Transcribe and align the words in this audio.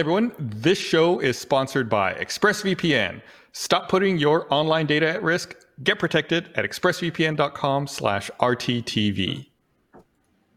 everyone, 0.00 0.30
this 0.38 0.78
show 0.78 1.18
is 1.20 1.38
sponsored 1.38 1.88
by 1.88 2.12
ExpressVPN. 2.14 3.22
Stop 3.52 3.88
putting 3.88 4.18
your 4.18 4.46
online 4.52 4.84
data 4.84 5.08
at 5.08 5.22
risk. 5.22 5.54
Get 5.82 5.98
protected 5.98 6.50
at 6.54 6.64
expressvpn.com 6.66 7.86
slash 7.86 8.30
RTTV. 8.38 9.46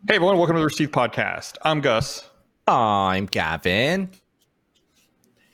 Hey 0.07 0.16
everyone, 0.16 0.38
welcome 0.38 0.55
to 0.55 0.59
the 0.59 0.66
Rooster 0.66 0.86
Teeth 0.86 0.91
Podcast. 0.94 1.55
I'm 1.62 1.80
Gus. 1.80 2.30
I'm 2.67 3.27
Gavin. 3.27 4.09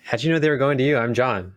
How'd 0.03 0.23
you 0.23 0.31
know 0.31 0.39
they 0.39 0.49
were 0.49 0.57
going 0.57 0.79
to 0.79 0.83
you? 0.83 0.97
I'm 0.97 1.13
John. 1.13 1.53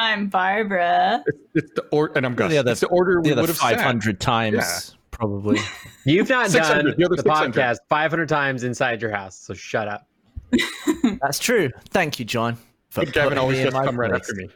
I'm 0.00 0.28
Barbara. 0.28 1.24
It's, 1.26 1.38
it's 1.54 1.72
the 1.74 1.82
or 1.90 2.12
and 2.16 2.24
I'm 2.24 2.34
Gus. 2.34 2.50
The 2.50 2.58
other, 2.58 2.72
it's 2.72 2.80
the 2.80 2.88
order 2.88 3.20
we 3.20 3.30
would 3.30 3.38
other 3.38 3.48
have 3.48 3.56
sat. 3.56 3.76
500 3.76 4.20
times, 4.20 4.56
Yeah. 4.56 4.96
probably. 5.10 5.58
You've 6.04 6.28
not 6.28 6.50
done 6.50 6.84
the 6.84 6.94
the 6.96 7.22
podcast 7.24 7.78
500 7.88 8.28
times 8.28 8.62
inside 8.62 9.02
your 9.02 9.10
house, 9.12 9.36
so 9.36 9.52
shut 9.54 9.88
up. 9.88 10.08
That's 11.20 11.38
true. 11.38 11.70
Thank 11.90 12.18
you, 12.18 12.24
John. 12.24 12.56
For 12.90 13.04
But 13.04 13.14
Gavin 13.14 13.38
always 13.38 13.58
just 13.58 13.74
my 13.74 13.84
come 13.84 13.98
right 13.98 14.12
after 14.12 14.34
me. 14.34 14.48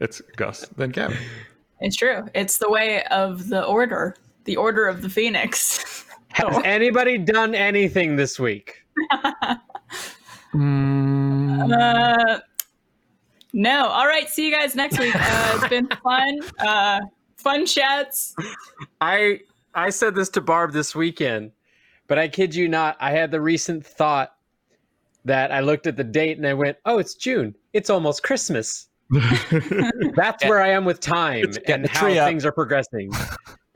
It's 0.00 0.20
Gus, 0.36 0.66
then 0.76 0.90
Gavin. 0.90 1.16
It's 1.80 1.96
true. 1.96 2.28
It's 2.34 2.58
the 2.58 2.70
way 2.70 3.04
of 3.04 3.48
the 3.48 3.64
order, 3.64 4.16
the 4.44 4.56
order 4.56 4.86
of 4.86 5.02
the 5.02 5.08
phoenix. 5.08 6.04
Has 6.28 6.60
anybody 6.64 7.18
done 7.18 7.54
anything 7.54 8.16
this 8.16 8.38
week? 8.38 8.82
Uh, 10.58 12.38
no. 13.52 13.86
All 13.86 14.06
right. 14.06 14.28
See 14.28 14.46
you 14.46 14.52
guys 14.52 14.74
next 14.74 14.98
week. 14.98 15.14
Uh, 15.14 15.52
it's 15.56 15.68
been 15.68 15.88
fun. 16.02 16.40
Uh, 16.58 17.00
fun 17.36 17.66
chats. 17.66 18.34
I 19.00 19.40
I 19.74 19.90
said 19.90 20.14
this 20.14 20.30
to 20.30 20.40
Barb 20.40 20.72
this 20.72 20.94
weekend, 20.94 21.52
but 22.06 22.18
I 22.18 22.28
kid 22.28 22.54
you 22.54 22.68
not, 22.68 22.96
I 23.00 23.10
had 23.10 23.30
the 23.30 23.40
recent 23.40 23.84
thought 23.84 24.35
that 25.26 25.52
I 25.52 25.60
looked 25.60 25.86
at 25.86 25.96
the 25.96 26.04
date 26.04 26.38
and 26.38 26.46
I 26.46 26.54
went, 26.54 26.78
"Oh, 26.86 26.98
it's 26.98 27.14
June. 27.14 27.54
It's 27.72 27.90
almost 27.90 28.22
Christmas." 28.22 28.88
That's 29.10 30.44
where 30.44 30.60
I 30.60 30.70
am 30.70 30.84
with 30.84 30.98
time 30.98 31.44
It's 31.44 31.58
and 31.68 31.86
how 31.88 32.00
tree 32.00 32.18
up. 32.18 32.28
things 32.28 32.44
are 32.44 32.52
progressing. 32.52 33.10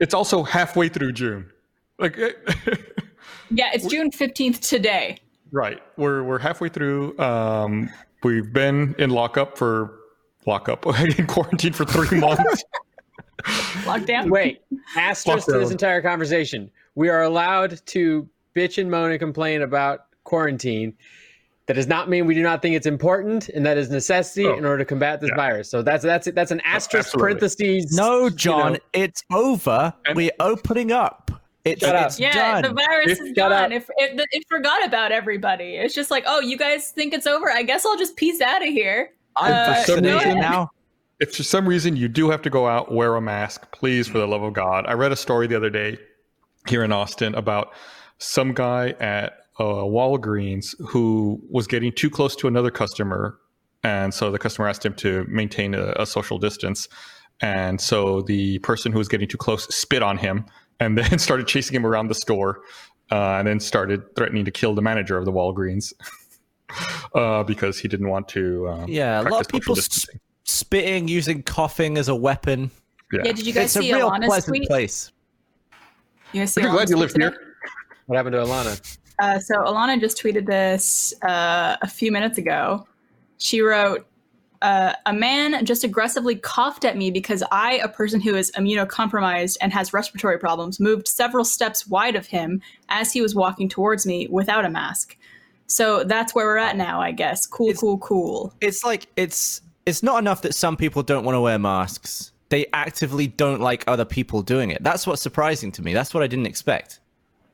It's 0.01 0.15
also 0.15 0.41
halfway 0.41 0.89
through 0.89 1.11
June. 1.11 1.51
Like 1.99 2.17
Yeah, 3.51 3.69
it's 3.71 3.85
June 3.85 4.09
fifteenth 4.11 4.59
today. 4.59 5.19
right. 5.51 5.79
We're 5.95 6.23
we're 6.23 6.39
halfway 6.39 6.69
through. 6.69 7.17
Um 7.19 7.87
we've 8.23 8.51
been 8.51 8.95
in 8.97 9.11
lockup 9.11 9.59
for 9.59 9.99
lockup 10.47 10.87
in 11.17 11.27
quarantine 11.27 11.73
for 11.73 11.85
three 11.85 12.19
months. 12.19 12.63
Lockdown. 13.85 14.31
Wait, 14.31 14.61
asterisk 14.97 15.45
to 15.47 15.59
this 15.59 15.69
entire 15.71 16.01
conversation. 16.01 16.71
We 16.95 17.09
are 17.09 17.21
allowed 17.21 17.85
to 17.87 18.27
bitch 18.55 18.79
and 18.79 18.89
moan 18.89 19.11
and 19.11 19.19
complain 19.19 19.61
about 19.61 20.05
quarantine. 20.23 20.93
That 21.71 21.75
does 21.75 21.87
not 21.87 22.09
mean 22.09 22.25
we 22.25 22.35
do 22.35 22.43
not 22.43 22.61
think 22.61 22.75
it's 22.75 22.85
important, 22.85 23.47
and 23.47 23.65
that 23.65 23.77
is 23.77 23.89
necessity 23.89 24.45
Oh, 24.45 24.57
in 24.57 24.65
order 24.65 24.79
to 24.79 24.83
combat 24.85 25.21
this 25.21 25.29
yeah. 25.29 25.37
virus. 25.37 25.69
So 25.71 25.81
that's 25.81 26.03
that's 26.03 26.29
that's 26.31 26.51
an 26.51 26.59
asterisk 26.65 27.07
absolutely. 27.07 27.35
parentheses. 27.35 27.95
No, 27.95 28.25
you 28.25 28.29
John, 28.31 28.73
know. 28.73 28.79
it's 28.91 29.23
over. 29.31 29.93
And- 30.05 30.17
We're 30.17 30.31
opening 30.41 30.91
up. 30.91 31.31
It's, 31.63 31.79
Shut 31.79 31.95
up. 31.95 32.07
it's 32.07 32.19
Yeah, 32.19 32.59
done. 32.59 32.63
the 32.63 32.73
virus 32.73 33.11
It- 33.11 33.21
is 33.21 33.27
shut 33.29 33.35
gone. 33.37 33.53
up. 33.53 33.71
It, 33.71 33.85
it, 33.95 34.27
it 34.31 34.43
forgot 34.49 34.85
about 34.85 35.13
everybody. 35.13 35.75
It's 35.77 35.95
just 35.95 36.11
like, 36.11 36.25
oh, 36.27 36.41
you 36.41 36.57
guys 36.57 36.89
think 36.89 37.13
it's 37.13 37.25
over? 37.25 37.49
I 37.49 37.63
guess 37.63 37.85
I'll 37.85 37.97
just 37.97 38.17
peace 38.17 38.41
out 38.41 38.61
of 38.61 38.67
here. 38.67 39.11
I'm 39.37 39.53
uh, 39.53 39.65
vaccinated 39.73 40.35
no. 40.35 40.41
now. 40.41 40.71
if 41.21 41.33
for 41.33 41.43
some 41.43 41.65
reason 41.65 41.95
you 41.95 42.09
do 42.09 42.29
have 42.29 42.41
to 42.41 42.49
go 42.49 42.67
out, 42.67 42.91
wear 42.91 43.15
a 43.15 43.21
mask, 43.21 43.71
please, 43.71 44.09
for 44.09 44.17
the 44.17 44.27
love 44.27 44.43
of 44.43 44.51
God. 44.51 44.85
I 44.89 44.93
read 44.93 45.13
a 45.13 45.15
story 45.15 45.47
the 45.47 45.55
other 45.55 45.69
day 45.69 45.97
here 46.67 46.83
in 46.83 46.91
Austin 46.91 47.33
about 47.33 47.71
some 48.17 48.53
guy 48.53 48.89
at 48.99 49.37
uh, 49.61 49.85
Walgreens 49.97 50.73
who 50.89 51.39
was 51.49 51.67
getting 51.67 51.91
too 51.91 52.09
close 52.09 52.35
to 52.37 52.47
another 52.47 52.71
customer. 52.71 53.37
And 53.83 54.13
so 54.13 54.31
the 54.31 54.39
customer 54.39 54.67
asked 54.67 54.85
him 54.85 54.93
to 54.95 55.25
maintain 55.29 55.73
a, 55.75 55.93
a 55.97 56.05
social 56.05 56.37
distance. 56.39 56.87
And 57.41 57.79
so 57.79 58.21
the 58.21 58.59
person 58.59 58.91
who 58.91 58.97
was 58.97 59.07
getting 59.07 59.27
too 59.27 59.37
close 59.37 59.63
spit 59.73 60.03
on 60.03 60.17
him 60.17 60.45
and 60.79 60.97
then 60.99 61.19
started 61.19 61.47
chasing 61.47 61.75
him 61.75 61.85
around 61.85 62.07
the 62.07 62.15
store 62.15 62.61
uh, 63.11 63.37
and 63.39 63.47
then 63.47 63.59
started 63.59 64.01
threatening 64.15 64.45
to 64.45 64.51
kill 64.51 64.73
the 64.75 64.81
manager 64.81 65.17
of 65.17 65.25
the 65.25 65.31
Walgreens 65.31 65.93
uh, 67.15 67.43
because 67.43 67.77
he 67.79 67.87
didn't 67.87 68.09
want 68.09 68.27
to. 68.29 68.67
Um, 68.69 68.89
Yeah, 68.89 69.21
a 69.21 69.23
lot 69.23 69.41
of 69.41 69.47
people 69.47 69.75
social 69.75 69.79
s- 69.79 69.87
distancing. 69.89 70.19
spitting, 70.45 71.07
using 71.07 71.43
coughing 71.43 71.97
as 71.97 72.07
a 72.07 72.15
weapon. 72.15 72.71
Yeah, 73.11 73.23
did 73.23 73.45
you 73.45 73.53
guys 73.53 73.65
It's 73.65 73.75
a 73.77 73.81
see 73.81 73.93
real 73.93 74.09
Alana's 74.09 74.25
pleasant 74.27 74.55
tweet? 74.55 74.67
place. 74.69 75.11
You 76.33 76.41
guys 76.41 76.53
see 76.53 76.61
I'm 76.61 76.71
glad 76.71 76.89
you 76.89 76.95
tweet 76.95 76.99
lived 77.01 77.13
today? 77.15 77.25
here. 77.35 77.55
What 78.05 78.15
happened 78.17 78.33
to 78.33 78.41
Alana? 78.43 78.97
Uh, 79.21 79.37
so 79.39 79.53
Alana 79.63 79.99
just 79.99 80.21
tweeted 80.21 80.47
this 80.47 81.13
uh, 81.21 81.77
a 81.81 81.87
few 81.87 82.11
minutes 82.11 82.39
ago. 82.39 82.87
She 83.37 83.61
wrote, 83.61 84.07
uh, 84.63 84.93
"A 85.05 85.13
man 85.13 85.63
just 85.63 85.83
aggressively 85.83 86.35
coughed 86.35 86.85
at 86.85 86.97
me 86.97 87.11
because 87.11 87.43
I, 87.51 87.73
a 87.83 87.87
person 87.87 88.19
who 88.19 88.33
is 88.35 88.51
immunocompromised 88.57 89.57
and 89.61 89.71
has 89.71 89.93
respiratory 89.93 90.39
problems, 90.39 90.79
moved 90.79 91.07
several 91.07 91.45
steps 91.45 91.87
wide 91.87 92.15
of 92.15 92.25
him 92.25 92.61
as 92.89 93.13
he 93.13 93.21
was 93.21 93.35
walking 93.35 93.69
towards 93.69 94.05
me 94.07 94.27
without 94.29 94.65
a 94.65 94.69
mask." 94.69 95.15
So 95.67 96.03
that's 96.03 96.33
where 96.35 96.45
we're 96.47 96.57
at 96.57 96.75
now, 96.75 96.99
I 96.99 97.11
guess. 97.11 97.45
Cool, 97.45 97.67
It's- 97.67 97.79
cool, 97.79 97.97
cool. 97.99 98.53
It's 98.59 98.83
like 98.83 99.07
it's 99.15 99.61
it's 99.85 100.01
not 100.03 100.17
enough 100.17 100.41
that 100.41 100.55
some 100.55 100.75
people 100.75 101.03
don't 101.03 101.23
want 101.23 101.35
to 101.35 101.41
wear 101.41 101.59
masks. 101.59 102.31
They 102.49 102.65
actively 102.73 103.27
don't 103.27 103.61
like 103.61 103.83
other 103.87 104.03
people 104.03 104.41
doing 104.41 104.71
it. 104.71 104.83
That's 104.83 105.07
what's 105.07 105.21
surprising 105.21 105.71
to 105.73 105.81
me. 105.83 105.93
That's 105.93 106.13
what 106.13 106.23
I 106.23 106.27
didn't 106.27 106.47
expect. 106.47 106.99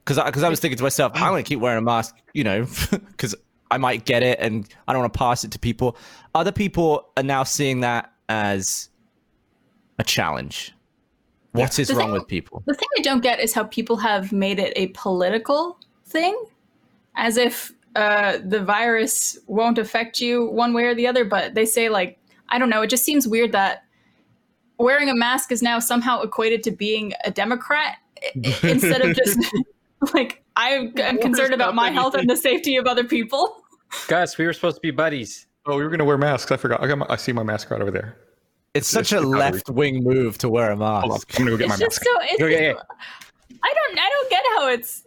Because 0.07 0.23
because 0.23 0.43
I, 0.43 0.47
was 0.49 0.61
thinking 0.61 0.77
to 0.77 0.83
myself, 0.83 1.11
I'm 1.15 1.31
going 1.33 1.43
to 1.43 1.47
keep 1.47 1.59
wearing 1.59 1.79
a 1.79 1.81
mask, 1.81 2.15
you 2.33 2.45
know, 2.45 2.65
because 2.91 3.35
I 3.69 3.77
might 3.77 4.05
get 4.05 4.23
it 4.23 4.39
and 4.39 4.65
I 4.87 4.93
don't 4.93 5.01
want 5.01 5.13
to 5.13 5.17
pass 5.19 5.43
it 5.43 5.51
to 5.51 5.59
people. 5.59 5.97
Other 6.33 6.53
people 6.53 7.09
are 7.17 7.23
now 7.23 7.43
seeing 7.43 7.81
that 7.81 8.13
as 8.29 8.87
a 9.99 10.05
challenge. 10.05 10.73
What 11.51 11.77
is 11.77 11.89
The 11.89 11.95
wrong 11.95 12.07
thing- 12.07 12.13
with 12.13 12.27
people? 12.27 12.63
The 12.65 12.73
thing 12.73 12.87
I 12.97 13.01
don't 13.01 13.19
get 13.19 13.41
is 13.41 13.53
how 13.53 13.65
people 13.65 13.97
have 13.97 14.31
made 14.31 14.59
it 14.59 14.71
a 14.77 14.87
political 14.87 15.77
thing, 16.05 16.41
as 17.15 17.35
if 17.35 17.73
uh, 17.97 18.37
the 18.45 18.63
virus 18.63 19.37
won't 19.47 19.77
affect 19.77 20.21
you 20.21 20.45
one 20.45 20.73
way 20.73 20.85
or 20.85 20.95
the 20.95 21.07
other. 21.07 21.25
But 21.25 21.53
they 21.53 21.65
say, 21.65 21.89
like, 21.89 22.17
I 22.47 22.59
don't 22.59 22.69
know, 22.69 22.81
it 22.81 22.89
just 22.89 23.03
seems 23.03 23.27
weird 23.27 23.51
that 23.51 23.83
wearing 24.77 25.09
a 25.09 25.15
mask 25.15 25.51
is 25.51 25.61
now 25.61 25.79
somehow 25.79 26.21
equated 26.21 26.63
to 26.63 26.71
being 26.71 27.11
a 27.25 27.31
Democrat 27.31 27.97
instead 28.63 29.01
of 29.01 29.13
just 29.13 29.37
like, 30.13 30.43
I 30.55 30.69
am 30.97 31.17
concerned 31.19 31.53
about 31.53 31.75
my 31.75 31.89
health 31.91 32.13
and 32.15 32.29
the 32.29 32.37
safety 32.37 32.77
of 32.77 32.85
other 32.87 33.03
people. 33.03 33.57
Gus, 34.07 34.37
we 34.37 34.45
were 34.45 34.53
supposed 34.53 34.75
to 34.77 34.81
be 34.81 34.91
buddies. 34.91 35.47
Oh, 35.65 35.75
we 35.77 35.83
were 35.83 35.89
going 35.89 35.99
to 35.99 36.05
wear 36.05 36.17
masks. 36.17 36.51
I 36.51 36.57
forgot. 36.57 36.81
I, 36.83 36.87
got 36.87 36.97
my, 36.97 37.05
I 37.09 37.15
see 37.15 37.31
my 37.33 37.43
mask 37.43 37.69
right 37.71 37.81
over 37.81 37.91
there. 37.91 38.17
It's 38.73 38.87
such 38.87 39.11
it's 39.11 39.21
a 39.23 39.25
the 39.25 39.31
battery. 39.37 39.51
left 39.53 39.69
wing 39.69 40.03
move 40.03 40.37
to 40.39 40.49
wear 40.49 40.71
a 40.71 40.75
Hold 40.75 41.03
on. 41.03 41.09
mask. 41.09 41.39
I'm 41.39 41.45
going 41.45 41.57
to 41.57 41.63
go 41.63 41.67
get 41.67 41.69
my 41.69 41.75
It's 41.75 41.95
just 41.95 42.05
mask. 42.05 42.29
so. 42.29 42.33
It's 42.33 42.41
Okay, 42.43 42.73
just- 42.73 42.85
I 43.63 43.73
don't. 43.73 43.99
I 43.99 44.09
don't 44.09 44.29
get 44.29 44.43
how 44.55 44.67
it's. 44.69 45.03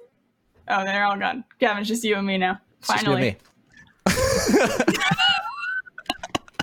Oh, 0.69 0.85
they're 0.85 1.05
all 1.05 1.17
gone. 1.17 1.45
Gavin, 1.59 1.79
it's 1.81 1.89
just 1.89 2.05
you 2.05 2.17
and 2.17 2.27
me 2.27 2.37
now. 2.39 2.59
It's 2.79 2.89
just 2.89 3.05
Finally. 3.05 3.21
me. 3.23 3.37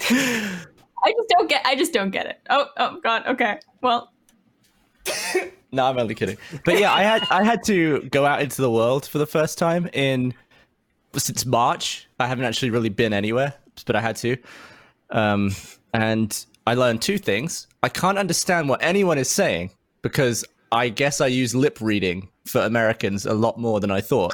I 0.09 1.11
just 1.11 1.29
don't 1.29 1.49
get. 1.49 1.65
I 1.65 1.75
just 1.75 1.93
don't 1.93 2.11
get 2.11 2.25
it. 2.25 2.39
Oh, 2.49 2.67
oh 2.77 2.99
God. 3.03 3.25
Okay. 3.27 3.59
Well, 3.81 4.11
No, 5.71 5.85
I'm 5.85 5.97
only 5.97 6.15
kidding. 6.15 6.37
But 6.65 6.79
yeah, 6.79 6.93
I 6.93 7.03
had 7.03 7.27
I 7.29 7.43
had 7.43 7.63
to 7.65 8.01
go 8.09 8.25
out 8.25 8.41
into 8.41 8.61
the 8.61 8.71
world 8.71 9.05
for 9.05 9.17
the 9.17 9.25
first 9.25 9.57
time 9.57 9.89
in 9.93 10.33
since 11.15 11.45
March. 11.45 12.07
I 12.19 12.27
haven't 12.27 12.45
actually 12.45 12.69
really 12.69 12.89
been 12.89 13.13
anywhere, 13.13 13.53
but 13.85 13.95
I 13.95 14.01
had 14.01 14.15
to. 14.17 14.37
Um, 15.09 15.51
and 15.93 16.45
I 16.65 16.73
learned 16.73 17.01
two 17.01 17.17
things. 17.17 17.67
I 17.83 17.89
can't 17.89 18.17
understand 18.17 18.69
what 18.69 18.81
anyone 18.81 19.17
is 19.17 19.29
saying 19.29 19.71
because 20.01 20.45
I 20.71 20.89
guess 20.89 21.21
I 21.21 21.27
use 21.27 21.55
lip 21.55 21.79
reading 21.81 22.29
for 22.45 22.61
Americans 22.61 23.25
a 23.25 23.33
lot 23.33 23.59
more 23.59 23.79
than 23.79 23.91
I 23.91 24.01
thought. 24.01 24.33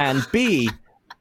And 0.00 0.24
B, 0.30 0.70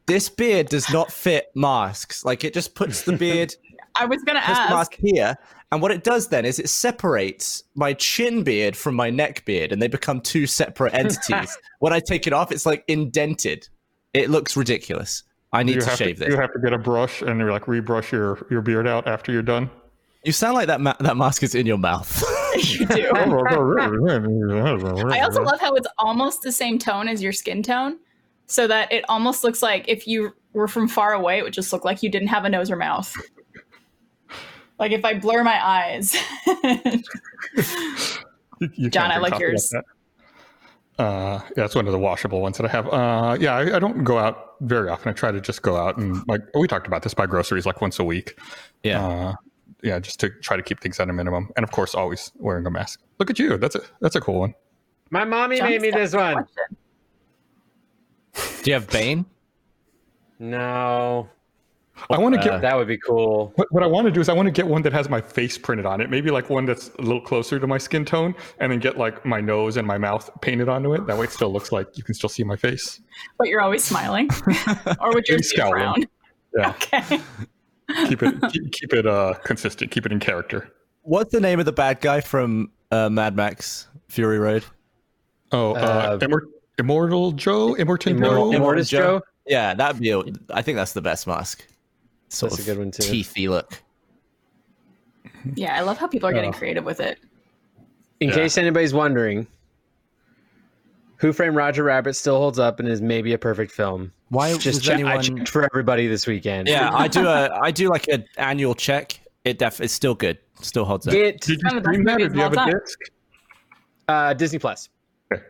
this 0.05 0.29
beard 0.29 0.69
does 0.69 0.91
not 0.91 1.11
fit 1.11 1.47
masks. 1.55 2.23
Like 2.23 2.43
it 2.43 2.53
just 2.53 2.75
puts 2.75 3.01
the 3.01 3.13
beard 3.13 3.55
I 3.97 4.05
was 4.05 4.21
gonna 4.23 4.39
ask. 4.39 4.69
mask 4.69 4.95
here. 4.99 5.35
And 5.71 5.81
what 5.81 5.91
it 5.91 6.03
does 6.03 6.29
then 6.29 6.45
is 6.45 6.59
it 6.59 6.69
separates 6.69 7.63
my 7.75 7.93
chin 7.93 8.43
beard 8.43 8.77
from 8.77 8.95
my 8.95 9.09
neck 9.09 9.43
beard, 9.45 9.71
and 9.71 9.81
they 9.81 9.87
become 9.87 10.21
two 10.21 10.47
separate 10.47 10.93
entities. 10.93 11.57
when 11.79 11.93
I 11.93 11.99
take 11.99 12.25
it 12.25 12.33
off, 12.33 12.51
it's 12.51 12.65
like 12.65 12.83
indented. 12.87 13.67
It 14.13 14.29
looks 14.29 14.55
ridiculous. 14.55 15.23
I 15.53 15.63
need 15.63 15.75
you 15.75 15.81
to 15.81 15.95
shave 15.95 16.17
to, 16.17 16.25
this. 16.25 16.33
You 16.33 16.39
have 16.39 16.53
to 16.53 16.59
get 16.59 16.73
a 16.73 16.77
brush 16.77 17.21
and 17.21 17.39
you're 17.39 17.51
like 17.51 17.67
rebrush 17.67 18.11
your, 18.11 18.45
your 18.49 18.61
beard 18.61 18.87
out 18.87 19.07
after 19.07 19.31
you're 19.31 19.41
done. 19.41 19.69
You 20.23 20.31
sound 20.33 20.55
like 20.55 20.67
that 20.67 20.81
ma- 20.81 20.95
that 20.99 21.15
mask 21.15 21.43
is 21.43 21.55
in 21.55 21.65
your 21.65 21.77
mouth. 21.77 22.23
you 22.57 22.85
do. 22.85 23.11
Oh, 23.15 23.45
oh, 23.49 23.75
oh, 23.77 25.09
I 25.09 25.21
also 25.21 25.43
love 25.43 25.59
how 25.59 25.75
it's 25.75 25.87
almost 25.97 26.41
the 26.41 26.51
same 26.51 26.79
tone 26.79 27.07
as 27.07 27.21
your 27.21 27.31
skin 27.31 27.61
tone, 27.61 27.99
so 28.47 28.67
that 28.67 28.91
it 28.91 29.05
almost 29.09 29.43
looks 29.43 29.61
like 29.61 29.85
if 29.87 30.07
you 30.07 30.33
were 30.53 30.67
from 30.67 30.87
far 30.87 31.13
away, 31.13 31.37
it 31.37 31.43
would 31.43 31.53
just 31.53 31.71
look 31.71 31.85
like 31.85 32.01
you 32.01 32.09
didn't 32.09 32.29
have 32.29 32.45
a 32.45 32.49
nose 32.49 32.71
or 32.71 32.75
mouth. 32.75 33.13
Like 34.79 34.91
if 34.91 35.03
I 35.05 35.15
blur 35.19 35.43
my 35.43 35.65
eyes. 35.65 36.15
You- 38.59 38.69
you 38.73 38.89
John, 38.89 39.11
I 39.11 39.17
like 39.19 39.33
coffee 39.33 39.43
yours. 39.43 39.69
that. 39.69 39.83
Uh, 40.97 41.39
yeah, 41.55 41.65
it's 41.65 41.75
one 41.75 41.85
of 41.85 41.91
the 41.93 41.99
washable 41.99 42.41
ones 42.41 42.57
that 42.57 42.65
I 42.65 42.69
have. 42.69 42.87
Uh, 42.91 43.37
yeah, 43.39 43.55
I, 43.55 43.75
I 43.75 43.79
don't 43.79 44.03
go 44.03 44.17
out 44.17 44.55
very 44.61 44.89
often. 44.89 45.09
I 45.09 45.13
try 45.13 45.31
to 45.31 45.39
just 45.39 45.61
go 45.61 45.77
out 45.77 45.97
and 45.97 46.27
like 46.27 46.41
we 46.55 46.67
talked 46.67 46.87
about 46.87 47.03
this, 47.03 47.13
buy 47.13 47.27
groceries 47.27 47.67
like 47.67 47.81
once 47.81 47.99
a 47.99 48.03
week. 48.03 48.39
Yeah. 48.81 49.05
Uh, 49.05 49.33
yeah, 49.83 49.99
just 49.99 50.19
to 50.21 50.29
try 50.41 50.57
to 50.57 50.63
keep 50.63 50.79
things 50.79 50.99
at 50.99 51.07
a 51.07 51.13
minimum, 51.13 51.51
and 51.55 51.63
of 51.63 51.69
course, 51.69 51.93
always 51.93 52.31
wearing 52.37 52.65
a 52.65 52.71
mask. 52.71 52.99
Look 53.19 53.29
at 53.29 53.37
you. 53.37 53.57
That's 53.57 53.75
a 53.75 53.81
that's 54.01 54.15
a 54.15 54.21
cool 54.21 54.39
one. 54.39 54.55
My 55.11 55.23
mommy 55.23 55.61
made 55.61 55.81
me 55.81 55.91
this 55.91 56.15
one. 56.15 56.43
Do 58.33 58.71
you 58.71 58.73
have 58.73 58.89
Bane? 58.89 59.23
No, 60.39 61.29
I 62.09 62.17
want 62.17 62.35
to 62.35 62.41
uh, 62.41 62.43
get 62.43 62.61
that 62.61 62.75
would 62.77 62.87
be 62.87 62.97
cool. 62.97 63.51
What, 63.55 63.67
what 63.71 63.83
I 63.83 63.87
want 63.87 64.05
to 64.05 64.11
do 64.11 64.19
is 64.21 64.29
I 64.29 64.33
want 64.33 64.45
to 64.47 64.51
get 64.51 64.67
one 64.67 64.81
that 64.83 64.93
has 64.93 65.09
my 65.09 65.19
face 65.21 65.57
printed 65.57 65.85
on 65.85 65.99
it. 66.01 66.09
Maybe 66.09 66.29
like 66.31 66.49
one 66.49 66.65
that's 66.65 66.89
a 66.99 67.01
little 67.01 67.21
closer 67.21 67.59
to 67.59 67.67
my 67.67 67.77
skin 67.77 68.05
tone, 68.05 68.35
and 68.59 68.71
then 68.71 68.79
get 68.79 68.97
like 68.97 69.25
my 69.25 69.41
nose 69.41 69.77
and 69.77 69.87
my 69.87 69.97
mouth 69.97 70.29
painted 70.41 70.69
onto 70.69 70.93
it. 70.93 71.05
That 71.07 71.17
way, 71.17 71.25
it 71.25 71.31
still 71.31 71.51
looks 71.51 71.71
like 71.71 71.97
you 71.97 72.03
can 72.03 72.13
still 72.13 72.29
see 72.29 72.43
my 72.43 72.55
face. 72.55 73.01
But 73.37 73.47
you're 73.47 73.61
always 73.61 73.83
smiling, 73.83 74.29
or 74.99 75.13
would 75.13 75.27
you 75.27 75.33
Maybe 75.35 75.43
face 75.43 75.49
scowling. 75.51 75.81
frown? 75.83 76.05
Yeah, 76.55 76.69
Okay. 76.69 77.19
keep 78.07 78.21
it 78.23 78.35
keep, 78.51 78.71
keep 78.71 78.93
it 78.93 79.05
uh 79.07 79.33
consistent. 79.43 79.91
Keep 79.91 80.05
it 80.05 80.11
in 80.11 80.19
character. 80.19 80.71
What's 81.01 81.31
the 81.31 81.39
name 81.39 81.59
of 81.59 81.65
the 81.65 81.71
bad 81.71 82.01
guy 82.01 82.21
from 82.21 82.71
uh, 82.91 83.09
Mad 83.09 83.35
Max 83.35 83.87
Fury 84.09 84.39
Road? 84.39 84.63
Oh, 85.51 85.71
uh, 85.73 85.77
Uh, 85.79 86.17
Immor- 86.19 86.47
Immortal 86.77 87.31
Joe, 87.31 87.75
Immortan 87.75 88.11
Immortal, 88.17 88.51
Joe. 88.51 88.59
Immortus 88.59 88.89
Joe. 88.89 89.21
Yeah, 89.47 89.73
that'd 89.73 90.01
be. 90.01 90.11
A, 90.11 90.21
I 90.49 90.61
think 90.61 90.75
that's 90.75 90.91
the 90.93 91.01
best 91.01 91.25
mask. 91.25 91.65
Sort 92.29 92.51
That's 92.51 92.61
of 92.61 92.67
a 92.67 92.71
good 92.71 92.79
one, 92.79 92.91
too. 92.91 93.03
Teethy 93.03 93.49
look. 93.49 93.81
Yeah, 95.55 95.75
I 95.75 95.81
love 95.81 95.97
how 95.97 96.07
people 96.07 96.27
are 96.29 96.33
getting 96.33 96.53
Oh. 96.53 96.57
creative 96.57 96.83
with 96.83 96.99
it. 96.99 97.19
In 98.19 98.29
Yeah. 98.29 98.35
case 98.35 98.57
anybody's 98.57 98.93
wondering, 98.93 99.47
Who 101.17 101.33
Framed 101.33 101.55
Roger 101.55 101.83
Rabbit 101.83 102.13
still 102.15 102.37
holds 102.37 102.59
up 102.59 102.79
and 102.79 102.87
is 102.87 103.01
maybe 103.01 103.33
a 103.33 103.39
perfect 103.39 103.71
film. 103.71 104.11
Why 104.29 104.51
Just 104.53 104.65
was 104.65 104.79
check, 104.81 105.03
I 105.03 105.19
checked 105.19 105.49
for 105.49 105.63
everybody 105.63 106.05
this 106.07 106.27
weekend. 106.27 106.67
Yeah, 106.67 106.91
I 106.93 107.07
do 107.07 107.25
a. 107.25 107.49
I 107.59 107.71
do 107.71 107.89
like 107.89 108.07
an 108.07 108.25
annual 108.37 108.75
check. 108.75 109.19
It 109.43 109.57
def. 109.57 109.81
It's 109.81 109.93
still 109.93 110.13
good. 110.13 110.37
Still 110.61 110.85
holds 110.85 111.07
up. 111.07 111.15
It 111.15 111.41
Did 111.41 111.59
you 111.61 111.69
One 111.71 111.81
stream 111.83 112.03
that, 112.03 112.21
or 112.21 112.29
do 112.29 112.35
you 112.35 112.41
have 112.43 112.53
a 112.53 112.71
disc? 112.71 112.99
Uh, 114.07 114.33
Disney 114.35 114.59
Plus. 114.59 114.89
Okay. 115.33 115.41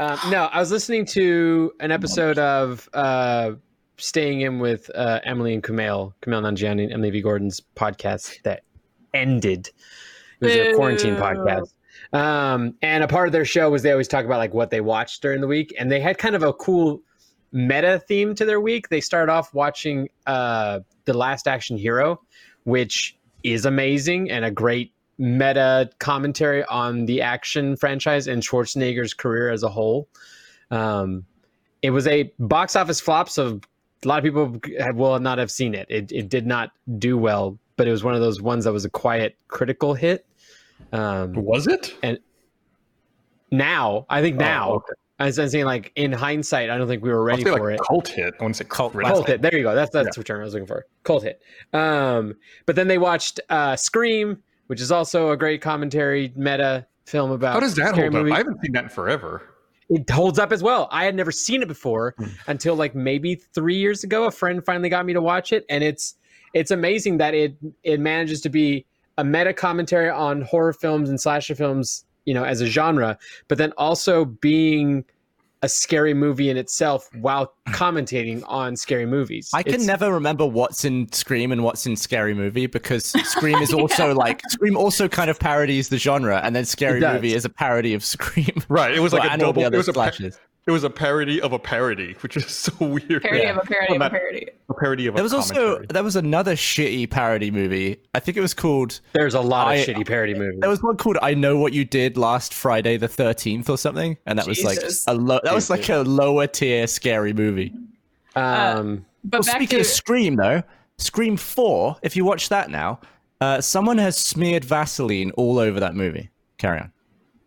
Um, 0.00 0.18
no, 0.30 0.44
I 0.46 0.58
was 0.58 0.72
listening 0.72 1.04
to 1.06 1.72
an 1.78 1.92
episode 1.92 2.38
of 2.38 2.88
uh, 2.92 3.52
Staying 4.00 4.40
In 4.40 4.58
with 4.58 4.90
uh, 4.94 5.20
Emily 5.24 5.54
and 5.54 5.62
Kumail, 5.62 6.14
Kumail 6.22 6.42
Nanjiani 6.42 6.84
and 6.84 6.92
Emily 6.92 7.10
V. 7.10 7.22
Gordon's 7.22 7.60
podcast 7.76 8.42
that 8.42 8.62
ended. 9.14 9.68
It 10.40 10.44
was 10.44 10.54
a 10.54 10.74
quarantine 10.74 11.16
podcast. 11.16 11.72
Um, 12.12 12.74
and 12.82 13.04
a 13.04 13.08
part 13.08 13.28
of 13.28 13.32
their 13.32 13.44
show 13.44 13.70
was 13.70 13.82
they 13.82 13.92
always 13.92 14.08
talk 14.08 14.24
about 14.24 14.38
like 14.38 14.54
what 14.54 14.70
they 14.70 14.80
watched 14.80 15.22
during 15.22 15.40
the 15.40 15.46
week, 15.46 15.74
and 15.78 15.90
they 15.92 16.00
had 16.00 16.18
kind 16.18 16.34
of 16.34 16.42
a 16.42 16.52
cool 16.52 17.02
meta 17.52 18.02
theme 18.08 18.34
to 18.36 18.44
their 18.44 18.60
week. 18.60 18.88
They 18.88 19.00
started 19.00 19.30
off 19.30 19.52
watching 19.54 20.08
uh, 20.26 20.80
The 21.04 21.14
Last 21.14 21.46
Action 21.46 21.76
Hero, 21.76 22.20
which 22.64 23.16
is 23.42 23.64
amazing 23.64 24.30
and 24.30 24.44
a 24.44 24.50
great 24.50 24.92
meta 25.18 25.90
commentary 25.98 26.64
on 26.64 27.04
the 27.06 27.20
action 27.20 27.76
franchise 27.76 28.26
and 28.26 28.42
Schwarzenegger's 28.42 29.14
career 29.14 29.50
as 29.50 29.62
a 29.62 29.68
whole. 29.68 30.08
Um, 30.70 31.26
it 31.82 31.90
was 31.90 32.06
a 32.06 32.32
box 32.38 32.76
office 32.76 33.00
flop, 33.00 33.28
so 33.28 33.60
a 34.04 34.08
lot 34.08 34.18
of 34.18 34.24
people 34.24 34.58
have, 34.78 34.96
will 34.96 35.18
not 35.18 35.38
have 35.38 35.50
seen 35.50 35.74
it. 35.74 35.86
it. 35.90 36.10
It 36.12 36.28
did 36.28 36.46
not 36.46 36.70
do 36.98 37.16
well, 37.18 37.58
but 37.76 37.86
it 37.86 37.90
was 37.90 38.02
one 38.04 38.14
of 38.14 38.20
those 38.20 38.40
ones 38.40 38.64
that 38.64 38.72
was 38.72 38.84
a 38.84 38.90
quiet 38.90 39.36
critical 39.48 39.94
hit. 39.94 40.26
Um, 40.92 41.32
Was 41.34 41.66
it? 41.66 41.94
And 42.02 42.18
now, 43.50 44.06
I 44.08 44.22
think 44.22 44.36
now, 44.36 44.70
Oh, 44.70 44.74
okay. 44.76 44.92
I 45.18 45.26
was 45.26 45.34
saying 45.36 45.66
like 45.66 45.92
in 45.96 46.12
hindsight, 46.12 46.70
I 46.70 46.78
don't 46.78 46.88
think 46.88 47.02
we 47.02 47.10
were 47.10 47.18
I'll 47.18 47.24
ready 47.24 47.42
say, 47.44 47.50
for 47.50 47.70
like 47.70 47.74
it. 47.74 47.80
cult 47.86 48.08
hit. 48.08 48.34
I 48.40 48.42
want 48.42 48.54
to 48.54 48.64
say 48.64 48.68
cult. 48.68 48.94
Cult- 48.94 49.04
Cult 49.04 49.26
hit. 49.26 49.42
There 49.42 49.54
you 49.54 49.62
go. 49.64 49.74
That's 49.74 49.90
that's 49.90 50.16
the 50.16 50.24
term 50.24 50.40
I 50.40 50.44
was 50.44 50.54
looking 50.54 50.66
for. 50.66 50.86
Cult 51.04 51.24
hit. 51.24 51.42
Um, 51.74 52.36
but 52.64 52.74
then 52.76 52.88
they 52.88 52.96
watched 52.96 53.38
uh, 53.50 53.76
Scream, 53.76 54.42
which 54.68 54.80
is 54.80 54.90
also 54.90 55.30
a 55.30 55.36
great 55.36 55.60
commentary 55.60 56.32
meta 56.36 56.86
film 57.04 57.32
about. 57.32 57.52
How 57.52 57.60
does 57.60 57.74
that 57.74 57.94
hold 57.94 58.06
up? 58.06 58.12
movies. 58.14 58.32
I 58.32 58.38
haven't 58.38 58.62
seen 58.62 58.72
that 58.72 58.84
in 58.84 58.88
forever. 58.88 59.42
It 59.90 60.08
holds 60.08 60.38
up 60.38 60.52
as 60.52 60.62
well. 60.62 60.88
I 60.90 61.04
had 61.04 61.14
never 61.14 61.32
seen 61.32 61.62
it 61.62 61.68
before 61.68 62.14
Hmm. 62.16 62.24
until 62.46 62.74
like 62.76 62.94
maybe 62.94 63.34
three 63.34 63.76
years 63.76 64.04
ago. 64.04 64.24
A 64.24 64.30
friend 64.30 64.64
finally 64.64 64.88
got 64.88 65.04
me 65.04 65.12
to 65.12 65.20
watch 65.20 65.52
it, 65.52 65.64
and 65.68 65.82
it's 65.84 66.14
it's 66.54 66.70
amazing 66.70 67.18
that 67.18 67.34
it 67.34 67.56
it 67.82 68.00
manages 68.00 68.40
to 68.42 68.48
be 68.48 68.86
a 69.18 69.24
meta 69.24 69.52
commentary 69.52 70.08
on 70.08 70.42
horror 70.42 70.72
films 70.72 71.10
and 71.10 71.20
slasher 71.20 71.54
films, 71.54 72.04
you 72.24 72.32
know, 72.32 72.44
as 72.44 72.60
a 72.60 72.66
genre, 72.66 73.18
but 73.48 73.58
then 73.58 73.72
also 73.76 74.24
being 74.24 75.04
a 75.62 75.68
scary 75.68 76.14
movie 76.14 76.48
in 76.48 76.56
itself 76.56 77.08
while 77.20 77.52
commentating 77.68 78.42
on 78.46 78.76
scary 78.76 79.04
movies. 79.06 79.50
I 79.52 79.62
can 79.62 79.74
It's- 79.74 79.86
never 79.86 80.12
remember 80.12 80.46
what's 80.46 80.84
in 80.86 81.12
Scream 81.12 81.52
and 81.52 81.62
what's 81.62 81.84
in 81.86 81.96
Scary 81.96 82.32
Movie 82.34 82.66
because 82.66 83.04
Scream 83.28 83.58
is 83.58 83.72
also 83.72 84.14
like 84.14 84.40
Scream 84.48 84.76
also 84.76 85.06
kind 85.08 85.28
of 85.30 85.38
parodies 85.38 85.88
the 85.90 85.98
genre, 85.98 86.40
and 86.42 86.56
then 86.56 86.64
Scary 86.64 87.00
Movie 87.00 87.34
is 87.34 87.44
a 87.44 87.50
parody 87.50 87.92
of 87.94 88.04
Scream. 88.04 88.62
Right. 88.68 88.94
It 88.94 89.00
was 89.00 89.12
Well, 89.12 89.20
like 89.22 89.30
a 89.30 89.32
and 89.34 89.42
all 89.42 89.52
the 89.52 89.60
double. 89.60 89.62
It 89.62 89.66
other 89.66 89.76
was 89.78 89.88
a, 89.88 89.92
pa- 89.92 90.10
slashes. 90.10 90.38
It 90.70 90.72
was 90.72 90.84
a 90.84 90.90
parody 90.90 91.40
of 91.40 91.52
a 91.52 91.58
parody, 91.58 92.14
which 92.20 92.36
is 92.36 92.46
so 92.46 92.72
weird. 92.78 93.22
Parody 93.22 93.42
Yeah. 93.42 93.50
of 93.50 93.58
a 93.58 93.60
parody 93.62 93.86
Well, 93.88 93.96
of 93.96 94.00
a 94.00 94.04
that- 94.04 94.10
parody. 94.12 94.46
A 94.68 94.74
parody 94.74 95.06
of 95.08 95.14
There 95.14 95.22
a 95.22 95.24
was 95.24 95.34
also 95.34 95.54
commentary. 95.54 95.86
there 95.90 96.04
was 96.04 96.16
another 96.16 96.54
shitty 96.54 97.10
parody 97.10 97.50
movie. 97.50 97.96
I 98.14 98.20
think 98.20 98.36
it 98.36 98.40
was 98.40 98.54
called 98.54 99.00
There's 99.12 99.34
a 99.34 99.40
lot 99.40 99.76
of 99.76 99.84
shitty 99.84 100.06
parody 100.06 100.34
movies. 100.34 100.60
there 100.60 100.70
was 100.70 100.80
one 100.82 100.96
called 100.96 101.18
I 101.20 101.34
Know 101.34 101.56
What 101.58 101.72
You 101.72 101.84
Did 101.84 102.16
Last 102.16 102.54
Friday 102.54 102.96
the 102.96 103.08
Thirteenth 103.08 103.68
or 103.68 103.76
something, 103.76 104.16
and 104.26 104.38
that 104.38 104.46
was 104.46 104.62
like 104.62 104.78
a 105.08 105.14
low 105.14 105.40
that 105.42 105.52
was 105.54 105.68
like 105.70 105.88
a 105.88 105.98
lower 105.98 106.46
tier 106.46 106.86
scary 106.86 107.32
movie. 107.32 107.72
um, 108.36 109.04
But 109.24 109.38
Well, 109.38 109.42
speaking 109.42 109.68
to 109.68 109.80
of 109.80 109.86
Scream, 109.86 110.36
though, 110.36 110.62
Scream 110.98 111.36
4, 111.36 111.96
if 112.02 112.16
you 112.16 112.24
watch 112.24 112.48
that 112.48 112.70
now, 112.70 113.00
uh, 113.40 113.60
someone 113.60 113.98
has 113.98 114.16
smeared 114.16 114.64
Vaseline 114.64 115.30
all 115.32 115.58
over 115.58 115.80
that 115.80 115.94
movie. 115.94 116.30
Carry 116.58 116.78
on. 116.80 116.92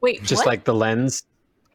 wait, 0.01 0.21
just 0.23 0.41
what? 0.41 0.47
like 0.47 0.63
the 0.65 0.73
lens. 0.73 1.23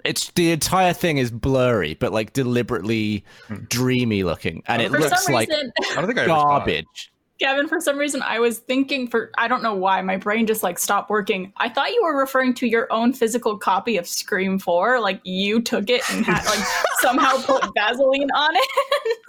It's 0.08 0.30
the 0.30 0.52
entire 0.52 0.94
thing 0.94 1.18
is 1.18 1.30
blurry, 1.30 1.94
but 1.94 2.12
like 2.12 2.32
deliberately 2.32 3.24
hmm. 3.46 3.56
dreamy 3.68 4.24
looking, 4.24 4.62
and 4.66 4.80
oh, 4.80 4.84
it 4.86 4.90
for 4.90 5.00
looks 5.00 5.24
some 5.24 5.34
like 5.34 5.50
reason, 5.50 5.70
I 5.90 5.94
don't 5.96 6.06
think 6.06 6.18
I 6.18 6.22
ever 6.22 6.30
saw 6.30 6.40
it. 6.40 6.58
garbage. 6.58 7.12
Gavin, 7.38 7.68
for 7.68 7.80
some 7.80 7.98
reason, 7.98 8.20
I 8.22 8.40
was 8.40 8.58
thinking 8.58 9.06
for 9.06 9.30
I 9.38 9.46
don't 9.48 9.62
know 9.62 9.74
why 9.74 10.00
my 10.02 10.16
brain 10.16 10.46
just 10.46 10.62
like 10.62 10.78
stopped 10.78 11.08
working. 11.08 11.52
I 11.58 11.68
thought 11.68 11.90
you 11.90 12.02
were 12.02 12.18
referring 12.18 12.54
to 12.54 12.66
your 12.66 12.90
own 12.90 13.12
physical 13.12 13.56
copy 13.58 13.96
of 13.96 14.08
Scream 14.08 14.58
Four, 14.58 14.98
like 14.98 15.20
you 15.24 15.60
took 15.60 15.88
it 15.88 16.02
and 16.10 16.24
had 16.24 16.44
like 16.46 16.66
somehow 17.00 17.40
put 17.42 17.64
Vaseline 17.74 18.30
on 18.30 18.56
it. 18.56 19.18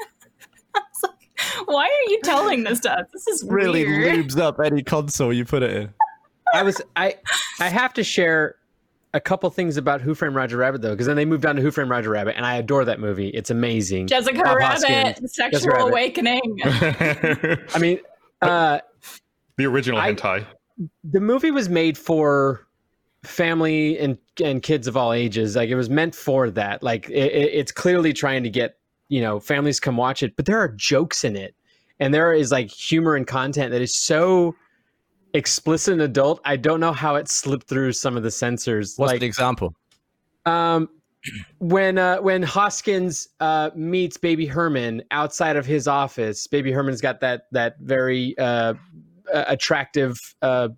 Like, 1.02 1.68
why 1.68 1.84
are 1.86 2.12
you 2.12 2.20
telling 2.22 2.64
this 2.64 2.82
to 2.82 2.92
us? 2.92 3.06
This 3.14 3.28
is 3.28 3.44
Really 3.44 3.86
weird. 3.86 4.26
lubes 4.28 4.38
up 4.38 4.60
any 4.60 4.84
console 4.84 5.32
you 5.32 5.46
put 5.46 5.64
it 5.64 5.72
in. 5.72 5.94
I 6.54 6.64
was 6.64 6.82
I 6.96 7.16
I 7.60 7.70
have 7.70 7.94
to 7.94 8.04
share 8.04 8.56
a 9.14 9.20
couple 9.20 9.50
things 9.50 9.76
about 9.78 10.02
Who 10.02 10.14
Framed 10.14 10.36
Roger 10.36 10.58
Rabbit 10.58 10.82
though, 10.82 10.92
because 10.92 11.08
then 11.08 11.16
they 11.16 11.26
moved 11.26 11.46
on 11.46 11.56
to 11.56 11.62
Who 11.62 11.72
Framed 11.72 11.90
Roger 11.90 12.10
Rabbit, 12.12 12.36
and 12.38 12.46
I 12.46 12.56
adore 12.58 12.86
that 12.86 13.00
movie. 13.00 13.30
It's 13.30 13.50
amazing. 13.50 14.08
Jessica 14.08 14.42
Bob 14.44 14.58
Rabbit, 14.58 14.88
Hoskins. 14.88 15.36
sexual 15.36 15.72
Rabbit. 15.72 15.90
awakening. 15.90 16.60
I 16.64 17.78
mean, 17.80 18.00
uh, 18.42 18.80
the 19.58 19.66
original 19.66 20.00
I- 20.00 20.14
hentai. 20.14 20.46
the 21.04 21.20
movie 21.20 21.52
was 21.52 21.70
made 21.70 21.98
for 21.98 22.66
family 23.24 23.98
and 24.00 24.18
and 24.44 24.62
kids 24.64 24.88
of 24.88 24.96
all 24.96 25.12
ages. 25.14 25.56
Like 25.56 25.70
it 25.70 25.76
was 25.76 25.90
meant 25.90 26.16
for 26.16 26.50
that. 26.52 26.84
Like 26.84 27.10
it, 27.10 27.32
it- 27.34 27.54
it's 27.54 27.72
clearly 27.72 28.14
trying 28.14 28.44
to 28.44 28.50
get 28.50 28.78
you 29.10 29.22
know 29.22 29.40
families 29.40 29.80
come 29.80 29.98
watch 29.98 30.22
it, 30.24 30.36
but 30.36 30.46
there 30.46 30.60
are 30.60 30.70
jokes 30.70 31.24
in 31.24 31.36
it, 31.36 31.56
and 32.00 32.14
there 32.14 32.32
is 32.34 32.52
like 32.52 32.70
humor 32.70 33.16
and 33.16 33.26
content 33.26 33.72
that 33.72 33.82
is 33.82 33.94
so 33.94 34.56
explicit 35.34 35.94
and 35.94 36.02
adult. 36.02 36.42
I 36.46 36.56
don't 36.56 36.80
know 36.80 36.94
how 36.94 37.16
it 37.16 37.30
slipped 37.30 37.68
through 37.68 37.94
some 37.94 38.18
of 38.18 38.24
the 38.24 38.32
censors. 38.32 38.96
What's 38.98 39.14
like 39.14 39.22
an 39.22 39.26
example? 39.26 39.76
um, 40.46 40.90
when 41.60 41.98
uh, 41.98 42.18
when 42.18 42.42
Hoskins 42.44 43.28
uh, 43.40 43.72
meets 43.76 44.18
Baby 44.18 44.46
Herman 44.46 45.04
outside 45.12 45.58
of 45.58 45.66
his 45.66 45.88
office, 45.88 46.48
Baby 46.48 46.72
Herman's 46.72 47.02
got 47.02 47.20
that 47.22 47.44
that 47.52 47.76
very 47.80 48.38
uh, 48.38 48.74
uh, 49.34 49.44
attractive 49.48 50.18
uh, 50.42 50.70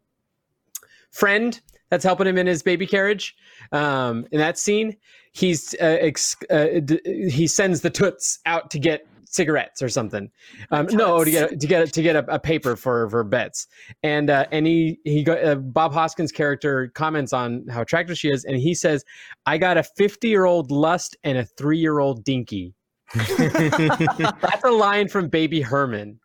friend 1.12 1.60
that's 1.90 2.04
helping 2.04 2.26
him 2.26 2.38
in 2.38 2.48
his 2.48 2.64
baby 2.64 2.88
carriage. 2.88 3.36
Um, 3.72 4.26
in 4.32 4.40
that 4.40 4.58
scene, 4.58 4.96
he's 5.34 5.76
uh, 5.76 5.98
ex- 6.00 6.38
uh, 6.50 6.80
d- 6.84 7.30
he 7.30 7.48
sends 7.48 7.82
the 7.82 7.90
toots 7.90 8.40
out 8.46 8.72
to 8.72 8.80
get 8.80 9.06
cigarettes 9.32 9.82
or 9.82 9.90
something. 9.90 10.30
Um, 10.70 10.88
no, 10.92 11.24
to 11.24 11.32
get 11.32 11.60
to 11.60 11.68
get 11.68 11.92
to 11.94 12.02
get 12.02 12.16
a, 12.16 12.36
a 12.36 12.40
paper 12.40 12.76
for 12.76 13.10
for 13.10 13.24
bets. 13.24 13.68
And 14.04 14.30
uh, 14.30 14.46
and 14.52 14.68
he 14.68 15.00
he 15.04 15.24
go, 15.24 15.34
uh, 15.34 15.56
Bob 15.56 15.94
Hoskins' 15.94 16.32
character 16.32 16.90
comments 16.94 17.34
on 17.34 17.66
how 17.68 17.82
attractive 17.82 18.18
she 18.18 18.30
is, 18.30 18.46
and 18.46 18.58
he 18.58 18.76
says, 18.76 19.04
"I 19.46 19.58
got 19.58 19.78
a 19.78 19.84
fifty 19.84 20.28
year 20.28 20.46
old 20.46 20.70
lust 20.70 21.18
and 21.24 21.38
a 21.38 21.46
three 21.46 21.80
year 21.80 22.00
old 22.00 22.24
dinky." 22.24 22.76
That's 23.28 24.64
a 24.64 24.72
line 24.72 25.08
from 25.08 25.28
Baby 25.28 25.62
Herman. 25.62 26.20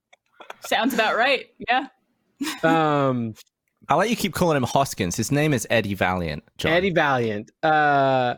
Sounds 0.60 0.94
about 0.94 1.16
right. 1.16 1.46
Yeah. 1.68 1.86
Um, 2.62 3.34
I 3.88 3.94
like 3.94 4.10
you 4.10 4.16
keep 4.16 4.34
calling 4.34 4.56
him 4.56 4.62
Hoskins. 4.64 5.16
His 5.16 5.32
name 5.32 5.52
is 5.52 5.66
Eddie 5.70 5.94
Valiant. 5.94 6.44
John. 6.58 6.72
Eddie 6.72 6.90
Valiant. 6.90 7.50
Uh, 7.62 8.34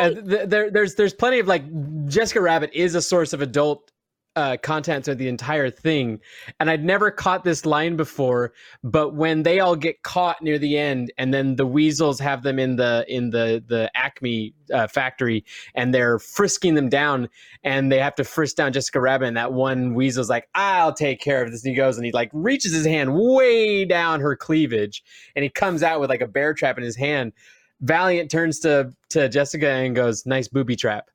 And 0.00 0.28
th- 0.28 0.48
there, 0.48 0.70
there's 0.70 0.94
there's 0.94 1.14
plenty 1.14 1.38
of 1.38 1.46
like 1.46 1.62
Jessica 2.06 2.40
Rabbit 2.40 2.70
is 2.72 2.94
a 2.94 3.02
source 3.02 3.32
of 3.32 3.40
adult 3.40 3.89
uh, 4.36 4.56
contents 4.62 5.06
through 5.06 5.16
the 5.16 5.28
entire 5.28 5.70
thing, 5.70 6.20
and 6.60 6.70
I'd 6.70 6.84
never 6.84 7.10
caught 7.10 7.44
this 7.44 7.66
line 7.66 7.96
before. 7.96 8.52
But 8.84 9.14
when 9.14 9.42
they 9.42 9.60
all 9.60 9.76
get 9.76 10.02
caught 10.02 10.40
near 10.40 10.58
the 10.58 10.78
end, 10.78 11.12
and 11.18 11.34
then 11.34 11.56
the 11.56 11.66
weasels 11.66 12.20
have 12.20 12.42
them 12.42 12.58
in 12.58 12.76
the 12.76 13.04
in 13.08 13.30
the 13.30 13.62
the 13.66 13.90
Acme 13.94 14.54
uh, 14.72 14.86
factory, 14.86 15.44
and 15.74 15.92
they're 15.92 16.18
frisking 16.18 16.74
them 16.74 16.88
down, 16.88 17.28
and 17.64 17.90
they 17.90 17.98
have 17.98 18.14
to 18.16 18.24
frisk 18.24 18.56
down 18.56 18.72
Jessica 18.72 19.00
Rabbit, 19.00 19.26
and 19.26 19.36
that 19.36 19.52
one 19.52 19.94
weasel's 19.94 20.30
like, 20.30 20.48
"I'll 20.54 20.94
take 20.94 21.20
care 21.20 21.42
of 21.42 21.50
this," 21.50 21.64
and 21.64 21.70
he 21.70 21.76
goes 21.76 21.96
and 21.96 22.06
he 22.06 22.12
like 22.12 22.30
reaches 22.32 22.72
his 22.72 22.86
hand 22.86 23.14
way 23.14 23.84
down 23.84 24.20
her 24.20 24.36
cleavage, 24.36 25.02
and 25.34 25.42
he 25.42 25.48
comes 25.48 25.82
out 25.82 26.00
with 26.00 26.08
like 26.08 26.22
a 26.22 26.28
bear 26.28 26.54
trap 26.54 26.78
in 26.78 26.84
his 26.84 26.96
hand. 26.96 27.32
Valiant 27.80 28.30
turns 28.30 28.60
to 28.60 28.92
to 29.08 29.28
Jessica 29.28 29.68
and 29.68 29.96
goes, 29.96 30.24
"Nice 30.24 30.46
booby 30.46 30.76
trap." 30.76 31.09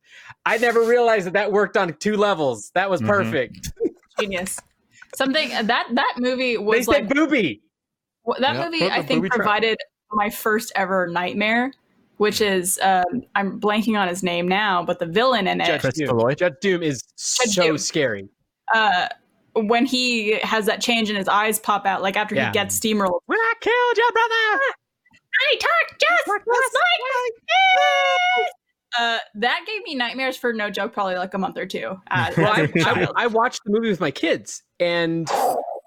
I 0.45 0.57
never 0.57 0.81
realized 0.81 1.25
that 1.27 1.33
that 1.33 1.51
worked 1.51 1.77
on 1.77 1.93
two 1.95 2.17
levels. 2.17 2.71
That 2.75 2.89
was 2.89 3.01
Mhm. 3.01 3.07
perfect. 3.07 3.71
Genius. 4.19 4.59
Something 5.15 5.49
that 5.49 5.67
that 5.95 6.13
movie 6.17 6.53
They 6.53 6.57
was 6.57 6.85
said 6.85 6.91
like 6.91 7.09
booby. 7.09 7.61
That 8.39 8.55
Yeah, 8.55 8.65
movie 8.65 8.83
i 8.85 9.01
think 9.03 9.19
booby 9.19 9.29
trap. 9.29 9.37
provided 9.37 9.77
my 10.11 10.29
first 10.29 10.71
ever 10.75 11.07
nightmare 11.07 11.71
which 12.17 12.41
is 12.41 12.79
um, 12.81 13.03
i'm 13.35 13.59
blanking 13.59 13.99
on 13.99 14.07
his 14.07 14.23
name 14.23 14.47
now 14.47 14.83
but 14.83 14.97
the 14.99 15.05
villain 15.05 15.47
in 15.47 15.61
it 15.61 15.65
Judge 15.67 15.81
Christopher 15.81 16.07
Doom. 16.11 16.17
Lloyd? 16.19 16.37
Judge 16.39 16.53
Doom 16.61 16.81
is 16.83 17.01
Judge 17.17 17.53
so 17.53 17.63
Doom. 17.67 17.77
scary. 17.77 18.27
uh, 18.73 19.07
when 19.53 19.85
he 19.85 20.39
has 20.41 20.65
that 20.65 20.81
change 20.81 21.09
and 21.09 21.17
his 21.17 21.27
eyes 21.27 21.59
pop 21.59 21.85
out 21.85 22.01
like 22.01 22.15
after 22.17 22.33
Yeah. 22.35 22.47
he 22.47 22.53
gets 22.53 22.79
steamrolled 22.79 23.19
When 23.27 23.39
I 23.39 23.53
killed 23.61 23.97
your 23.97 24.11
brother. 24.11 24.73
I 25.51 25.55
talked 25.57 26.01
just 26.01 26.27
last 26.27 26.73
night. 26.73 28.47
Uh, 28.99 29.17
that 29.35 29.61
gave 29.67 29.83
me 29.83 29.95
nightmares 29.95 30.37
for 30.37 30.53
no 30.53 30.69
joke, 30.69 30.93
probably 30.93 31.15
like 31.15 31.33
a 31.33 31.37
month 31.37 31.57
or 31.57 31.65
two. 31.65 31.95
Uh, 32.11 32.31
Well, 32.37 32.53
as 32.53 32.57
I, 32.57 32.61
a 32.61 32.63
I, 32.63 32.83
child. 32.83 33.13
I 33.15 33.27
watched 33.27 33.61
the 33.65 33.71
movie 33.71 33.89
with 33.89 33.99
my 33.99 34.11
kids, 34.11 34.63
and 34.79 35.29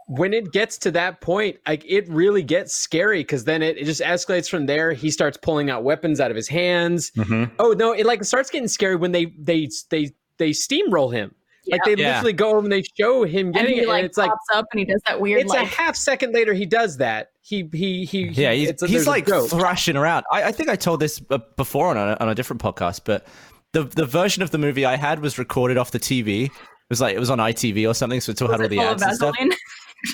when 0.08 0.32
it 0.32 0.52
gets 0.52 0.78
to 0.78 0.90
that 0.92 1.20
point, 1.20 1.58
like 1.66 1.84
it 1.86 2.08
really 2.08 2.42
gets 2.42 2.74
scary 2.74 3.20
because 3.20 3.44
then 3.44 3.62
it, 3.62 3.76
it 3.76 3.84
just 3.84 4.00
escalates 4.00 4.48
from 4.48 4.66
there. 4.66 4.92
He 4.92 5.10
starts 5.10 5.36
pulling 5.36 5.70
out 5.70 5.84
weapons 5.84 6.18
out 6.20 6.30
of 6.30 6.36
his 6.36 6.48
hands. 6.48 7.12
Mhm. 7.16 7.50
Oh 7.58 7.72
no! 7.72 7.92
It 7.92 8.06
like 8.06 8.24
starts 8.24 8.50
getting 8.50 8.68
scary 8.68 8.96
when 8.96 9.12
they 9.12 9.26
they 9.38 9.68
they 9.90 10.12
they 10.38 10.50
steamroll 10.50 11.12
him. 11.12 11.34
Like 11.70 11.84
they 11.84 11.94
Yeah. 11.94 12.08
literally 12.14 12.32
go 12.32 12.50
over 12.50 12.58
and 12.60 12.72
they 12.72 12.82
show 12.98 13.24
him 13.24 13.46
and 13.48 13.54
getting 13.54 13.74
he 13.76 13.80
it, 13.82 13.88
like 13.88 13.98
and 13.98 14.06
it's 14.06 14.18
like 14.18 14.30
pops 14.30 14.46
up 14.54 14.66
and 14.72 14.80
he 14.80 14.84
does 14.86 15.00
that 15.06 15.20
weird 15.20 15.42
it's 15.42 15.50
like 15.50 15.66
a 15.66 15.74
half 15.74 15.96
second 15.96 16.32
later 16.34 16.54
he 16.54 16.66
does 16.66 16.96
that. 16.98 17.28
He 17.42 17.68
he 17.72 18.04
he. 18.04 18.28
he- 18.28 18.42
Yeah, 18.42 18.52
he's, 18.52 18.68
it's 18.70 18.82
a- 18.82 18.86
he's 18.86 19.06
like 19.06 19.26
joke. 19.26 19.50
thrashing 19.50 19.96
around. 19.96 20.24
I, 20.30 20.44
I 20.44 20.52
think 20.52 20.68
I 20.68 20.76
told 20.76 21.00
this 21.00 21.20
uh, 21.30 21.38
before 21.56 21.88
on 21.88 21.96
a, 21.96 22.16
on 22.20 22.28
a 22.28 22.34
different 22.34 22.62
podcast, 22.62 23.00
but 23.04 23.26
the 23.72 23.84
the 23.84 24.04
version 24.06 24.42
of 24.42 24.50
the 24.50 24.58
movie 24.58 24.84
I 24.84 24.96
had 24.96 25.20
was 25.20 25.38
recorded 25.38 25.76
off 25.78 25.90
the 25.90 26.00
TV. 26.00 26.44
It 26.46 26.50
was 26.90 27.00
like 27.00 27.14
it 27.14 27.18
was 27.18 27.30
on 27.30 27.38
ITV 27.38 27.88
or 27.88 27.94
something, 27.94 28.20
so 28.20 28.30
it 28.32 28.36
still 28.38 28.48
was 28.48 28.54
had 28.54 28.60
all 28.60 28.66
it 28.66 28.68
the 28.70 28.80
ads 28.80 29.02
and 29.02 29.14
stuff. 29.14 29.36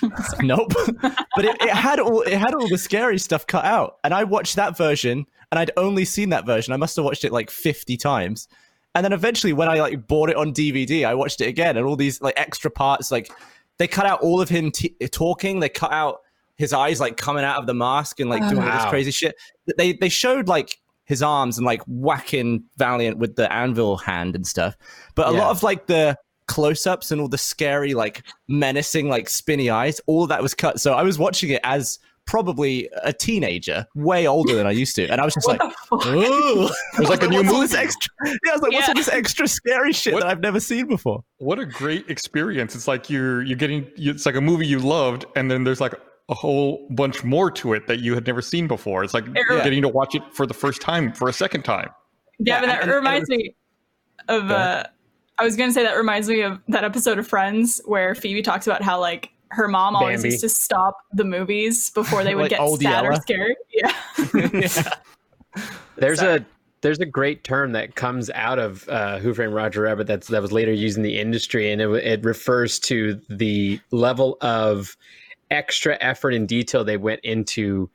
Nope. 0.40 0.72
but 1.02 1.44
it, 1.44 1.56
it 1.60 1.70
had 1.70 2.00
all 2.00 2.22
it 2.22 2.38
had 2.38 2.54
all 2.54 2.68
the 2.68 2.78
scary 2.78 3.18
stuff 3.18 3.46
cut 3.46 3.64
out. 3.64 3.96
And 4.02 4.14
I 4.14 4.24
watched 4.24 4.56
that 4.56 4.76
version 4.76 5.26
and 5.52 5.58
I'd 5.58 5.70
only 5.76 6.04
seen 6.04 6.30
that 6.30 6.46
version. 6.46 6.72
I 6.72 6.76
must 6.76 6.96
have 6.96 7.04
watched 7.04 7.24
it 7.24 7.32
like 7.32 7.50
50 7.50 7.96
times. 7.96 8.48
And 8.94 9.04
then 9.04 9.12
eventually 9.12 9.52
when 9.52 9.68
I 9.68 9.80
like 9.80 10.06
bought 10.06 10.30
it 10.30 10.36
on 10.36 10.52
DVD, 10.52 11.04
I 11.06 11.14
watched 11.14 11.40
it 11.40 11.46
again 11.48 11.76
and 11.76 11.86
all 11.86 11.96
these 11.96 12.20
like 12.22 12.34
extra 12.36 12.70
parts 12.70 13.10
like 13.10 13.30
they 13.78 13.88
cut 13.88 14.06
out 14.06 14.20
all 14.20 14.40
of 14.40 14.48
him 14.48 14.70
t- 14.70 14.94
talking, 15.10 15.60
they 15.60 15.68
cut 15.68 15.92
out 15.92 16.20
his 16.56 16.72
eyes 16.72 17.00
like 17.00 17.16
coming 17.16 17.42
out 17.44 17.58
of 17.58 17.66
the 17.66 17.74
mask 17.74 18.20
and 18.20 18.30
like 18.30 18.42
oh, 18.44 18.50
doing 18.50 18.62
all 18.62 18.72
this 18.72 18.84
crazy 18.86 19.10
shit. 19.10 19.34
They 19.76 19.94
they 19.94 20.08
showed 20.08 20.46
like 20.48 20.78
his 21.06 21.22
arms 21.22 21.58
and 21.58 21.66
like 21.66 21.82
whacking 21.86 22.64
Valiant 22.76 23.18
with 23.18 23.34
the 23.36 23.52
anvil 23.52 23.96
hand 23.96 24.36
and 24.36 24.46
stuff. 24.46 24.76
But 25.16 25.28
a 25.28 25.32
Yeah. 25.32 25.38
lot 25.40 25.50
of 25.50 25.62
like 25.62 25.86
the 25.86 26.16
close-ups 26.46 27.10
and 27.10 27.20
all 27.20 27.28
the 27.28 27.38
scary 27.38 27.94
like 27.94 28.22
menacing 28.48 29.08
like 29.08 29.30
spinny 29.30 29.70
eyes 29.70 29.98
all 30.06 30.24
of 30.24 30.28
that 30.28 30.42
was 30.42 30.52
cut 30.52 30.78
so 30.78 30.92
i 30.92 31.02
was 31.02 31.18
watching 31.18 31.48
it 31.48 31.60
as 31.64 31.98
probably 32.26 32.88
a 33.02 33.12
teenager 33.12 33.86
way 33.94 34.26
older 34.26 34.54
than 34.54 34.66
i 34.66 34.70
used 34.70 34.96
to 34.96 35.06
and 35.08 35.20
i 35.20 35.24
was 35.24 35.34
just 35.34 35.46
what 35.46 35.60
like 35.60 35.70
the 35.70 35.76
fuck? 35.88 36.06
Ooh. 36.06 36.64
It 36.66 36.98
was 37.00 37.08
like 37.08 37.22
a 37.24 37.28
new 37.28 37.38
What's 37.38 37.52
all 37.52 37.60
this 37.60 37.72
movie. 37.72 37.84
extra 37.84 38.12
yeah 38.26 38.50
i 38.50 38.52
was 38.52 38.62
like 38.62 38.72
what's 38.72 38.88
all 38.88 38.94
this 38.94 39.08
extra 39.08 39.46
scary 39.48 39.92
shit 39.92 40.14
What- 40.14 40.22
that 40.22 40.30
i've 40.30 40.40
never 40.40 40.60
seen 40.60 40.86
before 40.86 41.22
What 41.38 41.58
a 41.58 41.66
great 41.66 42.08
experience! 42.10 42.74
It's 42.74 42.88
like 42.88 43.10
you're 43.10 43.42
you're 43.42 43.56
getting 43.58 43.86
it's 43.96 44.24
like 44.26 44.34
a 44.36 44.40
movie 44.40 44.66
you 44.66 44.78
loved, 44.78 45.26
and 45.36 45.50
then 45.50 45.64
there's 45.64 45.80
like 45.80 45.94
a 46.30 46.34
whole 46.34 46.86
bunch 46.90 47.22
more 47.22 47.50
to 47.50 47.74
it 47.74 47.86
that 47.86 48.00
you 48.00 48.14
had 48.14 48.26
never 48.26 48.40
seen 48.40 48.66
before. 48.66 49.04
It's 49.04 49.12
like 49.12 49.26
Yeah. 49.26 49.62
getting 49.62 49.82
to 49.82 49.88
watch 49.88 50.14
it 50.14 50.22
for 50.32 50.46
the 50.46 50.54
first 50.54 50.80
time 50.80 51.12
for 51.12 51.28
a 51.28 51.32
second 51.34 51.64
time. 51.64 51.90
Yeah, 52.38 52.54
Yeah, 52.54 52.60
but 52.60 52.66
that 52.68 52.82
and- 52.82 52.90
and- 52.90 52.96
reminds 52.96 53.28
me 53.28 53.54
of. 54.28 54.50
Uh, 54.50 54.84
I 55.36 55.44
was 55.44 55.54
gonna 55.56 55.72
say 55.72 55.82
that 55.82 55.96
reminds 55.98 56.28
me 56.28 56.40
of 56.40 56.60
that 56.68 56.82
episode 56.84 57.18
of 57.18 57.26
Friends 57.28 57.82
where 57.84 58.14
Phoebe 58.14 58.40
talks 58.40 58.66
about 58.66 58.82
how 58.82 58.98
like 59.00 59.30
her 59.50 59.68
mom 59.68 59.94
always 59.96 60.18
Bambi. 60.22 60.28
used 60.30 60.40
to 60.42 60.48
stop 60.48 60.96
the 61.12 61.24
movies 61.24 61.90
before 61.90 62.24
they 62.24 62.34
would 62.36 62.42
Like 62.42 62.50
get 62.50 62.60
old 62.60 62.80
sad 62.82 63.04
or 63.04 63.10
Yella. 63.12 63.20
scared. 63.20 63.54
Yeah. 63.72 64.90
There's 65.96 66.18
Sorry. 66.18 66.38
a 66.38 66.46
there's 66.80 66.98
a 66.98 67.06
great 67.06 67.44
term 67.44 67.72
that 67.72 67.94
comes 67.94 68.28
out 68.30 68.58
of 68.58 68.86
uh, 68.90 69.18
Who 69.18 69.32
Framed 69.32 69.54
Roger 69.54 69.82
Rabbit 69.82 70.06
that's 70.06 70.26
that 70.28 70.42
was 70.42 70.52
later 70.52 70.72
used 70.72 70.98
in 70.98 71.02
the 71.02 71.18
industry, 71.18 71.72
and 71.72 71.80
it, 71.80 71.88
it 72.04 72.22
refers 72.24 72.78
to 72.80 73.18
the 73.30 73.80
level 73.90 74.36
of 74.42 74.94
extra 75.50 75.96
effort 76.02 76.34
and 76.34 76.46
detail 76.46 76.84
they 76.84 76.98
went 76.98 77.20
into 77.22 77.88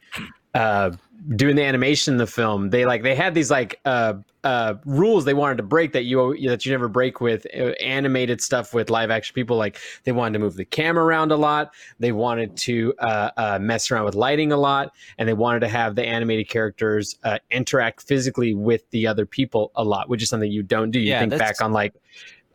uh, 0.56 0.90
doing 1.36 1.56
the 1.56 1.64
animation 1.64 2.14
in 2.14 2.18
the 2.18 2.28
film. 2.28 2.70
They 2.70 2.86
like 2.86 3.04
they 3.04 3.16
had 3.16 3.34
these 3.34 3.52
like 3.52 3.80
uh, 3.86 4.14
uh, 4.44 4.76
rules 4.86 5.26
they 5.26 5.34
wanted 5.34 5.58
to 5.58 5.64
break 5.64 5.92
that 5.94 6.04
you 6.04 6.36
that 6.48 6.66
you 6.66 6.72
never 6.72 6.88
break 6.88 7.20
with 7.22 7.46
uh, 7.56 7.72
animated 7.82 8.42
stuff 8.42 8.74
with 8.74 8.90
live 8.90 9.12
action 9.12 9.34
people. 9.34 9.58
Like 9.58 9.78
they 10.04 10.12
wanted 10.12 10.34
to 10.34 10.40
move 10.40 10.56
the 10.56 10.66
camera 10.66 11.04
around 11.04 11.32
a 11.32 11.36
lot. 11.36 11.74
They 12.00 12.12
wanted 12.12 12.56
to 12.58 12.94
uh, 13.00 13.32
uh, 13.38 13.60
mess 13.62 13.92
around 13.92 14.06
with 14.06 14.16
lighting 14.16 14.52
a 14.52 14.58
lot, 14.58 14.94
and 15.18 15.28
they 15.28 15.34
wanted 15.34 15.60
to 15.62 15.68
have 15.68 15.96
the 15.96 16.06
animated 16.06 16.48
characters 16.50 17.18
uh, 17.24 17.40
interact 17.52 18.02
physically 18.04 18.54
with 18.54 18.90
the 18.92 19.06
other 19.08 19.26
people 19.26 19.72
a 19.76 19.84
lot, 19.84 20.10
which 20.10 20.24
is 20.24 20.30
something 20.30 20.52
you 20.52 20.64
don't 20.64 20.92
do. 20.92 21.00
You 21.00 21.10
Yeah, 21.10 21.20
think 21.20 21.32
that's- 21.32 21.50
back 21.58 21.62
on 21.66 21.72
like 21.74 21.94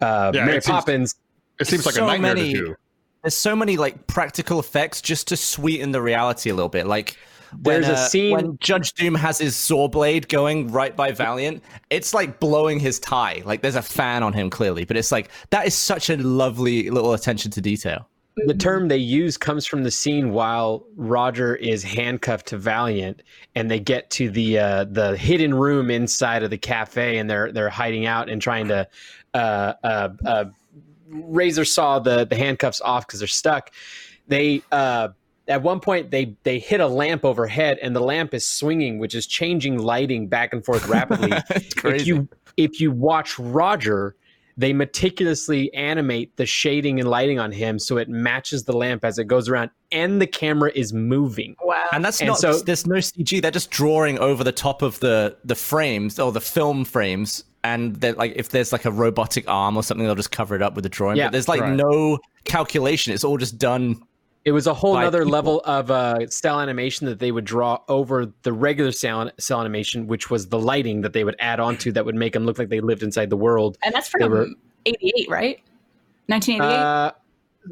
uh, 0.00 0.32
Yeah, 0.34 0.44
Mary 0.46 0.56
it 0.58 0.64
seems- 0.64 0.72
Poppins. 0.74 1.14
It 1.60 1.66
seems 1.68 1.86
like 1.86 1.94
So 1.94 2.04
a 2.04 2.06
nightmare 2.08 2.34
many- 2.34 2.52
to 2.54 2.58
do. 2.66 2.76
there's 3.22 3.34
so 3.36 3.54
many 3.54 3.76
like 3.76 4.06
practical 4.08 4.58
effects 4.58 5.00
just 5.00 5.28
to 5.28 5.36
sweeten 5.36 5.92
the 5.92 6.02
reality 6.02 6.50
a 6.50 6.54
little 6.54 6.68
bit 6.68 6.86
like 6.86 7.16
when, 7.62 7.82
There's 7.82 7.88
a 7.88 7.94
uh, 7.94 8.08
scene- 8.08 8.32
when 8.32 8.58
Judge 8.60 8.92
Doom 8.94 9.14
has 9.14 9.38
his 9.38 9.56
saw 9.56 9.88
blade 9.88 10.28
going 10.28 10.70
right 10.70 10.94
by 10.94 11.12
Valiant. 11.12 11.62
It's 11.90 12.12
like 12.14 12.40
blowing 12.40 12.78
his 12.80 12.98
tie. 12.98 13.42
Like 13.44 13.62
there's 13.62 13.76
a 13.76 13.82
fan 13.82 14.22
on 14.22 14.32
him 14.32 14.50
clearly, 14.50 14.84
but 14.84 14.96
it's 14.96 15.12
like 15.12 15.30
that 15.50 15.66
is 15.66 15.74
such 15.74 16.10
a 16.10 16.16
lovely 16.16 16.90
little 16.90 17.12
attention 17.12 17.50
to 17.52 17.60
detail. 17.60 18.08
the 18.46 18.54
term 18.54 18.88
they 18.88 18.96
use 18.96 19.36
comes 19.36 19.64
from 19.64 19.84
the 19.84 19.90
scene 19.90 20.32
while 20.32 20.84
Roger 20.96 21.54
is 21.54 21.84
handcuffed 21.84 22.46
to 22.48 22.58
Valiant, 22.58 23.22
and 23.54 23.70
they 23.70 23.78
get 23.78 24.10
to 24.10 24.28
the 24.30 24.58
uh, 24.58 24.84
the 24.84 25.16
hidden 25.16 25.54
room 25.54 25.90
inside 25.90 26.42
of 26.42 26.50
the 26.50 26.58
cafe, 26.58 27.18
and 27.18 27.30
they're 27.30 27.52
they're 27.52 27.70
hiding 27.70 28.06
out 28.06 28.28
and 28.28 28.42
trying 28.42 28.68
to 28.68 28.88
uh, 29.34 29.74
uh, 29.84 30.08
uh, 30.26 30.44
razor 31.08 31.64
saw 31.64 31.98
the 31.98 32.24
the 32.24 32.36
handcuffs 32.36 32.80
off 32.80 33.06
because 33.06 33.20
they're 33.20 33.28
stuck. 33.28 33.70
They 34.26 34.62
uh, 34.72 35.08
at 35.48 35.62
one 35.62 35.80
point 35.80 36.10
they 36.10 36.36
they 36.42 36.58
hit 36.58 36.80
a 36.80 36.86
lamp 36.86 37.24
overhead, 37.24 37.78
and 37.82 37.94
the 37.94 38.00
lamp 38.00 38.34
is 38.34 38.46
swinging, 38.46 38.98
which 38.98 39.14
is 39.14 39.26
changing 39.26 39.78
lighting 39.78 40.28
back 40.28 40.52
and 40.52 40.64
forth 40.64 40.86
rapidly 40.88 41.32
it's 41.50 41.84
if 41.84 42.06
you 42.06 42.28
if 42.56 42.80
you 42.80 42.90
watch 42.90 43.38
Roger, 43.38 44.16
they 44.56 44.72
meticulously 44.72 45.72
animate 45.74 46.36
the 46.36 46.46
shading 46.46 47.00
and 47.00 47.08
lighting 47.08 47.38
on 47.38 47.52
him 47.52 47.78
so 47.78 47.98
it 47.98 48.08
matches 48.08 48.64
the 48.64 48.72
lamp 48.72 49.04
as 49.04 49.18
it 49.18 49.24
goes 49.24 49.48
around, 49.48 49.70
and 49.92 50.20
the 50.20 50.26
camera 50.26 50.70
is 50.74 50.92
moving. 50.92 51.56
Wow. 51.62 51.84
and 51.92 52.04
that's 52.04 52.20
and 52.20 52.28
not 52.28 52.38
so- 52.38 52.58
there's 52.60 52.86
no 52.86 52.96
CG. 52.96 53.42
They're 53.42 53.50
just 53.50 53.70
drawing 53.70 54.18
over 54.18 54.44
the 54.44 54.52
top 54.52 54.82
of 54.82 55.00
the 55.00 55.36
the 55.44 55.54
frames 55.54 56.18
or 56.18 56.32
the 56.32 56.40
film 56.40 56.84
frames. 56.84 57.44
And 57.62 57.96
they're 57.96 58.12
like, 58.12 58.34
if 58.36 58.50
there's 58.50 58.72
like 58.72 58.84
a 58.84 58.90
robotic 58.90 59.48
arm 59.48 59.78
or 59.78 59.82
something, 59.82 60.04
they'll 60.04 60.14
just 60.14 60.30
cover 60.30 60.54
it 60.54 60.60
up 60.60 60.74
with 60.74 60.84
a 60.84 60.90
drawing. 60.90 61.16
Yeah, 61.16 61.28
but 61.28 61.32
there's 61.32 61.48
like 61.48 61.62
right. 61.62 61.72
no 61.72 62.18
calculation. 62.44 63.14
It's 63.14 63.24
all 63.24 63.38
just 63.38 63.56
done 63.56 64.02
It 64.44 64.52
was 64.52 64.66
a 64.66 64.74
whole 64.74 64.96
other 64.96 65.20
people. 65.20 65.32
level 65.32 65.60
of 65.64 65.90
uh, 65.90 66.26
cell 66.28 66.60
animation 66.60 67.06
that 67.06 67.18
they 67.18 67.32
would 67.32 67.46
draw 67.46 67.78
over 67.88 68.30
the 68.42 68.52
regular 68.52 68.92
cell, 68.92 69.30
cell 69.38 69.60
animation, 69.60 70.06
which 70.06 70.30
was 70.30 70.48
the 70.48 70.58
lighting 70.58 71.00
that 71.00 71.14
they 71.14 71.24
would 71.24 71.36
add 71.38 71.60
onto 71.60 71.90
that 71.92 72.04
would 72.04 72.14
make 72.14 72.34
them 72.34 72.44
look 72.44 72.58
like 72.58 72.68
they 72.68 72.80
lived 72.80 73.02
inside 73.02 73.30
the 73.30 73.36
world. 73.38 73.78
and 73.82 73.94
that's 73.94 74.08
from 74.08 74.30
were- 74.30 74.48
88, 74.84 75.30
right? 75.30 75.60
1988. 76.26 76.76
Uh, 76.78 77.12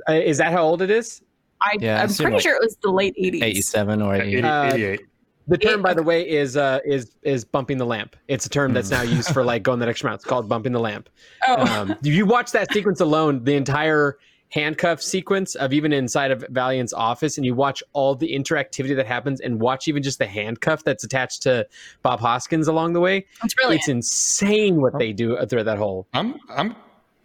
uh, 0.08 0.12
is 0.14 0.38
that 0.38 0.52
how 0.52 0.62
old 0.62 0.80
it 0.80 0.90
is? 0.90 1.22
I, 1.62 1.76
yeah, 1.78 2.02
I'm 2.02 2.08
it 2.10 2.16
pretty 2.16 2.32
like 2.32 2.42
sure 2.42 2.56
it 2.56 2.62
was 2.62 2.76
the 2.82 2.90
late 2.90 3.14
80s. 3.16 3.42
87 3.42 4.02
or 4.02 4.14
88. 4.16 4.44
Uh, 4.44 4.70
88. 4.72 5.00
The 5.48 5.58
term, 5.58 5.82
by 5.82 5.92
the 5.92 6.02
way, 6.02 6.28
is 6.28 6.56
uh, 6.56 6.78
is 6.84 7.16
is 7.22 7.44
bumping 7.44 7.76
the 7.76 7.84
lamp. 7.84 8.16
It's 8.28 8.46
a 8.46 8.48
term 8.48 8.72
that's 8.72 8.90
now 8.90 9.02
used 9.02 9.30
for 9.30 9.44
like 9.44 9.64
going 9.64 9.80
the 9.80 9.88
extra 9.88 10.08
mile. 10.08 10.14
It's 10.14 10.24
called 10.24 10.48
bumping 10.48 10.72
the 10.72 10.80
lamp. 10.80 11.08
Oh, 11.48 11.66
um, 11.66 11.90
if 11.90 12.06
you 12.06 12.26
watch 12.26 12.52
that 12.52 12.72
sequence 12.72 13.00
alone, 13.00 13.42
the 13.42 13.54
entire 13.54 14.18
handcuff 14.52 15.02
sequence 15.02 15.54
of 15.54 15.72
even 15.72 15.92
inside 15.92 16.30
of 16.30 16.44
Valiant's 16.50 16.92
office, 16.92 17.36
and 17.36 17.44
you 17.44 17.54
watch 17.54 17.82
all 17.92 18.14
the 18.14 18.32
interactivity 18.32 18.94
that 18.94 19.06
happens, 19.06 19.40
and 19.40 19.60
watch 19.60 19.88
even 19.88 20.02
just 20.02 20.18
the 20.18 20.26
handcuff 20.26 20.84
that's 20.84 21.04
attached 21.04 21.42
to 21.42 21.66
Bob 22.02 22.20
Hoskins 22.20 22.68
along 22.68 22.92
the 22.92 23.00
way. 23.00 23.26
It's 23.42 23.54
brilliant. 23.54 23.80
It's 23.80 23.88
insane 23.88 24.80
what 24.80 24.98
they 24.98 25.12
do 25.12 25.36
through 25.46 25.64
that 25.64 25.78
whole. 25.78 26.06
I'm 26.12 26.38
I'm 26.48 26.76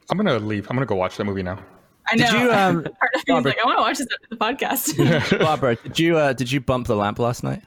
I'm 0.10 0.18
gonna 0.18 0.40
leave. 0.40 0.68
I'm 0.70 0.76
gonna 0.76 0.86
go 0.86 0.96
watch 0.96 1.18
that 1.18 1.26
movie 1.26 1.44
now. 1.44 1.60
I 2.10 2.16
know. 2.16 2.32
Did 2.32 2.42
you 2.42 2.52
um 2.52 2.84
Part 3.00 3.12
of 3.16 3.28
me 3.28 3.52
like, 3.52 3.58
I 3.62 3.66
want 3.66 3.78
to 3.78 3.82
watch 3.82 3.98
this 3.98 4.08
after 4.14 4.28
the 4.30 4.96
podcast. 4.96 5.40
Barbara, 5.40 5.76
did 5.76 6.00
you 6.00 6.18
uh 6.18 6.34
did 6.34 6.52
you 6.52 6.62
bump 6.62 6.88
the 6.88 6.96
lamp 6.96 7.20
last 7.20 7.44
night? 7.44 7.62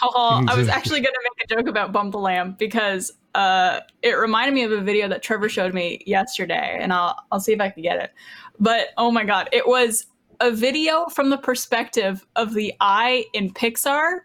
Haha, 0.00 0.44
I 0.48 0.56
was 0.56 0.68
actually 0.68 1.00
going 1.00 1.14
to 1.14 1.20
make 1.22 1.50
a 1.50 1.54
joke 1.54 1.68
about 1.68 1.92
Bump 1.92 2.12
the 2.12 2.18
Lamp 2.18 2.58
because 2.58 3.12
uh, 3.34 3.80
it 4.02 4.12
reminded 4.12 4.54
me 4.54 4.62
of 4.62 4.72
a 4.72 4.80
video 4.80 5.08
that 5.08 5.22
Trevor 5.22 5.48
showed 5.48 5.74
me 5.74 6.02
yesterday, 6.06 6.78
and 6.80 6.92
I'll 6.92 7.16
I'll 7.32 7.40
see 7.40 7.52
if 7.52 7.60
I 7.60 7.70
can 7.70 7.82
get 7.82 7.98
it. 7.98 8.12
But 8.60 8.88
oh 8.96 9.10
my 9.10 9.24
god, 9.24 9.48
it 9.52 9.66
was 9.66 10.06
a 10.40 10.50
video 10.50 11.06
from 11.06 11.30
the 11.30 11.38
perspective 11.38 12.26
of 12.36 12.54
the 12.54 12.74
eye 12.80 13.24
in 13.32 13.52
Pixar 13.52 14.20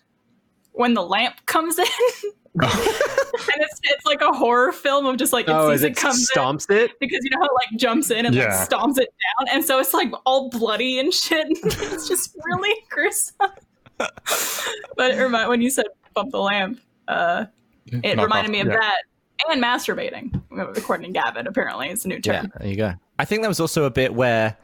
when 0.74 0.94
the 0.94 1.04
lamp 1.04 1.46
comes 1.46 1.78
in. 1.80 1.86
and 2.62 2.70
it's, 3.62 3.80
it's 3.84 4.06
like 4.06 4.20
a 4.20 4.34
horror 4.34 4.74
film 4.74 5.06
of 5.06 5.16
just 5.16 5.32
like 5.32 5.48
it 5.48 5.52
Oh, 5.52 5.72
sees 5.72 5.84
it 5.84 5.92
it 5.92 5.96
comes 5.96 6.20
in 6.36 6.42
stomps 6.42 6.70
it. 6.70 6.92
because 7.00 7.20
you 7.24 7.30
know 7.30 7.38
how 7.40 7.46
it 7.46 7.52
like 7.72 7.80
jumps 7.80 8.12
in 8.12 8.26
and 8.26 8.36
Yeah. 8.36 8.48
like 8.58 8.70
stomps 8.70 8.98
it 8.98 9.08
down, 9.40 9.48
and 9.56 9.64
so 9.64 9.80
it's 9.80 9.94
like 9.94 10.12
all 10.26 10.50
bloody 10.50 11.00
and 11.00 11.14
shit. 11.14 11.48
it's 11.64 12.10
just 12.10 12.36
really 12.44 12.76
gruesome. 12.90 13.52
but 13.98 15.12
it 15.12 15.22
remind 15.22 15.48
when 15.50 15.62
you 15.62 15.70
said 15.70 15.86
bump 16.14 16.32
the 16.32 16.40
lamp, 16.40 16.82
uh, 17.08 17.46
it 17.86 18.16
Knock 18.18 18.26
reminded 18.26 18.50
off- 18.50 18.52
me 18.52 18.60
of 18.60 18.68
yeah. 18.68 18.74
that 18.80 19.02
and 19.50 19.64
masturbating. 19.64 20.42
According 20.78 21.14
to 21.14 21.20
Gavin, 21.20 21.48
apparently 21.48 21.88
it's 21.90 22.04
a 22.04 22.10
new 22.10 22.20
term. 22.20 22.46
yeah, 22.54 22.60
there 22.60 22.68
you 22.68 22.76
go. 22.76 22.94
I 23.22 23.26
think 23.26 23.42
there 23.44 23.50
was 23.50 23.60
also 23.60 23.84
a 23.84 23.92
bit 23.92 24.16
where 24.16 24.58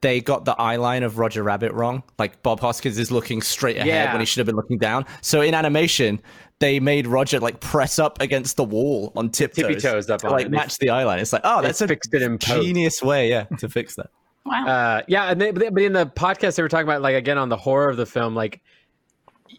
they 0.00 0.22
got 0.22 0.46
the 0.46 0.54
eye 0.54 0.76
line 0.76 1.02
of 1.02 1.18
Roger 1.18 1.42
Rabbit 1.42 1.72
wrong. 1.72 2.02
Like 2.18 2.42
Bob 2.42 2.58
Hoskins 2.60 2.98
is 2.98 3.10
looking 3.10 3.42
straight 3.42 3.76
ahead 3.76 3.86
Yeah. 3.88 4.12
when 4.12 4.20
he 4.20 4.24
should 4.24 4.38
have 4.38 4.46
been 4.46 4.56
looking 4.56 4.78
down. 4.78 5.04
So 5.20 5.42
in 5.42 5.52
animation, 5.52 6.18
they 6.58 6.80
made 6.80 7.06
Roger 7.06 7.38
like 7.38 7.60
press 7.60 7.98
up 7.98 8.18
against 8.22 8.56
the 8.56 8.64
wall 8.64 9.12
on 9.14 9.28
tiptoes, 9.28 9.66
Tippy 9.66 9.80
toes 9.80 10.08
up 10.08 10.20
to 10.22 10.30
like 10.30 10.48
match 10.48 10.78
the 10.78 10.88
eye 10.88 11.04
line. 11.04 11.18
It's 11.18 11.34
like, 11.34 11.42
oh, 11.44 11.60
that's 11.60 11.82
a 11.82 11.88
fixed 11.88 12.14
it 12.14 12.22
in 12.22 12.38
post. 12.38 12.62
genius 12.62 13.02
way, 13.02 13.28
yeah, 13.28 13.44
to 13.58 13.68
fix 13.68 13.94
that. 13.96 14.06
Wow. 14.46 14.66
Uh, 14.66 15.02
yeah, 15.06 15.30
and 15.30 15.38
they, 15.38 15.50
but 15.50 15.62
in 15.82 15.92
the 15.92 16.06
podcast 16.06 16.56
they 16.56 16.62
were 16.62 16.68
talking 16.70 16.86
about 16.88 17.02
like 17.02 17.14
again 17.14 17.36
on 17.36 17.50
the 17.50 17.56
horror 17.58 17.90
of 17.90 17.98
the 17.98 18.06
film, 18.06 18.34
like 18.34 18.62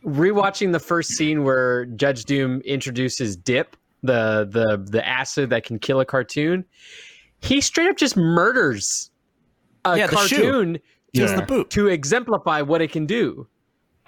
rewatching 0.03 0.71
the 0.71 0.79
first 0.79 1.11
scene 1.11 1.43
where 1.43 1.85
Judge 1.85 2.25
Doom 2.25 2.61
introduces 2.61 3.35
Dip, 3.35 3.75
the 4.03 4.47
the 4.49 4.83
the 4.89 5.05
acid 5.07 5.49
that 5.51 5.63
can 5.63 5.77
kill 5.79 5.99
a 5.99 6.05
cartoon. 6.05 6.65
He 7.41 7.61
straight 7.61 7.89
up 7.89 7.97
just 7.97 8.17
murders 8.17 9.11
a 9.85 9.97
Yeah, 9.97 10.07
the 10.07 10.15
cartoon 10.15 10.79
Just 11.15 11.35
Yeah. 11.49 11.63
to 11.69 11.87
exemplify 11.87 12.61
what 12.61 12.81
it 12.81 12.91
can 12.91 13.05
do. 13.05 13.47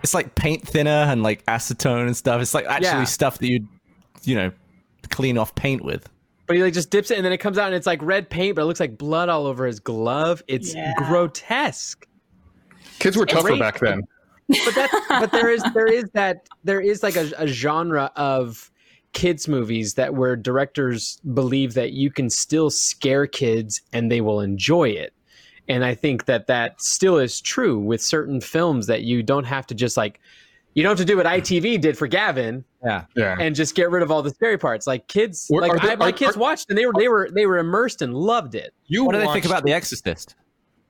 It's 0.04 0.14
like 0.14 0.36
paint 0.36 0.68
thinner 0.68 0.90
and 0.90 1.24
like 1.24 1.46
acetone 1.46 2.06
and 2.08 2.16
stuff. 2.18 2.42
It's 2.42 2.54
like 2.54 2.66
actually 2.66 2.88
Yeah. 2.90 3.04
stuff 3.06 3.38
that 3.40 3.48
you, 3.48 3.68
you 4.24 4.36
know, 4.36 4.52
clean 5.10 5.38
off 5.38 5.54
paint 5.56 5.84
with. 5.84 6.08
But 6.48 6.58
he 6.58 6.64
like 6.64 6.74
just 6.74 6.90
dips 6.90 7.10
it 7.12 7.18
and 7.18 7.26
then 7.26 7.32
it 7.32 7.38
comes 7.38 7.58
out 7.58 7.68
and 7.68 7.76
it's 7.76 7.88
like 7.88 8.02
red 8.02 8.30
paint, 8.30 8.56
but 8.56 8.64
it 8.64 8.66
looks 8.66 8.80
like 8.80 8.98
blood 8.98 9.30
all 9.30 9.46
over 9.48 9.66
his 9.66 9.80
glove. 9.80 10.44
It's 10.48 10.74
Yeah. 10.76 10.94
grotesque. 10.98 12.06
Kids 13.00 13.16
were 13.18 13.26
tougher 13.26 13.50
great. 13.50 13.60
back 13.60 13.80
then. 13.80 14.02
but 14.66 14.76
that 14.76 15.06
but 15.10 15.32
there 15.32 15.50
is 15.50 15.64
there 15.74 15.88
is 15.88 16.06
that 16.14 16.48
there 16.64 16.82
is 16.82 17.04
like 17.04 17.16
a, 17.16 17.32
a 17.38 17.48
genre 17.48 18.12
of 18.16 18.71
kids 19.14 19.48
movies 19.48 19.96
that 19.96 20.14
where 20.16 20.36
directors 20.36 21.20
believe 21.34 21.74
that 21.74 21.92
you 21.92 22.10
can 22.10 22.30
still 22.30 22.70
scare 22.70 23.28
kids 23.28 23.82
and 23.94 24.12
they 24.12 24.22
will 24.22 24.40
enjoy 24.40 24.88
it 24.90 25.14
and 25.68 25.84
i 25.84 25.94
think 25.94 26.26
that 26.26 26.48
that 26.48 26.82
still 26.82 27.18
is 27.18 27.42
true 27.42 27.78
with 27.78 28.02
certain 28.02 28.40
films 28.40 28.88
that 28.88 29.02
you 29.04 29.22
don't 29.22 29.44
have 29.44 29.68
to 29.68 29.76
just 29.76 29.98
like 29.98 30.20
you 30.74 30.82
don't 30.84 30.92
have 30.92 30.98
to 30.98 31.06
do 31.06 31.18
what 31.18 31.26
itv 31.26 31.82
did 31.82 31.98
for 31.98 32.08
gavin 32.08 32.64
Yeah. 32.84 33.04
Yeah. 33.16 33.36
and 33.40 33.54
just 33.54 33.76
get 33.76 33.92
rid 33.92 34.02
of 34.02 34.12
all 34.12 34.22
the 34.22 34.30
scary 34.30 34.58
parts 34.58 34.88
like 34.88 35.08
kids 35.08 35.48
Or- 35.52 35.62
like 35.62 35.72
are 35.74 35.80
there- 35.80 35.92
I, 35.92 35.96
my 35.98 36.10
are- 36.10 36.12
kids 36.14 36.38
are- 36.38 36.40
watched 36.40 36.70
and 36.70 36.78
they 36.78 36.86
were 36.86 36.94
they 36.98 37.10
were 37.10 37.30
they 37.34 37.46
were 37.46 37.58
immersed 37.58 38.02
and 38.02 38.14
loved 38.14 38.56
it 38.56 38.74
you 38.88 39.04
What 39.04 39.14
do 39.14 39.20
they 39.20 39.28
think 39.34 39.46
about 39.46 39.64
The 39.66 39.74
Exorcist? 39.74 40.36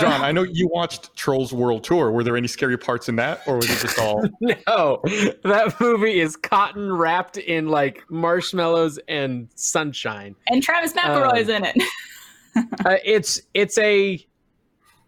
John, 0.01 0.23
I 0.23 0.33
know 0.33 0.43
you 0.43 0.67
watched 0.69 1.15
Trolls 1.17 1.53
World 1.53 1.85
Tour. 1.85 2.11
Were 2.11 2.25
there 2.25 2.37
any 2.37 2.49
scary 2.49 2.77
parts 2.77 3.09
in 3.09 3.17
that, 3.17 3.41
or 3.47 3.57
was 3.57 3.71
it 3.71 3.79
just 3.79 3.99
all? 3.99 4.25
No, 4.67 5.01
that 5.45 5.75
movie 5.81 6.21
is 6.21 6.37
cotton 6.37 6.93
wrapped 6.93 7.37
in 7.37 7.69
like 7.69 8.03
marshmallows 8.11 8.99
and 9.09 9.49
sunshine. 9.55 10.35
and 10.49 10.63
Travis 10.63 10.93
McElroy 10.95 11.39
is 11.39 11.49
in 11.49 11.65
it. 11.65 11.77
Uh, 12.85 12.97
it's 13.05 13.41
it's 13.55 13.79
a 13.79 14.25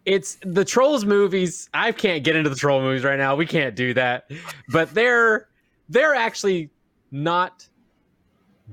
it's 0.04 0.38
the 0.42 0.64
trolls 0.64 1.04
movies. 1.04 1.68
I 1.74 1.92
can't 1.92 2.22
get 2.24 2.36
into 2.36 2.50
the 2.50 2.56
troll 2.56 2.80
movies 2.80 3.04
right 3.04 3.18
now. 3.18 3.34
We 3.34 3.46
can't 3.46 3.74
do 3.74 3.92
that. 3.94 4.30
But 4.70 4.94
they're 4.94 5.48
they're 5.88 6.14
actually 6.14 6.70
not 7.10 7.68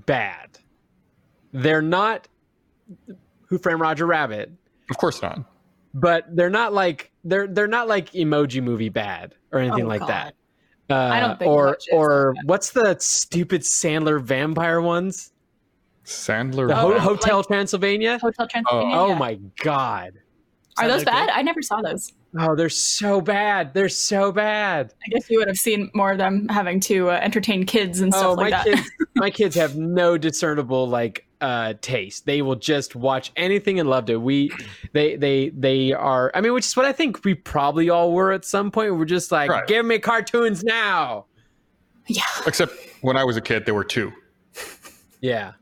bad. 0.05 0.59
They're 1.53 1.81
not 1.81 2.27
Who 3.47 3.57
Framed 3.57 3.81
Roger 3.81 4.05
Rabbit, 4.05 4.51
Of 4.91 4.97
course 4.97 5.21
not. 5.21 5.39
but 5.95 6.25
they're 6.35 6.49
not 6.51 6.73
like 6.73 7.11
they're 7.23 7.47
they're 7.47 7.67
not 7.67 7.87
like 7.87 8.11
Emoji 8.11 8.61
Movie 8.61 8.89
bad 8.89 9.33
or 9.51 9.59
anything 9.59 9.85
Oh, 9.85 9.87
like 9.87 10.01
God. 10.01 10.09
that. 10.09 10.35
Uh, 10.89 10.95
I 10.95 11.19
don't 11.19 11.39
think 11.39 11.49
or 11.49 11.77
or 11.91 12.33
like 12.35 12.47
what's 12.47 12.71
the 12.71 12.95
stupid 12.99 13.61
Sandler 13.61 14.21
vampire 14.21 14.81
ones? 14.81 15.31
Sandler. 16.05 16.67
The 16.67 16.75
Ho- 16.75 16.93
Oh, 16.93 16.99
Hotel 16.99 17.37
like- 17.37 17.47
Transylvania. 17.47 18.19
Hotel 18.19 18.47
Transylvania. 18.47 18.95
Oh 18.97 19.09
yeah. 19.09 19.17
my 19.17 19.39
god. 19.63 20.13
Are 20.77 20.87
those 20.87 21.03
Sound 21.03 21.15
okay? 21.17 21.25
bad? 21.27 21.29
I 21.37 21.41
never 21.41 21.61
saw 21.61 21.81
those. 21.81 22.13
Oh, 22.39 22.55
they're 22.55 22.69
so 22.69 23.19
bad. 23.19 23.73
They're 23.73 23.89
so 23.89 24.31
bad. 24.31 24.93
I 25.05 25.09
guess 25.09 25.29
you 25.29 25.37
would 25.39 25.49
have 25.49 25.57
seen 25.57 25.91
more 25.93 26.13
of 26.13 26.17
them 26.17 26.47
having 26.47 26.79
to 26.81 27.09
uh, 27.09 27.19
entertain 27.21 27.65
kids 27.65 27.99
and 27.99 28.13
stuff 28.13 28.25
Oh, 28.25 28.33
like 28.33 28.51
my 28.51 28.57
that. 28.57 28.65
kids, 28.65 28.91
my 29.15 29.29
kids 29.29 29.55
have 29.55 29.75
no 29.75 30.17
discernible 30.17 30.87
like 30.87 31.25
uh 31.41 31.73
taste. 31.81 32.25
They 32.25 32.41
will 32.41 32.55
just 32.55 32.95
watch 32.95 33.31
anything 33.35 33.79
and 33.79 33.89
loved 33.89 34.09
it. 34.09 34.17
We, 34.17 34.51
they, 34.93 35.15
they, 35.15 35.49
they 35.49 35.91
are. 35.93 36.31
I 36.33 36.41
mean, 36.41 36.53
which 36.53 36.65
is 36.65 36.75
what 36.77 36.85
I 36.85 36.91
think 36.93 37.23
we 37.25 37.33
probably 37.33 37.89
all 37.89 38.13
were 38.13 38.31
at 38.31 38.45
some 38.45 38.71
point. 38.71 38.95
We're 38.97 39.05
just 39.05 39.31
like, 39.31 39.49
Right. 39.49 39.67
give 39.67 39.85
me 39.85 39.99
cartoons 39.99 40.63
now. 40.63 41.25
yeah. 42.07 42.23
Except 42.45 42.73
when 43.01 43.17
I 43.17 43.23
was 43.23 43.37
a 43.37 43.41
kid, 43.41 43.65
there 43.65 43.73
were 43.73 43.83
two. 43.83 44.11
Yeah. 45.21 45.53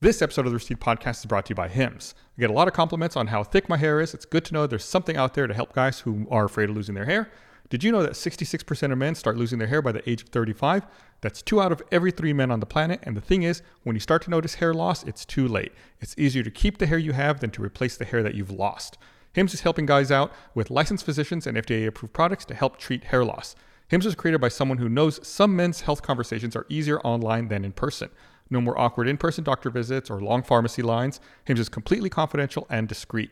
This 0.00 0.20
episode 0.20 0.42
of 0.42 0.46
the 0.46 0.52
Rooster 0.52 0.74
Teeth 0.74 0.82
Podcast 0.82 1.18
is 1.20 1.26
brought 1.26 1.46
to 1.46 1.50
you 1.50 1.54
by 1.54 1.68
Hims. 1.68 2.14
I 2.36 2.40
get 2.40 2.50
a 2.50 2.52
lot 2.52 2.68
of 2.68 2.74
compliments 2.74 3.16
on 3.16 3.28
how 3.28 3.42
thick 3.42 3.68
my 3.68 3.76
hair 3.78 4.00
is. 4.00 4.12
It's 4.14 4.26
good 4.26 4.44
to 4.46 4.54
know 4.54 4.66
there's 4.66 4.84
something 4.84 5.16
out 5.16 5.34
there 5.34 5.46
to 5.46 5.54
help 5.54 5.72
guys 5.72 6.00
who 6.00 6.26
are 6.30 6.44
afraid 6.44 6.68
of 6.68 6.76
losing 6.76 6.94
their 6.94 7.06
hair. 7.06 7.30
Did 7.68 7.82
you 7.82 7.90
know 7.90 8.02
that 8.02 8.12
66% 8.12 8.92
of 8.92 8.98
men 8.98 9.16
start 9.16 9.36
losing 9.36 9.58
their 9.58 9.66
hair 9.66 9.82
by 9.82 9.90
the 9.90 10.08
age 10.08 10.22
of 10.22 10.28
35? 10.28 10.86
That's 11.20 11.42
two 11.42 11.60
out 11.60 11.72
of 11.72 11.82
every 11.90 12.12
three 12.12 12.32
men 12.32 12.52
on 12.52 12.60
the 12.60 12.66
planet. 12.66 13.00
And 13.02 13.16
the 13.16 13.20
thing 13.20 13.42
is, 13.42 13.62
when 13.82 13.96
you 13.96 14.00
start 14.00 14.22
to 14.22 14.30
notice 14.30 14.54
hair 14.54 14.72
loss, 14.72 15.02
it's 15.02 15.24
too 15.24 15.48
late. 15.48 15.72
It's 16.00 16.14
easier 16.16 16.44
to 16.44 16.50
keep 16.50 16.78
the 16.78 16.86
hair 16.86 16.98
you 16.98 17.12
have 17.12 17.40
than 17.40 17.50
to 17.50 17.62
replace 17.62 17.96
the 17.96 18.04
hair 18.04 18.22
that 18.22 18.34
you've 18.34 18.52
lost. 18.52 18.98
Hims 19.32 19.52
is 19.52 19.62
helping 19.62 19.84
guys 19.84 20.12
out 20.12 20.32
with 20.54 20.70
licensed 20.70 21.04
physicians 21.04 21.46
and 21.46 21.56
FDA 21.56 21.86
approved 21.86 22.14
products 22.14 22.44
to 22.46 22.54
help 22.54 22.78
treat 22.78 23.04
hair 23.04 23.24
loss. 23.24 23.56
Hims 23.88 24.04
was 24.04 24.14
created 24.14 24.40
by 24.40 24.48
someone 24.48 24.78
who 24.78 24.88
knows 24.88 25.24
some 25.26 25.54
men's 25.56 25.82
health 25.82 26.02
conversations 26.02 26.54
are 26.54 26.66
easier 26.68 27.00
online 27.00 27.48
than 27.48 27.64
in 27.64 27.72
person. 27.72 28.10
No 28.48 28.60
more 28.60 28.78
awkward 28.78 29.08
in 29.08 29.16
person 29.16 29.42
doctor 29.42 29.70
visits 29.70 30.08
or 30.08 30.20
long 30.20 30.42
pharmacy 30.42 30.82
lines. 30.82 31.20
Hims 31.44 31.60
is 31.60 31.68
completely 31.68 32.10
confidential 32.10 32.66
and 32.70 32.88
discreet. 32.88 33.30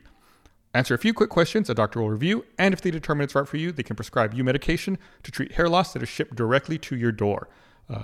Answer 0.75 0.93
a 0.93 0.97
few 0.97 1.13
quick 1.13 1.29
questions 1.29 1.69
a 1.69 1.73
doctor 1.73 2.01
will 2.01 2.09
review, 2.09 2.43
and 2.59 2.73
if 2.73 2.81
they 2.81 2.91
determine 2.91 3.23
it's 3.23 3.33
right 3.33 3.47
for 3.47 3.55
you, 3.55 3.71
they 3.71 3.81
can 3.81 3.95
prescribe 3.95 4.33
you 4.33 4.43
medication 4.43 4.97
to 5.23 5.31
treat 5.31 5.53
hair 5.53 5.69
loss 5.69 5.93
that 5.93 6.03
is 6.03 6.09
shipped 6.09 6.35
directly 6.35 6.77
to 6.79 6.97
your 6.97 7.13
door. 7.13 7.47
Uh, 7.89 8.03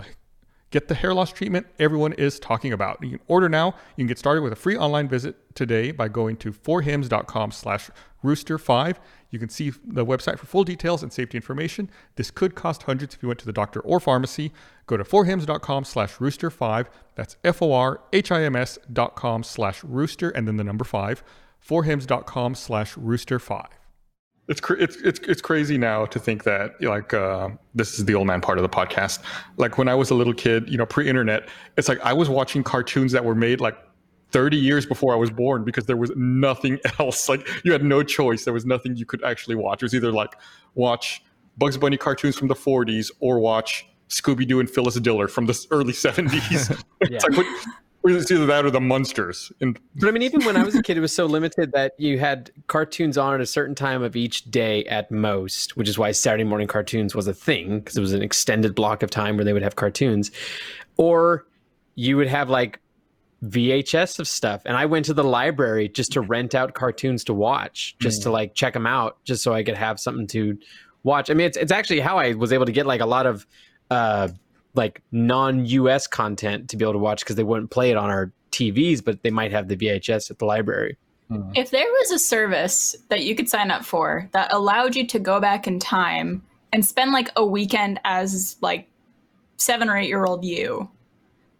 Get 0.72 0.88
the 0.88 0.96
hair 0.96 1.14
loss 1.14 1.34
treatment 1.34 1.68
everyone 1.80 2.14
is 2.14 2.40
talking 2.40 2.72
about. 2.72 3.04
You 3.04 3.10
can 3.10 3.20
order 3.28 3.50
now. 3.50 3.76
You 3.98 4.04
can 4.04 4.08
get 4.08 4.18
started 4.18 4.42
with 4.42 4.54
a 4.54 4.56
free 4.56 4.78
online 4.78 5.10
visit 5.10 5.36
today 5.54 5.92
by 5.92 6.08
going 6.08 6.38
to 6.38 6.54
forhims.com 6.54 7.52
slash 7.52 7.90
rooster5. 8.24 8.96
You 9.32 9.40
can 9.40 9.50
see 9.50 9.72
the 9.86 10.06
website 10.06 10.40
for 10.40 10.46
full 10.46 10.64
details 10.64 11.04
and 11.04 11.12
safety 11.12 11.38
information. 11.38 11.90
This 12.16 12.32
could 12.32 12.56
cost 12.56 12.84
hundreds 12.84 13.16
if 13.16 13.22
you 13.22 13.28
went 13.28 13.42
to 13.42 13.46
the 13.46 13.52
doctor 13.52 13.82
or 13.82 14.00
pharmacy. 14.00 14.54
Go 14.88 14.96
to 14.96 15.04
forhims.com 15.04 15.84
slash 15.84 16.14
rooster5. 16.16 16.88
That's 17.16 17.36
F-O-R-H-I-M-S 17.44 18.80
dot 18.94 19.18
com 19.18 19.44
slash 19.44 19.84
rooster 19.84 20.30
and 20.30 20.48
then 20.48 20.56
the 20.56 20.64
number 20.64 20.86
five. 20.86 21.22
Forhims.com 21.68 22.56
slash 22.56 22.96
rooster5. 22.96 23.68
It's, 24.48 24.60
cr- 24.60 24.74
it's 24.74 24.98
it's 24.98 25.20
it's 25.20 25.42
crazy 25.42 25.78
now 25.78 26.06
to 26.08 26.20
think 26.20 26.44
that 26.44 26.82
like 26.82 27.14
uh, 27.14 27.50
this 27.74 27.98
is 27.98 28.06
the 28.06 28.16
old 28.16 28.28
man 28.28 28.42
part 28.42 28.58
of 28.58 28.64
the 28.64 28.70
podcast. 28.70 29.20
Like 29.58 29.78
when 29.78 29.88
I 29.88 29.96
was 29.96 30.10
a 30.10 30.16
little 30.16 30.34
kid, 30.34 30.68
you 30.68 30.78
know, 30.78 30.86
pre-internet, 30.86 31.48
it's 31.78 31.88
like 31.88 32.00
I 32.02 32.12
was 32.12 32.28
watching 32.28 32.64
cartoons 32.64 33.12
that 33.14 33.24
were 33.24 33.36
made 33.36 33.62
like 33.62 33.78
30 34.32 34.58
years 34.58 34.86
before 34.86 35.14
I 35.14 35.16
was 35.16 35.30
born 35.30 35.64
because 35.64 35.86
there 35.86 35.96
was 35.96 36.12
nothing 36.16 36.80
else. 37.00 37.30
Like 37.30 37.48
you 37.64 37.72
had 37.72 37.84
no 37.84 38.04
choice. 38.04 38.44
There 38.44 38.54
was 38.54 38.66
nothing 38.66 38.98
you 38.98 39.06
could 39.06 39.24
actually 39.24 39.56
watch. 39.56 39.82
It 39.84 39.86
was 39.86 39.96
either 39.96 40.12
like 40.12 40.36
watch 40.76 41.24
Bugs 41.58 41.78
Bunny 41.78 41.98
cartoons 41.98 42.36
from 42.38 42.48
the 42.48 42.56
40s 42.56 43.12
or 43.20 43.40
watch 43.40 43.86
Scooby 44.10 44.46
Doo 44.46 44.60
and 44.60 44.70
Phyllis 44.70 44.96
Diller 44.96 45.28
from 45.28 45.46
the 45.46 45.68
early 45.72 45.94
70s. 45.94 46.84
Yeah. 47.02 47.16
it's 47.16 47.24
like 47.24 47.38
what, 47.38 47.46
Or 48.04 48.10
it's 48.10 48.32
either 48.32 48.48
that 48.48 48.66
or 48.66 48.72
the 48.72 48.82
monsters. 48.82 49.52
And 49.62 49.80
But 49.96 50.10
I 50.10 50.12
mean, 50.12 50.24
even 50.24 50.44
when 50.44 50.58
I 50.58 50.64
was 50.64 50.74
a 50.76 50.82
kid, 50.82 50.98
it 50.98 51.02
was 51.02 51.14
so 51.14 51.28
limited 51.28 51.72
that 51.74 51.94
you 52.00 52.18
had 52.18 52.52
cartoons 52.68 53.18
on 53.18 53.36
at 53.36 53.42
a 53.42 53.46
certain 53.46 53.76
time 53.76 54.02
of 54.02 54.16
each 54.16 54.46
day 54.46 54.84
at 54.86 55.12
most, 55.12 55.78
which 55.78 55.88
is 55.88 56.00
why 56.00 56.12
Saturday 56.12 56.44
morning 56.44 56.68
cartoons 56.68 57.14
was 57.14 57.28
a 57.28 57.34
thing 57.34 57.80
because 57.80 57.96
it 57.98 58.02
was 58.02 58.14
an 58.14 58.24
extended 58.24 58.74
block 58.74 59.04
of 59.04 59.12
time 59.12 59.36
where 59.36 59.46
they 59.46 59.54
would 59.54 59.62
have 59.62 59.76
cartoons. 59.76 60.32
Or 60.98 61.46
you 61.96 62.18
would 62.18 62.28
have 62.28 62.50
like 62.50 62.80
VHS 63.44 64.20
of 64.20 64.28
stuff. 64.28 64.62
And 64.66 64.78
I 64.78 64.86
went 64.86 65.06
to 65.06 65.14
the 65.14 65.24
library 65.24 65.90
just 65.90 66.12
to 66.14 66.22
rent 66.22 66.56
out 66.56 66.74
cartoons 66.74 67.24
to 67.26 67.34
watch, 67.34 67.96
just 68.00 68.24
to 68.24 68.32
like 68.32 68.54
check 68.54 68.74
them 68.74 68.88
out, 68.88 69.24
just 69.24 69.44
so 69.44 69.54
I 69.54 69.64
could 69.64 69.78
have 69.78 70.00
something 70.00 70.28
to 70.28 70.58
watch. 71.04 71.30
I 71.30 71.34
mean, 71.34 71.48
it's, 71.48 71.58
it's 71.58 71.72
actually 71.72 72.00
how 72.00 72.18
I 72.18 72.34
was 72.34 72.54
able 72.54 72.66
to 72.66 72.72
get 72.72 72.86
like 72.86 73.02
a 73.02 73.06
lot 73.06 73.26
of 73.26 73.48
uh, 73.90 74.30
like 74.74 75.02
non-US 75.12 76.08
content 76.08 76.70
to 76.70 76.78
be 76.78 76.86
able 76.86 76.94
to 76.94 77.00
watch 77.00 77.22
because 77.22 77.36
they 77.36 77.44
wouldn't 77.44 77.72
play 77.72 77.92
it 77.92 77.98
on 77.98 78.10
our 78.10 78.32
TVs, 78.52 79.04
but 79.04 79.24
they 79.24 79.30
might 79.30 79.52
have 79.52 79.68
the 79.68 79.76
VHS 79.76 80.32
at 80.32 80.40
the 80.40 80.46
library. 80.46 80.98
Mm-hmm. 81.30 81.52
If 81.56 81.72
there 81.72 81.86
was 81.86 82.12
a 82.12 82.20
service 82.20 82.96
that 83.10 83.24
you 83.24 83.36
could 83.36 83.50
sign 83.50 83.72
up 83.72 83.86
for 83.86 84.30
that 84.34 84.52
allowed 84.54 84.96
you 84.96 85.08
to 85.08 85.20
go 85.20 85.40
back 85.40 85.68
in 85.68 85.80
time 85.80 86.44
and 86.74 86.86
spend 86.86 87.12
like 87.12 87.30
a 87.36 87.46
weekend 87.46 88.00
as 88.04 88.58
like 88.62 88.88
seven 89.58 89.90
or 89.90 89.98
eight 89.98 90.10
year 90.10 90.26
old 90.26 90.44
you 90.44 90.90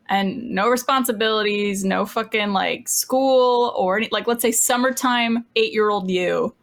and 0.10 0.50
no 0.52 0.68
responsibilities, 0.68 1.86
no 1.86 2.06
fucking 2.06 2.52
like 2.52 2.90
school 2.90 3.74
or 3.78 3.98
any, 3.98 4.10
like 4.12 4.28
let's 4.28 4.42
say 4.42 4.52
summertime 4.52 5.46
eight 5.56 5.72
year 5.72 5.90
old 5.90 6.10
you, 6.10 6.54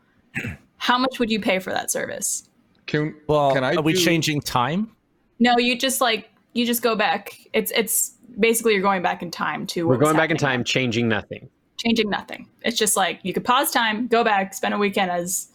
how 0.77 0.99
much 0.99 1.19
would 1.19 1.31
you 1.31 1.41
pay 1.41 1.59
for 1.59 1.71
that 1.71 1.91
service? 1.91 2.49
can 2.89 3.15
Well, 3.29 3.53
can 3.53 3.63
I 3.63 3.77
are 3.77 3.83
we 3.83 3.95
changing 3.95 4.41
time? 4.41 4.91
No, 5.39 5.57
you 5.59 5.79
just 5.79 6.01
like 6.01 6.29
you 6.59 6.67
just 6.67 6.83
go 6.83 6.97
back. 6.97 7.39
It's 7.53 7.71
it's 7.71 8.17
basically 8.39 8.73
you're 8.73 8.83
going 8.83 9.01
back 9.01 9.23
in 9.23 9.31
time 9.31 9.65
to 9.69 9.87
We're 9.87 9.97
going 9.97 10.17
back 10.17 10.31
in 10.31 10.37
time, 10.37 10.65
changing 10.65 11.09
nothing. 11.09 11.49
changing 11.77 12.11
nothing. 12.11 12.49
It's 12.63 12.77
just 12.77 12.97
like 12.97 13.21
you 13.23 13.33
could 13.33 13.45
pause 13.45 13.71
time, 13.71 14.09
go 14.09 14.25
back, 14.25 14.53
spend 14.55 14.75
a 14.75 14.79
weekend 14.79 15.11
as 15.13 15.49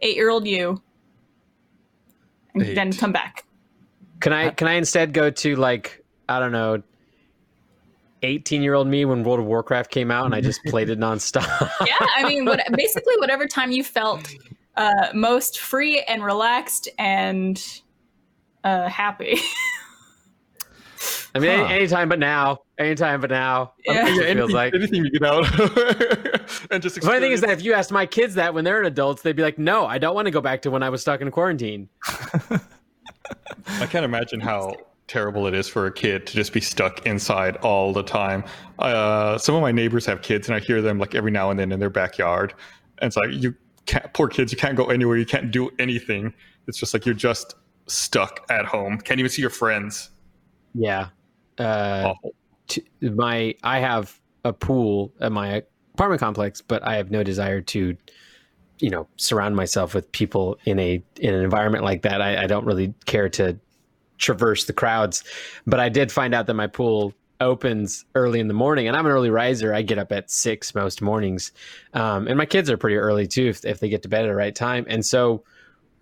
eight 0.00 0.16
year 0.16 0.30
old 0.30 0.46
you, 0.46 0.80
and 2.54 2.74
then 2.74 2.92
come 2.94 3.12
back. 3.12 3.44
Can 4.20 4.32
I 4.32 4.48
can 4.50 4.66
I 4.66 4.72
instead 4.72 5.12
go 5.12 5.28
to 5.28 5.56
like 5.56 6.02
I 6.30 6.40
don't 6.40 6.52
know, 6.52 6.82
eighteen 8.22 8.62
year 8.62 8.72
old 8.72 8.88
me 8.88 9.04
when 9.04 9.24
World 9.24 9.40
of 9.40 9.44
Warcraft 9.46 9.90
came 9.90 10.10
out 10.10 10.24
and 10.24 10.34
I 10.34 10.40
just 10.40 10.64
played 10.64 10.88
it 10.88 10.98
nonstop? 10.98 11.70
Yeah, 11.86 12.06
I 12.16 12.26
mean, 12.26 12.46
what, 12.46 12.60
basically 12.72 13.14
whatever 13.18 13.46
time 13.46 13.70
you 13.70 13.84
felt 13.84 14.34
uh, 14.78 15.08
most 15.12 15.58
free 15.58 16.00
and 16.00 16.24
relaxed 16.24 16.88
and 16.98 17.62
uh, 18.64 18.88
happy. 18.88 19.38
I 21.34 21.38
mean, 21.40 21.58
Huh. 21.58 21.66
anytime 21.66 22.08
but 22.08 22.18
now, 22.18 22.58
anytime 22.78 23.20
but 23.20 23.30
now. 23.30 23.72
Yeah. 23.86 23.92
That's 24.04 24.10
what 24.16 24.24
Yeah, 24.24 24.30
it 24.30 24.34
feels 24.36 24.54
anything, 24.54 24.56
like. 24.56 24.74
anything 24.74 25.04
you 25.04 25.10
get 25.10 25.24
out 25.24 25.44
and 26.70 26.82
just 26.82 26.94
The 26.96 27.00
funny 27.02 27.20
thing 27.20 27.32
is 27.32 27.40
that 27.42 27.50
if 27.50 27.62
you 27.62 27.74
asked 27.74 27.92
my 27.92 28.06
kids 28.06 28.34
that 28.36 28.54
when 28.54 28.64
they're 28.64 28.82
adults, 28.82 29.22
they'd 29.22 29.36
be 29.36 29.42
like, 29.42 29.58
"No, 29.58 29.86
I 29.86 29.98
don't 29.98 30.14
want 30.14 30.26
to 30.26 30.30
go 30.30 30.40
back 30.40 30.62
to 30.62 30.70
when 30.70 30.82
I 30.82 30.88
was 30.90 31.02
stuck 31.02 31.20
in 31.20 31.30
quarantine." 31.30 31.88
I 33.80 33.86
can't 33.86 34.04
imagine 34.04 34.40
how 34.40 34.74
terrible 35.06 35.46
it 35.46 35.54
is 35.54 35.68
for 35.68 35.86
a 35.86 35.92
kid 35.92 36.26
to 36.26 36.34
just 36.34 36.52
be 36.52 36.60
stuck 36.60 37.04
inside 37.06 37.56
all 37.56 37.92
the 37.92 38.02
time. 38.02 38.44
Uh, 38.78 39.38
some 39.38 39.54
of 39.54 39.62
my 39.62 39.72
neighbors 39.72 40.06
have 40.06 40.22
kids, 40.22 40.48
and 40.48 40.54
I 40.56 40.60
hear 40.60 40.80
them 40.82 40.98
like 40.98 41.14
every 41.14 41.30
now 41.30 41.50
and 41.50 41.58
then 41.58 41.72
in 41.72 41.80
their 41.80 41.90
backyard. 41.90 42.54
And 42.98 43.08
it's 43.08 43.16
like 43.16 43.30
you 43.32 43.54
can't, 43.86 44.12
poor 44.14 44.28
kids, 44.28 44.52
you 44.52 44.58
can't 44.58 44.76
go 44.76 44.86
anywhere, 44.86 45.16
you 45.16 45.26
can't 45.26 45.50
do 45.50 45.70
anything. 45.78 46.32
It's 46.66 46.78
just 46.78 46.92
like 46.94 47.06
you're 47.06 47.14
just 47.14 47.54
stuck 47.86 48.44
at 48.50 48.64
home, 48.66 48.98
can't 48.98 49.18
even 49.20 49.30
see 49.30 49.40
your 49.42 49.50
friends. 49.50 50.10
Yeah. 50.74 51.08
Uh, 51.58 52.14
my 53.00 53.54
I 53.62 53.78
have 53.80 54.18
a 54.44 54.52
pool 54.52 55.12
at 55.20 55.32
my 55.32 55.62
apartment 55.94 56.20
complex, 56.20 56.60
but 56.60 56.82
I 56.86 56.96
have 56.96 57.10
no 57.10 57.22
desire 57.22 57.60
to, 57.60 57.96
you 58.78 58.90
know, 58.90 59.08
surround 59.16 59.56
myself 59.56 59.94
with 59.94 60.10
people 60.12 60.58
in 60.64 60.78
a 60.78 61.02
in 61.20 61.34
an 61.34 61.42
environment 61.42 61.84
like 61.84 62.02
that. 62.02 62.22
I, 62.22 62.44
I 62.44 62.46
don't 62.46 62.64
really 62.64 62.94
care 63.06 63.28
to 63.30 63.58
traverse 64.18 64.64
the 64.64 64.72
crowds, 64.72 65.24
but 65.66 65.80
I 65.80 65.88
did 65.88 66.12
find 66.12 66.34
out 66.34 66.46
that 66.46 66.54
my 66.54 66.66
pool 66.66 67.14
opens 67.40 68.04
early 68.14 68.40
in 68.40 68.48
the 68.48 68.54
morning, 68.54 68.88
and 68.88 68.96
I'm 68.96 69.06
an 69.06 69.12
early 69.12 69.30
riser. 69.30 69.72
I 69.72 69.82
get 69.82 69.98
up 69.98 70.12
at 70.12 70.30
six 70.30 70.74
most 70.74 71.02
mornings, 71.02 71.52
um, 71.94 72.28
and 72.28 72.36
my 72.36 72.46
kids 72.46 72.70
are 72.70 72.76
pretty 72.76 72.96
early 72.96 73.26
too 73.26 73.48
if, 73.48 73.64
if 73.64 73.80
they 73.80 73.88
get 73.88 74.02
to 74.02 74.08
bed 74.08 74.24
at 74.24 74.28
the 74.28 74.34
right 74.34 74.54
time, 74.54 74.84
and 74.88 75.04
so. 75.04 75.42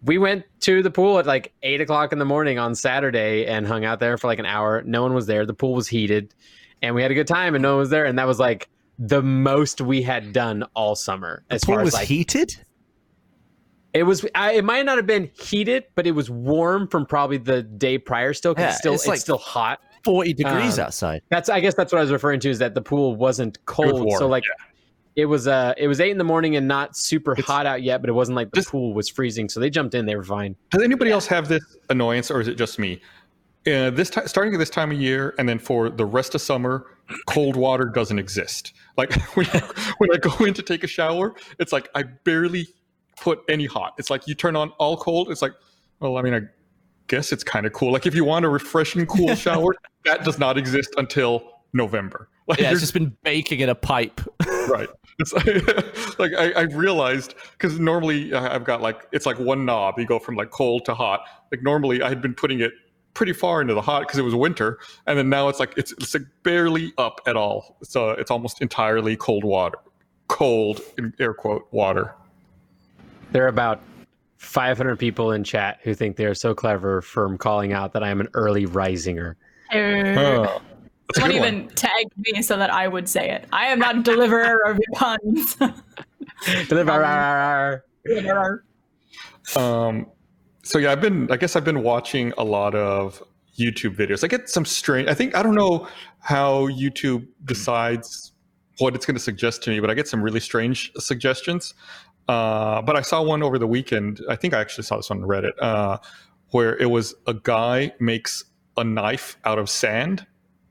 We 0.06 0.18
went 0.18 0.44
to 0.60 0.82
the 0.82 0.90
pool 0.90 1.18
at 1.18 1.26
like 1.26 1.52
eight 1.62 1.80
o'clock 1.80 2.12
in 2.12 2.18
the 2.18 2.24
morning 2.24 2.58
on 2.58 2.74
Saturday 2.74 3.44
and 3.46 3.66
hung 3.66 3.84
out 3.84 4.00
there 4.00 4.16
for 4.16 4.26
like 4.28 4.38
an 4.38 4.46
hour. 4.46 4.82
No 4.86 5.02
one 5.02 5.12
was 5.14 5.26
there. 5.26 5.44
The 5.44 5.52
pool 5.54 5.74
was 5.74 5.88
heated 5.88 6.32
and 6.80 6.94
we 6.94 7.02
had 7.02 7.10
a 7.10 7.14
good 7.14 7.26
time 7.26 7.54
and 7.54 7.62
no 7.62 7.72
one 7.72 7.78
was 7.80 7.90
there. 7.90 8.04
And 8.06 8.18
that 8.18 8.26
was 8.26 8.38
like 8.38 8.68
the 8.98 9.20
most 9.22 9.80
we 9.80 10.02
had 10.02 10.32
done 10.32 10.64
all 10.74 10.94
summer 10.94 11.42
as 11.50 11.64
Pool 11.64 11.74
far 11.74 11.84
was 11.84 11.88
as 11.94 12.00
like 12.00 12.08
heated. 12.08 12.56
it 13.92 14.04
was. 14.04 14.24
I, 14.34 14.52
it 14.52 14.64
might 14.64 14.86
not 14.86 14.96
have 14.96 15.06
been 15.06 15.28
heated, 15.34 15.84
but 15.94 16.06
it 16.06 16.12
was 16.12 16.30
warm 16.30 16.86
from 16.88 17.04
probably 17.04 17.38
the 17.38 17.62
day 17.62 17.98
prior 17.98 18.32
still 18.32 18.54
Yeah, 18.56 18.68
it's 18.68 18.78
still 18.78 18.94
it's 18.94 19.02
it's, 19.02 19.08
like- 19.08 19.18
still 19.20 19.38
hot. 19.38 19.80
Forty 20.04 20.32
degrees 20.32 20.78
Um, 20.78 20.84
outside. 20.86 21.22
That's 21.30 21.48
I 21.48 21.58
guess 21.58 21.74
that's 21.74 21.92
what 21.92 21.98
I 21.98 22.02
was 22.02 22.12
referring 22.12 22.38
to 22.40 22.48
is 22.48 22.60
that 22.60 22.74
the 22.74 22.80
pool 22.80 23.16
wasn't 23.16 23.58
cold. 23.66 24.04
warm, 24.04 24.18
so 24.20 24.28
like 24.28 24.44
it 25.16 25.24
was 25.26 25.48
uh 25.48 25.72
it 25.76 25.88
was 25.88 25.98
eight 26.00 26.10
in 26.10 26.18
the 26.18 26.24
morning 26.24 26.56
and 26.56 26.68
not 26.68 26.96
super 26.96 27.32
It's- 27.32 27.46
hot 27.46 27.66
out 27.66 27.82
yet, 27.82 28.00
but 28.02 28.10
it 28.10 28.12
wasn't 28.12 28.36
like 28.36 28.50
the 28.50 28.56
Just- 28.56 28.70
pool 28.70 28.92
was 28.94 29.08
freezing. 29.08 29.48
So 29.48 29.58
they 29.60 29.70
jumped 29.70 29.94
in, 29.94 30.06
they 30.06 30.14
were 30.16 30.22
fine. 30.24 30.54
Does 30.70 30.82
anybody 30.82 31.10
else 31.10 31.26
have 31.26 31.48
this 31.48 31.62
annoyance, 31.90 32.30
or 32.30 32.40
is 32.40 32.48
it 32.48 32.56
just 32.56 32.78
me? 32.78 33.00
Uh, 33.66 33.90
this 33.90 34.10
time, 34.10 34.28
starting 34.28 34.54
at 34.54 34.58
this 34.58 34.70
time 34.70 34.92
of 34.92 35.00
year, 35.00 35.34
and 35.38 35.48
then 35.48 35.58
for 35.58 35.90
the 35.90 36.04
rest 36.06 36.36
of 36.36 36.40
summer, 36.40 36.86
cold 37.26 37.56
water 37.56 37.86
doesn't 37.86 38.18
exist. 38.20 38.74
Like 38.96 39.12
when 39.36 39.46
when 39.98 40.10
I 40.12 40.18
go 40.18 40.44
in 40.44 40.54
to 40.54 40.62
take 40.62 40.84
a 40.84 40.86
shower, 40.86 41.34
it's 41.58 41.72
like 41.72 41.88
I 41.96 42.04
barely 42.04 42.68
put 43.16 43.40
any 43.48 43.66
hot. 43.66 43.94
It's 43.98 44.10
like 44.10 44.28
you 44.28 44.34
turn 44.36 44.54
on 44.54 44.70
all 44.78 44.96
cold. 44.96 45.30
It's 45.32 45.42
like, 45.42 45.52
well, 45.98 46.16
I 46.18 46.22
mean, 46.22 46.34
I 46.34 46.42
guess 47.08 47.32
it's 47.32 47.42
kind 47.42 47.66
of 47.66 47.72
cool. 47.72 47.90
Like 47.90 48.06
if 48.06 48.14
you 48.14 48.24
want 48.24 48.44
a 48.44 48.48
refreshing, 48.48 49.04
cool 49.06 49.34
shower, 49.46 49.74
that 50.04 50.22
does 50.24 50.38
not 50.38 50.56
exist 50.58 50.90
until 50.96 51.50
November. 51.72 52.28
Like 52.46 52.58
Yeah, 52.60 52.66
there's 52.68 52.82
it's 52.82 52.92
just 52.92 52.94
been 52.94 53.16
baking 53.24 53.58
in 53.60 53.68
a 53.68 53.74
pipe. 53.74 54.20
right. 54.68 54.88
It's 55.18 55.32
like, 55.32 56.18
like 56.18 56.32
I, 56.38 56.52
I 56.52 56.62
realized 56.64 57.34
because 57.52 57.78
normally 57.80 58.34
I- 58.34 58.54
I've 58.54 58.64
got 58.64 58.82
like 58.82 59.06
it's 59.12 59.24
like 59.24 59.38
one 59.38 59.64
knob. 59.64 59.98
You 59.98 60.04
go 60.06 60.18
from 60.18 60.36
like 60.36 60.50
cold 60.50 60.84
to 60.84 60.94
hot. 60.94 61.20
Like 61.50 61.62
normally 61.62 62.02
I 62.02 62.08
had 62.10 62.20
been 62.20 62.34
putting 62.34 62.60
it 62.60 62.72
pretty 63.14 63.32
far 63.32 63.62
into 63.62 63.72
the 63.72 63.80
hot 63.80 64.00
because 64.02 64.18
it 64.18 64.22
was 64.22 64.34
winter, 64.34 64.78
and 65.06 65.16
then 65.16 65.30
now 65.30 65.48
it's 65.48 65.58
like 65.58 65.72
it's 65.78 65.92
it's 65.92 66.12
like 66.12 66.24
barely 66.42 66.92
up 66.98 67.20
at 67.26 67.34
all. 67.34 67.78
So 67.82 68.10
it's 68.10 68.30
almost 68.30 68.60
entirely 68.60 69.16
cold 69.16 69.42
water, 69.42 69.78
cold 70.28 70.82
in 70.98 71.14
air 71.18 71.32
quote 71.32 71.66
water. 71.70 72.14
There 73.32 73.44
are 73.44 73.48
about 73.48 73.80
500 74.36 74.98
people 74.98 75.32
in 75.32 75.44
chat 75.44 75.80
who 75.82 75.94
think 75.94 76.16
they're 76.16 76.34
so 76.34 76.54
clever 76.54 77.00
from 77.00 77.38
calling 77.38 77.72
out 77.72 77.94
that 77.94 78.02
I 78.04 78.10
am 78.10 78.20
an 78.20 78.28
early 78.34 78.66
risinger. 78.66 79.34
Uh, 79.72 80.42
That's 80.42 80.60
a 80.60 80.60
Don't 81.14 81.24
one. 81.24 81.32
even 81.32 81.68
tag 81.68 82.06
me 82.16 82.42
so 82.42 82.56
that 82.56 82.70
I 82.70 82.88
would 82.88 83.08
say 83.08 83.30
it. 83.30 83.46
I 83.52 83.66
am 83.66 83.78
not 83.78 83.98
a 83.98 84.02
deliverer 84.02 84.60
of 84.66 84.80
puns. 84.94 85.56
Deliverer. 86.68 87.84
Um, 89.56 90.06
so 90.62 90.78
yeah, 90.78 90.92
I've 90.92 91.00
been. 91.00 91.30
I 91.30 91.36
guess 91.36 91.56
I've 91.56 91.64
been 91.64 91.82
watching 91.82 92.32
a 92.36 92.44
lot 92.44 92.74
of 92.74 93.22
YouTube 93.58 93.96
videos. 93.96 94.24
I 94.24 94.26
get 94.26 94.48
some 94.48 94.64
strange. 94.64 95.08
I 95.08 95.14
think 95.14 95.34
I 95.34 95.42
don't 95.42 95.54
know 95.54 95.88
how 96.20 96.68
YouTube 96.68 97.26
decides 97.44 98.32
what 98.78 98.94
it's 98.94 99.06
going 99.06 99.14
to 99.16 99.22
suggest 99.22 99.62
to 99.62 99.70
me, 99.70 99.80
but 99.80 99.90
I 99.90 99.94
get 99.94 100.08
some 100.08 100.22
really 100.22 100.40
strange 100.40 100.92
suggestions. 100.98 101.74
Uh, 102.28 102.82
but 102.82 102.96
I 102.96 103.02
saw 103.02 103.22
one 103.22 103.42
over 103.42 103.58
the 103.58 103.66
weekend. 103.66 104.20
I 104.28 104.36
think 104.36 104.52
I 104.52 104.60
actually 104.60 104.84
saw 104.84 104.96
this 104.96 105.10
on 105.10 105.20
Reddit, 105.20 105.52
uh, 105.60 105.98
where 106.50 106.76
it 106.76 106.90
was 106.90 107.14
a 107.26 107.34
guy 107.34 107.92
makes 108.00 108.44
a 108.76 108.84
knife 108.84 109.38
out 109.44 109.58
of 109.58 109.70
sand. 109.70 110.26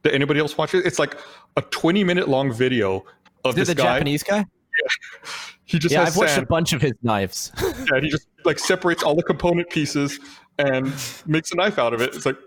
Did 0.06 0.14
anybody 0.14 0.40
else 0.40 0.56
watch 0.56 0.76
it? 0.76 0.86
It's 0.86 1.00
like 1.00 1.18
a 1.58 1.62
20 1.64 2.04
minute 2.04 2.30
long 2.30 2.54
video 2.54 3.04
of 3.44 3.58
Is 3.58 3.68
this 3.68 3.68
the 3.70 3.76
guy. 3.76 3.84
Japanese 3.96 4.22
guy? 4.24 4.38
Yeah. 4.38 4.90
He 5.68 5.80
just 5.80 5.92
Yeah, 5.94 6.02
has 6.06 6.10
I've 6.14 6.18
watched 6.18 6.34
sand. 6.34 6.44
a 6.44 6.46
bunch 6.46 6.74
of 6.74 6.82
his 6.84 6.94
knives. 7.02 7.52
Yeah, 7.92 8.00
he 8.00 8.08
just 8.10 8.28
like 8.44 8.60
separates 8.60 9.02
all 9.02 9.16
the 9.16 9.24
component 9.24 9.68
pieces 9.72 10.20
and 10.60 10.94
makes 11.26 11.52
a 11.52 11.56
knife 11.56 11.80
out 11.80 11.92
of 11.96 12.02
it. 12.02 12.14
It's 12.14 12.24
like 12.28 12.38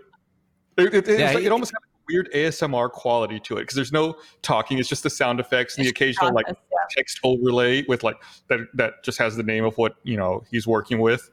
it, 0.77 0.93
it, 0.93 1.07
it's 1.09 1.19
Yeah, 1.19 1.27
like, 1.31 1.39
he- 1.39 1.45
it 1.47 1.51
almost 1.51 1.71
has 1.71 1.79
a 1.83 1.99
weird 2.07 2.29
ASMR 2.33 2.89
quality 2.89 3.41
to 3.41 3.57
it 3.57 3.63
because 3.63 3.75
there's 3.75 3.91
no 3.91 4.15
talking; 4.41 4.77
it's 4.79 4.87
just 4.87 5.03
the 5.03 5.09
sound 5.09 5.41
effects 5.41 5.75
and 5.77 5.85
the 5.85 5.89
occasional 5.89 6.33
like 6.33 6.45
text 6.91 7.19
overlay 7.25 7.83
with 7.89 8.03
like 8.05 8.15
that 8.47 8.61
that 8.75 9.03
just 9.03 9.17
has 9.17 9.35
the 9.35 9.43
name 9.43 9.65
of 9.65 9.77
what 9.77 9.95
you 10.03 10.15
know 10.15 10.45
he's 10.49 10.65
working 10.65 10.99
with. 10.99 11.29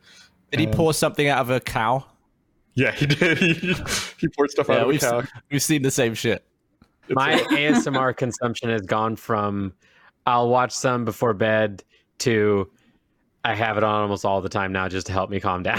Did 0.51 0.59
he 0.59 0.67
pour 0.67 0.93
something 0.93 1.29
out 1.29 1.39
of 1.39 1.51
a 1.51 1.61
cow? 1.61 2.05
Yeah, 2.77 2.93
he 2.93 3.07
did. 3.07 3.39
He 3.39 3.75
he 4.19 4.29
poured 4.29 4.51
stuff 4.51 4.71
out 4.71 4.83
of 4.83 4.85
a 4.85 4.87
we've, 4.89 5.03
we've 5.51 5.62
seen 5.62 5.83
the 5.83 5.91
same 5.91 6.15
shit. 6.15 6.45
It's 7.09 7.15
My 7.15 7.35
like- 7.35 7.45
ASMR 7.49 8.17
consumption 8.25 8.71
has 8.71 8.83
gone 8.83 9.17
from 9.17 9.73
I'll 10.27 10.49
watch 10.49 10.73
some 10.73 11.05
before 11.05 11.35
bed 11.35 11.83
to 12.19 12.71
I 13.45 13.55
have 13.55 13.77
it 13.77 13.85
on 13.85 14.03
almost 14.03 14.25
all 14.25 14.41
the 14.41 14.49
time 14.49 14.73
now 14.73 14.89
just 14.89 15.07
to 15.07 15.12
help 15.12 15.31
me 15.31 15.39
calm 15.41 15.62
down. 15.62 15.79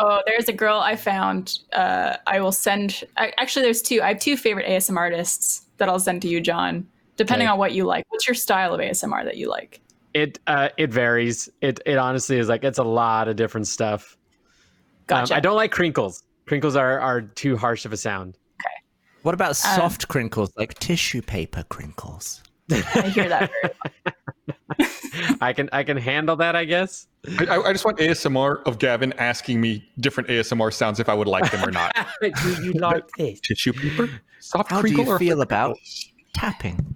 Oh, 0.00 0.22
there's 0.26 0.48
a 0.48 0.52
girl 0.52 0.78
I 0.78 0.96
found. 0.96 1.58
Uh, 1.72 2.16
I 2.26 2.40
will 2.40 2.52
send. 2.52 3.04
I, 3.16 3.32
actually, 3.38 3.62
there's 3.62 3.80
two. 3.82 4.02
I 4.02 4.08
have 4.08 4.18
two 4.20 4.36
favorite 4.36 4.66
ASM 4.66 4.96
artists 4.96 5.66
that 5.78 5.88
I'll 5.88 6.00
send 6.00 6.20
to 6.22 6.28
you, 6.28 6.40
John. 6.40 6.86
Depending 7.16 7.46
Okay. 7.48 7.52
on 7.52 7.58
what 7.58 7.72
you 7.72 7.84
like. 7.84 8.04
What's 8.10 8.26
your 8.26 8.34
style 8.34 8.74
of 8.74 8.80
ASMR 8.80 9.24
that 9.24 9.36
you 9.36 9.48
like? 9.48 9.80
it 10.14 10.38
uh, 10.48 10.68
it 10.76 10.90
varies. 10.92 11.48
It 11.60 11.80
it 11.86 11.96
honestly 11.96 12.38
is 12.38 12.48
like 12.48 12.64
it's 12.64 12.78
a 12.78 12.84
lot 12.84 13.28
of 13.28 13.36
different 13.36 13.66
stuff. 13.68 14.16
Um, 15.10 15.26
I 15.32 15.40
don't 15.40 15.56
like 15.56 15.70
crinkles. 15.72 16.22
Crinkles 16.46 16.76
are 16.76 16.98
are 17.00 17.22
too 17.22 17.56
harsh 17.56 17.84
of 17.84 17.92
a 17.92 17.96
sound. 17.96 18.36
Okay. 18.60 18.74
What 19.22 19.34
about 19.34 19.48
Um, 19.50 19.54
soft 19.54 20.08
crinkles, 20.08 20.50
like 20.56 20.74
tissue 20.78 21.22
paper 21.22 21.64
crinkles? 21.68 22.42
I 22.70 22.76
hear 23.08 23.28
that. 23.28 23.50
I 25.40 25.52
can 25.52 25.68
I 25.72 25.82
can 25.82 25.96
handle 25.96 26.36
that, 26.36 26.54
I 26.54 26.64
guess. 26.64 27.06
I, 27.40 27.46
I- 27.46 27.68
I 27.68 27.72
just 27.72 27.84
want 27.84 27.98
ASMR 27.98 28.62
of 28.64 28.78
Gavin 28.78 29.12
asking 29.14 29.60
me 29.60 29.88
different 30.00 30.28
ASMR 30.28 30.72
sounds 30.72 31.00
if 31.00 31.08
I 31.08 31.14
would 31.14 31.26
like 31.28 31.50
them 31.50 31.66
or 31.66 31.70
not. 31.72 31.94
Do 32.22 32.62
you 32.62 32.72
like 32.72 33.08
this? 33.16 33.40
Tissue 33.40 33.72
paper, 33.72 34.08
soft 34.40 34.70
How 34.70 34.82
do 34.82 34.88
you 34.90 35.04
or 35.06 35.18
feel 35.18 35.40
about 35.40 35.76
tapping? 36.34 36.94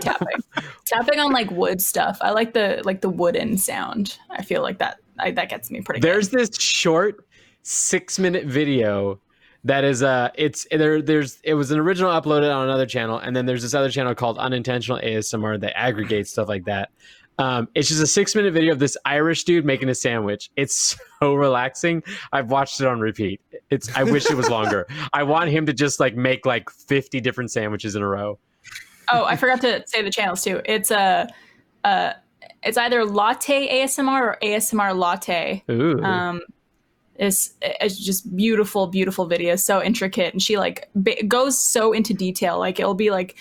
tapping. 0.00 0.38
tapping 0.86 1.18
on 1.20 1.32
like 1.32 1.50
wood 1.50 1.80
stuff. 1.82 2.18
I 2.20 2.30
like 2.30 2.54
the 2.54 2.80
like 2.84 3.00
the 3.02 3.10
wooden 3.10 3.58
sound. 3.58 4.18
I 4.30 4.42
feel 4.42 4.62
like 4.62 4.78
that 4.78 4.98
I, 5.22 5.30
that 5.32 5.48
gets 5.48 5.70
me 5.70 5.80
pretty. 5.80 6.00
There's 6.00 6.28
good. 6.28 6.40
this 6.40 6.60
short 6.60 7.26
six 7.62 8.18
minute 8.18 8.44
video 8.46 9.20
that 9.64 9.84
is 9.84 10.02
uh 10.02 10.28
it's 10.34 10.66
there 10.72 11.00
there's 11.00 11.38
it 11.44 11.54
was 11.54 11.70
an 11.70 11.78
original 11.78 12.10
uploaded 12.10 12.52
on 12.52 12.64
another 12.64 12.86
channel 12.86 13.18
and 13.18 13.36
then 13.36 13.46
there's 13.46 13.62
this 13.62 13.74
other 13.74 13.88
channel 13.88 14.12
called 14.16 14.36
unintentional 14.38 14.98
asmr 14.98 15.60
that 15.60 15.78
aggregates 15.78 16.32
stuff 16.32 16.48
like 16.48 16.64
that 16.64 16.90
um 17.38 17.68
it's 17.76 17.86
just 17.86 18.02
a 18.02 18.06
six 18.08 18.34
minute 18.34 18.52
video 18.52 18.72
of 18.72 18.80
this 18.80 18.96
irish 19.04 19.44
dude 19.44 19.64
making 19.64 19.88
a 19.88 19.94
sandwich 19.94 20.50
it's 20.56 20.96
so 21.20 21.34
relaxing 21.34 22.02
i've 22.32 22.50
watched 22.50 22.80
it 22.80 22.88
on 22.88 22.98
repeat 22.98 23.40
it's 23.70 23.88
i 23.94 24.02
wish 24.02 24.28
it 24.28 24.36
was 24.36 24.50
longer 24.50 24.84
i 25.12 25.22
want 25.22 25.48
him 25.48 25.64
to 25.64 25.72
just 25.72 26.00
like 26.00 26.16
make 26.16 26.44
like 26.44 26.68
50 26.68 27.20
different 27.20 27.52
sandwiches 27.52 27.94
in 27.94 28.02
a 28.02 28.08
row 28.08 28.36
Oh, 29.12 29.24
I 29.24 29.36
forgot 29.36 29.60
to 29.60 29.82
say 29.86 30.02
the 30.02 30.10
channels 30.10 30.42
too. 30.42 30.60
It's 30.64 30.90
a. 30.90 31.28
Uh, 31.84 32.12
it's 32.64 32.76
either 32.78 33.04
latte 33.04 33.68
ASMR 33.82 34.20
or 34.22 34.38
ASMR 34.42 34.96
latte. 34.96 35.62
Ooh. 35.70 36.02
um 36.02 36.40
it's, 37.16 37.54
it's 37.60 37.98
just 37.98 38.34
beautiful 38.34 38.86
beautiful 38.86 39.28
videos 39.28 39.60
so 39.60 39.82
intricate. 39.82 40.32
And 40.32 40.42
she 40.42 40.56
like 40.58 40.88
ba- 40.94 41.22
goes 41.28 41.58
so 41.58 41.92
into 41.92 42.14
detail. 42.14 42.58
Like 42.58 42.80
it'll 42.80 42.94
be 42.94 43.10
like 43.10 43.36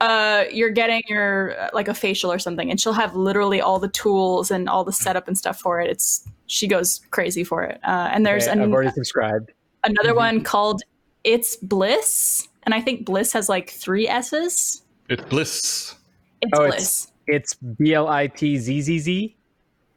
uh 0.00 0.44
you're 0.52 0.70
getting 0.70 1.02
your 1.06 1.58
uh, 1.60 1.70
like 1.72 1.86
a 1.88 1.94
facial 1.94 2.32
or 2.32 2.38
something 2.38 2.70
and 2.70 2.80
she'll 2.80 2.92
have 2.92 3.14
literally 3.14 3.60
all 3.60 3.78
the 3.78 3.88
tools 3.88 4.50
and 4.50 4.68
all 4.68 4.82
the 4.84 4.92
setup 4.92 5.28
and 5.28 5.38
stuff 5.38 5.58
for 5.60 5.80
it. 5.80 5.88
It's 5.90 6.26
she 6.46 6.66
goes 6.66 7.00
crazy 7.10 7.44
for 7.44 7.62
it. 7.62 7.78
Uh 7.84 8.08
and 8.12 8.26
there's 8.26 8.44
Okay, 8.48 8.52
an, 8.52 8.62
i've 8.62 8.72
already 8.72 8.90
subscribed. 8.90 9.52
another 9.84 10.14
one 10.14 10.42
called 10.42 10.82
it's 11.24 11.54
bliss 11.56 12.48
and 12.64 12.74
i 12.74 12.80
think 12.80 13.06
bliss 13.06 13.32
has 13.32 13.48
like 13.48 13.70
three 13.70 14.08
s's. 14.08 14.82
It's 15.08 15.22
bliss. 15.24 15.94
it's 16.42 16.50
Oh, 16.58 16.64
it's- 16.64 17.11
bliss 17.26 17.36
it's 17.36 17.54
b-l-i-t-z-z-z 17.54 19.36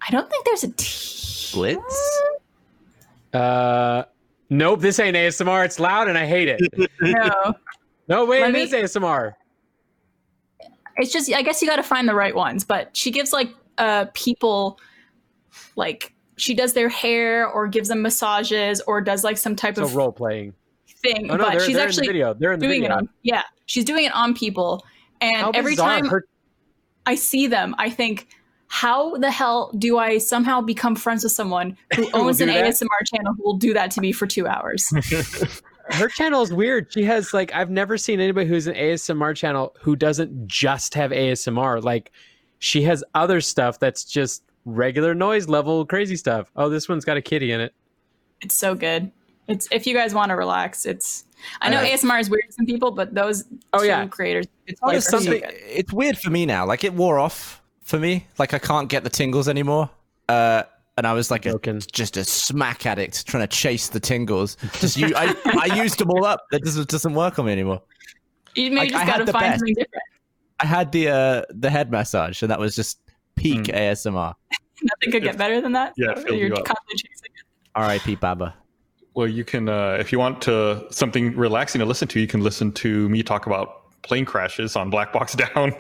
i 0.07 0.11
don't 0.11 0.29
think 0.29 0.45
there's 0.45 0.63
a 0.63 0.71
t 0.75 1.51
Blitz? 1.53 2.21
uh 3.33 4.03
nope 4.49 4.79
this 4.81 4.99
ain't 4.99 5.15
asmr 5.15 5.65
it's 5.65 5.79
loud 5.79 6.07
and 6.07 6.17
i 6.17 6.25
hate 6.25 6.47
it 6.47 6.61
no 7.01 7.53
No, 8.07 8.25
wait, 8.25 8.41
Let 8.41 8.49
it 8.51 8.53
me- 8.53 8.61
is 8.63 8.71
ASMR. 8.73 9.33
it's 10.97 11.11
just 11.11 11.31
i 11.33 11.41
guess 11.41 11.61
you 11.61 11.67
got 11.67 11.77
to 11.77 11.83
find 11.83 12.07
the 12.07 12.15
right 12.15 12.35
ones 12.35 12.63
but 12.63 12.95
she 12.95 13.11
gives 13.11 13.33
like 13.33 13.49
uh 13.77 14.05
people 14.13 14.79
like 15.75 16.13
she 16.37 16.53
does 16.53 16.73
their 16.73 16.89
hair 16.89 17.47
or 17.47 17.67
gives 17.67 17.87
them 17.89 18.01
massages 18.01 18.81
or 18.87 19.01
does 19.01 19.23
like 19.23 19.37
some 19.37 19.55
type 19.55 19.75
So 19.75 19.83
of 19.83 19.95
role 19.95 20.11
playing. 20.11 20.53
thing 21.01 21.31
Oh 21.31 21.37
no, 21.37 21.45
but 21.45 21.51
they're, 21.51 21.59
she's 21.61 21.75
they're 21.75 21.83
in 21.83 21.89
actually 21.89 22.07
the 22.07 22.13
video. 22.13 22.33
They're 22.33 22.51
in 22.53 22.59
the 22.59 22.67
doing 22.67 22.81
video. 22.81 22.95
it 22.95 22.99
on 22.99 23.09
yeah 23.23 23.43
she's 23.65 23.85
doing 23.85 24.05
it 24.05 24.13
on 24.15 24.33
people 24.33 24.85
and 25.21 25.37
How 25.37 25.51
every 25.51 25.71
bizarre. 25.73 25.89
time 26.01 26.05
Her, 26.07 26.25
i 27.05 27.15
see 27.15 27.47
them 27.47 27.75
i 27.77 27.89
think 27.89 28.27
how 28.67 29.15
the 29.17 29.31
hell 29.31 29.71
do 29.77 29.97
i 29.97 30.17
somehow 30.17 30.61
become 30.61 30.95
friends 30.95 31.23
with 31.23 31.33
someone 31.33 31.77
who 31.95 32.09
owns 32.13 32.41
an 32.41 32.47
that? 32.47 32.65
asmr 32.65 32.87
channel 33.13 33.33
who 33.33 33.43
will 33.43 33.57
do 33.57 33.73
that 33.73 33.91
to 33.91 34.01
me 34.01 34.11
for 34.11 34.27
two 34.27 34.47
hours 34.47 34.91
her 35.89 36.07
channel 36.07 36.41
is 36.41 36.51
weird. 36.51 36.91
She 36.91 37.03
has 37.03 37.33
like 37.33 37.53
I've 37.53 37.69
never 37.69 37.97
seen 37.97 38.19
anybody 38.19 38.47
who's 38.47 38.67
an 38.67 38.75
ASMR 38.75 39.35
channel 39.35 39.75
who 39.79 39.95
doesn't 39.95 40.47
just 40.47 40.93
have 40.95 41.11
ASMR. 41.11 41.83
Like 41.83 42.11
she 42.59 42.81
has 42.83 43.03
other 43.13 43.41
stuff 43.41 43.79
that's 43.79 44.03
just 44.03 44.43
regular 44.65 45.13
noise 45.13 45.47
level 45.47 45.85
crazy 45.85 46.15
stuff. 46.15 46.51
Oh, 46.55 46.69
this 46.69 46.89
one's 46.89 47.05
got 47.05 47.17
a 47.17 47.21
kitty 47.21 47.51
in 47.51 47.61
it. 47.61 47.73
it's 48.41 48.55
so 48.55 48.75
good 48.75 49.11
it's 49.47 49.67
if 49.71 49.85
you 49.87 49.93
guys 49.93 50.13
want 50.13 50.29
to 50.29 50.35
relax 50.35 50.85
it's 50.85 51.25
i 51.61 51.69
know 51.69 51.77
Uh, 51.79 51.85
asmr 51.85 52.19
is 52.19 52.29
weird 52.29 52.43
to 52.47 52.53
some 52.53 52.65
people 52.65 52.91
but 52.91 53.13
those 53.13 53.43
Oh, 53.73 53.79
two 53.81 53.87
yeah. 53.87 54.05
creators 54.07 54.45
It's 54.67 54.81
like, 54.81 54.93
honestly, 54.93 55.11
so 55.11 55.23
something- 55.23 55.41
good. 55.41 55.53
it's 55.81 55.93
weird 55.93 56.17
for 56.17 56.29
me 56.31 56.45
now. 56.45 56.65
Like 56.65 56.83
it 56.83 56.93
wore 56.93 57.19
off 57.19 57.61
for 57.83 57.99
me. 57.99 58.25
Like 58.39 58.53
I 58.55 58.59
can't 58.59 58.89
get 58.89 59.03
the 59.03 59.09
tingles 59.11 59.47
anymore. 59.47 59.89
Uh, 60.29 60.63
and 60.97 61.05
I 61.05 61.13
was 61.13 61.29
like 61.29 61.45
a, 61.45 61.53
just 61.91 62.17
a 62.17 62.23
smack 62.23 62.85
addict 62.87 63.27
trying 63.27 63.43
to 63.47 63.47
chase 63.47 63.89
the 63.89 63.99
tingles. 63.99 64.55
Just 64.79 64.97
you, 64.97 65.13
I, 65.15 65.35
I 65.61 65.75
used 65.83 65.99
them 65.99 66.09
all 66.09 66.25
up. 66.25 66.39
That 66.51 66.63
doesn't 66.63 66.87
doesn't 66.89 67.13
work 67.13 67.37
on 67.37 67.45
me 67.45 67.51
anymore. 67.51 67.81
You 68.55 68.71
maybe 68.71 68.77
Like, 68.77 68.89
just 68.91 69.03
I 69.03 69.05
got 69.05 69.11
had 69.11 69.19
to 69.19 69.25
the 69.25 69.31
find 69.33 69.43
best. 69.51 69.59
something 69.59 69.75
different. 69.75 70.03
I 70.61 70.65
had 70.65 70.91
the 70.93 71.09
uh, 71.09 71.41
the 71.49 71.69
head 71.69 71.91
massage, 71.91 72.41
and 72.41 72.49
that 72.49 72.59
was 72.59 72.75
just 72.75 72.99
peak 73.35 73.63
ASMR. 73.65 74.33
Nothing 74.81 75.11
could 75.11 75.23
get 75.23 75.37
better 75.37 75.59
than 75.61 75.73
that. 75.73 75.93
Yeah, 75.97 76.11
it 76.11 76.19
filled 76.19 76.39
you're 76.39 76.47
you 76.47 76.53
constantly 76.55 76.95
chasing 76.95 77.31
it. 77.35 77.45
R.I.P. 77.75 78.15
Baba. 78.15 78.55
Well, 79.15 79.27
you 79.27 79.45
can, 79.45 79.69
uh, 79.69 79.97
if 79.97 80.11
you 80.11 80.19
want 80.19 80.41
to 80.43 80.85
something 80.91 81.35
relaxing 81.37 81.79
to 81.79 81.85
listen 81.85 82.07
to, 82.09 82.19
you 82.19 82.27
can 82.27 82.41
listen 82.41 82.73
to 82.73 83.07
me 83.07 83.23
talk 83.23 83.45
about 83.45 84.01
plane 84.01 84.25
crashes 84.25 84.75
on 84.75 84.89
Black 84.89 85.13
Box 85.13 85.33
Down. 85.55 85.73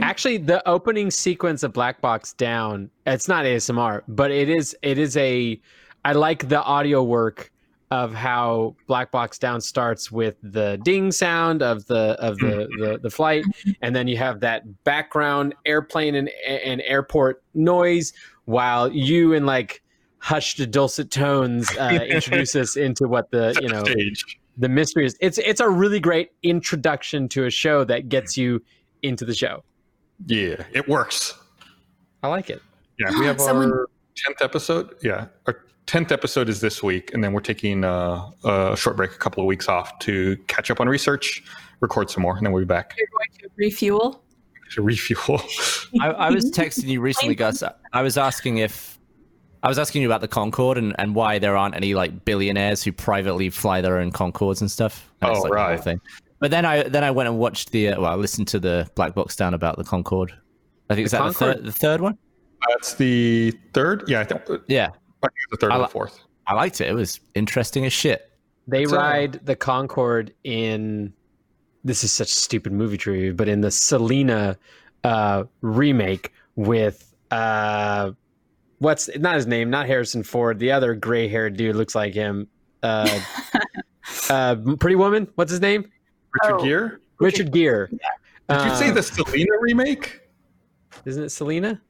Actually, 0.00 0.38
the 0.38 0.66
opening 0.66 1.10
sequence 1.10 1.62
of 1.62 1.74
Black 1.74 2.00
Box 2.00 2.32
Down, 2.32 2.90
it's 3.06 3.28
not 3.28 3.44
ASMR, 3.44 4.02
but 4.08 4.30
it 4.30 4.48
is 4.48 4.76
it 4.82 4.98
is 4.98 5.16
a 5.16 5.60
I 6.04 6.12
like 6.12 6.48
the 6.48 6.62
audio 6.62 7.02
work 7.02 7.52
of 7.90 8.14
how 8.14 8.74
Black 8.86 9.10
Box 9.10 9.38
Down 9.38 9.60
starts 9.60 10.10
with 10.10 10.36
the 10.42 10.80
ding 10.84 11.12
sound 11.12 11.62
of 11.62 11.84
the 11.86 12.16
of 12.18 12.38
the 12.38 12.68
the, 12.78 12.98
the 13.02 13.10
flight, 13.10 13.44
and 13.82 13.94
then 13.94 14.08
you 14.08 14.16
have 14.16 14.40
that 14.40 14.84
background 14.84 15.54
airplane 15.66 16.14
and, 16.14 16.30
and 16.46 16.80
airport 16.82 17.42
noise 17.54 18.14
while 18.46 18.90
you 18.90 19.34
and 19.34 19.44
like 19.44 19.82
hushed 20.22 20.70
dulcet 20.70 21.10
tones 21.10 21.68
uh, 21.76 21.98
introduce 22.08 22.54
us 22.54 22.76
into 22.76 23.08
what 23.08 23.30
the 23.32 23.58
you 23.60 23.68
know 23.68 23.82
Stage. 23.84 24.38
the 24.56 24.68
mystery 24.68 25.04
is. 25.04 25.16
It's 25.20 25.38
it's 25.38 25.60
a 25.60 25.68
really 25.68 26.00
great 26.00 26.30
introduction 26.42 27.28
to 27.30 27.44
a 27.46 27.50
show 27.50 27.84
that 27.84 28.08
gets 28.08 28.36
you 28.36 28.62
into 29.02 29.24
the 29.24 29.34
show. 29.34 29.64
Yeah, 30.26 30.62
it 30.72 30.88
works. 30.88 31.34
I 32.22 32.28
like 32.28 32.48
it. 32.50 32.62
Yeah, 32.98 33.10
we 33.18 33.26
have 33.26 33.40
Someone- 33.40 33.72
our 33.72 33.88
tenth 34.14 34.40
episode. 34.40 34.94
Yeah, 35.02 35.26
our 35.46 35.64
tenth 35.86 36.12
episode 36.12 36.48
is 36.48 36.60
this 36.60 36.82
week, 36.82 37.12
and 37.12 37.24
then 37.24 37.32
we're 37.32 37.40
taking 37.40 37.82
uh, 37.82 38.30
a 38.44 38.76
short 38.76 38.96
break, 38.96 39.10
a 39.10 39.18
couple 39.18 39.42
of 39.42 39.46
weeks 39.48 39.68
off 39.68 39.98
to 40.00 40.36
catch 40.46 40.70
up 40.70 40.78
on 40.80 40.88
research, 40.88 41.42
record 41.80 42.10
some 42.10 42.22
more, 42.22 42.36
and 42.36 42.46
then 42.46 42.52
we'll 42.52 42.62
be 42.62 42.66
back 42.66 42.94
You're 42.96 43.08
going 43.08 43.40
to 43.40 43.48
refuel. 43.56 44.22
to 44.70 44.82
refuel. 44.82 45.42
I, 46.00 46.10
I 46.10 46.30
was 46.30 46.50
texting 46.52 46.84
you 46.86 47.00
recently, 47.00 47.34
Gus. 47.34 47.64
I 47.92 48.02
was 48.02 48.16
asking 48.16 48.58
if 48.58 49.00
I 49.62 49.68
was 49.68 49.78
asking 49.78 50.02
you 50.02 50.08
about 50.08 50.20
the 50.20 50.28
Concorde 50.28 50.76
and, 50.78 50.94
and 50.98 51.14
why 51.14 51.38
there 51.38 51.56
aren't 51.56 51.76
any 51.76 51.94
like 51.94 52.24
billionaires 52.24 52.82
who 52.82 52.90
privately 52.92 53.48
fly 53.50 53.80
their 53.80 53.98
own 53.98 54.10
Concords 54.10 54.60
and 54.60 54.70
stuff. 54.70 55.08
That's, 55.20 55.38
Oh, 55.38 55.42
like, 55.42 55.50
the 55.50 55.54
right. 55.56 55.84
Thing. 55.84 56.00
But 56.40 56.50
then 56.50 56.64
I 56.64 56.82
then 56.84 57.04
I 57.04 57.10
went 57.12 57.28
and 57.28 57.38
watched 57.38 57.70
the 57.70 57.88
uh, 57.90 58.00
well, 58.00 58.10
I 58.10 58.14
listened 58.16 58.48
to 58.48 58.58
the 58.58 58.90
Black 58.96 59.14
Box 59.14 59.36
Down 59.36 59.54
about 59.54 59.76
the 59.76 59.84
Concorde. 59.84 60.32
I 60.90 60.94
think 60.96 61.04
is 61.06 61.12
The 61.12 61.18
that 61.18 61.28
the 61.28 61.34
Concorde? 61.34 61.56
third, 61.58 61.64
the 61.66 61.72
third 61.72 62.00
one. 62.00 62.18
That's 62.68 62.94
the 62.94 63.52
third. 63.72 64.04
Yeah, 64.08 64.20
I 64.20 64.24
think, 64.24 64.40
I 64.42 64.44
think 64.46 64.62
Yeah, 64.68 64.88
the 65.50 65.56
third 65.56 65.70
I 65.72 65.76
or 65.76 65.78
li- 65.78 65.84
the 65.84 65.88
fourth. 65.90 66.18
I 66.46 66.54
liked 66.54 66.80
it. 66.80 66.88
It 66.88 66.94
was 66.94 67.20
interesting 67.34 67.84
as 67.86 67.92
shit. 67.92 68.28
They 68.66 68.82
It's, 68.82 68.92
uh, 68.92 68.96
ride 68.96 69.40
the 69.44 69.54
Concorde 69.56 70.34
in. 70.44 71.12
This 71.84 72.04
is 72.04 72.12
such 72.12 72.28
stupid 72.32 72.72
movie 72.72 72.96
trivia, 72.96 73.32
but 73.34 73.48
in 73.48 73.60
the 73.60 73.70
Selena 73.72 74.56
uh, 75.04 75.44
remake 75.62 76.32
with 76.56 77.12
uh, 77.32 78.12
what's 78.82 79.08
not 79.18 79.34
his 79.36 79.46
name? 79.46 79.70
Not 79.70 79.86
Harrison 79.86 80.22
Ford. 80.22 80.58
The 80.58 80.72
other 80.72 80.94
gray-haired 80.94 81.56
dude 81.56 81.76
looks 81.76 81.94
like 81.94 82.12
him. 82.14 82.48
Uh, 82.82 83.20
uh, 84.30 84.56
Pretty 84.78 84.96
Woman. 84.96 85.28
What's 85.36 85.50
his 85.50 85.60
name? 85.60 85.90
Richard 86.42 86.56
Oh. 86.60 86.64
Gere. 86.64 86.90
Richard 87.20 87.52
Gere. 87.52 87.88
Did 87.88 88.00
you 88.64 88.74
say 88.74 88.90
Uh, 88.90 88.94
the 88.94 89.02
Selena 89.02 89.52
remake? 89.60 90.20
Isn't 91.04 91.24
it 91.24 91.30
Selena? 91.30 91.80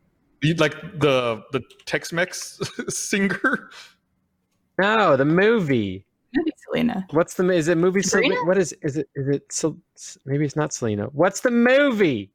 You, 0.42 0.55
like 0.55 0.74
the 0.98 1.42
the 1.52 1.62
Tex-Mex 1.87 2.61
singer? 2.88 3.70
No, 4.78 5.16
the 5.16 5.24
movie. 5.24 6.05
Maybe 6.35 6.50
Selena. 6.64 7.07
What's 7.11 7.35
the 7.35 7.48
is 7.50 7.68
it 7.68 7.76
movie? 7.78 8.02
Sabrina? 8.02 8.35
Selena? 8.35 8.48
What 8.48 8.59
is 8.59 8.72
is 8.83 8.96
it? 8.96 9.09
Is 9.14 9.28
it? 9.28 9.52
Sel- 9.52 9.78
maybe 10.24 10.44
it's 10.44 10.57
not 10.57 10.72
Selena. 10.72 11.07
What's 11.12 11.40
the 11.40 11.50
movie? 11.50 12.31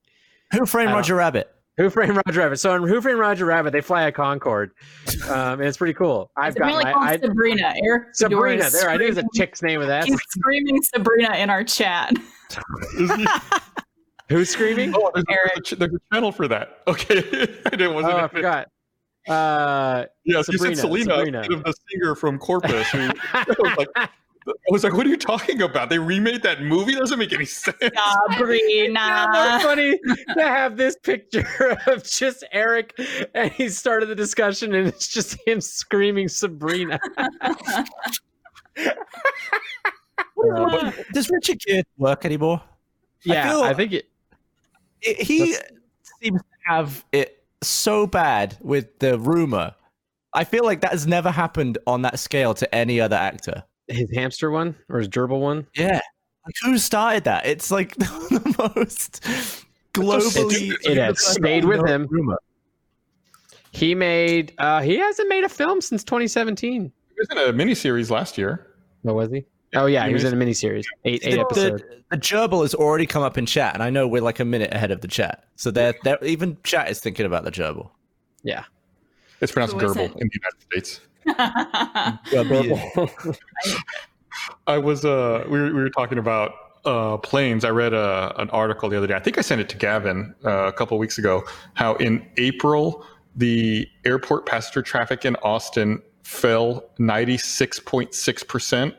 Who 0.54 0.65
framed 0.65 0.91
I 0.91 0.93
Roger 0.93 1.15
Rabbit? 1.15 1.54
Who 1.78 1.90
Framed 1.92 2.20
Roger 2.26 2.40
Rabbit? 2.40 2.58
So 2.60 2.76
in 2.76 2.84
Who 2.88 3.00
Framed 3.02 3.20
Roger 3.20 3.46
Rabbit, 3.46 3.72
they 3.72 3.82
fly 3.82 4.04
a 4.04 4.12
Concorde, 4.12 4.72
um, 5.30 5.60
and 5.60 5.63
it's 5.63 5.78
pretty 5.78 5.94
cool. 5.94 6.32
I've 6.36 6.50
It's 6.50 6.60
got 6.60 6.66
apparently 6.70 6.84
my 6.86 6.94
called 6.94 7.06
I, 7.08 7.18
Sabrina. 7.18 7.74
Eric 7.86 8.04
Sabrina. 8.16 8.63
Fedora 8.63 8.68
is 8.68 8.74
There, 8.82 8.90
I 8.90 8.98
knew 8.98 9.06
it 9.06 9.10
was 9.10 9.18
a 9.20 9.24
chick's 9.36 9.62
name 9.62 9.82
of 9.82 9.88
that. 9.88 10.06
He's 10.06 10.20
screaming 10.30 10.82
Sabrina 10.82 11.36
in 11.36 11.50
our 11.52 11.63
chat. 11.63 12.13
Who's 14.30 14.50
screaming? 14.50 14.94
Oh, 14.96 15.12
there's, 15.13 15.26
Eric. 15.30 15.52
there's, 15.56 15.72
a, 15.72 15.76
ch- 15.76 15.80
there's 15.80 15.94
a 15.94 16.13
channel 16.16 16.32
for 16.32 16.48
that. 16.48 16.80
Okay, 16.88 17.18
I 17.66 17.70
didn't 17.70 17.94
wasn't. 17.94 18.13
Oh, 18.13 18.18
I 18.18 18.26
it. 18.26 18.32
forgot. 18.32 18.68
Uh, 19.28 20.06
Yeah, 20.26 20.42
Sabrina, 20.42 20.70
you 20.70 20.76
said 20.76 20.82
Selena 20.82 21.16
Sabrina. 21.18 21.40
of 21.42 21.63
the 21.63 21.74
singer 21.92 22.16
from 22.16 22.38
Corpus. 22.40 22.88
Who, 22.90 23.08
like, 23.78 23.90
I 24.48 24.72
was 24.72 24.84
like, 24.84 24.94
what 24.94 25.06
are 25.06 25.10
you 25.10 25.18
talking 25.18 25.62
about? 25.62 25.90
They 25.90 26.00
remade 26.00 26.42
that 26.44 26.62
movie? 26.62 26.94
Doesn't 26.96 27.20
make 27.20 27.34
any 27.34 27.46
sense. 27.46 27.76
How 27.96 28.16
Sabrina. 28.32 29.60
funny 29.62 30.00
to 30.36 30.42
have 30.42 30.78
this 30.78 30.96
picture 30.98 31.46
of 31.88 32.04
just 32.04 32.44
Eric, 32.52 32.98
and 33.34 33.52
he 33.52 33.70
started 33.70 34.08
the 34.08 34.16
discussion, 34.16 34.74
and 34.74 34.88
it's 34.88 35.08
just 35.08 35.38
him 35.46 35.60
screaming 35.62 36.28
Sabrina. 36.28 37.00
Uh, 40.40 40.92
Does 41.14 41.30
Richard 41.32 41.60
Gere 41.60 41.84
work 41.98 42.24
anymore? 42.24 42.62
Yeah, 43.24 43.50
feel- 43.50 43.64
I 43.64 43.74
think 43.74 43.92
it. 43.94 44.06
It- 45.02 45.20
he 45.22 45.56
seems 46.22 46.42
to 46.42 46.48
have 46.66 47.04
it 47.12 47.44
so 47.64 48.06
bad 48.08 48.56
with 48.62 49.00
the 49.00 49.18
rumor. 49.18 49.74
I 50.34 50.44
feel 50.44 50.64
like 50.64 50.82
that 50.82 50.92
has 50.92 51.08
never 51.08 51.32
happened 51.32 51.80
on 51.88 52.04
that 52.04 52.20
scale 52.20 52.54
to 52.56 52.76
any 52.76 53.02
other 53.02 53.16
actor. 53.16 53.64
His 53.88 54.10
hamster 54.13 54.52
one 54.52 54.76
or 54.89 55.00
his 55.00 55.08
gerbil 55.10 55.39
one? 55.39 55.67
Yeah. 55.76 56.02
Like 56.45 56.56
who 56.63 56.78
started 56.78 57.23
that? 57.26 57.45
It's 57.45 57.71
like 57.71 57.95
the 57.97 58.71
most 58.76 59.21
globally 59.93 60.71
It's- 60.71 60.86
it 60.86 60.97
has 60.97 61.26
stayed 61.34 61.65
with 61.65 61.86
him. 61.88 62.08
Rumor. 62.10 62.38
He 63.71 63.93
made. 63.95 64.54
uh 64.58 64.82
He 64.82 64.97
hasn't 64.97 65.30
made 65.30 65.43
a 65.43 65.50
film 65.50 65.82
since 65.82 66.04
2017. 66.04 66.84
He 66.84 66.91
was 67.17 67.28
in 67.32 67.38
a 67.38 67.54
miniseries 67.54 68.10
last 68.10 68.38
year. 68.38 68.67
What 69.04 69.15
was 69.15 69.32
he? 69.32 69.45
Oh 69.76 69.86
yeah, 69.86 70.08
he 70.08 70.13
was 70.13 70.23
in 70.23 70.34
a 70.34 70.38
miniseries, 70.45 70.86
eight 71.04 71.21
eight 71.26 71.36
The, 71.36 71.39
episodes. 71.41 71.82
the, 71.84 72.04
the 72.12 72.17
gerbil 72.17 72.62
has 72.62 72.73
already 72.73 73.06
come 73.06 73.21
up 73.21 73.38
in 73.38 73.45
chat, 73.45 73.73
and 73.73 73.84
I 73.84 73.89
know 73.89 74.08
we're 74.08 74.21
like 74.21 74.39
a 74.39 74.45
minute 74.45 74.73
ahead 74.73 74.91
of 74.91 75.02
the 75.02 75.10
chat. 75.10 75.43
So 75.58 75.71
they're, 75.71 75.93
they're 76.04 76.23
even 76.23 76.58
chat 76.63 76.89
is 76.89 77.02
thinking 77.02 77.26
about 77.26 77.43
the 77.43 77.52
gerbil. 77.52 77.89
Yeah. 78.43 78.63
It's 79.41 79.52
pronounced 79.52 79.76
Who 79.76 79.86
is 79.86 79.91
Gerbil 79.91 80.06
it? 80.06 80.12
in 80.13 80.28
the 80.30 80.39
United 80.41 80.62
States. 80.62 81.02
Gerbil. 81.28 83.10
I 84.68 84.78
was 84.78 85.06
uh 85.06 85.46
we 85.50 85.60
were, 85.60 85.66
we 85.68 85.74
were 85.74 85.90
talking 85.90 86.18
about 86.18 86.54
uh 86.86 87.18
planes. 87.18 87.66
I 87.66 87.70
read 87.70 87.94
a, 87.94 88.34
an 88.38 88.50
article 88.52 88.90
the 88.90 88.98
other 88.98 89.08
day. 89.08 89.16
I 89.16 89.20
think 89.20 89.38
I 89.38 89.42
sent 89.42 89.62
it 89.62 89.70
to 89.70 89.78
Gavin 89.78 90.34
uh, 90.46 90.68
a 90.68 90.74
couple 90.74 90.98
weeks 90.98 91.18
ago. 91.18 91.44
How 91.74 91.96
in 91.96 92.26
April 92.38 93.06
the 93.36 93.88
airport 94.06 94.46
passenger 94.46 94.82
traffic 94.82 95.26
in 95.26 95.36
Austin 95.38 96.02
fell 96.24 96.90
ninety 96.98 97.38
six 97.38 97.80
point 97.80 98.13
six 98.13 98.44
percent. 98.44 98.96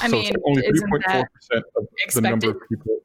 I 0.00 0.08
mean, 0.08 0.32
only 0.46 0.62
three 0.62 0.70
isn't 0.70 0.88
point 0.90 1.04
four 1.04 1.12
that 1.14 1.32
percent 1.32 1.64
of 1.76 1.86
the 2.14 2.20
number 2.20 2.50
of 2.50 2.56
people 2.68 3.00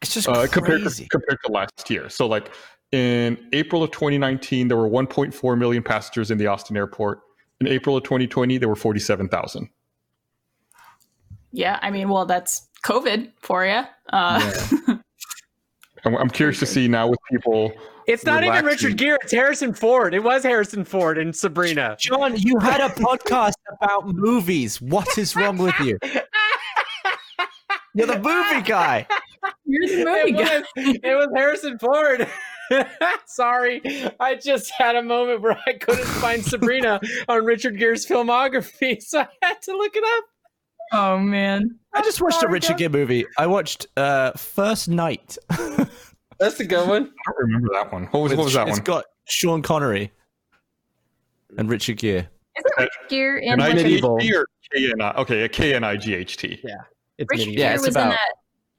It's 0.00 0.14
just 0.14 0.28
uh, 0.28 0.46
compared 0.46 0.78
to 0.80 0.84
crazy. 0.84 1.08
compared 1.10 1.38
to 1.44 1.52
last 1.52 1.90
year. 1.90 2.08
So 2.08 2.26
like 2.26 2.50
in 2.96 3.38
April 3.52 3.82
of 3.82 3.90
2019, 3.90 4.68
there 4.68 4.76
were 4.76 4.88
1.4 4.88 5.58
million 5.58 5.82
passengers 5.82 6.30
in 6.30 6.38
the 6.38 6.46
Austin 6.46 6.76
airport. 6.76 7.20
In 7.60 7.66
April 7.68 7.96
of 7.96 8.02
2020, 8.04 8.56
there 8.58 8.68
were 8.68 8.74
47,000. 8.76 9.68
yeah? 11.52 11.78
I 11.82 11.90
mean, 11.90 12.08
well, 12.08 12.24
that's 12.26 12.68
COVID 12.84 13.32
for 13.40 13.64
you. 13.66 13.82
Uh, 14.12 14.52
I'm, 16.04 16.16
I'm 16.16 16.30
curious 16.30 16.58
to 16.60 16.66
see 16.66 16.88
now 16.88 17.08
with 17.08 17.18
people. 17.30 17.72
It's 18.06 18.24
not 18.24 18.44
even 18.44 18.64
Richard 18.64 18.96
Gere. 18.96 19.18
It's 19.22 19.32
Harrison 19.32 19.74
Ford. 19.74 20.14
It 20.14 20.22
was 20.22 20.42
Harrison 20.44 20.84
Ford 20.84 21.18
and 21.18 21.34
Sabrina. 21.34 21.96
John, 21.98 22.36
you 22.36 22.58
had 22.60 22.80
a 22.80 22.88
podcast 22.94 23.54
about 23.72 24.06
movies. 24.06 24.80
What 24.80 25.18
is 25.18 25.34
wrong 25.34 25.58
with 25.58 25.74
you? 25.80 25.98
You're 27.94 28.06
the 28.06 28.18
movie 28.18 28.62
guy. 28.62 29.06
you're 29.64 29.88
the 29.88 30.04
movie 30.04 30.38
It 30.40 30.46
guy. 30.46 30.58
was, 30.58 30.98
it 31.02 31.14
was 31.16 31.28
Harrison 31.34 31.78
Ford. 31.78 32.28
Sorry, 33.26 33.80
I 34.20 34.34
just 34.34 34.70
had 34.70 34.96
a 34.96 35.02
moment 35.02 35.40
where 35.42 35.58
I 35.66 35.72
couldn't 35.74 36.04
find 36.06 36.44
Sabrina 36.44 37.00
on 37.28 37.44
Richard 37.44 37.78
Gere's 37.78 38.06
filmography, 38.06 39.00
so 39.02 39.20
I 39.20 39.28
had 39.42 39.62
to 39.62 39.72
look 39.76 39.94
it 39.96 40.04
up. 40.18 40.24
Oh 40.92 41.18
man. 41.18 41.78
I 41.94 42.02
just 42.02 42.20
watched 42.20 42.42
a 42.42 42.48
Richard 42.48 42.76
Gere 42.76 42.88
movie. 42.88 43.26
I 43.38 43.46
watched 43.46 43.86
uh, 43.96 44.32
First 44.32 44.88
Knight. 44.88 45.36
That's 46.38 46.60
a 46.60 46.64
good 46.66 46.86
one. 46.88 47.04
I 47.26 47.30
don't 47.32 47.38
remember 47.38 47.68
that 47.72 47.92
one. 47.92 48.04
What 48.06 48.20
was, 48.22 48.30
With- 48.30 48.38
what 48.38 48.44
was 48.44 48.54
that 48.54 48.68
It's 48.68 48.72
one? 48.72 48.78
It's 48.80 48.86
got 48.86 49.04
Sean 49.24 49.62
Connery 49.62 50.12
and 51.58 51.68
Richard 51.70 51.96
Gere. 51.96 52.28
Isn't 52.58 52.72
Richard 52.78 53.08
Gere 53.08 53.42
in 53.46 53.52
An 53.54 53.58
like, 53.58 53.74
Medieval. 53.74 54.18
IGHT 54.18 54.34
or 54.34 54.46
K-N-I? 54.74 55.12
Okay, 55.14 55.42
a 55.42 55.48
K-N-I-G-H-T. 55.48 56.60
Yeah. 56.62 56.74
It's 57.18 57.28
Richard 57.30 57.46
medieval. 57.48 57.52
Yeah, 57.60 57.66
Gere 57.68 57.74
it's 57.74 57.86
was 57.86 57.94
about- 57.94 58.02
in 58.04 58.10
that 58.10 58.32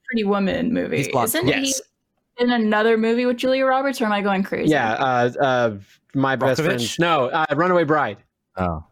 Pretty 0.05 0.23
Woman 0.23 0.73
movie. 0.73 1.09
Isn't 1.13 1.47
Yes. 1.47 1.65
he 1.65 1.73
in 2.39 2.51
another 2.51 2.97
movie 2.97 3.25
with 3.25 3.37
Julia 3.37 3.65
Roberts, 3.65 4.01
or 4.01 4.05
am 4.05 4.11
I 4.11 4.21
going 4.21 4.43
crazy? 4.43 4.71
Yeah, 4.71 4.93
uh, 4.93 5.31
uh, 5.39 5.77
my 6.13 6.35
best 6.35 6.61
friend. 6.61 6.99
No, 6.99 7.27
uh, 7.27 7.45
Runaway 7.55 7.83
Bride. 7.83 8.17
Oh. 8.57 8.83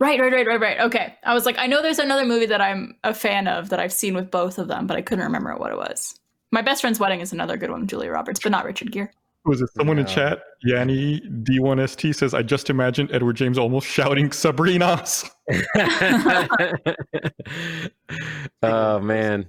Right, 0.00 0.20
right, 0.20 0.32
right, 0.32 0.46
right, 0.46 0.60
right. 0.60 0.80
Okay. 0.80 1.14
I 1.22 1.34
was 1.34 1.46
like, 1.46 1.56
I 1.58 1.66
know 1.66 1.80
there's 1.80 1.98
another 1.98 2.24
movie 2.24 2.46
that 2.46 2.60
I'm 2.60 2.96
a 3.04 3.14
fan 3.14 3.46
of 3.46 3.68
that 3.70 3.80
I've 3.80 3.92
seen 3.92 4.14
with 4.14 4.30
both 4.30 4.58
of 4.58 4.68
them, 4.68 4.86
but 4.86 4.96
I 4.96 5.02
couldn't 5.02 5.24
remember 5.24 5.54
what 5.56 5.70
it 5.70 5.76
was. 5.76 6.18
My 6.50 6.62
best 6.62 6.80
friend's 6.80 7.00
wedding 7.00 7.20
is 7.20 7.32
another 7.32 7.56
good 7.56 7.70
one 7.70 7.86
Julia 7.86 8.10
Roberts, 8.10 8.40
but 8.42 8.50
not 8.50 8.64
Richard 8.64 8.92
Gere. 8.92 9.08
Was 9.46 9.60
it 9.60 9.68
someone 9.76 9.98
in 9.98 10.06
chat? 10.06 10.42
Yanni 10.62 11.20
D1ST 11.20 12.14
says, 12.14 12.32
I 12.32 12.42
just 12.42 12.70
imagined 12.70 13.10
Edward 13.12 13.36
James 13.36 13.58
Olmos 13.58 13.82
shouting 13.82 14.32
Sabrina's. 14.32 15.30
oh 18.62 18.98
man. 19.00 19.46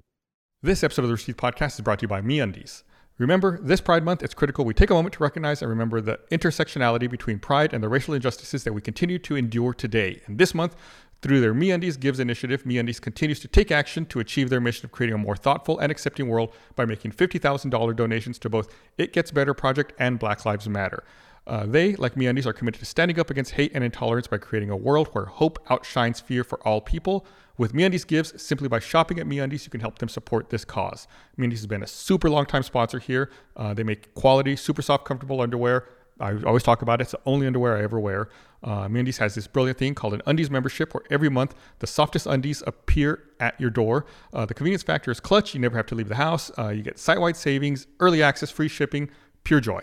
This 0.66 0.84
episode 0.84 1.04
of 1.04 1.12
the 1.12 1.18
Teeth 1.18 1.38
Podcast 1.38 1.76
is 1.76 1.82
brought 1.82 2.00
to 2.00 2.06
you 2.06 2.08
by 2.08 2.22
MeUndies. 2.22 2.82
Remember, 3.20 3.60
this 3.62 3.80
Pride 3.80 4.04
Month, 4.04 4.24
it's 4.24 4.34
critical 4.34 4.66
we 4.66 4.74
take 4.74 4.90
a 4.90 4.96
moment 4.96 5.14
to 5.14 5.22
recognize 5.22 5.62
and 5.62 5.70
remember 5.70 6.02
the 6.02 6.20
intersectionality 6.32 7.08
between 7.08 7.38
pride 7.38 7.72
and 7.72 7.84
the 7.84 7.88
racial 7.88 8.16
injustices 8.16 8.64
that 8.64 8.74
we 8.74 8.82
continue 8.82 9.20
to 9.20 9.36
endure 9.36 9.76
today. 9.76 10.24
And 10.26 10.40
this 10.40 10.56
month, 10.56 10.76
through 11.22 11.40
their 11.40 11.54
MeUndies 11.54 12.00
Gives 12.00 12.20
initiative, 12.20 12.64
MeUndies 12.64 13.00
continues 13.00 13.40
to 13.42 13.48
take 13.48 13.72
action 13.72 14.08
to 14.08 14.20
achieve 14.20 14.50
their 14.50 14.60
mission 14.60 14.88
of 14.88 14.92
creating 14.92 15.14
a 15.14 15.20
more 15.20 15.36
thoughtful 15.36 15.78
and 15.78 15.92
accepting 15.92 16.30
world 16.30 16.52
by 16.76 16.84
making 16.86 17.12
$50,000 17.12 17.96
donations 17.96 18.40
to 18.40 18.50
both 18.50 18.74
It 18.98 19.14
Gets 19.14 19.30
Better 19.30 19.54
Project 19.54 19.94
and 20.00 20.18
Black 20.18 20.46
Lives 20.48 20.68
Matter. 20.68 21.04
Uh, 21.46 21.68
they, 21.68 21.96
like 21.96 22.16
MeUndies, 22.16 22.48
are 22.48 22.54
committed 22.54 22.80
to 22.80 22.88
standing 22.88 23.20
up 23.20 23.30
against 23.30 23.52
hate 23.52 23.72
and 23.76 23.84
intolerance 23.84 24.26
by 24.26 24.40
creating 24.40 24.72
a 24.72 24.76
world 24.76 25.10
where 25.10 25.26
hope 25.26 25.64
outshines 25.70 26.20
fear 26.20 26.44
for 26.44 26.58
all 26.68 26.82
people. 26.82 27.24
With 27.58 27.74
MeUndies 27.74 28.06
Gives, 28.06 28.42
simply 28.42 28.68
by 28.68 28.80
shopping 28.80 29.20
at 29.20 29.26
MeUndies, 29.26 29.64
you 29.64 29.70
can 29.70 29.80
help 29.80 30.00
them 30.00 30.10
support 30.10 30.50
this 30.50 30.66
cause. 30.66 31.08
MeUndies 31.38 31.52
has 31.52 31.68
been 31.68 31.84
a 31.84 31.88
super 31.88 32.30
long 32.30 32.46
time 32.46 32.64
sponsor 32.64 33.00
here. 33.00 33.30
Uh, 33.56 33.74
they 33.74 33.84
make 33.84 34.14
quality, 34.14 34.56
super 34.56 34.82
soft, 34.82 35.06
comfortable 35.06 35.40
underwear. 35.40 35.88
I 36.20 36.34
always 36.44 36.64
talk 36.64 36.82
about 36.82 37.02
it. 37.02 37.04
It's 37.04 37.12
the 37.12 37.20
only 37.26 37.46
underwear 37.48 37.78
I 37.78 37.84
ever 37.84 38.00
wear. 38.00 38.30
Uh, 38.64 38.88
MeUndies 38.88 39.18
has 39.18 39.36
this 39.36 39.48
brilliant 39.48 39.78
thing 39.78 39.96
called 39.96 40.14
an 40.14 40.22
Undies 40.26 40.50
membership, 40.50 40.94
where 40.94 41.04
every 41.10 41.30
month 41.30 41.56
the 41.80 41.88
softest 41.88 42.26
undies 42.26 42.64
appear 42.66 43.24
at 43.40 43.60
your 43.60 43.70
door. 43.70 44.06
Uh, 44.34 44.46
the 44.46 44.54
convenience 44.54 44.84
factor 44.84 45.12
is 45.12 45.20
clutch. 45.20 45.54
You 45.54 45.60
never 45.60 45.78
have 45.78 45.86
to 45.88 45.96
leave 45.96 46.10
the 46.10 46.16
house. 46.16 46.52
Uh, 46.58 46.70
you 46.70 46.82
get 46.82 46.98
site-wide 46.98 47.36
savings, 47.36 47.88
early 48.00 48.24
access, 48.24 48.50
free 48.50 48.70
shipping, 48.70 49.10
pure 49.44 49.60
joy. 49.60 49.82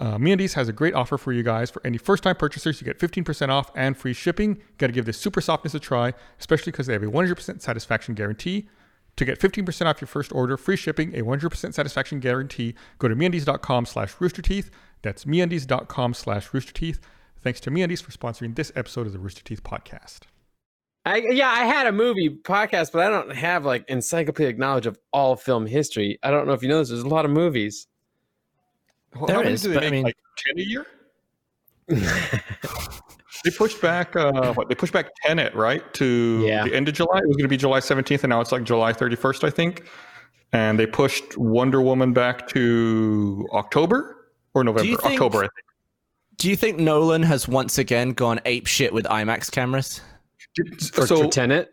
Uh, 0.00 0.16
MeUndies 0.16 0.54
has 0.54 0.66
a 0.66 0.72
great 0.72 0.94
offer 0.94 1.18
for 1.18 1.30
you 1.30 1.42
guys. 1.42 1.70
For 1.70 1.86
any 1.86 1.98
first-time 1.98 2.36
purchasers, 2.36 2.80
you 2.80 2.86
get 2.86 2.98
15% 2.98 3.50
off 3.50 3.70
and 3.74 3.94
free 3.96 4.14
shipping. 4.14 4.62
Got 4.78 4.86
to 4.86 4.92
give 4.94 5.04
this 5.04 5.18
super 5.18 5.42
softness 5.42 5.74
a 5.74 5.78
try, 5.78 6.14
especially 6.38 6.72
because 6.72 6.86
they 6.86 6.94
have 6.94 7.02
a 7.02 7.06
100% 7.06 7.60
satisfaction 7.60 8.14
guarantee. 8.14 8.68
To 9.16 9.24
get 9.26 9.38
15% 9.38 9.86
off 9.86 10.00
your 10.00 10.08
first 10.08 10.32
order, 10.32 10.56
free 10.56 10.76
shipping, 10.76 11.14
a 11.14 11.22
100% 11.22 11.74
satisfaction 11.74 12.18
guarantee, 12.18 12.74
go 12.98 13.08
to 13.08 13.14
MeUndies.com 13.14 13.84
slash 13.84 14.14
roosterteeth. 14.14 14.70
That's 15.02 15.26
MeUndies.com 15.26 16.14
slash 16.14 16.48
roosterteeth. 16.48 16.98
Thanks 17.42 17.60
to 17.60 17.70
MeUndies 17.70 18.02
for 18.02 18.12
sponsoring 18.12 18.54
this 18.54 18.72
episode 18.74 19.06
of 19.06 19.12
the 19.12 19.18
Rooster 19.18 19.44
Teeth 19.44 19.62
podcast. 19.62 20.20
I, 21.04 21.16
yeah, 21.30 21.50
I 21.50 21.64
had 21.64 21.86
a 21.86 21.92
movie 21.92 22.38
podcast, 22.42 22.92
but 22.92 23.06
I 23.06 23.10
don't 23.10 23.34
have 23.34 23.66
like 23.66 23.84
encyclopedic 23.88 24.58
knowledge 24.58 24.86
of 24.86 24.98
all 25.12 25.36
film 25.36 25.66
history. 25.66 26.18
I 26.22 26.30
don't 26.30 26.46
know 26.46 26.52
if 26.54 26.62
you 26.62 26.68
know 26.68 26.78
this. 26.78 26.88
There's 26.88 27.02
a 27.02 27.08
lot 27.08 27.26
of 27.26 27.30
movies. 27.30 27.86
How 29.18 29.26
There 29.26 29.38
many 29.38 29.52
is, 29.52 29.62
do 29.62 29.68
they 29.70 29.74
but 29.74 29.84
I 29.84 29.86
make, 29.86 29.92
mean- 29.92 30.04
like 30.04 30.16
10 30.56 30.58
a 30.58 30.68
year? 30.68 30.86
They 33.42 33.50
pushed 33.50 33.80
back. 33.80 34.14
Uh, 34.16 34.52
what? 34.52 34.68
They 34.68 34.74
pushed 34.74 34.92
back 34.92 35.06
Tenet, 35.24 35.54
right, 35.54 35.82
to 35.94 36.44
Yeah. 36.46 36.62
the 36.64 36.74
end 36.74 36.88
of 36.88 36.94
July. 36.94 37.18
It 37.20 37.26
was 37.26 37.36
going 37.36 37.44
to 37.44 37.48
be 37.48 37.56
July 37.56 37.80
seventeenth, 37.80 38.22
and 38.22 38.28
now 38.30 38.42
it's 38.42 38.52
like 38.52 38.64
July 38.64 38.92
thirty 38.92 39.16
first, 39.16 39.44
I 39.44 39.50
think. 39.50 39.86
And 40.52 40.78
they 40.78 40.86
pushed 40.86 41.38
Wonder 41.38 41.80
Woman 41.80 42.12
back 42.12 42.46
to 42.48 43.48
October 43.52 44.28
or 44.52 44.62
November. 44.62 44.94
think- 44.94 45.04
October, 45.12 45.38
I 45.38 45.40
think. 45.42 45.52
Do 46.36 46.50
you 46.50 46.56
think 46.56 46.78
Nolan 46.78 47.22
has 47.22 47.48
once 47.48 47.78
again 47.78 48.12
gone 48.12 48.40
ape 48.44 48.66
shit 48.66 48.92
with 48.92 49.06
IMAX 49.06 49.50
cameras? 49.50 50.02
For, 50.92 51.06
so 51.06 51.22
for 51.24 51.28
Tenet. 51.28 51.72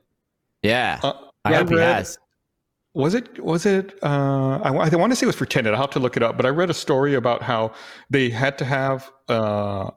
Yeah. 0.61 1.01
uh, 1.03 1.13
I 1.43 1.53
I 1.53 1.57
hope 1.57 1.69
he 1.69 1.75
has. 1.79 2.17
Was 2.97 3.13
it 3.13 3.43
was 3.43 3.65
it 3.67 3.93
uh, 4.01 4.57
I, 4.63 4.69
I 4.69 4.95
want 4.95 5.11
to 5.11 5.15
say 5.15 5.25
it 5.25 5.27
was 5.27 5.35
for 5.35 5.45
Tenet. 5.45 5.73
I'll 5.73 5.81
have 5.81 5.91
to 5.91 5.99
look 5.99 6.17
it 6.17 6.23
up. 6.23 6.35
But 6.35 6.47
I 6.47 6.49
read 6.49 6.71
a 6.71 6.73
story 6.73 7.13
about 7.13 7.43
how 7.43 7.71
they 8.09 8.29
had 8.31 8.57
to 8.57 8.65
have 8.65 9.11
uh, 9.29 9.91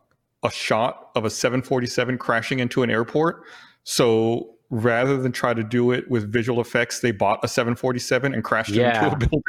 a 0.44 0.50
shot 0.50 1.10
of 1.16 1.24
a 1.24 1.30
747 1.30 2.18
crashing 2.18 2.58
into 2.58 2.82
an 2.82 2.90
airport. 2.90 3.42
So 3.84 4.54
rather 4.68 5.16
than 5.16 5.32
try 5.32 5.54
to 5.54 5.62
do 5.62 5.92
it 5.92 6.10
with 6.10 6.30
visual 6.30 6.60
effects, 6.60 7.00
they 7.00 7.10
bought 7.10 7.40
a 7.42 7.48
747 7.48 8.34
and 8.34 8.44
crashed 8.44 8.70
it 8.70 8.76
into 8.78 9.06
a 9.10 9.16
building. 9.16 9.42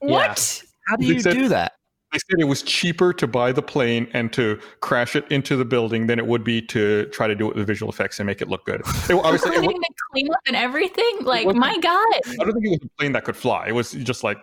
What? 0.00 0.62
How 0.88 0.96
do 0.96 1.04
you 1.04 1.20
said- 1.20 1.34
do 1.34 1.48
that? 1.48 1.74
They 2.12 2.18
said 2.18 2.40
it 2.40 2.44
was 2.44 2.62
cheaper 2.62 3.12
to 3.14 3.26
buy 3.26 3.52
the 3.52 3.62
plane 3.62 4.06
and 4.12 4.30
to 4.34 4.60
crash 4.80 5.16
it 5.16 5.24
into 5.30 5.56
the 5.56 5.64
building 5.64 6.06
than 6.08 6.18
it 6.18 6.26
would 6.26 6.44
be 6.44 6.60
to 6.62 7.06
try 7.06 7.26
to 7.26 7.34
do 7.34 7.48
it 7.50 7.56
with 7.56 7.66
visual 7.66 7.90
effects 7.90 8.20
and 8.20 8.26
make 8.26 8.42
it 8.42 8.48
look 8.48 8.66
good. 8.66 8.82
It, 9.08 9.12
obviously, 9.14 9.50
it, 9.56 9.60
wa- 9.62 9.70
Including 9.70 9.80
the 9.80 9.94
cleanup 10.12 10.40
and 10.46 10.56
everything? 10.56 11.18
Like, 11.22 11.46
my 11.56 11.78
God. 11.78 12.06
I 12.38 12.44
don't 12.44 12.52
think 12.52 12.66
it 12.66 12.70
was 12.70 12.78
a 12.84 12.88
plane 12.98 13.12
that 13.12 13.24
could 13.24 13.36
fly. 13.36 13.66
It 13.68 13.72
was 13.74 13.92
just 13.92 14.22
like 14.22 14.36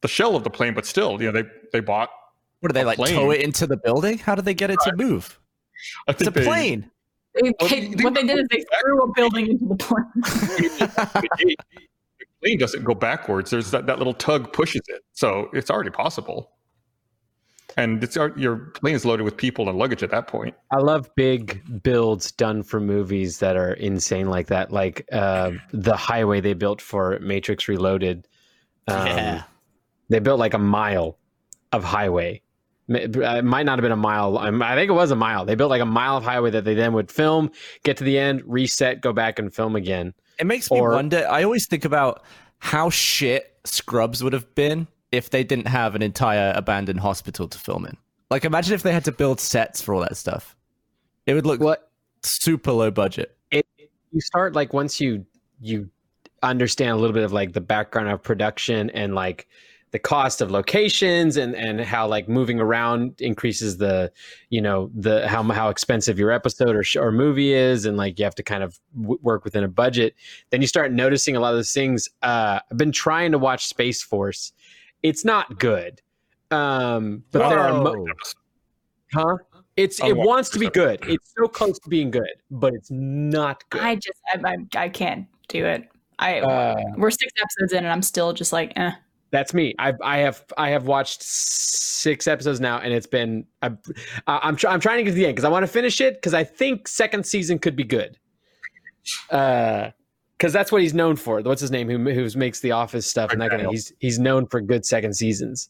the 0.00 0.08
shell 0.08 0.36
of 0.36 0.44
the 0.44 0.48
plane, 0.50 0.72
but 0.72 0.86
still, 0.86 1.20
you 1.20 1.30
know, 1.30 1.42
they 1.42 1.48
they 1.72 1.80
bought. 1.80 2.08
What 2.60 2.70
do 2.70 2.72
they 2.72 2.80
A 2.82 2.86
like 2.86 2.96
plane. 2.96 3.14
tow 3.14 3.30
it 3.30 3.42
into 3.42 3.66
the 3.66 3.76
building? 3.76 4.16
How 4.16 4.34
do 4.34 4.40
they 4.40 4.54
get 4.54 4.70
it 4.70 4.78
to 4.84 4.96
move? 4.96 5.38
I 6.08 6.12
It's 6.12 6.26
a 6.26 6.30
they, 6.30 6.44
plane. 6.44 6.90
They, 7.34 7.52
Well, 7.60 7.68
they- 7.68 7.88
they- 7.88 8.04
what 8.04 8.14
they 8.14 8.22
did 8.22 8.38
is 8.38 8.46
they 8.50 8.64
threw 8.80 9.02
a 9.02 9.12
building 9.12 9.48
into 9.48 9.66
the 9.66 9.76
plane. 9.76 10.06
the 10.14 11.56
the 12.18 12.26
plane 12.42 12.58
doesn't 12.58 12.84
go 12.84 12.94
backwards. 12.94 13.50
There's 13.50 13.70
that, 13.72 13.84
that 13.86 13.98
little 13.98 14.14
tug 14.14 14.54
pushes 14.54 14.80
it, 14.88 15.02
so 15.12 15.50
it's 15.52 15.70
already 15.70 15.90
possible. 15.90 16.52
And 17.78 18.02
it's 18.02 18.16
your 18.16 18.56
plane 18.56 18.94
is 18.94 19.04
loaded 19.04 19.24
with 19.24 19.36
people 19.36 19.68
and 19.68 19.76
luggage 19.78 20.02
at 20.02 20.10
that 20.10 20.26
point. 20.28 20.54
I 20.70 20.78
love 20.78 21.14
big 21.14 21.82
builds 21.82 22.32
done 22.32 22.62
for 22.62 22.80
movies 22.80 23.38
that 23.40 23.56
are 23.56 23.74
insane 23.74 24.30
like 24.30 24.46
that, 24.46 24.72
like 24.72 25.06
uh, 25.12 25.52
the 25.72 25.94
highway 25.96 26.40
they 26.40 26.54
built 26.54 26.80
for 26.80 27.18
Matrix 27.20 27.68
Reloaded. 27.68 28.26
Um, 28.88 29.06
Yeah. 29.06 29.42
they 30.08 30.20
built 30.20 30.38
like 30.38 30.54
a 30.54 30.58
mile 30.58 31.18
of 31.72 31.84
highway. 31.84 32.40
It 32.88 33.44
might 33.44 33.66
not 33.66 33.78
have 33.78 33.82
been 33.82 33.90
a 33.92 33.96
mile. 33.96 34.38
I'm- 34.38 34.62
I 34.62 34.74
think 34.76 34.88
it 34.88 34.94
was 34.94 35.10
a 35.10 35.16
mile. 35.16 35.44
They 35.44 35.56
built 35.56 35.70
like 35.70 35.82
a 35.82 35.86
mile 35.86 36.16
of 36.16 36.22
highway 36.24 36.50
that 36.52 36.64
they 36.64 36.74
then 36.74 36.92
would 36.92 37.10
film, 37.10 37.50
get 37.82 37.96
to 37.96 38.04
the 38.04 38.16
end, 38.16 38.42
reset, 38.46 39.00
go 39.00 39.12
back 39.12 39.38
and 39.40 39.52
film 39.52 39.74
again. 39.76 40.14
It 40.38 40.46
makes 40.46 40.70
me 40.70 40.78
Or- 40.80 40.92
wonder. 40.92 41.26
I 41.28 41.42
always 41.42 41.66
think 41.66 41.84
about 41.84 42.22
how 42.58 42.88
shit 42.88 43.52
Scrubs 43.64 44.22
would 44.22 44.32
have 44.32 44.54
been 44.54 44.86
if 45.12 45.30
they 45.30 45.44
didn't 45.44 45.68
have 45.68 45.94
an 45.94 46.02
entire 46.02 46.52
abandoned 46.56 47.00
hospital 47.00 47.48
to 47.48 47.58
film 47.58 47.86
in. 47.86 47.96
Like, 48.30 48.44
imagine 48.44 48.74
if 48.74 48.82
they 48.82 48.92
had 48.92 49.04
to 49.04 49.12
build 49.12 49.40
sets 49.40 49.80
for 49.80 49.94
all 49.94 50.00
that 50.00 50.16
stuff. 50.16 50.56
It 51.26 51.34
would 51.34 51.46
look 51.46 51.60
What 51.60 51.90
super 52.22 52.72
low 52.72 52.90
budget. 52.90 53.36
it 53.50 53.66
you 54.12 54.20
start 54.20 54.54
like 54.54 54.72
once 54.72 55.00
you 55.00 55.24
you 55.60 55.90
understand 56.42 56.90
a 56.90 56.96
little 56.96 57.14
bit 57.14 57.22
of 57.24 57.32
like 57.32 57.52
the 57.52 57.60
background 57.60 58.08
of 58.08 58.22
production 58.22 58.90
and 58.90 59.14
like 59.14 59.48
the 59.92 59.98
cost 59.98 60.40
of 60.40 60.50
locations 60.50 61.36
and 61.36 61.54
and 61.54 61.80
how 61.80 62.06
like 62.06 62.28
moving 62.28 62.60
around 62.60 63.20
increases 63.20 63.78
the 63.78 64.12
you 64.50 64.60
know 64.60 64.90
the 64.94 65.26
how 65.28 65.42
how 65.44 65.68
expensive 65.68 66.18
your 66.18 66.30
episode 66.30 66.74
or 66.76 66.82
sh- 66.82 66.96
or 66.96 67.12
movie 67.12 67.52
is 67.52 67.86
and 67.86 67.96
like 67.96 68.18
you 68.18 68.24
have 68.24 68.34
to 68.34 68.42
kind 68.42 68.62
of 68.62 68.78
w- 69.00 69.18
work 69.22 69.44
within 69.44 69.64
a 69.64 69.68
budget 69.68 70.14
then 70.50 70.60
you 70.60 70.66
start 70.66 70.92
noticing 70.92 71.36
a 71.36 71.40
lot 71.40 71.50
of 71.50 71.56
those 71.56 71.72
things 71.72 72.08
uh 72.22 72.58
i've 72.70 72.76
been 72.76 72.92
trying 72.92 73.32
to 73.32 73.38
watch 73.38 73.66
space 73.66 74.02
force 74.02 74.52
it's 75.08 75.24
not 75.24 75.58
good 75.58 76.00
um 76.50 77.22
but 77.32 77.48
there 77.48 77.58
are 77.58 77.82
mo- 77.82 78.06
huh 79.12 79.36
it's 79.76 80.02
it 80.02 80.16
wants 80.16 80.48
to 80.48 80.58
be 80.58 80.68
good 80.70 80.98
it's 81.08 81.32
so 81.36 81.46
close 81.46 81.78
to 81.78 81.88
being 81.88 82.10
good 82.10 82.36
but 82.50 82.74
it's 82.74 82.90
not 82.90 83.62
good 83.70 83.82
I 83.82 83.94
just, 83.94 84.20
I, 84.32 84.40
I, 84.52 84.84
I 84.84 84.88
can't 84.88 85.26
do 85.48 85.64
it. 85.64 85.88
I 86.18 86.40
Uh, 86.40 86.76
We're 86.96 87.10
six 87.10 87.32
episodes 87.40 87.72
in 87.72 87.78
and 87.78 87.88
I'm 87.88 88.02
still 88.02 88.32
just 88.32 88.52
like, 88.52 88.72
eh. 88.76 88.92
That's 89.30 89.52
me. 89.52 89.74
I've 89.78 90.00
I 90.02 90.18
have 90.18 90.44
I 90.56 90.70
have 90.70 90.86
watched 90.86 91.22
six 91.22 92.26
episodes 92.26 92.60
now, 92.60 92.78
and 92.78 92.92
it's 92.92 93.08
been 93.08 93.44
I'm 93.60 93.78
I'm, 94.26 94.56
try, 94.56 94.72
I'm 94.72 94.80
trying 94.80 94.98
to 94.98 95.02
get 95.02 95.10
to 95.10 95.16
the 95.16 95.26
end 95.26 95.34
because 95.34 95.44
I 95.44 95.48
want 95.48 95.64
to 95.64 95.72
finish 95.72 96.00
it 96.00 96.14
because 96.14 96.32
I 96.32 96.44
think 96.44 96.88
second 96.88 97.26
season 97.26 97.58
could 97.58 97.76
be 97.76 97.84
good. 97.84 98.18
Uh, 99.30 99.90
because 100.38 100.52
that's 100.52 100.70
what 100.72 100.82
he's 100.82 100.94
known 100.94 101.16
for. 101.16 101.40
What's 101.40 101.60
his 101.60 101.70
name? 101.70 101.88
Who 101.88 101.98
who 102.12 102.28
makes 102.38 102.60
the 102.60 102.72
Office 102.72 103.06
stuff 103.06 103.32
and 103.32 103.40
that 103.40 103.50
kind 103.50 103.62
of. 103.62 103.70
He's 103.70 103.92
he's 104.00 104.18
known 104.18 104.46
for 104.46 104.60
good 104.60 104.84
second 104.84 105.14
seasons. 105.14 105.68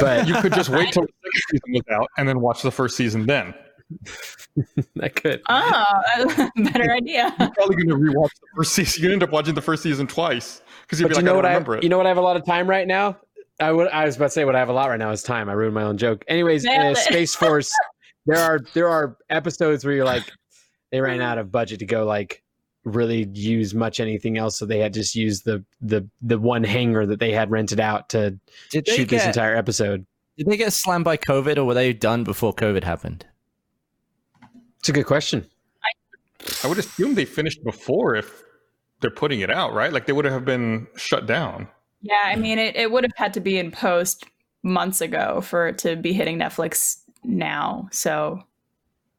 But 0.00 0.26
You 0.26 0.34
could 0.40 0.52
just 0.54 0.70
wait 0.70 0.92
till 0.92 1.02
the 1.02 1.08
second 1.22 1.42
season 1.50 1.72
was 1.72 1.82
out 2.00 2.08
and 2.18 2.28
then 2.28 2.40
watch 2.40 2.62
the 2.62 2.70
first 2.70 2.96
season. 2.96 3.26
Then 3.26 3.54
I 5.02 5.08
could. 5.08 5.42
Oh, 5.48 5.84
better 6.56 6.92
idea. 6.92 7.34
you're 7.38 7.50
probably 7.50 7.76
going 7.76 7.88
to 7.88 7.96
rewatch 7.96 8.30
the 8.40 8.46
first 8.56 8.72
season. 8.74 9.04
You 9.04 9.12
end 9.12 9.22
up 9.22 9.30
watching 9.30 9.54
the 9.54 9.60
first 9.62 9.82
season 9.82 10.06
twice 10.06 10.62
because 10.82 11.00
you'll 11.00 11.08
But 11.10 11.16
be 11.16 11.22
you 11.22 11.26
like, 11.26 11.26
know 11.26 11.32
I 11.32 11.36
what 11.36 11.42
don't 11.42 11.50
I 11.50 11.54
remember 11.54 11.76
it. 11.76 11.82
you 11.82 11.88
know 11.88 11.96
what 11.98 12.06
I 12.06 12.10
have 12.10 12.18
a 12.18 12.22
lot 12.22 12.36
of 12.36 12.44
time 12.46 12.68
right 12.68 12.86
now. 12.86 13.18
I 13.60 13.70
would 13.72 13.88
I 13.88 14.04
was 14.06 14.16
about 14.16 14.26
to 14.26 14.30
say 14.30 14.44
what 14.44 14.56
I 14.56 14.58
have 14.58 14.68
a 14.68 14.72
lot 14.72 14.88
right 14.88 14.98
now 14.98 15.10
is 15.10 15.22
time. 15.22 15.48
I 15.48 15.52
ruined 15.52 15.74
my 15.74 15.82
own 15.84 15.96
joke. 15.96 16.24
Anyways, 16.28 16.66
uh, 16.66 16.94
Space 16.94 17.34
Force. 17.34 17.70
there 18.26 18.38
are 18.38 18.58
there 18.74 18.88
are 18.88 19.16
episodes 19.30 19.84
where 19.84 19.94
you're 19.94 20.04
like 20.04 20.24
they 20.90 21.00
ran 21.00 21.20
out 21.20 21.38
of 21.38 21.52
budget 21.52 21.78
to 21.80 21.86
go 21.86 22.04
like 22.04 22.42
really 22.84 23.28
use 23.32 23.74
much 23.74 24.00
anything 24.00 24.38
else, 24.38 24.58
so 24.58 24.66
they 24.66 24.78
had 24.78 24.94
just 24.94 25.14
used 25.14 25.44
the 25.44 25.64
the 25.80 26.08
the 26.22 26.38
one 26.38 26.64
hangar 26.64 27.06
that 27.06 27.20
they 27.20 27.32
had 27.32 27.50
rented 27.50 27.80
out 27.80 28.08
to 28.10 28.38
Did 28.70 28.86
they 28.86 28.96
shoot 28.96 29.08
this 29.08 29.26
entire 29.26 29.56
episode. 29.56 30.06
did 30.36 30.46
they 30.46 30.56
get 30.56 30.72
slammed 30.72 31.04
by 31.04 31.16
COVID 31.16 31.56
or 31.56 31.64
were 31.64 31.74
they 31.74 31.92
done 31.92 32.24
before 32.24 32.54
COVID 32.54 32.84
happened? 32.84 33.26
It's 34.80 34.88
a 34.88 34.92
good 34.92 35.06
question. 35.06 35.46
I 36.62 36.66
would 36.66 36.78
assume 36.78 37.14
they 37.14 37.24
finished 37.24 37.64
before 37.64 38.14
if 38.14 38.42
they're 39.00 39.10
putting 39.10 39.40
it 39.40 39.50
out, 39.50 39.72
right? 39.72 39.92
Like 39.92 40.06
they 40.06 40.12
would 40.12 40.24
have 40.26 40.44
been 40.44 40.86
shut 40.96 41.26
down. 41.26 41.68
Yeah, 42.02 42.22
I 42.24 42.36
mean, 42.36 42.58
it, 42.58 42.76
it 42.76 42.90
would 42.90 43.04
have 43.04 43.16
had 43.16 43.32
to 43.34 43.40
be 43.40 43.58
in 43.58 43.70
post 43.70 44.26
months 44.62 45.00
ago 45.00 45.40
for 45.40 45.68
it 45.68 45.78
to 45.78 45.96
be 45.96 46.12
hitting 46.12 46.38
Netflix 46.38 46.98
now. 47.22 47.88
So 47.92 48.42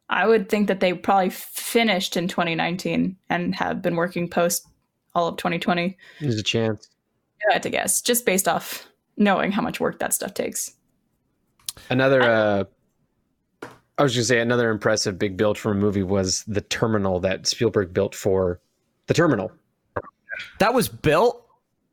I 0.09 0.27
would 0.27 0.49
think 0.49 0.67
that 0.67 0.79
they 0.79 0.93
probably 0.93 1.29
finished 1.31 2.15
in 2.15 2.27
2019 2.27 3.17
and 3.29 3.55
have 3.55 3.81
been 3.81 3.95
working 3.95 4.29
post 4.29 4.67
all 5.15 5.27
of 5.27 5.37
2020. 5.37 5.97
There's 6.21 6.37
a 6.37 6.43
chance. 6.43 6.89
I 7.49 7.53
had 7.53 7.63
to 7.63 7.69
guess, 7.69 8.01
just 8.01 8.25
based 8.25 8.47
off 8.47 8.87
knowing 9.17 9.51
how 9.51 9.61
much 9.61 9.79
work 9.79 9.99
that 9.99 10.13
stuff 10.13 10.33
takes. 10.33 10.73
Another 11.89 12.21
uh 12.21 12.63
I 13.97 14.03
was 14.03 14.13
gonna 14.13 14.25
say 14.25 14.39
another 14.39 14.69
impressive 14.71 15.17
big 15.17 15.37
build 15.37 15.57
for 15.57 15.71
a 15.71 15.75
movie 15.75 16.03
was 16.03 16.43
the 16.47 16.61
terminal 16.61 17.19
that 17.21 17.47
Spielberg 17.47 17.93
built 17.93 18.13
for 18.13 18.59
the 19.07 19.13
terminal. 19.13 19.51
That 20.59 20.73
was 20.73 20.89
built. 20.89 21.45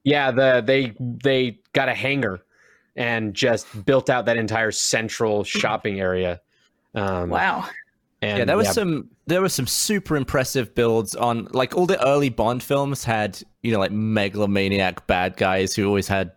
Yeah, 0.05 0.31
the 0.33 0.63
they 0.65 0.95
they 0.99 1.61
got 1.73 1.89
a 1.89 1.95
hangar 1.95 2.41
and 2.97 3.35
just 3.35 3.85
built 3.87 4.11
out 4.11 4.27
that 4.27 4.37
entire 4.37 4.71
central 4.73 5.45
shopping 5.45 6.01
area. 6.01 6.41
Um, 6.95 7.31
Wow. 7.31 7.69
And 8.23 8.39
yeah, 8.39 8.45
there 8.45 8.57
was 8.57 8.73
some 8.73 9.09
there 9.27 9.41
were 9.43 9.49
some 9.49 9.67
super 9.67 10.17
impressive 10.17 10.75
builds 10.75 11.15
on 11.17 11.49
like 11.53 11.75
all 11.77 11.87
the 11.87 12.03
early 12.07 12.29
Bond 12.29 12.63
films 12.63 13.03
had 13.05 13.43
you 13.63 13.73
know 13.73 13.79
like 13.81 13.91
megalomaniac 13.93 15.07
bad 15.07 15.37
guys 15.37 15.75
who 15.75 15.87
always 15.87 16.07
had 16.09 16.31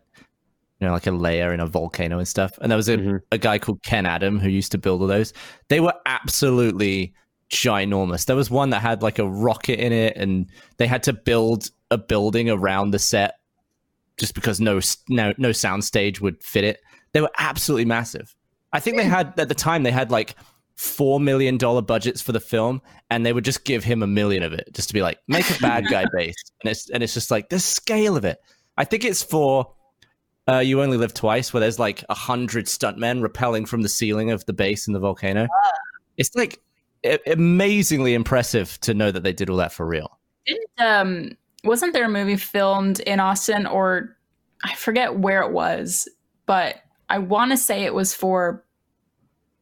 you 0.81 0.87
know 0.87 0.93
like 0.93 1.05
a 1.07 1.11
layer 1.11 1.53
in 1.53 1.59
a 1.59 1.67
volcano 1.67 2.17
and 2.17 2.27
stuff. 2.27 2.57
And 2.61 2.71
there 2.71 2.77
was 2.77 2.89
a, 2.89 2.97
Mhm. 2.97 3.21
a 3.31 3.37
guy 3.37 3.59
called 3.59 3.83
Ken 3.83 4.05
Adam 4.05 4.39
who 4.39 4.49
used 4.49 4.71
to 4.73 4.77
build 4.79 5.01
all 5.01 5.07
those. 5.07 5.31
They 5.69 5.79
were 5.79 5.93
absolutely 6.05 7.13
ginormous. 7.51 8.25
There 8.25 8.35
was 8.35 8.49
one 8.49 8.71
that 8.71 8.81
had 8.81 9.03
like 9.03 9.19
a 9.19 9.27
rocket 9.27 9.79
in 9.79 9.93
it, 9.93 10.17
and 10.17 10.47
they 10.77 10.87
had 10.87 11.03
to 11.03 11.13
build 11.13 11.69
a 11.91 11.97
building 11.99 12.49
around 12.49 12.91
the 12.91 12.99
set 12.99 13.35
just 14.17 14.33
because 14.33 14.59
no 14.59 14.79
no 15.07 15.33
no 15.37 15.49
soundstage 15.49 16.19
would 16.19 16.41
fit 16.43 16.63
it. 16.63 16.79
They 17.11 17.21
were 17.21 17.31
absolutely 17.37 17.85
massive. 17.85 18.35
I 18.73 18.79
think 18.79 18.97
they 18.97 19.03
had 19.05 19.39
at 19.39 19.47
the 19.49 19.55
time 19.55 19.83
they 19.83 19.91
had 19.91 20.09
like 20.11 20.35
four 20.75 21.19
million 21.19 21.57
dollar 21.57 21.81
budgets 21.81 22.21
for 22.21 22.31
the 22.31 22.39
film, 22.39 22.81
and 23.09 23.25
they 23.25 23.33
would 23.33 23.45
just 23.45 23.65
give 23.65 23.83
him 23.83 24.03
a 24.03 24.07
million 24.07 24.43
of 24.43 24.53
it 24.53 24.69
just 24.73 24.89
to 24.89 24.93
be 24.93 25.01
like 25.01 25.19
make 25.27 25.49
a 25.49 25.59
bad 25.59 25.85
guy 25.89 26.05
base, 26.13 26.35
and 26.63 26.71
it's 26.71 26.89
and 26.89 27.03
it's 27.03 27.13
just 27.13 27.31
like 27.31 27.49
the 27.49 27.59
scale 27.59 28.17
of 28.17 28.25
it. 28.25 28.39
I 28.77 28.83
think 28.83 29.05
it's 29.05 29.23
for 29.23 29.73
uh, 30.47 30.59
you 30.59 30.81
only 30.81 30.97
live 30.97 31.13
twice, 31.13 31.53
where 31.53 31.61
there's 31.61 31.79
like 31.79 32.03
a 32.09 32.13
hundred 32.13 32.65
stuntmen 32.65 33.25
rappelling 33.25 33.67
from 33.67 33.81
the 33.81 33.89
ceiling 33.89 34.31
of 34.31 34.45
the 34.45 34.53
base 34.53 34.87
in 34.87 34.93
the 34.93 34.99
volcano. 34.99 35.47
It's 36.17 36.35
like 36.35 36.61
a- 37.03 37.31
amazingly 37.31 38.13
impressive 38.13 38.79
to 38.81 38.93
know 38.93 39.11
that 39.11 39.23
they 39.23 39.33
did 39.33 39.49
all 39.49 39.57
that 39.57 39.73
for 39.73 39.85
real. 39.85 40.19
Didn't 40.45 40.69
um 40.79 41.37
wasn't 41.63 41.93
there 41.93 42.05
a 42.05 42.09
movie 42.09 42.37
filmed 42.37 42.99
in 43.01 43.19
Austin 43.19 43.65
or 43.65 44.15
I 44.63 44.75
forget 44.75 45.17
where 45.17 45.41
it 45.41 45.51
was, 45.51 46.07
but 46.45 46.77
I 47.09 47.19
want 47.19 47.51
to 47.51 47.57
say 47.57 47.83
it 47.83 47.93
was 47.93 48.13
for 48.13 48.64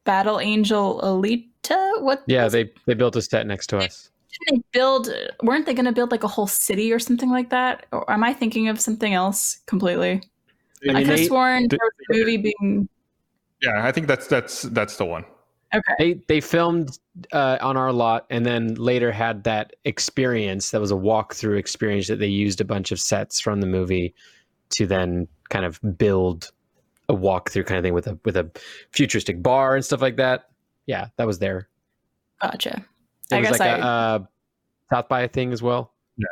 Battle 0.04 0.40
Angel 0.40 1.00
Alita. 1.02 2.00
What? 2.02 2.22
yeah, 2.26 2.44
was 2.44 2.52
they 2.52 2.70
they 2.86 2.94
built 2.94 3.16
a 3.16 3.22
set 3.22 3.46
next 3.46 3.68
to 3.68 3.78
us. 3.78 4.10
didn't 4.46 4.64
they 4.72 4.78
build? 4.78 5.08
Weren't 5.42 5.66
they 5.66 5.74
going 5.74 5.86
to 5.86 5.92
build 5.92 6.10
like 6.10 6.24
a 6.24 6.28
whole 6.28 6.46
city 6.46 6.92
or 6.92 6.98
something 6.98 7.30
like 7.30 7.50
that? 7.50 7.86
Or 7.92 8.10
am 8.10 8.22
I 8.24 8.32
thinking 8.32 8.68
of 8.68 8.80
something 8.80 9.14
else 9.14 9.58
completely? 9.66 10.22
I 10.86 10.90
I, 10.90 10.94
mean, 10.94 11.06
could 11.06 11.18
have 11.18 11.26
sworn 11.26 11.62
they- 11.62 11.76
there 11.76 11.78
was 11.82 12.18
a 12.18 12.18
movie 12.18 12.36
being. 12.36 12.88
Yeah, 13.62 13.86
I 13.86 13.92
think 13.92 14.06
that's 14.08 14.26
that's 14.26 14.62
that's 14.62 14.96
the 14.96 15.06
one. 15.06 15.24
Okay. 15.74 15.94
They 15.98 16.12
they 16.28 16.40
filmed 16.40 16.98
uh, 17.32 17.58
on 17.60 17.76
our 17.76 17.92
lot 17.92 18.26
and 18.30 18.44
then 18.46 18.74
later 18.74 19.10
had 19.10 19.42
that 19.44 19.74
experience 19.84 20.70
that 20.70 20.80
was 20.80 20.92
a 20.92 20.96
walkthrough 20.96 21.58
experience 21.58 22.06
that 22.08 22.18
they 22.20 22.28
used 22.28 22.60
a 22.60 22.64
bunch 22.64 22.92
of 22.92 23.00
sets 23.00 23.40
from 23.40 23.60
the 23.60 23.66
movie 23.66 24.14
to 24.70 24.86
then 24.86 25.26
kind 25.48 25.64
of 25.64 25.80
build 25.98 26.52
a 27.08 27.14
walkthrough 27.14 27.66
kind 27.66 27.78
of 27.78 27.82
thing 27.84 27.94
with 27.94 28.06
a 28.06 28.18
with 28.24 28.36
a 28.36 28.50
futuristic 28.90 29.42
bar 29.42 29.74
and 29.74 29.84
stuff 29.84 30.00
like 30.02 30.16
that. 30.16 30.48
Yeah, 30.86 31.08
that 31.16 31.26
was 31.26 31.38
there. 31.38 31.68
Gotcha. 32.40 32.84
It 33.30 33.34
I 33.36 33.40
was 33.40 33.48
guess 33.50 33.60
like 33.60 33.70
I- 33.70 33.78
a 33.78 33.80
uh, 33.80 34.18
South 34.92 35.08
by 35.08 35.26
thing 35.28 35.52
as 35.52 35.62
well. 35.62 35.92
Yeah, 36.16 36.26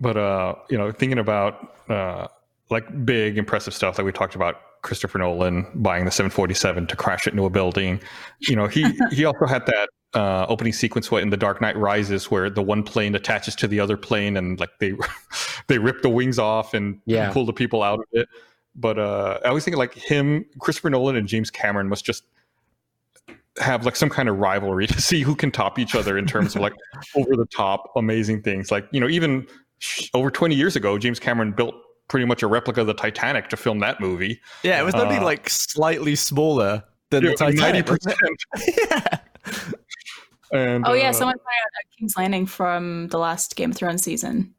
But 0.00 0.16
uh, 0.16 0.54
you 0.68 0.76
know, 0.78 0.90
thinking 0.92 1.18
about 1.18 1.74
uh, 1.88 2.26
like 2.68 3.04
big 3.06 3.38
impressive 3.38 3.74
stuff 3.74 3.96
like 3.98 4.04
we 4.04 4.12
talked 4.12 4.34
about 4.34 4.56
Christopher 4.82 5.18
Nolan 5.18 5.66
buying 5.74 6.04
the 6.04 6.10
747 6.10 6.86
to 6.88 6.96
crash 6.96 7.26
it 7.26 7.30
into 7.32 7.44
a 7.44 7.50
building. 7.50 8.00
You 8.40 8.56
know, 8.56 8.66
he 8.66 8.86
he 9.12 9.24
also 9.24 9.46
had 9.46 9.66
that 9.66 9.88
uh, 10.14 10.46
opening 10.48 10.72
sequence 10.72 11.10
what 11.10 11.22
in 11.22 11.30
The 11.30 11.36
Dark 11.36 11.60
Knight 11.60 11.76
Rises 11.76 12.30
where 12.30 12.50
the 12.50 12.62
one 12.62 12.82
plane 12.82 13.14
attaches 13.14 13.54
to 13.56 13.68
the 13.68 13.78
other 13.78 13.96
plane 13.96 14.36
and 14.36 14.58
like 14.58 14.70
they 14.80 14.92
they 15.68 15.78
rip 15.78 16.02
the 16.02 16.08
wings 16.08 16.38
off 16.38 16.74
and 16.74 17.00
Yeah. 17.06 17.32
pull 17.32 17.46
the 17.46 17.52
people 17.52 17.82
out 17.82 18.00
of 18.00 18.06
it. 18.12 18.28
But 18.76 18.98
uh, 18.98 19.40
I 19.44 19.48
always 19.48 19.64
think 19.64 19.76
like 19.76 19.94
him, 19.94 20.44
Christopher 20.60 20.90
Nolan 20.90 21.16
and 21.16 21.26
James 21.28 21.50
Cameron 21.50 21.88
must 21.88 22.04
just 22.04 22.24
have 23.58 23.84
like 23.84 23.96
some 23.96 24.08
kind 24.08 24.28
of 24.28 24.38
rivalry 24.38 24.86
to 24.88 25.00
see 25.00 25.22
who 25.22 25.34
can 25.34 25.50
top 25.50 25.78
each 25.78 25.94
other 25.94 26.16
in 26.16 26.26
terms 26.26 26.54
of 26.54 26.62
like 26.62 26.74
over 27.16 27.36
the 27.36 27.46
top 27.46 27.90
amazing 27.96 28.42
things. 28.42 28.70
Like 28.70 28.86
you 28.92 29.00
know, 29.00 29.08
even 29.08 29.46
over 30.14 30.30
20 30.30 30.54
years 30.54 30.76
ago, 30.76 30.98
James 30.98 31.18
Cameron 31.18 31.52
built 31.52 31.74
pretty 32.08 32.26
much 32.26 32.42
a 32.42 32.46
replica 32.46 32.80
of 32.82 32.86
the 32.86 32.94
Titanic 32.94 33.48
to 33.48 33.56
film 33.56 33.78
that 33.80 34.00
movie. 34.00 34.40
Yeah, 34.62 34.80
it 34.80 34.84
was 34.84 34.94
only 34.94 35.16
Uh, 35.16 35.24
like 35.24 35.48
slightly 35.48 36.14
smaller 36.16 36.82
than 37.10 37.24
Yeah, 37.24 37.30
the 37.30 37.36
Titanic. 37.36 37.86
90%. 37.86 38.14
yeah. 38.90 39.18
And, 40.52 40.84
Oh 40.86 40.92
yeah, 40.94 41.10
uh, 41.10 41.12
someone 41.12 41.36
pointed 41.36 41.46
out 41.62 41.96
King's 41.98 42.16
Landing 42.16 42.46
from 42.46 43.08
the 43.08 43.18
last 43.18 43.54
Game 43.56 43.70
of 43.70 43.76
Thrones 43.76 44.02
season. 44.02 44.54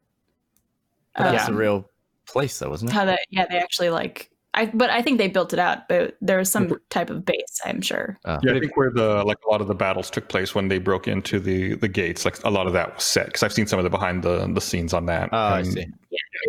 That's 1.18 1.48
Um, 1.50 1.56
a 1.56 1.58
real 1.58 1.90
place, 2.28 2.60
though, 2.60 2.70
wasn't 2.70 2.92
it? 2.92 2.94
how 2.94 3.06
that 3.06 3.20
yeah 3.30 3.46
they 3.50 3.58
actually 3.58 3.90
like 3.90 4.30
I 4.54 4.66
but 4.66 4.90
I 4.90 5.02
think 5.02 5.18
they 5.18 5.30
built 5.30 5.54
it 5.54 5.60
out, 5.60 5.88
but 5.88 6.18
there 6.22 6.38
was 6.38 6.52
some 6.52 6.78
type 6.90 7.10
of 7.10 7.24
base, 7.24 7.62
I'm 7.66 7.82
sure. 7.82 8.20
Uh, 8.26 8.38
Yeah, 8.44 8.54
I 8.54 8.60
think 8.60 8.76
where 8.76 8.92
the 8.92 9.24
like 9.24 9.38
a 9.48 9.50
lot 9.50 9.62
of 9.62 9.68
the 9.68 9.76
battles 9.76 10.10
took 10.10 10.28
place 10.28 10.54
when 10.54 10.68
they 10.68 10.78
broke 10.78 11.08
into 11.08 11.40
the 11.40 11.76
the 11.76 11.88
gates, 11.88 12.26
like 12.26 12.44
a 12.44 12.50
lot 12.50 12.68
of 12.68 12.74
that 12.74 12.96
was 12.96 13.04
set 13.04 13.28
because 13.28 13.44
I've 13.44 13.54
seen 13.54 13.68
some 13.68 13.80
of 13.80 13.84
the 13.84 13.90
behind 13.90 14.24
the 14.24 14.46
the 14.54 14.62
scenes 14.62 14.94
on 14.94 15.06
that. 15.06 15.30
Oh, 15.32 15.38
I 15.38 15.60
And 15.60 15.68
see. 15.68 15.86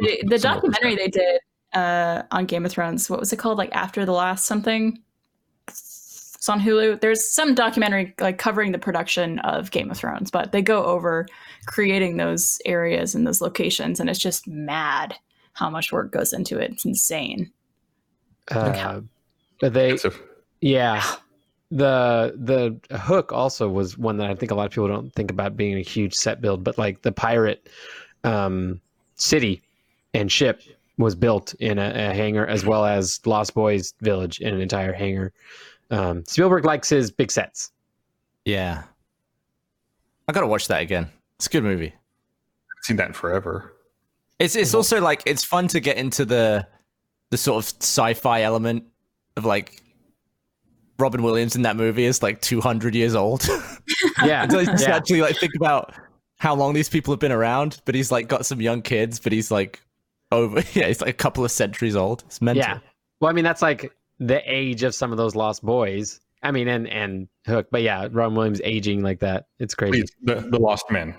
The, 0.00 0.22
the 0.26 0.38
some 0.38 0.58
of 0.58 0.64
it 0.64 0.66
was 0.66 0.72
documentary 0.72 0.96
they 0.96 1.08
did 1.10 1.40
uh, 1.72 2.22
on 2.30 2.46
Game 2.46 2.66
of 2.66 2.72
Thrones, 2.72 3.08
what 3.08 3.20
was 3.20 3.32
it 3.32 3.38
called? 3.38 3.58
Like 3.58 3.74
After 3.74 4.04
the 4.04 4.12
Last 4.12 4.46
something. 4.46 5.00
It's 5.68 6.48
on 6.48 6.60
Hulu. 6.60 7.00
There's 7.00 7.24
some 7.24 7.54
documentary 7.54 8.14
like 8.20 8.36
covering 8.36 8.72
the 8.72 8.78
production 8.78 9.38
of 9.40 9.70
Game 9.70 9.90
of 9.90 9.96
Thrones, 9.96 10.30
but 10.30 10.50
they 10.50 10.60
go 10.60 10.84
over 10.84 11.26
creating 11.66 12.16
those 12.16 12.60
areas 12.66 13.14
and 13.14 13.24
those 13.24 13.40
locations, 13.40 14.00
and 14.00 14.10
it's 14.10 14.18
just 14.18 14.48
mad 14.48 15.14
how 15.52 15.70
much 15.70 15.92
work 15.92 16.10
goes 16.10 16.32
into 16.32 16.58
it. 16.58 16.72
It's 16.72 16.84
insane. 16.84 17.50
Uh, 18.50 19.00
but 19.60 19.72
they 19.72 19.92
expensive. 19.92 20.20
Yeah. 20.60 21.02
The 21.70 22.34
the 22.36 22.98
hook 22.98 23.32
also 23.32 23.68
was 23.68 23.96
one 23.96 24.18
that 24.18 24.28
I 24.28 24.34
think 24.34 24.52
a 24.52 24.54
lot 24.54 24.66
of 24.66 24.72
people 24.72 24.88
don't 24.88 25.12
think 25.14 25.30
about 25.30 25.56
being 25.56 25.78
a 25.78 25.82
huge 25.82 26.14
set 26.14 26.40
build, 26.40 26.62
but 26.64 26.76
like 26.76 27.02
the 27.02 27.12
pirate 27.12 27.68
um, 28.24 28.80
city 29.14 29.62
and 30.12 30.30
ship 30.30 30.60
was 30.98 31.14
built 31.14 31.54
in 31.54 31.78
a, 31.78 32.10
a 32.10 32.14
hangar 32.14 32.46
as 32.46 32.66
well 32.66 32.84
as 32.84 33.20
Lost 33.24 33.54
Boys 33.54 33.94
village 34.02 34.40
in 34.40 34.54
an 34.54 34.60
entire 34.60 34.92
hangar. 34.92 35.32
Um, 35.90 36.24
Spielberg 36.26 36.64
likes 36.64 36.88
his 36.88 37.10
big 37.10 37.30
sets. 37.30 37.72
Yeah. 38.44 38.82
I 40.28 40.32
gotta 40.32 40.46
watch 40.46 40.68
that 40.68 40.82
again. 40.82 41.08
It's 41.36 41.46
a 41.46 41.50
good 41.50 41.64
movie. 41.64 41.94
I've 41.94 42.84
seen 42.84 42.96
that 42.96 43.08
in 43.08 43.12
forever. 43.14 43.72
It's 44.42 44.56
it's 44.56 44.74
also 44.74 45.00
like 45.00 45.22
it's 45.24 45.44
fun 45.44 45.68
to 45.68 45.80
get 45.80 45.96
into 45.96 46.24
the 46.24 46.66
the 47.30 47.36
sort 47.36 47.64
of 47.64 47.72
sci-fi 47.80 48.42
element 48.42 48.84
of 49.36 49.44
like 49.44 49.80
Robin 50.98 51.22
Williams 51.22 51.56
in 51.56 51.62
that 51.62 51.76
movie 51.76 52.04
is 52.04 52.22
like 52.22 52.40
200 52.42 52.94
years 52.94 53.14
old. 53.14 53.46
Yeah, 54.24 54.46
So 54.48 54.64
just 54.64 54.86
yeah. 54.86 54.96
actually 54.96 55.20
like 55.20 55.36
think 55.36 55.54
about 55.56 55.94
how 56.38 56.54
long 56.54 56.74
these 56.74 56.88
people 56.88 57.12
have 57.12 57.18
been 57.18 57.32
around, 57.32 57.80
but 57.84 57.94
he's 57.94 58.12
like 58.12 58.28
got 58.28 58.46
some 58.46 58.60
young 58.60 58.82
kids, 58.82 59.18
but 59.18 59.32
he's 59.32 59.50
like 59.50 59.80
over 60.30 60.58
yeah, 60.74 60.86
he's 60.88 61.00
like 61.00 61.10
a 61.10 61.14
couple 61.14 61.44
of 61.44 61.50
centuries 61.50 61.96
old. 61.96 62.22
It's 62.26 62.40
mental. 62.40 62.62
yeah. 62.62 62.78
Well, 63.20 63.30
I 63.30 63.32
mean 63.32 63.44
that's 63.44 63.62
like 63.62 63.92
the 64.18 64.42
age 64.44 64.82
of 64.82 64.94
some 64.94 65.12
of 65.12 65.18
those 65.18 65.34
Lost 65.34 65.62
Boys. 65.62 66.20
I 66.42 66.50
mean, 66.50 66.66
and 66.68 66.88
and 66.88 67.28
Hook, 67.46 67.68
but 67.70 67.82
yeah, 67.82 68.08
Robin 68.10 68.36
Williams 68.36 68.60
aging 68.64 69.02
like 69.02 69.20
that, 69.20 69.46
it's 69.60 69.74
crazy. 69.74 70.02
Please, 70.02 70.10
the, 70.22 70.34
the 70.50 70.58
Lost 70.58 70.90
Men. 70.90 71.14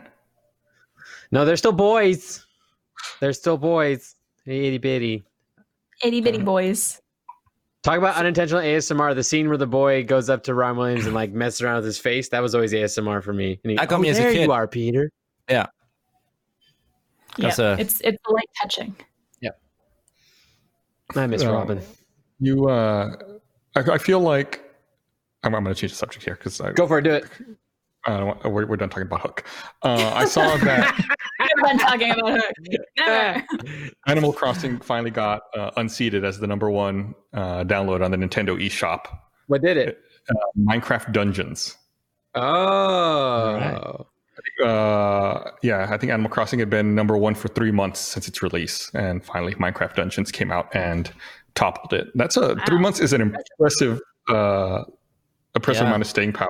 No, 1.31 1.45
they're 1.45 1.57
still 1.57 1.71
boys. 1.71 2.45
They're 3.19 3.33
still 3.33 3.57
boys. 3.57 4.15
Itty 4.45 4.77
bitty. 4.77 5.23
Itty 6.03 6.21
bitty 6.21 6.39
boys. 6.39 7.01
Talk 7.83 7.97
about 7.97 8.15
unintentional 8.15 8.61
ASMR. 8.61 9.13
The 9.15 9.23
scene 9.23 9.47
where 9.49 9.57
the 9.57 9.67
boy 9.67 10.03
goes 10.05 10.29
up 10.29 10.43
to 10.43 10.53
Ron 10.53 10.77
Williams 10.77 11.05
and 11.05 11.13
like 11.13 11.31
messes 11.33 11.61
around 11.61 11.77
with 11.77 11.85
his 11.85 11.97
face. 11.97 12.29
That 12.29 12.41
was 12.41 12.55
always 12.55 12.71
ASMR 12.73 13.21
for 13.23 13.33
me. 13.33 13.59
And 13.63 13.71
he, 13.71 13.77
That 13.77 13.89
got 13.89 13.99
me 14.01 14.07
"Oh, 14.07 14.11
as 14.11 14.19
a 14.19 14.21
there 14.21 14.31
kid." 14.31 14.43
You 14.43 14.51
are 14.51 14.67
Peter. 14.67 15.11
Yeah, 15.49 15.65
That's 17.37 17.59
a- 17.59 17.75
it's 17.79 17.99
it's 18.01 18.17
light 18.29 18.49
touching. 18.61 18.95
Yeah. 19.41 19.49
I 21.15 21.27
miss 21.27 21.43
Oh. 21.43 21.51
Robin. 21.53 21.81
You, 22.39 22.69
uh, 22.69 23.15
I, 23.75 23.79
I 23.79 23.97
feel 23.97 24.19
like 24.19 24.61
I'm, 25.43 25.53
I'm 25.55 25.63
going 25.63 25.73
to 25.75 25.79
change 25.79 25.91
the 25.93 25.97
subject 25.97 26.23
here 26.25 26.35
because 26.35 26.59
I, 26.61 26.71
Go 26.71 26.87
for 26.87 26.99
it. 26.99 27.03
Do 27.03 27.11
it. 27.11 27.25
I 28.05 28.17
don't 28.17 28.27
want, 28.27 28.43
we're, 28.51 28.65
we're 28.65 28.77
done 28.77 28.89
talking 28.89 29.07
about 29.07 29.21
Hook. 29.21 29.43
Uh, 29.81 30.11
I 30.13 30.25
saw 30.25 30.57
that 30.57 30.93
Never 31.39 31.61
done 31.67 31.77
talking 31.79 32.11
about 32.11 32.41
Hook. 32.41 32.53
Never. 32.97 33.45
Animal 34.07 34.33
Crossing 34.33 34.79
finally 34.79 35.11
got 35.11 35.43
uh, 35.55 35.71
unseated 35.77 36.25
as 36.25 36.39
the 36.39 36.47
number 36.47 36.69
one 36.69 37.15
uh, 37.33 37.63
download 37.63 38.03
on 38.03 38.11
the 38.11 38.17
Nintendo 38.17 38.59
eShop. 38.61 39.05
What 39.47 39.61
did 39.61 39.77
it? 39.77 39.99
Minecraft 40.57 41.11
Dungeons. 41.13 41.77
Oh. 42.35 44.07
Uh, 44.63 45.51
yeah, 45.61 45.87
I 45.89 45.97
think 45.97 46.11
Animal 46.11 46.29
Crossing 46.29 46.59
had 46.59 46.69
been 46.69 46.95
number 46.95 47.17
one 47.17 47.35
for 47.35 47.47
three 47.49 47.71
months 47.71 47.99
since 47.99 48.27
its 48.27 48.41
release, 48.41 48.89
and 48.93 49.23
finally 49.23 49.53
Minecraft 49.55 49.95
Dungeons 49.95 50.31
came 50.31 50.51
out 50.51 50.73
and 50.75 51.11
toppled 51.55 51.93
it. 51.93 52.07
That's 52.15 52.35
a 52.37 52.55
three 52.67 52.79
months 52.79 52.99
is 52.99 53.13
an 53.13 53.21
impressive, 53.21 54.01
uh, 54.29 54.83
impressive 55.55 55.83
Yeah. 55.83 55.87
amount 55.89 56.01
of 56.01 56.07
staying 56.07 56.33
power. 56.33 56.49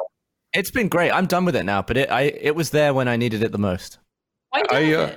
It's 0.54 0.72
been 0.72 0.88
great. 0.88 1.12
I'm 1.12 1.26
done 1.26 1.46
with 1.46 1.56
it 1.56 1.64
now, 1.64 1.82
but 1.82 1.98
it 1.98 2.12
I 2.12 2.24
it 2.24 2.56
was 2.56 2.70
there 2.70 2.94
when 2.94 3.08
I 3.08 3.16
needed 3.16 3.44
it 3.44 3.52
the 3.52 3.58
most. 3.58 4.00
I 4.54 4.94
uh. 4.94 5.14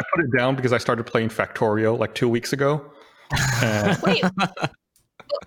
I 0.00 0.04
put 0.14 0.24
it 0.24 0.38
down 0.38 0.54
because 0.54 0.72
I 0.72 0.78
started 0.78 1.04
playing 1.04 1.28
Factorio 1.28 1.98
like 1.98 2.14
two 2.14 2.28
weeks 2.28 2.52
ago. 2.52 2.92
Uh, 3.60 3.94
Wait, 4.04 4.22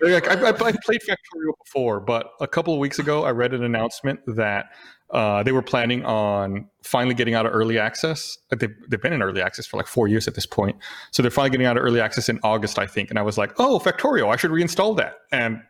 like, 0.02 0.28
I, 0.28 0.34
I, 0.34 0.48
I 0.48 0.52
played 0.52 1.00
Factorio 1.00 1.52
before, 1.64 1.98
but 1.98 2.30
a 2.40 2.46
couple 2.46 2.72
of 2.72 2.78
weeks 2.78 3.00
ago, 3.00 3.24
I 3.24 3.30
read 3.30 3.52
an 3.54 3.64
announcement 3.64 4.20
that 4.26 4.66
uh, 5.10 5.42
they 5.42 5.50
were 5.50 5.62
planning 5.62 6.04
on 6.04 6.68
finally 6.84 7.14
getting 7.14 7.34
out 7.34 7.44
of 7.44 7.52
early 7.52 7.78
access. 7.78 8.38
Uh, 8.52 8.56
They've, 8.56 8.74
they've 8.88 9.02
been 9.02 9.12
in 9.12 9.22
early 9.22 9.42
access 9.42 9.66
for 9.66 9.78
like 9.78 9.86
four 9.86 10.06
years 10.08 10.28
at 10.28 10.34
this 10.34 10.46
point. 10.46 10.76
So 11.10 11.22
they're 11.22 11.30
finally 11.30 11.50
getting 11.50 11.66
out 11.66 11.76
of 11.76 11.82
early 11.82 12.00
access 12.00 12.28
in 12.28 12.38
August, 12.44 12.78
I 12.78 12.86
think. 12.86 13.10
And 13.10 13.18
I 13.18 13.22
was 13.22 13.36
like, 13.36 13.52
oh, 13.58 13.80
Factorio, 13.80 14.32
I 14.32 14.36
should 14.36 14.52
reinstall 14.52 14.96
that. 14.98 15.16
And 15.32 15.56
like 15.56 15.62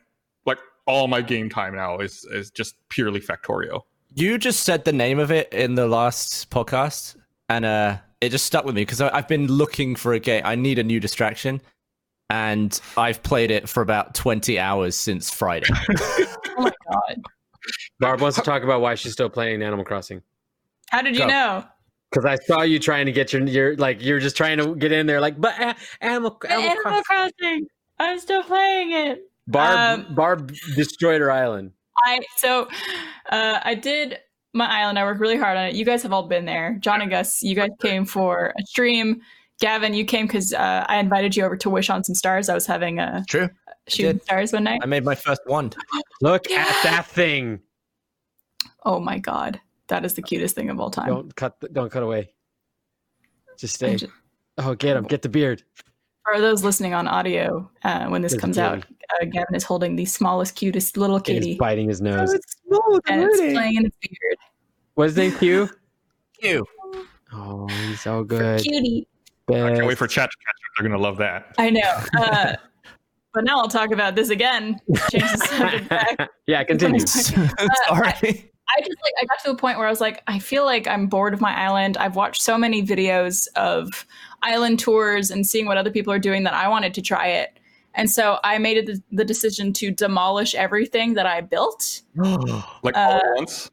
all 0.87 1.09
my 1.09 1.21
game 1.21 1.49
time 1.49 1.75
now 1.75 1.99
is, 1.99 2.25
is 2.33 2.51
just 2.51 2.77
purely 2.89 3.21
Factorio. 3.21 3.83
You 4.15 4.39
just 4.39 4.65
said 4.65 4.85
the 4.85 4.93
name 4.93 5.19
of 5.19 5.31
it 5.31 5.53
in 5.53 5.75
the 5.75 5.87
last 5.87 6.51
podcast, 6.51 7.17
and 7.49 7.65
uh, 7.65 7.97
it 8.21 8.29
just 8.29 8.45
stuck 8.45 8.65
with 8.65 8.75
me 8.75 8.83
because 8.83 9.01
I've 9.01 9.29
been 9.29 9.47
looking 9.47 9.97
for 9.97 10.13
a 10.13 10.21
game. 10.21 10.43
I 10.45 10.55
need 10.55 10.79
a 10.79 10.83
new 10.83 11.01
distraction, 11.01 11.63
and 12.29 12.79
I've 12.97 13.23
played 13.23 13.51
it 13.51 13.69
for 13.69 13.83
about 13.83 14.15
20 14.15 14.59
hours 14.59 14.97
since 14.97 15.31
Friday. 15.31 15.69
oh 15.99 16.29
my 16.59 16.73
god. 16.91 17.23
Barb 18.01 18.21
wants 18.21 18.37
to 18.37 18.43
talk 18.43 18.63
about 18.63 18.81
why 18.81 18.97
she's 18.97 19.13
still 19.13 19.31
playing 19.31 19.63
Animal 19.63 19.85
Crossing. 19.85 20.23
How 20.91 21.01
did 21.01 21.15
you 21.15 21.21
Go. 21.21 21.29
know? 21.29 21.65
Because 22.11 22.27
I 22.27 22.37
saw 22.45 22.63
you 22.63 22.79
trying 22.79 23.07
to 23.07 23.13
get 23.13 23.33
your, 23.33 23.43
your 23.47 23.77
like 23.77 24.03
you're 24.03 24.19
just 24.19 24.37
trying 24.37 24.59
to 24.59 24.75
get 24.77 24.93
in 24.93 25.07
there, 25.07 25.21
like, 25.21 25.41
but 25.41 25.59
uh, 25.59 25.73
Animal, 26.03 26.39
Animal, 26.47 26.71
Animal 26.71 26.83
Crossing. 26.83 27.33
Crossing. 27.39 27.67
I'm 27.99 28.19
still 28.19 28.43
playing 28.43 28.93
it. 28.93 29.32
Barb, 29.49 30.07
Um, 30.09 30.15
Barb 30.15 30.53
destroyed 30.77 31.21
her 31.21 31.31
island. 31.31 31.73
I 32.05 32.21
so 32.37 32.69
uh, 33.31 33.61
I 33.63 33.75
did 33.75 34.19
my 34.55 34.67
island. 34.67 34.99
I 34.99 35.05
worked 35.05 35.21
really 35.21 35.37
hard 35.39 35.57
on 35.57 35.67
it. 35.67 35.75
You 35.75 35.85
guys 35.85 36.03
have 36.03 36.13
all 36.13 36.27
been 36.29 36.45
there. 36.45 36.77
John 36.81 37.01
and 37.01 37.11
Gus, 37.11 37.43
you 37.43 37.55
guys 37.55 37.71
came 37.81 38.05
for 38.05 38.53
a 38.59 38.63
stream. 38.67 39.21
Gavin, 39.61 39.95
you 39.95 40.05
came 40.05 40.27
because 40.27 40.53
uh, 40.53 40.85
I 40.89 40.99
invited 40.99 41.37
you 41.37 41.45
over 41.45 41.57
to 41.59 41.71
wish 41.71 41.89
on 41.91 42.03
some 42.03 42.15
stars. 42.15 42.49
I 42.49 42.55
was 42.55 42.67
having 42.67 42.99
a 42.99 43.25
True. 43.29 43.49
shooting 43.87 44.13
did. 44.15 44.23
stars 44.25 44.53
one 44.53 44.65
night. 44.65 44.81
I 44.83 44.87
made 44.87 45.05
my 45.05 45.15
first 45.15 45.41
wand. 45.47 45.77
Look 46.21 46.49
Yeah. 46.51 46.65
at 46.69 46.83
that 46.83 47.07
thing. 47.07 47.61
Oh 48.85 48.99
my 48.99 49.19
god, 49.19 49.61
that 49.89 50.05
is 50.05 50.15
the 50.15 50.23
cutest 50.23 50.55
thing 50.57 50.69
of 50.71 50.81
all 50.81 50.91
time. 50.91 51.07
Don't 51.09 51.37
cut. 51.37 51.57
Don't 51.73 51.91
cut 51.93 52.03
away. 52.03 52.33
Just 53.59 53.75
stay. 53.75 53.97
ju- 53.97 54.11
Oh, 54.59 54.75
get 54.75 54.97
him! 54.97 55.05
Get 55.05 55.23
the 55.23 55.29
beard. 55.31 55.63
For 56.25 56.41
those 56.41 56.63
listening 56.63 56.95
on 56.95 57.09
audio, 57.09 57.69
uh, 57.83 58.07
when 58.07 58.23
this 58.23 58.33
It's 58.35 58.41
comes 58.41 58.57
out, 58.59 58.79
uh, 58.79 59.25
Gavin 59.25 59.55
is 59.55 59.65
holding 59.65 59.97
the 59.97 60.05
smallest, 60.05 60.55
cutest 60.55 60.97
little 60.97 61.17
It 61.17 61.29
is 61.29 61.35
kitty, 61.35 61.55
biting 61.57 61.89
his 61.89 62.01
nose. 62.01 62.31
and 62.31 63.23
it's 63.25 63.37
playing 63.39 63.77
in 63.77 63.87
its 63.87 63.97
beard. 64.01 64.37
What's 64.95 65.15
his 65.15 65.33
name? 65.33 65.39
Q. 65.39 65.71
You. 66.43 66.67
Oh, 67.33 67.69
he's 67.69 68.01
so 68.01 68.25
good. 68.25 68.61
Cutie. 68.63 69.07
I 69.49 69.53
can't 69.53 69.87
wait 69.87 69.97
for 69.97 70.09
chat 70.09 70.29
to 70.29 70.37
catch 70.37 70.49
up. 70.49 70.73
They're 70.77 70.89
gonna 70.89 71.01
love 71.01 71.17
that. 71.19 71.55
I 71.57 71.71
know. 71.71 72.03
Uh, 72.19 72.57
but 73.35 73.45
now 73.45 73.59
I'll 73.61 73.69
talk 73.69 73.93
about 73.93 74.17
this 74.17 74.31
again. 74.31 74.81
Change 75.11 75.23
the 75.31 75.39
subject 75.39 75.89
back. 75.89 76.31
yeah, 76.47 76.65
continue. 76.65 76.99
Sorry. 77.07 77.53
I 77.89 78.81
just 78.81 78.97
like 79.03 79.15
I 79.21 79.25
got 79.27 79.39
to 79.45 79.51
a 79.51 79.57
point 79.57 79.79
where 79.79 79.87
I 79.87 79.91
was 79.91 80.01
like, 80.01 80.23
I 80.27 80.41
feel 80.41 80.65
like 80.65 80.89
I'm 80.89 81.07
bored 81.07 81.33
of 81.33 81.41
my 81.41 81.55
island. 81.55 81.97
I've 81.97 82.17
watched 82.17 82.43
so 82.43 82.59
many 82.59 82.83
videos 82.85 83.47
of 83.55 84.05
island 84.43 84.79
tours 84.79 85.31
and 85.31 85.47
seeing 85.47 85.67
what 85.67 85.77
other 85.77 85.91
people 85.91 86.13
are 86.13 86.19
doing 86.19 86.43
that 86.45 86.55
I 86.55 86.69
wanted 86.69 86.95
to 86.95 87.03
try 87.03 87.29
it. 87.29 87.59
And 87.95 88.11
so 88.11 88.39
I 88.43 88.59
made 88.59 88.87
the, 88.87 89.03
the 89.13 89.25
decision 89.25 89.73
to 89.75 89.91
demolish 89.91 90.55
everything 90.55 91.15
that 91.15 91.27
I 91.27 91.41
built. 91.41 92.03
Like 92.83 92.97
all 92.97 93.13
Uh, 93.13 93.17
at 93.17 93.23
once. 93.37 93.71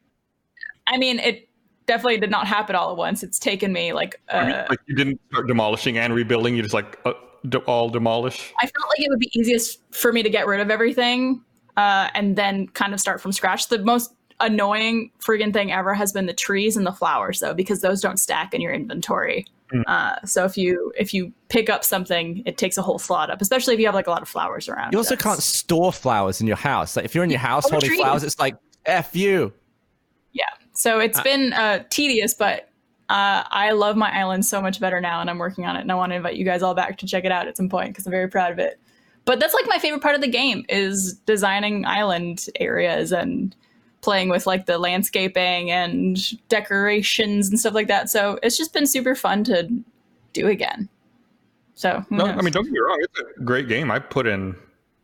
I 0.86 0.96
mean, 0.98 1.18
it 1.18 1.48
definitely 1.86 2.18
did 2.18 2.30
not 2.30 2.46
happen 2.46 2.76
all 2.76 2.90
at 2.90 2.96
once. 2.96 3.22
It's 3.22 3.38
taken 3.38 3.72
me 3.72 3.92
like 3.92 4.20
I 4.28 4.42
mean, 4.42 4.52
uh, 4.52 4.66
like 4.68 4.78
you 4.86 4.94
didn't 4.94 5.20
start 5.30 5.48
demolishing 5.48 5.98
and 5.98 6.14
rebuilding. 6.14 6.54
You 6.56 6.62
just 6.62 6.74
like 6.74 6.98
uh, 7.04 7.12
d- 7.48 7.58
all 7.66 7.88
demolish. 7.88 8.52
I 8.60 8.66
felt 8.66 8.88
like 8.88 9.00
it 9.00 9.08
would 9.08 9.18
be 9.18 9.30
easiest 9.34 9.80
for 9.92 10.12
me 10.12 10.22
to 10.22 10.30
get 10.30 10.46
rid 10.46 10.60
of 10.60 10.70
everything 10.70 11.42
uh, 11.76 12.08
and 12.14 12.36
then 12.36 12.68
kind 12.68 12.92
of 12.94 13.00
start 13.00 13.20
from 13.20 13.32
scratch. 13.32 13.68
The 13.68 13.78
most 13.78 14.12
annoying 14.40 15.10
friggin' 15.24 15.52
thing 15.52 15.72
ever 15.72 15.94
has 15.94 16.12
been 16.12 16.26
the 16.26 16.34
trees 16.34 16.76
and 16.76 16.86
the 16.86 16.92
flowers, 16.92 17.40
though, 17.40 17.54
because 17.54 17.80
those 17.80 18.00
don't 18.00 18.18
stack 18.18 18.54
in 18.54 18.60
your 18.60 18.72
inventory. 18.72 19.46
Mm. 19.72 19.84
Uh, 19.86 20.26
so 20.26 20.44
if 20.44 20.56
you 20.56 20.92
if 20.98 21.14
you 21.14 21.32
pick 21.48 21.70
up 21.70 21.84
something, 21.84 22.42
it 22.46 22.58
takes 22.58 22.76
a 22.76 22.82
whole 22.82 22.98
slot 22.98 23.30
up, 23.30 23.40
especially 23.40 23.74
if 23.74 23.80
you 23.80 23.86
have 23.86 23.94
like 23.94 24.06
a 24.06 24.10
lot 24.10 24.22
of 24.22 24.28
flowers 24.28 24.68
around. 24.68 24.92
You 24.92 24.98
also 24.98 25.16
can't 25.16 25.42
store 25.42 25.92
flowers 25.92 26.40
in 26.40 26.46
your 26.46 26.56
house. 26.56 26.96
Like 26.96 27.04
if 27.04 27.14
you're 27.14 27.24
in 27.24 27.30
your 27.30 27.38
house 27.38 27.68
holding 27.70 27.94
flowers, 27.96 28.24
it's 28.24 28.38
like 28.38 28.56
f 28.86 29.14
you. 29.14 29.52
Yeah. 30.32 30.44
So 30.72 30.98
it's 30.98 31.18
Uh, 31.18 31.22
been 31.22 31.52
uh, 31.52 31.84
tedious, 31.90 32.34
but 32.34 32.68
uh, 33.08 33.42
I 33.50 33.72
love 33.72 33.96
my 33.96 34.10
island 34.16 34.46
so 34.46 34.62
much 34.62 34.80
better 34.80 35.00
now, 35.00 35.20
and 35.20 35.28
I'm 35.28 35.38
working 35.38 35.66
on 35.66 35.76
it. 35.76 35.80
And 35.80 35.90
I 35.90 35.94
want 35.96 36.12
to 36.12 36.16
invite 36.16 36.36
you 36.36 36.44
guys 36.44 36.62
all 36.62 36.74
back 36.74 36.98
to 36.98 37.06
check 37.06 37.24
it 37.24 37.32
out 37.32 37.48
at 37.48 37.56
some 37.56 37.68
point 37.68 37.90
because 37.90 38.06
I'm 38.06 38.12
very 38.12 38.28
proud 38.28 38.52
of 38.52 38.58
it. 38.58 38.80
But 39.24 39.38
that's 39.38 39.54
like 39.54 39.66
my 39.68 39.78
favorite 39.78 40.02
part 40.02 40.14
of 40.14 40.20
the 40.20 40.28
game 40.28 40.64
is 40.68 41.14
designing 41.26 41.84
island 41.84 42.46
areas 42.58 43.12
and 43.12 43.54
playing 44.00 44.28
with 44.30 44.46
like 44.46 44.66
the 44.66 44.78
landscaping 44.78 45.70
and 45.70 46.18
decorations 46.48 47.48
and 47.50 47.58
stuff 47.60 47.74
like 47.74 47.88
that. 47.88 48.08
So 48.10 48.38
it's 48.42 48.56
just 48.56 48.72
been 48.72 48.86
super 48.86 49.14
fun 49.14 49.44
to 49.44 49.68
do 50.32 50.46
again. 50.48 50.88
So 51.74 52.04
who 52.08 52.16
No, 52.16 52.26
knows? 52.26 52.36
I 52.38 52.42
mean 52.42 52.52
don't 52.52 52.64
get 52.64 52.72
me 52.72 52.78
wrong. 52.78 52.98
It's 53.02 53.20
a 53.38 53.42
great 53.44 53.68
game. 53.68 53.90
I 53.90 53.98
put 53.98 54.26
in 54.26 54.54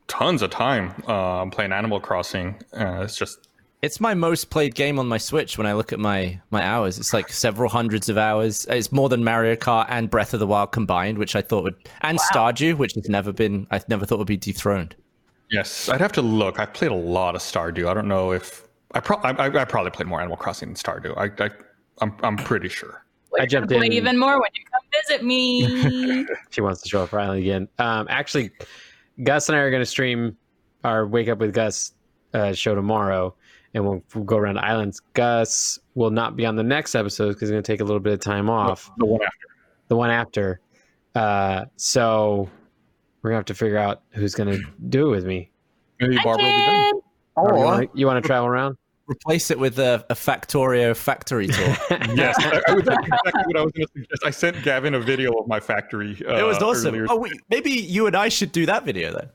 tons 0.08 0.42
of 0.42 0.50
time 0.50 0.94
uh, 1.06 1.46
playing 1.46 1.72
Animal 1.72 2.00
Crossing. 2.00 2.56
Uh, 2.72 3.02
it's 3.02 3.16
just 3.16 3.48
It's 3.82 4.00
my 4.00 4.14
most 4.14 4.50
played 4.50 4.74
game 4.74 4.98
on 4.98 5.06
my 5.08 5.18
Switch 5.18 5.58
when 5.58 5.66
I 5.66 5.72
look 5.74 5.92
at 5.92 5.98
my 6.00 6.40
my 6.50 6.62
hours. 6.62 6.98
It's 6.98 7.12
like 7.12 7.28
several 7.30 7.68
hundreds 7.70 8.08
of 8.08 8.16
hours. 8.18 8.66
It's 8.70 8.92
more 8.92 9.08
than 9.08 9.24
Mario 9.24 9.56
Kart 9.56 9.86
and 9.88 10.10
Breath 10.10 10.32
of 10.34 10.40
the 10.40 10.46
Wild 10.46 10.72
combined, 10.72 11.18
which 11.18 11.36
I 11.36 11.42
thought 11.42 11.64
would 11.64 11.76
and 12.02 12.18
Stardew, 12.18 12.76
which 12.78 12.94
has 12.94 13.08
never 13.08 13.32
been 13.32 13.66
I 13.70 13.80
never 13.88 14.06
thought 14.06 14.18
would 14.18 14.26
be 14.26 14.36
dethroned. 14.38 14.94
yes. 15.50 15.88
I'd 15.88 16.00
have 16.00 16.12
to 16.12 16.22
look. 16.22 16.58
I've 16.58 16.72
played 16.74 16.90
a 16.90 16.94
lot 16.94 17.34
of 17.34 17.40
Stardew. 17.42 17.88
I 17.88 17.94
don't 17.94 18.08
know 18.08 18.32
if 18.32 18.65
I, 18.96 19.00
pro- 19.00 19.18
I, 19.18 19.30
I, 19.32 19.60
I 19.62 19.64
probably 19.64 19.90
played 19.90 20.06
more 20.08 20.20
Animal 20.20 20.36
Crossing 20.36 20.68
than 20.70 20.76
Stardew. 20.76 21.16
I, 21.16 21.44
I 21.44 21.50
I'm 22.00 22.16
I'm 22.22 22.36
pretty 22.36 22.68
sure. 22.68 23.04
We're 23.30 23.42
I 23.42 23.46
jumped 23.46 23.68
gonna 23.70 23.80
play 23.80 23.86
in- 23.88 23.92
even 23.92 24.18
more 24.18 24.40
when 24.40 24.50
you 24.54 24.64
come 24.64 24.82
visit 25.02 25.24
me. 25.24 26.26
she 26.50 26.60
wants 26.60 26.82
to 26.82 26.88
show 26.88 27.02
up 27.02 27.10
for 27.10 27.18
Island 27.20 27.40
again. 27.40 27.68
Um, 27.78 28.06
actually, 28.08 28.50
Gus 29.22 29.48
and 29.48 29.56
I 29.56 29.60
are 29.60 29.70
going 29.70 29.82
to 29.82 29.86
stream 29.86 30.36
our 30.84 31.06
Wake 31.06 31.28
Up 31.28 31.38
with 31.38 31.52
Gus 31.54 31.92
uh, 32.34 32.52
show 32.52 32.74
tomorrow, 32.74 33.34
and 33.74 33.84
we'll, 33.84 34.02
we'll 34.14 34.24
go 34.24 34.36
around 34.36 34.58
islands. 34.58 35.00
Gus 35.14 35.78
will 35.94 36.10
not 36.10 36.36
be 36.36 36.46
on 36.46 36.56
the 36.56 36.62
next 36.62 36.94
episode 36.94 37.28
because 37.28 37.42
he's 37.42 37.50
going 37.50 37.62
to 37.62 37.72
take 37.72 37.80
a 37.80 37.84
little 37.84 38.00
bit 38.00 38.12
of 38.14 38.20
time 38.20 38.48
off. 38.48 38.90
The 38.98 39.04
one 39.06 39.22
after. 39.22 39.46
The 39.88 39.96
one 39.96 40.10
after. 40.10 40.60
Uh, 41.14 41.64
so 41.76 42.48
we're 43.22 43.30
gonna 43.30 43.38
have 43.38 43.44
to 43.46 43.54
figure 43.54 43.78
out 43.78 44.02
who's 44.10 44.34
going 44.34 44.50
to 44.56 44.62
do 44.88 45.08
it 45.08 45.10
with 45.10 45.24
me. 45.24 45.50
Maybe 46.00 46.18
I 46.18 46.22
Barbara 46.22 46.44
will 46.44 46.50
be 46.52 46.58
done. 46.58 46.66
can. 46.92 47.00
Barbara, 47.34 47.56
you 47.56 47.62
Or 47.62 47.64
wanna- 47.66 47.86
you 47.94 48.06
want 48.06 48.22
to 48.22 48.26
travel 48.26 48.46
around? 48.48 48.76
Replace 49.06 49.50
it 49.50 49.58
with 49.58 49.78
a, 49.78 50.04
a 50.10 50.14
Factorio 50.14 50.96
factory 50.96 51.46
tour. 51.48 51.76
Yes, 52.14 52.36
I, 52.38 52.62
I 52.68 52.74
was 52.74 52.82
exactly 52.82 53.42
what 53.44 53.56
I 53.56 53.62
was 53.62 53.72
going 53.72 53.86
to 53.86 53.92
suggest. 53.92 54.24
I 54.24 54.30
sent 54.30 54.62
Gavin 54.62 54.94
a 54.94 55.00
video 55.00 55.32
of 55.32 55.46
my 55.46 55.60
factory. 55.60 56.16
Uh, 56.26 56.36
it 56.36 56.42
was 56.42 56.58
awesome. 56.58 56.88
earlier. 56.88 57.06
Oh, 57.08 57.16
wait, 57.16 57.32
maybe 57.50 57.70
you 57.70 58.06
and 58.06 58.16
I 58.16 58.28
should 58.28 58.52
do 58.52 58.66
that 58.66 58.84
video 58.84 59.12
then. 59.12 59.28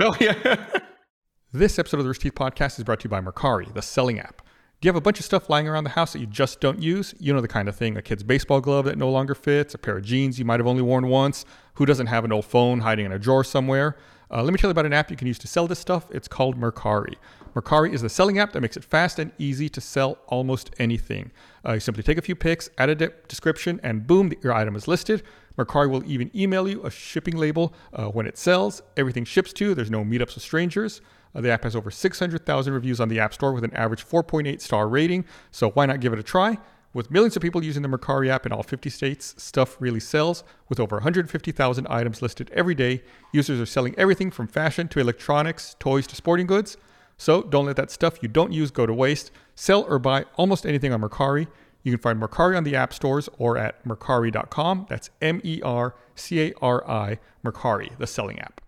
Oh, 0.00 0.16
yeah. 0.20 0.66
this 1.52 1.78
episode 1.78 1.98
of 1.98 2.04
the 2.04 2.08
Rooster 2.08 2.24
Teeth 2.24 2.34
Podcast 2.34 2.78
is 2.78 2.84
brought 2.84 3.00
to 3.00 3.04
you 3.04 3.10
by 3.10 3.20
Mercari, 3.20 3.72
the 3.72 3.82
selling 3.82 4.20
app. 4.20 4.42
Do 4.80 4.86
you 4.86 4.88
have 4.90 4.96
a 4.96 5.00
bunch 5.02 5.18
of 5.18 5.26
stuff 5.26 5.50
lying 5.50 5.68
around 5.68 5.84
the 5.84 5.90
house 5.90 6.14
that 6.14 6.20
you 6.20 6.26
just 6.26 6.60
don't 6.60 6.80
use? 6.80 7.14
You 7.18 7.34
know 7.34 7.40
the 7.40 7.48
kind 7.48 7.68
of 7.68 7.76
thing 7.76 7.96
a 7.96 8.02
kid's 8.02 8.22
baseball 8.22 8.60
glove 8.60 8.86
that 8.86 8.96
no 8.96 9.10
longer 9.10 9.34
fits, 9.34 9.74
a 9.74 9.78
pair 9.78 9.98
of 9.98 10.04
jeans 10.04 10.38
you 10.38 10.44
might 10.44 10.60
have 10.60 10.66
only 10.66 10.82
worn 10.82 11.08
once, 11.08 11.44
who 11.74 11.84
doesn't 11.84 12.06
have 12.06 12.24
an 12.24 12.32
old 12.32 12.46
phone 12.46 12.80
hiding 12.80 13.06
in 13.06 13.12
a 13.12 13.18
drawer 13.18 13.44
somewhere? 13.44 13.96
Uh, 14.30 14.42
let 14.42 14.52
me 14.52 14.58
tell 14.58 14.68
you 14.68 14.72
about 14.72 14.86
an 14.86 14.92
app 14.92 15.10
you 15.10 15.16
can 15.16 15.26
use 15.26 15.38
to 15.40 15.48
sell 15.48 15.66
this 15.66 15.78
stuff. 15.78 16.06
It's 16.10 16.28
called 16.28 16.58
Mercari. 16.58 17.16
Mercari 17.54 17.92
is 17.92 18.02
the 18.02 18.08
selling 18.08 18.38
app 18.38 18.52
that 18.52 18.60
makes 18.60 18.76
it 18.76 18.84
fast 18.84 19.18
and 19.18 19.32
easy 19.38 19.68
to 19.68 19.80
sell 19.80 20.18
almost 20.28 20.70
anything. 20.78 21.30
Uh, 21.66 21.72
you 21.74 21.80
simply 21.80 22.02
take 22.02 22.18
a 22.18 22.22
few 22.22 22.34
pics, 22.36 22.70
add 22.78 22.88
a 22.88 22.94
de- 22.94 23.12
description, 23.28 23.80
and 23.82 24.06
boom, 24.06 24.32
your 24.42 24.52
item 24.52 24.76
is 24.76 24.86
listed. 24.86 25.22
Mercari 25.58 25.90
will 25.90 26.04
even 26.04 26.30
email 26.34 26.68
you 26.68 26.84
a 26.84 26.90
shipping 26.90 27.36
label 27.36 27.74
uh, 27.92 28.06
when 28.06 28.26
it 28.26 28.38
sells. 28.38 28.82
Everything 28.96 29.24
ships 29.24 29.52
to 29.54 29.66
you. 29.66 29.74
There's 29.74 29.90
no 29.90 30.04
meetups 30.04 30.34
with 30.34 30.42
strangers. 30.42 31.00
Uh, 31.34 31.40
the 31.40 31.50
app 31.50 31.64
has 31.64 31.76
over 31.76 31.90
600,000 31.90 32.72
reviews 32.72 33.00
on 33.00 33.08
the 33.08 33.20
App 33.20 33.34
Store 33.34 33.52
with 33.52 33.64
an 33.64 33.74
average 33.74 34.06
4.8 34.06 34.60
star 34.60 34.88
rating. 34.88 35.24
So 35.50 35.70
why 35.70 35.86
not 35.86 36.00
give 36.00 36.12
it 36.12 36.18
a 36.18 36.22
try? 36.22 36.58
With 36.92 37.10
millions 37.10 37.36
of 37.36 37.42
people 37.42 37.62
using 37.62 37.82
the 37.82 37.88
Mercari 37.88 38.28
app 38.28 38.46
in 38.46 38.52
all 38.52 38.64
50 38.64 38.90
states, 38.90 39.34
stuff 39.40 39.76
really 39.80 40.00
sells. 40.00 40.42
With 40.68 40.80
over 40.80 40.96
150,000 40.96 41.86
items 41.88 42.20
listed 42.20 42.50
every 42.52 42.74
day, 42.74 43.02
users 43.32 43.60
are 43.60 43.66
selling 43.66 43.94
everything 43.96 44.32
from 44.32 44.48
fashion 44.48 44.88
to 44.88 44.98
electronics, 44.98 45.76
toys 45.78 46.06
to 46.08 46.16
sporting 46.16 46.46
goods. 46.46 46.76
So 47.20 47.42
don't 47.42 47.66
let 47.66 47.76
that 47.76 47.90
stuff 47.90 48.22
you 48.22 48.30
don't 48.30 48.50
use 48.50 48.70
go 48.70 48.86
to 48.86 48.94
waste. 48.94 49.30
Sell 49.54 49.82
or 49.82 49.98
buy 49.98 50.24
almost 50.36 50.64
anything 50.64 50.90
on 50.90 51.02
Mercari. 51.02 51.48
You 51.82 51.92
can 51.92 52.00
find 52.00 52.18
Mercari 52.18 52.56
on 52.56 52.64
the 52.64 52.74
app 52.74 52.94
stores 52.94 53.28
or 53.36 53.58
at 53.58 53.84
mercari.com. 53.84 54.86
That's 54.88 55.10
M 55.20 55.42
E 55.44 55.60
R 55.62 55.94
C 56.14 56.40
A 56.40 56.52
R 56.62 56.88
I, 56.90 57.18
Mercari, 57.44 57.90
the 57.98 58.06
selling 58.06 58.38
app. 58.38 58.62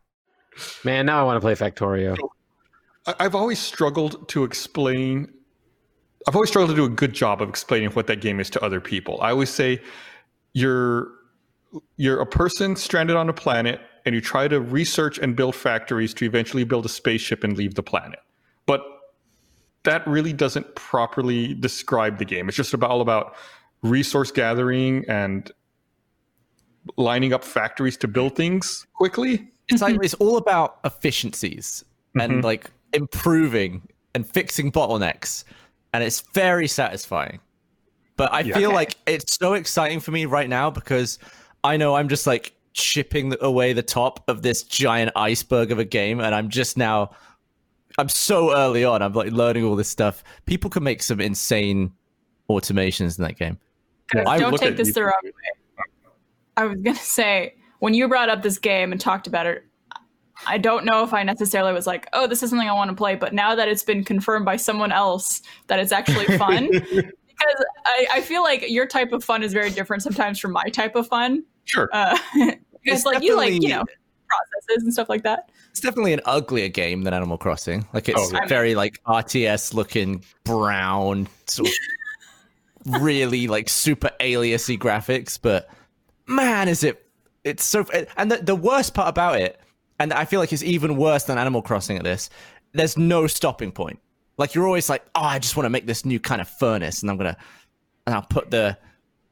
Man, 0.85 1.07
now 1.07 1.19
I 1.19 1.23
want 1.23 1.37
to 1.37 1.41
play 1.41 1.55
Factorio. 1.55 2.15
I- 3.07 3.15
I've 3.21 3.35
always 3.35 3.59
struggled 3.59 4.29
to 4.29 4.45
explain. 4.45 5.33
I've 6.29 6.35
always 6.35 6.51
struggled 6.51 6.77
to 6.77 6.77
do 6.77 6.85
a 6.85 6.95
good 6.95 7.15
job 7.15 7.41
of 7.41 7.49
explaining 7.49 7.89
what 7.93 8.07
that 8.09 8.21
game 8.21 8.39
is 8.39 8.51
to 8.51 8.63
other 8.63 8.83
people. 8.83 9.19
I 9.23 9.31
always 9.31 9.49
say 9.49 9.81
you're 10.53 11.09
you're 11.97 12.21
a 12.21 12.27
person 12.27 12.77
stranded 12.77 13.17
on 13.17 13.31
a 13.31 13.33
planet 13.33 13.81
and 14.05 14.15
you 14.15 14.21
try 14.21 14.47
to 14.47 14.61
research 14.61 15.19
and 15.19 15.35
build 15.35 15.57
factories 15.57 16.13
to 16.13 16.27
eventually 16.27 16.65
build 16.65 16.85
a 16.85 16.91
spaceship 16.91 17.45
and 17.45 17.57
leave 17.57 17.77
the 17.77 17.83
planet. 17.83 18.19
But 18.67 18.83
that 19.85 20.07
really 20.07 20.33
doesn't 20.33 20.75
properly 20.77 21.55
describe 21.55 22.19
the 22.19 22.25
game. 22.25 22.49
It's 22.49 22.57
just 22.57 22.75
about 22.75 22.91
all 22.91 23.01
about 23.01 23.35
resource 23.83 24.31
gathering 24.31 25.05
and 25.09 25.51
lining 26.97 27.33
up 27.33 27.45
factories 27.45 27.97
to 27.99 28.09
build 28.09 28.37
things 28.37 28.87
quickly. 28.95 29.49
It's 29.69 29.83
like 29.83 29.97
it's 30.03 30.15
all 30.15 30.37
about 30.37 30.79
efficiencies 30.85 31.85
and 32.19 32.35
Mhm. 32.35 32.45
like 32.45 32.71
improving 32.93 33.83
and 34.15 34.27
fixing 34.29 34.71
bottlenecks, 34.71 35.45
and 35.95 36.05
it's 36.05 36.21
very 36.33 36.69
satisfying. 36.69 37.41
But 38.17 38.33
I 38.33 38.41
Yeah. 38.41 38.57
feel 38.57 38.73
like 38.73 38.97
it's 39.07 39.37
so 39.37 39.55
exciting 39.55 40.01
for 40.01 40.11
me 40.11 40.27
right 40.27 40.49
now 40.49 40.71
because 40.71 41.19
I 41.65 41.77
know 41.77 41.95
I'm 41.95 42.09
just 42.09 42.27
like 42.27 42.53
chipping 42.75 43.35
away 43.41 43.73
the 43.73 43.83
top 43.83 44.23
of 44.29 44.43
this 44.43 44.63
giant 44.63 45.13
iceberg 45.17 45.71
of 45.73 45.79
a 45.79 45.85
game, 45.85 46.21
and 46.21 46.35
I'm 46.35 46.49
just 46.49 46.77
now. 46.77 47.11
I'm 47.99 48.09
so 48.09 48.55
early 48.55 48.85
on. 48.85 49.03
I'm 49.03 49.13
like 49.13 49.33
learning 49.33 49.65
all 49.65 49.77
this 49.77 49.89
stuff. 49.89 50.25
People 50.47 50.71
can 50.71 50.83
make 50.83 51.03
some 51.03 51.21
insane 51.21 51.93
automations 52.51 53.19
in 53.19 53.25
that 53.25 53.37
game. 53.37 53.59
Don't 54.13 54.59
take 54.59 54.77
this 54.77 54.95
the 54.95 55.05
wrong 55.05 55.21
way. 55.25 55.33
I 56.57 56.67
was 56.67 56.79
gonna 56.81 56.97
say 57.03 57.55
when 57.79 57.95
you 57.95 58.09
brought 58.09 58.29
up 58.29 58.43
this 58.43 58.59
game 58.59 58.93
and 58.93 59.01
talked 59.01 59.27
about 59.27 59.47
it, 59.47 59.65
I 60.47 60.59
don't 60.59 60.85
know 60.85 61.05
if 61.05 61.15
I 61.15 61.23
necessarily 61.23 61.73
was 61.73 61.87
like, 61.87 62.09
"Oh, 62.13 62.27
this 62.27 62.43
is 62.43 62.51
something 62.51 62.69
I 62.69 62.73
want 62.73 62.91
to 62.91 62.97
play," 62.97 63.15
but 63.15 63.33
now 63.33 63.55
that 63.55 63.69
it's 63.69 63.85
been 63.85 64.05
confirmed 64.05 64.45
by 64.45 64.57
someone 64.57 64.93
else 64.93 65.43
that 65.69 65.79
it's 65.79 65.93
actually 65.93 66.27
fun, 66.39 66.69
because 66.71 67.65
I, 67.87 68.07
I 68.13 68.21
feel 68.21 68.43
like 68.43 68.69
your 68.69 68.87
type 68.87 69.13
of 69.13 69.23
fun 69.23 69.43
is 69.43 69.53
very 69.53 69.71
different 69.71 70.03
sometimes 70.03 70.39
from 70.39 70.53
my 70.53 70.65
type 70.65 70.97
of 70.97 71.07
fun. 71.07 71.45
Sure. 71.65 71.89
Uh, 71.93 72.19
It's 72.85 73.05
like 73.05 73.23
you 73.23 73.37
like 73.37 73.63
you 73.63 73.69
know 73.69 73.85
processes 74.33 74.85
and 74.85 74.93
stuff 74.93 75.09
like 75.09 75.23
that. 75.23 75.51
It's 75.71 75.81
definitely 75.81 76.13
an 76.13 76.21
uglier 76.25 76.69
game 76.69 77.03
than 77.03 77.15
Animal 77.15 77.39
Crossing. 77.39 77.87
Like 77.93 78.09
it's 78.09 78.19
Oh, 78.21 78.31
yeah. 78.33 78.47
very 78.47 78.75
like 78.75 79.03
RTS 79.05 79.75
looking 79.75 80.25
brown, 80.45 81.29
sort 81.47 81.69
of 81.69 81.75
really 83.03 83.47
like 83.49 83.69
super 83.69 84.11
aliasy 84.21 84.79
graphics, 84.79 85.39
but 85.41 85.69
man, 86.27 86.69
is 86.69 86.85
it 86.85 87.07
it's 87.45 87.65
so 87.65 87.85
and 88.17 88.31
the, 88.31 88.37
the 88.37 88.55
worst 88.55 88.95
part 88.95 89.09
about 89.09 89.35
it 89.41 89.59
and 89.99 90.13
i 90.13 90.25
feel 90.25 90.39
like 90.39 90.53
it's 90.53 90.63
even 90.63 90.97
worse 90.97 91.25
than 91.25 91.39
animal 91.39 91.61
crossing 91.61 91.97
at 91.97 92.05
this 92.05 92.31
there's 92.73 92.97
no 92.97 93.27
stopping 93.27 93.73
point 93.73 93.99
like 94.39 94.55
you're 94.55 94.65
always 94.65 94.89
like 94.89 95.03
oh 95.17 95.23
i 95.23 95.41
just 95.41 95.57
want 95.57 95.65
to 95.65 95.69
make 95.69 95.85
this 95.85 96.05
new 96.05 96.21
kind 96.21 96.41
of 96.41 96.49
furnace 96.49 97.03
and 97.03 97.11
i'm 97.11 97.17
gonna 97.17 97.37
and 98.07 98.15
i'll 98.15 98.23
put 98.23 98.49
the 98.53 98.79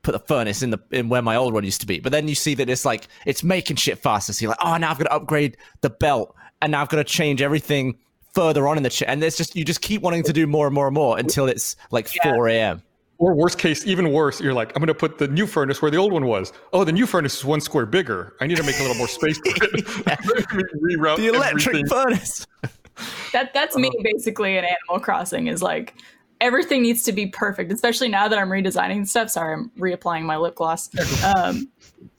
put 0.03 0.13
the 0.13 0.19
furnace 0.19 0.63
in 0.63 0.71
the 0.71 0.79
in 0.91 1.09
where 1.09 1.23
my 1.23 1.37
old 1.37 1.53
one 1.53 1.65
used 1.65 1.81
to 1.81 1.87
be 1.87 2.01
but 2.01 2.13
then 2.13 2.27
you 2.29 2.35
see 2.35 2.55
that 2.55 2.69
it's 2.69 2.85
like 2.85 3.09
it's 3.27 3.43
making 3.43 3.77
shit 3.77 3.99
faster 3.99 4.33
so 4.33 4.43
you're 4.43 4.51
like 4.51 4.59
oh 4.65 4.77
now 4.77 4.91
i've 4.91 4.99
got 4.99 5.05
to 5.05 5.13
upgrade 5.13 5.57
the 5.83 5.91
belt 5.91 6.35
and 6.63 6.73
now 6.73 6.81
i've 6.81 6.89
got 6.89 6.97
to 6.97 7.05
change 7.05 7.43
everything 7.43 7.97
further 8.35 8.67
on 8.69 8.77
in 8.77 8.83
the 8.83 8.91
shit 8.91 9.09
and 9.09 9.23
there's 9.23 9.37
just 9.37 9.55
you 9.57 9.65
just 9.65 9.81
keep 9.81 10.03
wanting 10.03 10.23
to 10.23 10.33
do 10.33 10.47
more 10.47 10.67
and 10.67 10.75
more 10.75 10.87
and 10.87 10.95
more 10.95 11.19
until 11.19 11.47
it's 11.47 11.77
like 11.91 12.09
Yeah. 12.25 12.35
4 12.35 12.49
a.m 12.49 12.83
Or 13.19 13.35
worst 13.35 13.59
case, 13.59 13.85
even 13.87 14.13
worse, 14.13 14.41
you're 14.41 14.55
like, 14.55 14.71
I'm 14.75 14.81
going 14.81 14.87
to 14.87 14.95
put 14.95 15.19
the 15.19 15.29
new 15.29 15.47
furnace 15.47 15.83
where 15.83 15.91
the 15.91 15.99
old 15.99 16.11
one 16.11 16.25
was. 16.25 16.55
Oh, 16.73 16.85
the 16.85 16.93
new 16.93 17.05
furnace 17.07 17.37
is 17.37 17.45
one 17.45 17.61
square 17.61 17.85
bigger. 17.85 18.35
I 18.41 18.47
need 18.47 18.57
to 18.57 18.63
make 18.63 18.79
a 18.79 18.83
little 18.83 18.97
more 18.97 19.09
space 19.09 19.37
for 19.37 19.51
it. 19.63 19.85
Reroute 20.81 21.19
the 21.19 21.27
electric 21.29 21.67
everything. 21.67 21.87
furnace 21.87 22.47
That 23.35 23.53
that's 23.53 23.77
me 23.77 23.89
uh-huh. 23.89 24.03
basically 24.03 24.57
in 24.57 24.65
Animal 24.65 25.01
Crossing 25.05 25.49
is 25.49 25.61
like 25.63 25.95
everything 26.41 26.83
needs 26.83 27.03
to 27.05 27.13
be 27.13 27.27
perfect, 27.27 27.71
especially 27.73 28.09
now 28.09 28.29
that 28.29 28.39
I'm 28.39 28.49
redesigning 28.49 29.07
stuff. 29.07 29.31
Sorry, 29.31 29.55
I'm 29.55 29.71
reapplying 29.79 30.23
my 30.23 30.37
lip 30.37 30.55
gloss. 30.57 30.89
Um, 31.25 31.69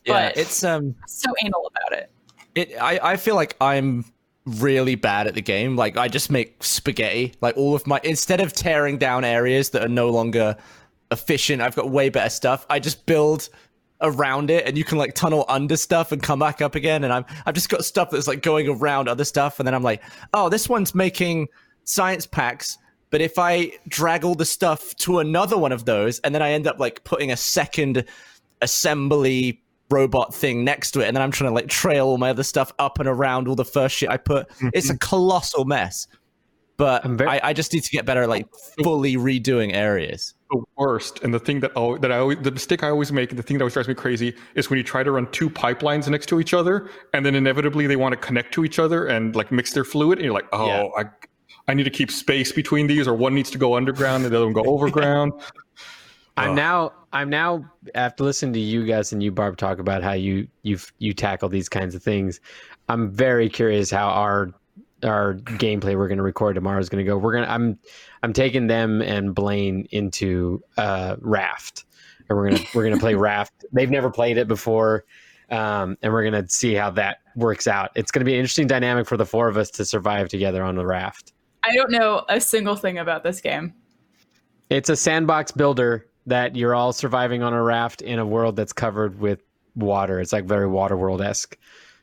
yeah 0.06 0.30
But- 0.30 0.38
it's 0.38 0.64
um 0.64 0.96
so 1.08 1.32
anal 1.44 1.68
about 1.68 2.00
it. 2.00 2.12
it 2.56 2.76
I, 2.82 3.00
I 3.14 3.18
feel 3.18 3.36
like 3.36 3.56
I'm 3.62 4.06
really 4.46 4.96
bad 4.96 5.28
at 5.28 5.36
the 5.36 5.42
game. 5.42 5.76
Like 5.76 5.98
I 5.98 6.08
just 6.08 6.32
make 6.32 6.64
spaghetti. 6.64 7.34
Like 7.42 7.56
all 7.58 7.76
of 7.76 7.86
my 7.88 8.00
instead 8.04 8.42
of 8.42 8.54
tearing 8.54 8.98
down 8.98 9.24
areas 9.24 9.70
that 9.72 9.84
are 9.84 9.90
no 9.90 10.10
longer 10.10 10.56
efficient, 11.12 11.62
I've 11.62 11.76
got 11.76 11.90
way 11.90 12.10
better 12.10 12.30
stuff. 12.30 12.66
I 12.70 12.80
just 12.80 13.06
build 13.06 13.50
around 14.04 14.50
it 14.50 14.66
and 14.66 14.76
you 14.78 14.84
can 14.84 14.98
like 14.98 15.14
tunnel 15.14 15.46
under 15.48 15.78
stuff 15.78 16.12
and 16.12 16.24
come 16.24 16.40
back 16.40 16.60
up 16.60 16.74
again 16.74 17.04
and 17.04 17.14
I'm 17.14 17.24
I've 17.46 17.54
just 17.54 17.70
got 17.70 17.86
stuff 17.86 18.10
that's 18.10 18.28
like 18.28 18.42
going 18.42 18.68
around 18.68 19.08
other 19.08 19.24
stuff 19.26 19.60
and 19.60 19.68
then 19.68 19.76
I'm 19.76 19.84
like, 19.84 20.02
"Oh, 20.34 20.50
this 20.50 20.68
one's 20.68 20.96
making 20.96 21.48
science 21.84 22.26
packs." 22.26 22.78
But 23.12 23.22
if 23.22 23.38
I 23.38 23.74
drag 23.88 24.24
all 24.26 24.36
the 24.36 24.46
stuff 24.46 24.96
to 24.98 25.20
another 25.20 25.58
one 25.58 25.72
of 25.72 25.86
those 25.86 26.20
and 26.20 26.34
then 26.34 26.42
I 26.42 26.52
end 26.52 26.66
up 26.66 26.80
like 26.80 27.04
putting 27.04 27.32
a 27.32 27.38
second 27.38 28.06
assembly 28.62 29.62
robot 29.90 30.34
thing 30.34 30.64
next 30.64 30.92
to 30.92 31.02
it 31.02 31.08
and 31.08 31.16
then 31.16 31.22
I'm 31.22 31.32
trying 31.32 31.50
to 31.50 31.54
like 31.54 31.68
trail 31.68 32.08
all 32.08 32.18
my 32.18 32.30
other 32.30 32.44
stuff 32.44 32.72
up 32.80 33.00
and 33.00 33.10
around 33.10 33.48
all 33.48 33.56
the 33.56 33.66
first 33.66 33.96
shit 33.98 34.10
I 34.10 34.18
put. 34.18 34.48
Mm-hmm. 34.50 34.70
It's 34.74 34.90
a 34.90 34.98
colossal 34.98 35.66
mess. 35.66 36.08
But 36.78 37.04
very- 37.06 37.30
I, 37.30 37.50
I 37.50 37.54
just 37.54 37.74
need 37.74 37.84
to 37.84 37.92
get 37.92 38.06
better 38.06 38.24
at 38.24 38.30
like 38.30 38.48
fully 38.84 39.16
redoing 39.18 39.74
areas. 39.74 40.34
the 40.50 40.64
worst 40.78 41.20
and 41.24 41.34
the 41.34 41.40
thing 41.40 41.60
that 41.60 41.74
that 42.02 42.12
I 42.12 42.18
always 42.18 42.38
the 42.42 42.52
mistake 42.52 42.82
I 42.84 42.90
always 42.90 43.12
make 43.12 43.30
and 43.32 43.38
the 43.38 43.44
thing 43.44 43.58
that 43.58 43.64
always 43.64 43.74
drives 43.74 43.88
me 43.90 43.94
crazy 43.94 44.34
is 44.56 44.70
when 44.70 44.78
you 44.78 44.84
try 44.84 45.04
to 45.04 45.12
run 45.12 45.30
two 45.32 45.50
pipelines 45.50 46.08
next 46.10 46.28
to 46.28 46.40
each 46.40 46.54
other 46.54 46.90
and 47.14 47.26
then 47.26 47.36
inevitably 47.36 47.86
they 47.88 47.98
want 47.98 48.14
to 48.14 48.18
connect 48.18 48.54
to 48.56 48.64
each 48.66 48.80
other 48.80 49.06
and 49.08 49.36
like 49.36 49.52
mix 49.52 49.74
their 49.74 49.84
fluid 49.84 50.18
and 50.18 50.26
you're 50.26 50.34
like 50.34 50.48
oh 50.54 50.66
Yeah. 50.68 50.88
I 50.98 51.04
I 51.68 51.74
need 51.74 51.84
to 51.84 51.90
keep 51.90 52.12
space 52.12 52.52
between 52.52 52.88
these 52.88 53.08
or 53.08 53.14
one 53.14 53.34
needs 53.34 53.52
to 53.52 53.58
go 53.58 53.76
underground 53.76 54.24
and 54.24 54.34
the 54.34 54.38
other 54.38 54.46
one 54.46 54.54
go 54.54 54.64
overground. 54.64 55.34
I'm 56.38 56.52
Oh. 56.52 56.54
now 56.54 56.94
I'm 57.14 57.30
now 57.30 57.70
after 57.94 58.24
listening 58.24 58.54
to 58.54 58.60
you 58.60 58.86
guys 58.86 59.12
and 59.12 59.22
you 59.22 59.32
Barb 59.32 59.58
talk 59.58 59.80
about 59.80 60.02
how 60.02 60.14
you 60.14 60.48
you 60.64 60.78
you 60.98 61.14
tackle 61.14 61.50
these 61.50 61.68
kinds 61.70 61.94
of 61.94 62.02
things. 62.02 62.40
I'm 62.90 63.12
very 63.12 63.50
curious 63.50 63.92
how 63.92 64.08
our 64.10 64.52
our 65.04 65.36
gameplay 65.36 65.98
we're 65.98 66.08
going 66.08 66.18
to 66.18 66.24
record 66.24 66.56
tomorrow 66.56 66.80
is 66.80 66.90
going 66.90 67.04
to 67.04 67.10
go. 67.10 67.18
We're 67.18 67.34
going 67.34 67.44
to 67.44 67.52
I'm 67.52 67.78
I'm 68.24 68.34
taking 68.34 68.68
them 68.68 69.02
and 69.02 69.36
Blaine 69.36 69.88
into 69.92 70.64
uh 70.78 71.18
Raft. 71.20 71.86
And 72.30 72.38
we're 72.38 72.50
going 72.50 72.62
to 72.62 72.68
we're 72.74 72.84
going 72.84 72.96
to 72.96 73.02
play 73.02 73.16
Raft. 73.30 73.66
They've 73.74 73.90
never 73.90 74.10
played 74.10 74.38
it 74.38 74.48
before. 74.48 75.06
Um, 75.50 75.98
and 76.02 76.14
we're 76.14 76.24
going 76.24 76.42
to 76.42 76.50
see 76.50 76.76
how 76.76 76.92
that 76.92 77.18
works 77.36 77.68
out. 77.68 77.92
It's 77.96 78.10
going 78.10 78.22
to 78.22 78.26
be 78.26 78.34
an 78.34 78.40
interesting 78.40 78.68
dynamic 78.68 79.06
for 79.06 79.18
the 79.18 79.26
four 79.26 79.50
of 79.50 79.58
us 79.58 79.70
to 79.72 79.84
survive 79.84 80.30
together 80.30 80.64
on 80.64 80.76
the 80.76 80.86
raft. 80.86 81.34
I 81.72 81.76
don't 81.76 81.92
know 81.92 82.26
a 82.28 82.42
single 82.42 82.76
thing 82.76 82.98
about 82.98 83.24
this 83.24 83.40
game. 83.40 83.74
It's 84.70 84.90
a 84.90 84.96
sandbox 84.96 85.52
builder 85.52 86.08
that 86.26 86.56
you're 86.56 86.76
all 86.76 86.94
surviving 86.94 87.44
on 87.44 87.54
a 87.54 87.64
raft 87.64 88.02
in 88.02 88.20
a 88.20 88.26
world 88.26 88.56
that's 88.56 88.74
covered 88.74 89.20
with 89.20 89.42
water. 89.76 90.20
It's 90.20 90.34
like 90.34 90.46
very 90.46 90.68
Waterworld 90.68 91.24
esque. 91.24 91.58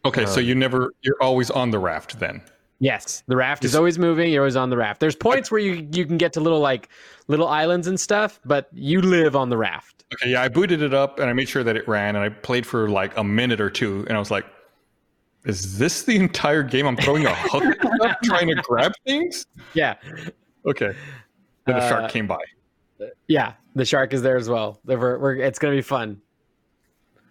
Okay, 0.04 0.26
so 0.26 0.40
Um, 0.40 0.46
you 0.46 0.54
never 0.54 0.94
you're 1.02 1.20
always 1.20 1.50
on 1.50 1.70
the 1.70 1.78
raft 1.78 2.18
then. 2.18 2.40
Yes, 2.80 3.24
the 3.26 3.36
raft 3.36 3.64
is 3.64 3.74
always 3.74 3.98
moving. 3.98 4.32
You're 4.32 4.42
always 4.42 4.56
on 4.56 4.70
the 4.70 4.76
raft. 4.76 5.00
There's 5.00 5.16
points 5.16 5.50
where 5.50 5.60
you 5.60 5.86
you 5.92 6.06
can 6.06 6.16
get 6.16 6.32
to 6.34 6.40
little 6.40 6.60
like 6.60 6.88
little 7.26 7.48
islands 7.48 7.88
and 7.88 7.98
stuff, 7.98 8.40
but 8.44 8.68
you 8.72 9.02
live 9.02 9.34
on 9.36 9.50
the 9.50 9.56
raft. 9.56 10.04
Okay, 10.14 10.30
yeah, 10.30 10.42
I 10.42 10.48
booted 10.48 10.80
it 10.80 10.94
up 10.94 11.18
and 11.18 11.28
I 11.28 11.32
made 11.32 11.48
sure 11.48 11.64
that 11.64 11.76
it 11.76 11.86
ran 11.86 12.16
and 12.16 12.24
I 12.24 12.30
played 12.30 12.64
for 12.64 12.88
like 12.88 13.16
a 13.18 13.24
minute 13.24 13.60
or 13.60 13.68
two 13.68 14.04
and 14.08 14.16
I 14.16 14.20
was 14.20 14.30
like 14.30 14.46
is 15.44 15.78
this 15.78 16.02
the 16.02 16.16
entire 16.16 16.62
game? 16.62 16.86
I'm 16.86 16.96
throwing 16.96 17.26
a 17.26 17.34
hook 17.34 17.64
at 17.64 17.78
stuff, 17.96 18.16
trying 18.24 18.48
to 18.48 18.54
grab 18.56 18.92
things? 19.06 19.46
Yeah, 19.74 19.94
Okay. 20.66 20.92
Then 21.66 21.76
the 21.76 21.82
Uh, 21.82 21.88
shark 21.88 22.10
came 22.10 22.26
by. 22.26 22.38
yeah. 23.28 23.54
The 23.74 23.84
shark 23.84 24.12
is 24.12 24.22
there 24.22 24.36
as 24.36 24.48
well. 24.48 24.80
We're, 24.84 25.18
we're, 25.18 25.36
it's 25.36 25.58
gonna 25.58 25.74
be 25.76 25.82
fun. 25.82 26.20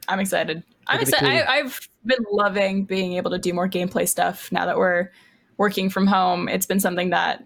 I'm 0.07 0.19
excited. 0.19 0.63
I'm 0.87 0.99
Look 0.99 1.07
at 1.07 1.11
the 1.11 1.17
excited. 1.17 1.37
kitty. 1.39 1.47
I, 1.47 1.55
I've 1.59 1.89
been 2.05 2.23
loving 2.31 2.85
being 2.85 3.13
able 3.13 3.31
to 3.31 3.37
do 3.39 3.53
more 3.53 3.67
gameplay 3.67 4.07
stuff 4.07 4.49
now 4.51 4.65
that 4.65 4.77
we're 4.77 5.09
working 5.57 5.89
from 5.89 6.07
home. 6.07 6.47
It's 6.47 6.65
been 6.65 6.79
something 6.79 7.09
that 7.09 7.43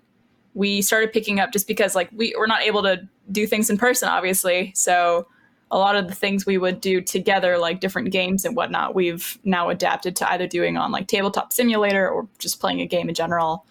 we 0.54 0.82
started 0.82 1.12
picking 1.12 1.40
up 1.40 1.52
just 1.52 1.66
because 1.68 1.96
like 1.96 2.10
we 2.14 2.36
we're 2.38 2.46
not 2.46 2.62
able 2.62 2.84
to 2.84 3.08
do 3.32 3.48
things 3.48 3.70
in 3.70 3.78
person, 3.78 4.08
obviously. 4.10 4.72
So 4.76 5.26
a 5.72 5.78
lot 5.78 5.96
of 5.96 6.08
the 6.08 6.16
things 6.16 6.46
we 6.46 6.58
would 6.58 6.82
do 6.82 7.02
together, 7.02 7.58
like 7.58 7.80
different 7.80 8.12
games 8.12 8.46
and 8.46 8.56
whatnot, 8.56 8.94
we've 8.94 9.38
now 9.44 9.70
adapted 9.70 10.16
to 10.18 10.32
either 10.32 10.46
doing 10.46 10.78
on 10.78 10.92
like 10.92 11.08
tabletop 11.08 11.54
simulator 11.54 12.10
or 12.10 12.28
just 12.40 12.60
playing 12.60 12.82
a 12.82 12.86
game 12.86 13.08
in 13.10 13.16
general. 13.16 13.66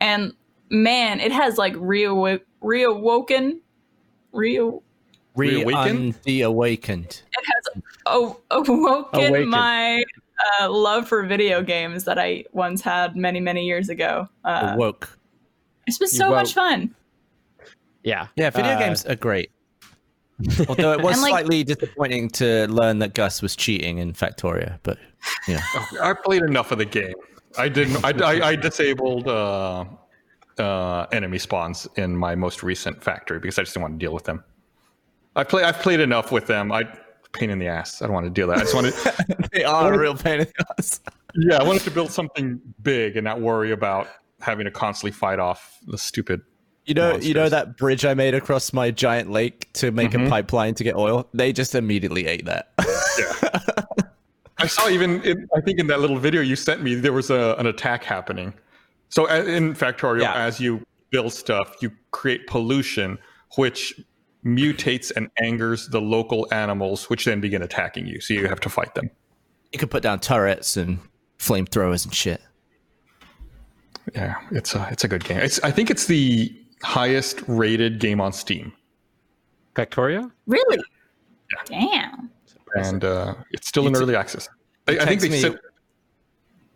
And 0.00 0.32
man, 0.68 1.20
it 1.20 1.32
has 1.32 1.56
like 1.56 1.74
reawo- 1.74 2.40
reawoken, 2.62 3.60
reo 4.32 4.82
Reawakened? 5.36 6.16
Re-awakened. 6.26 7.22
it 7.32 7.44
has 7.44 7.82
oh, 8.06 8.40
awoken 8.50 9.20
Awakened. 9.28 9.50
my 9.50 10.04
uh, 10.60 10.68
love 10.68 11.06
for 11.06 11.24
video 11.24 11.62
games 11.62 12.02
that 12.04 12.18
I 12.18 12.44
once 12.52 12.80
had 12.82 13.14
many, 13.14 13.38
many 13.38 13.64
years 13.64 13.88
ago. 13.88 14.28
Uh, 14.44 14.72
Awoke. 14.74 15.16
it's 15.86 15.98
been 15.98 16.08
so 16.08 16.30
much 16.30 16.54
fun. 16.54 16.92
Yeah, 18.02 18.26
Yeah, 18.34 18.50
video 18.50 18.72
Uh, 18.72 18.78
games 18.80 19.06
are 19.06 19.14
great. 19.14 19.52
Although 20.68 20.92
it 20.92 21.00
was 21.02 21.20
like- 21.20 21.30
slightly 21.30 21.64
disappointing 21.64 22.30
to 22.30 22.66
learn 22.68 22.98
that 23.00 23.14
Gus 23.14 23.42
was 23.42 23.56
cheating 23.56 23.98
in 23.98 24.12
Factorio, 24.12 24.78
but 24.82 24.98
yeah. 25.46 25.62
I 26.00 26.14
played 26.14 26.42
enough 26.42 26.72
of 26.72 26.78
the 26.78 26.84
game. 26.84 27.14
I 27.56 27.68
didn't. 27.68 28.04
I, 28.04 28.10
I, 28.10 28.48
I 28.48 28.56
disabled 28.56 29.26
uh, 29.26 29.84
uh, 30.58 31.06
enemy 31.12 31.38
spawns 31.38 31.88
in 31.96 32.16
my 32.16 32.34
most 32.34 32.62
recent 32.62 33.02
factory 33.02 33.38
because 33.38 33.58
I 33.58 33.62
just 33.62 33.74
didn't 33.74 33.82
want 33.82 33.94
to 33.94 34.04
deal 34.04 34.12
with 34.12 34.24
them. 34.24 34.44
I 35.34 35.44
play. 35.44 35.64
I've 35.64 35.78
played 35.78 36.00
enough 36.00 36.30
with 36.30 36.46
them. 36.46 36.70
I 36.70 36.84
pain 37.32 37.50
in 37.50 37.58
the 37.58 37.66
ass. 37.66 38.02
I 38.02 38.06
don't 38.06 38.14
want 38.14 38.26
to 38.26 38.30
deal 38.30 38.48
with 38.48 38.56
that. 38.56 38.62
I 38.62 38.64
just 38.64 38.74
wanted. 38.74 39.48
they 39.52 39.64
are 39.64 39.92
a 39.92 39.98
real 39.98 40.14
pain 40.14 40.40
in 40.40 40.46
the 40.46 40.66
ass. 40.78 41.00
yeah, 41.34 41.56
I 41.56 41.64
wanted 41.64 41.82
to 41.82 41.90
build 41.90 42.10
something 42.10 42.60
big 42.82 43.16
and 43.16 43.24
not 43.24 43.40
worry 43.40 43.72
about 43.72 44.08
having 44.40 44.64
to 44.66 44.70
constantly 44.70 45.12
fight 45.12 45.38
off 45.38 45.78
the 45.86 45.98
stupid. 45.98 46.42
You 46.88 46.94
know, 46.94 47.16
you 47.18 47.34
know 47.34 47.50
that 47.50 47.76
bridge 47.76 48.06
I 48.06 48.14
made 48.14 48.32
across 48.34 48.72
my 48.72 48.90
giant 48.90 49.30
lake 49.30 49.70
to 49.74 49.90
make 49.90 50.12
Mhm. 50.12 50.26
a 50.26 50.30
pipeline 50.30 50.74
to 50.76 50.82
get 50.84 50.96
oil? 50.96 51.28
They 51.34 51.52
just 51.52 51.74
immediately 51.74 52.26
ate 52.26 52.46
that. 52.46 52.72
Yeah. 53.18 54.04
I 54.58 54.66
saw 54.66 54.88
even. 54.88 55.22
In, 55.22 55.46
I 55.54 55.60
think 55.60 55.78
in 55.78 55.86
that 55.88 56.00
little 56.00 56.18
video 56.18 56.40
you 56.40 56.56
sent 56.56 56.82
me, 56.82 56.94
there 56.94 57.12
was 57.12 57.28
a, 57.28 57.54
an 57.58 57.66
attack 57.66 58.04
happening. 58.04 58.54
So 59.10 59.26
in 59.26 59.74
Factorio, 59.74 60.22
Yeah. 60.22 60.32
as 60.32 60.60
you 60.60 60.82
build 61.10 61.32
stuff, 61.34 61.74
you 61.82 61.92
create 62.10 62.46
pollution, 62.46 63.18
which 63.56 64.00
mutates 64.44 65.12
and 65.14 65.28
angers 65.42 65.88
the 65.88 66.00
local 66.00 66.48
animals, 66.52 67.10
which 67.10 67.26
then 67.26 67.40
begin 67.42 67.60
attacking 67.60 68.06
you. 68.06 68.18
So 68.20 68.32
you 68.32 68.46
have 68.48 68.60
to 68.60 68.70
fight 68.70 68.94
them. 68.94 69.10
you 69.74 69.78
could 69.78 69.90
put 69.90 70.02
down 70.02 70.20
turrets 70.20 70.78
and 70.78 70.98
flamethrowers 71.38 72.06
and 72.06 72.14
shit. 72.14 72.40
Yeah, 74.14 74.36
it's 74.52 74.74
a 74.74 74.88
it's 74.90 75.04
a 75.04 75.08
good 75.08 75.24
game. 75.24 75.40
It's 75.40 75.60
I 75.62 75.70
think 75.70 75.90
it's 75.90 76.06
the 76.06 76.50
highest 76.82 77.42
rated 77.46 77.98
game 78.00 78.20
on 78.20 78.32
Steam, 78.32 78.72
Factorio. 79.74 80.30
Really? 80.46 80.78
Damn. 81.66 82.30
and 82.76 83.04
uh, 83.04 83.34
it's 83.52 83.68
still 83.68 83.84
You 83.84 83.90
in 83.90 83.96
early 83.96 84.16
access. 84.16 84.48
I, 84.86 84.98
I 84.98 85.06
think 85.06 85.20
they 85.20 85.28
me- 85.30 85.40
said. 85.40 85.58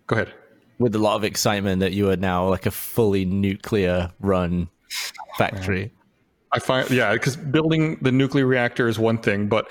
Go 0.07 0.17
ahead. 0.17 0.33
With 0.79 0.95
a 0.95 0.99
lot 0.99 1.17
of 1.17 1.25
excitement 1.25 1.81
that 1.81 1.93
you 1.93 2.11
are 2.11 2.17
now 2.17 2.49
like 2.49 2.67
a 2.67 2.71
fully 2.71 3.25
nuclear 3.25 4.11
run 4.21 4.69
factory. 5.39 5.93
I 6.53 6.59
find 6.59 6.91
yeah, 6.91 7.13
because 7.13 7.37
building 7.37 7.99
the 8.03 8.13
nuclear 8.13 8.47
reactor 8.47 8.89
is 8.89 8.99
one 8.99 9.19
thing, 9.19 9.47
but 9.49 9.69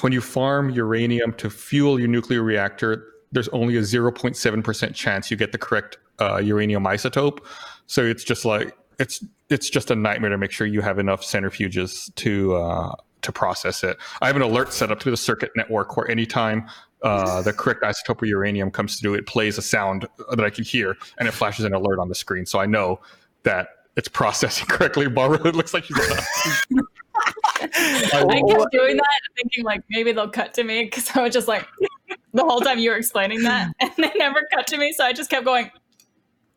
when 0.00 0.12
you 0.12 0.20
farm 0.20 0.70
uranium 0.70 1.34
to 1.34 1.50
fuel 1.50 1.98
your 1.98 2.08
nuclear 2.08 2.42
reactor, 2.42 3.06
there's 3.32 3.48
only 3.48 3.76
a 3.76 3.80
0.7% 3.80 4.94
chance 4.94 5.30
you 5.30 5.36
get 5.36 5.52
the 5.52 5.58
correct 5.58 5.98
uh, 6.20 6.36
uranium 6.38 6.84
isotope. 6.84 7.40
So 7.86 8.02
it's 8.04 8.24
just 8.24 8.44
like 8.44 8.76
it's 8.98 9.24
it's 9.50 9.68
just 9.68 9.90
a 9.90 9.96
nightmare 9.96 10.30
to 10.30 10.38
make 10.38 10.50
sure 10.50 10.66
you 10.66 10.80
have 10.80 10.98
enough 10.98 11.22
centrifuges 11.22 12.14
to 12.16 12.56
uh, 12.56 12.94
to 13.22 13.32
process 13.32 13.82
it. 13.82 13.96
I 14.20 14.26
have 14.26 14.36
an 14.36 14.42
alert 14.42 14.72
set 14.72 14.90
up 14.90 15.00
to 15.00 15.10
the 15.10 15.16
circuit 15.16 15.50
network 15.56 15.96
where 15.96 16.10
anytime 16.10 16.68
uh, 17.02 17.42
the 17.42 17.52
correct 17.52 17.82
isotope 17.82 18.22
of 18.22 18.28
uranium 18.28 18.70
comes 18.70 18.98
through, 18.98 19.14
it 19.14 19.26
plays 19.26 19.58
a 19.58 19.62
sound 19.62 20.06
that 20.30 20.44
I 20.44 20.50
can 20.50 20.64
hear, 20.64 20.96
and 21.18 21.28
it 21.28 21.32
flashes 21.32 21.64
an 21.64 21.74
alert 21.74 21.98
on 21.98 22.08
the 22.08 22.14
screen, 22.14 22.46
so 22.46 22.58
I 22.58 22.66
know 22.66 23.00
that 23.42 23.68
it's 23.96 24.08
processing 24.08 24.66
correctly. 24.68 25.08
Barbara, 25.08 25.48
it 25.48 25.54
looks 25.54 25.74
like 25.74 25.84
she's. 25.84 25.96
I 27.16 28.42
kept 28.48 28.72
doing 28.72 28.96
that, 28.96 29.20
thinking 29.36 29.64
like 29.64 29.82
maybe 29.88 30.12
they'll 30.12 30.28
cut 30.28 30.54
to 30.54 30.64
me 30.64 30.84
because 30.84 31.14
I 31.14 31.22
was 31.22 31.32
just 31.32 31.48
like 31.48 31.66
the 32.32 32.42
whole 32.42 32.60
time 32.60 32.78
you 32.78 32.90
were 32.90 32.96
explaining 32.96 33.42
that, 33.42 33.72
and 33.80 33.92
they 33.96 34.12
never 34.16 34.46
cut 34.52 34.66
to 34.68 34.78
me, 34.78 34.92
so 34.92 35.04
I 35.04 35.12
just 35.12 35.30
kept 35.30 35.44
going. 35.44 35.70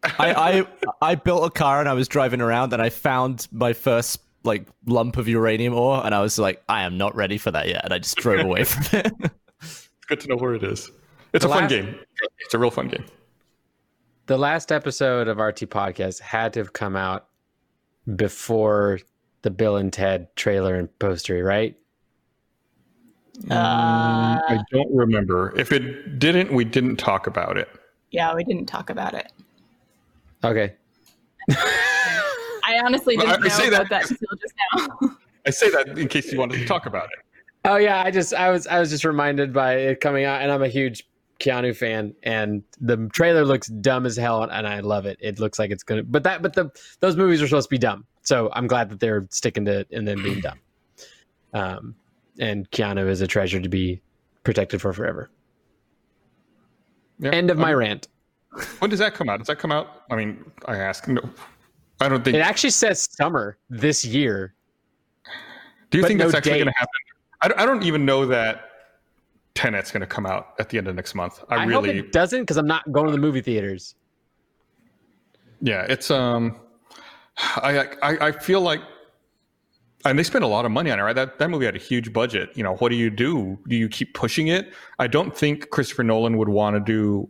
I, 0.04 0.64
I 1.02 1.12
I 1.12 1.16
built 1.16 1.45
a 1.45 1.50
car 1.50 1.80
and 1.80 1.89
I 1.89 1.93
was 1.93 2.08
driving 2.08 2.41
around 2.41 2.72
and 2.74 2.82
I 2.82 2.89
found 2.89 3.48
my 3.52 3.74
first 3.74 4.20
like 4.43 4.68
lump 4.86 5.18
of 5.18 5.28
uranium 5.28 5.74
ore 5.74 6.06
and 6.06 6.14
I 6.16 6.22
was 6.22 6.38
like, 6.39 6.64
I 6.70 6.84
am 6.84 6.98
not 6.98 7.16
ready 7.16 7.38
for 7.38 7.52
that 7.52 7.68
yet, 7.68 7.84
and 7.84 7.93
I 7.93 8.00
just 8.00 8.16
drove 8.18 8.39
away 8.39 8.64
from 8.64 9.00
it. 9.00 9.12
It's 9.62 9.89
good 10.08 10.20
to 10.22 10.28
know 10.30 10.36
where 10.38 10.54
it 10.56 10.64
is. 10.64 10.89
It's 11.34 11.43
The 11.43 11.52
a 11.52 11.54
fun 11.54 11.68
game. 11.68 11.95
It's 12.39 12.54
a 12.54 12.60
real 12.60 12.72
fun 12.72 12.88
game. 12.88 13.04
The 14.28 14.38
last 14.38 14.72
episode 14.72 15.28
of 15.28 15.38
RT 15.38 15.62
Podcast 15.70 16.22
had 16.22 16.54
to 16.54 16.60
have 16.60 16.74
come 16.74 16.95
out 16.95 17.28
before 18.16 19.00
the 19.41 19.50
Bill 19.50 19.78
and 19.78 19.91
Ted 19.91 20.34
trailer 20.36 20.76
and 20.76 21.00
poster, 21.00 21.43
right? 21.43 21.76
Uh, 23.52 23.54
I 23.54 24.60
don't 24.72 24.93
remember. 24.93 25.54
If 25.58 25.72
it 25.72 26.18
didn't, 26.20 26.52
we 26.52 26.66
didn't 26.66 26.95
talk 26.98 27.28
about 27.28 27.58
it. 27.58 27.70
yeah, 28.12 28.34
we 28.34 28.43
didn't 28.43 28.66
talk 28.66 28.89
about 28.89 29.14
it. 29.14 29.32
Okay. 30.43 30.75
I 31.51 32.81
honestly 32.83 33.15
didn't 33.17 33.31
I 33.31 33.38
know 33.38 33.47
say 33.49 33.67
about 33.67 33.89
that- 33.89 34.03
that 34.07 34.11
until 34.11 34.38
just 34.38 34.53
now. 35.01 35.17
I 35.45 35.49
say 35.49 35.69
that 35.71 35.97
in 35.97 36.07
case 36.07 36.31
you 36.31 36.38
wanted 36.39 36.59
to 36.59 36.65
talk 36.65 36.85
about 36.85 37.05
it. 37.05 37.19
Oh 37.65 37.77
yeah, 37.77 38.01
I 38.03 38.11
just 38.11 38.33
I 38.33 38.49
was 38.49 38.67
I 38.67 38.79
was 38.79 38.89
just 38.89 39.03
reminded 39.05 39.53
by 39.53 39.73
it 39.75 39.99
coming 40.01 40.25
out, 40.25 40.41
and 40.41 40.51
I'm 40.51 40.61
a 40.63 40.67
huge 40.67 41.07
Keanu 41.39 41.75
fan, 41.75 42.13
and 42.23 42.63
the 42.81 43.09
trailer 43.13 43.45
looks 43.45 43.67
dumb 43.67 44.05
as 44.05 44.17
hell, 44.17 44.43
and 44.43 44.67
I 44.67 44.79
love 44.81 45.05
it. 45.05 45.17
It 45.21 45.39
looks 45.39 45.57
like 45.59 45.71
it's 45.71 45.83
gonna, 45.83 46.03
but 46.03 46.23
that 46.23 46.41
but 46.41 46.53
the 46.53 46.69
those 46.99 47.15
movies 47.15 47.41
are 47.41 47.47
supposed 47.47 47.67
to 47.69 47.73
be 47.73 47.77
dumb, 47.77 48.05
so 48.23 48.49
I'm 48.53 48.67
glad 48.67 48.89
that 48.89 48.99
they're 48.99 49.25
sticking 49.31 49.63
to 49.65 49.79
it 49.79 49.88
and 49.91 50.07
then 50.07 50.21
being 50.21 50.41
dumb. 50.41 50.59
Um, 51.53 51.95
and 52.39 52.69
Keanu 52.71 53.07
is 53.09 53.21
a 53.21 53.27
treasure 53.27 53.59
to 53.59 53.69
be 53.69 54.01
protected 54.43 54.81
for 54.81 54.91
forever. 54.93 55.29
Yeah. 57.19 57.31
End 57.31 57.49
of 57.49 57.57
my 57.57 57.71
Um, 57.73 57.79
rant. 57.79 58.07
When 58.80 58.89
does 58.89 58.99
that 58.99 59.14
come 59.14 59.30
out? 59.30 59.39
Does 59.39 59.47
that 59.47 59.60
come 59.60 59.72
out? 59.72 60.03
I 60.12 60.16
mean, 60.16 60.51
I 60.66 60.78
ask. 60.78 61.08
No, 61.08 61.22
I 61.99 62.10
don't 62.10 62.24
think. 62.24 62.36
It 62.36 62.41
actually 62.41 62.72
says 62.72 63.08
summer 63.12 63.58
this 63.70 64.05
year. 64.05 64.53
do 65.89 65.97
you 65.97 66.05
think 66.05 66.20
no 66.20 66.26
that's 66.26 66.38
actually 66.38 66.60
going 66.60 66.68
to 66.68 66.74
happen? 66.78 66.93
I 67.41 67.47
don't, 67.47 67.60
I 67.60 67.66
don't 67.66 67.84
even 67.84 68.05
know 68.05 68.26
that 68.26 68.70
Tenet's 69.53 69.91
going 69.91 70.01
to 70.01 70.08
come 70.08 70.26
out 70.26 70.53
at 70.60 70.70
the 70.70 70.78
end 70.78 70.88
of 70.88 70.95
next 70.95 71.16
month. 71.16 71.43
I, 71.49 71.58
I, 71.58 71.66
really, 71.66 71.95
hope 71.95 72.05
it 72.05 72.12
doesn't 72.12 72.41
because 72.41 72.58
I'm 72.58 72.68
not 72.68 72.91
going 72.91 73.05
to 73.08 73.12
the 73.12 73.18
movie 73.18 73.41
theaters. 73.41 73.95
yeah, 75.62 75.86
it's 75.89 76.12
um, 76.12 76.60
I 77.38 77.88
I 78.01 78.28
I 78.28 78.32
feel 78.32 78.62
like, 78.62 78.82
and 80.05 80.18
they 80.18 80.24
spent 80.24 80.43
a 80.43 80.47
lot 80.47 80.66
of 80.66 80.72
money 80.72 80.91
on 80.91 80.99
it, 80.99 81.03
right? 81.03 81.16
That 81.16 81.39
that 81.39 81.49
movie 81.49 81.66
had 81.66 81.76
a 81.76 81.80
huge 81.80 82.14
budget. 82.14 82.51
You 82.55 82.64
know, 82.64 82.76
what 82.76 82.89
do 82.89 82.95
you 82.95 83.10
do? 83.10 83.58
Do 83.68 83.76
you 83.76 83.89
keep 83.89 84.14
pushing 84.14 84.47
it? 84.47 84.74
I 84.99 85.08
don't 85.08 85.36
think 85.36 85.70
Christopher 85.70 86.03
Nolan 86.03 86.38
would 86.38 86.49
want 86.49 86.76
to 86.76 86.80
do 86.80 87.30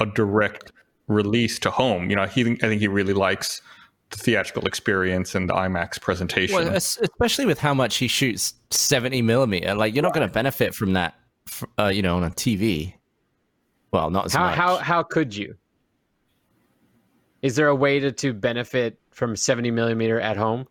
a 0.00 0.06
direct 0.06 0.72
release 1.08 1.58
to 1.60 1.70
home. 1.70 2.10
You 2.10 2.16
know, 2.16 2.26
he 2.26 2.42
I 2.42 2.56
think 2.56 2.80
he 2.80 2.88
really 2.88 3.12
likes 3.14 3.62
the 4.10 4.16
theatrical 4.18 4.66
experience 4.66 5.34
and 5.34 5.48
the 5.48 5.54
IMAX 5.54 6.00
presentation. 6.00 6.54
well, 6.54 6.68
especially 6.74 7.44
with 7.46 7.58
how 7.58 7.74
much 7.74 7.96
he 7.96 8.06
shoots 8.06 8.54
70 8.70 9.20
millimeter, 9.22 9.74
like 9.74 9.94
you're 9.94 10.02
not 10.02 10.14
going 10.14 10.26
to 10.26 10.32
benefit 10.32 10.74
from 10.74 10.92
that, 10.92 11.14
uh, 11.78 11.86
you 11.86 12.02
know, 12.02 12.16
on 12.16 12.22
a 12.24 12.30
TV. 12.30 12.94
Well, 13.92 14.10
not 14.10 14.26
as 14.26 14.34
How 14.34 14.46
much. 14.46 14.56
how 14.56 14.76
how 14.76 15.02
could 15.02 15.34
you? 15.34 15.56
Is 17.42 17.54
there 17.56 17.68
a 17.68 17.74
way 17.74 18.00
to, 18.00 18.10
to 18.12 18.32
benefit 18.32 18.98
from 19.10 19.36
70 19.36 19.70
millimeter 19.70 20.20
at 20.20 20.36
home 20.36 20.66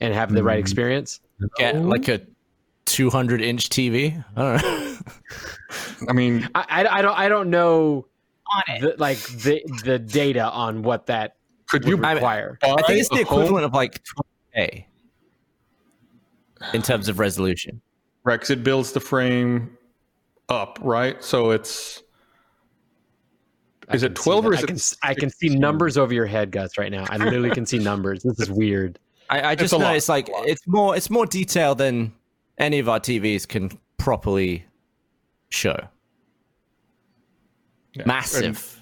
and 0.00 0.12
have 0.14 0.32
the 0.32 0.42
right 0.42 0.58
Mm. 0.58 0.60
experience? 0.60 1.20
get 1.56 1.76
like 1.82 2.08
a 2.08 2.20
200 2.86 3.40
inch 3.40 3.68
TV? 3.68 4.22
I 4.36 4.42
don't 4.42 4.62
know. 4.62 4.98
I 6.08 6.12
mean, 6.12 6.48
I, 6.54 6.64
I, 6.84 6.98
I 6.98 7.02
don't 7.02 7.18
I 7.18 7.28
don't 7.28 7.50
know 7.50 8.06
on 8.56 8.62
it. 8.76 8.80
the, 8.80 8.94
like 8.98 9.18
the 9.18 9.62
the 9.84 9.98
data 9.98 10.50
on 10.50 10.82
what 10.82 11.06
that 11.06 11.36
could 11.66 11.84
you 11.84 11.96
require. 11.96 12.58
I 12.62 12.82
think 12.82 13.00
it's 13.00 13.08
the 13.10 13.20
a 13.22 13.24
home- 13.24 13.40
equivalent 13.42 13.64
of 13.66 13.72
like 13.74 14.02
12K 14.54 14.84
in 16.74 16.82
terms 16.82 17.08
of 17.08 17.18
resolution. 17.18 17.80
Right, 18.24 18.40
'cause 18.40 18.50
it 18.50 18.62
builds 18.64 18.92
the 18.92 19.00
frame 19.00 19.76
up, 20.48 20.78
right? 20.82 21.22
So 21.22 21.50
it's 21.50 22.02
Is 23.92 24.02
it 24.02 24.14
12 24.14 24.44
or 24.46 24.50
that. 24.50 24.54
is 24.56 24.60
I 24.60 24.62
it 24.62 24.66
can, 24.66 24.76
s- 24.76 24.96
I 25.02 25.14
can 25.14 25.30
see 25.30 25.48
numbers 25.50 25.96
over 25.96 26.12
your 26.12 26.26
head, 26.26 26.50
Gus, 26.50 26.76
right 26.76 26.90
now. 26.92 27.04
I 27.08 27.16
literally 27.16 27.50
can 27.50 27.64
see 27.64 27.78
numbers. 27.78 28.22
This 28.22 28.38
is 28.40 28.50
weird. 28.50 28.98
I, 29.30 29.50
I 29.50 29.54
just 29.54 29.72
a 29.74 29.78
know 29.78 29.84
lot. 29.86 29.96
it's 29.96 30.08
like 30.08 30.28
it's 30.32 30.66
more 30.66 30.96
it's 30.96 31.10
more 31.10 31.26
detail 31.26 31.74
than 31.74 32.12
any 32.58 32.78
of 32.78 32.88
our 32.88 32.98
TVs 33.00 33.46
can 33.46 33.70
properly 33.98 34.64
show. 35.50 35.76
Yeah, 37.94 38.02
Massive. 38.06 38.44
and- 38.44 38.74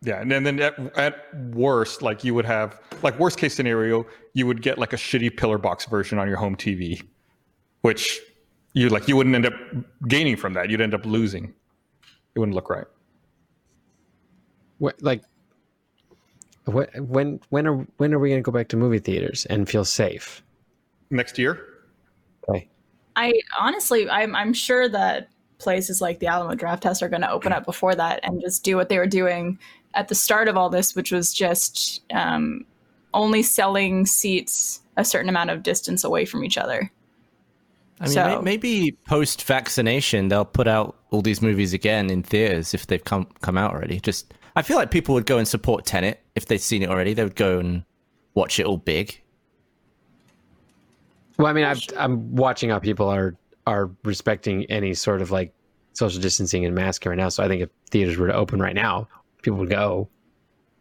yeah, 0.00 0.20
and 0.20 0.30
then, 0.30 0.44
then 0.44 0.60
at, 0.60 0.78
at 0.96 1.34
worst, 1.52 2.02
like 2.02 2.22
you 2.22 2.32
would 2.32 2.44
have, 2.44 2.78
like 3.02 3.18
worst 3.18 3.36
case 3.36 3.52
scenario, 3.54 4.06
you 4.32 4.46
would 4.46 4.62
get 4.62 4.78
like 4.78 4.92
a 4.92 4.96
shitty 4.96 5.36
pillar 5.36 5.58
box 5.58 5.86
version 5.86 6.20
on 6.20 6.28
your 6.28 6.36
home 6.36 6.54
TV, 6.54 7.02
which 7.80 8.20
you 8.74 8.90
like 8.90 9.08
you 9.08 9.16
wouldn't 9.16 9.34
end 9.34 9.46
up 9.46 9.54
gaining 10.06 10.36
from 10.36 10.52
that. 10.52 10.70
You'd 10.70 10.80
end 10.80 10.94
up 10.94 11.04
losing. 11.04 11.52
It 12.36 12.38
wouldn't 12.38 12.54
look 12.54 12.70
right. 12.70 12.84
What 14.78 15.02
like 15.02 15.22
what 16.66 16.90
when 17.00 17.40
when 17.48 17.66
are 17.66 17.84
when 17.96 18.14
are 18.14 18.20
we 18.20 18.28
gonna 18.30 18.42
go 18.42 18.52
back 18.52 18.68
to 18.68 18.76
movie 18.76 19.00
theaters 19.00 19.46
and 19.46 19.68
feel 19.68 19.84
safe? 19.84 20.42
Next 21.10 21.38
year, 21.38 21.60
Okay. 22.48 22.68
I 23.16 23.32
honestly, 23.58 24.08
I'm 24.08 24.36
I'm 24.36 24.52
sure 24.52 24.88
that 24.88 25.28
places 25.58 26.00
like 26.00 26.20
the 26.20 26.26
Alamo 26.26 26.54
Draft 26.54 26.84
House 26.84 27.02
are 27.02 27.08
going 27.08 27.22
to 27.22 27.30
open 27.30 27.52
up 27.52 27.64
before 27.64 27.94
that 27.94 28.20
and 28.22 28.40
just 28.40 28.64
do 28.64 28.76
what 28.76 28.88
they 28.88 28.98
were 28.98 29.06
doing 29.06 29.58
at 29.94 30.08
the 30.08 30.14
start 30.14 30.48
of 30.48 30.56
all 30.56 30.70
this, 30.70 30.94
which 30.94 31.10
was 31.12 31.32
just 31.32 32.02
um, 32.12 32.64
only 33.14 33.42
selling 33.42 34.06
seats 34.06 34.80
a 34.96 35.04
certain 35.04 35.28
amount 35.28 35.50
of 35.50 35.62
distance 35.62 36.04
away 36.04 36.24
from 36.24 36.44
each 36.44 36.58
other. 36.58 36.90
I 38.00 38.04
mean, 38.04 38.12
So- 38.12 38.26
may- 38.26 38.42
maybe 38.42 38.92
post 39.06 39.42
vaccination 39.44 40.28
they'll 40.28 40.44
put 40.44 40.68
out 40.68 40.96
all 41.10 41.22
these 41.22 41.42
movies 41.42 41.72
again 41.72 42.10
in 42.10 42.22
theaters 42.22 42.74
if 42.74 42.86
they've 42.86 43.02
come 43.02 43.26
come 43.40 43.58
out 43.58 43.72
already. 43.72 43.98
Just 43.98 44.34
I 44.54 44.62
feel 44.62 44.76
like 44.76 44.90
people 44.90 45.14
would 45.14 45.26
go 45.26 45.38
and 45.38 45.48
support 45.48 45.84
Tenet 45.86 46.20
if 46.36 46.46
they'd 46.46 46.58
seen 46.60 46.82
it 46.82 46.90
already. 46.90 47.14
They 47.14 47.24
would 47.24 47.36
go 47.36 47.58
and 47.58 47.84
watch 48.34 48.60
it 48.60 48.66
all 48.66 48.76
big. 48.76 49.20
Well, 51.38 51.46
I 51.46 51.52
mean, 51.52 51.64
I've, 51.64 51.80
I'm 51.96 52.34
watching 52.34 52.70
how 52.70 52.78
people 52.80 53.08
are 53.08 53.36
are 53.68 53.90
respecting 54.02 54.64
any 54.66 54.94
sort 54.94 55.20
of 55.20 55.30
like 55.30 55.52
social 55.92 56.20
distancing 56.20 56.64
and 56.64 56.74
masking 56.74 57.10
right 57.10 57.18
now. 57.18 57.28
So 57.28 57.44
I 57.44 57.48
think 57.48 57.62
if 57.62 57.68
theaters 57.90 58.16
were 58.16 58.26
to 58.26 58.34
open 58.34 58.60
right 58.60 58.74
now, 58.74 59.06
people 59.42 59.58
would 59.58 59.68
go. 59.68 60.08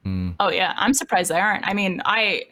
Mm. 0.06 0.36
Oh 0.40 0.50
yeah, 0.50 0.74
I'm 0.78 0.94
surprised 0.94 1.30
they 1.30 1.40
aren't. 1.40 1.68
I 1.68 1.74
mean, 1.74 2.02
I 2.06 2.44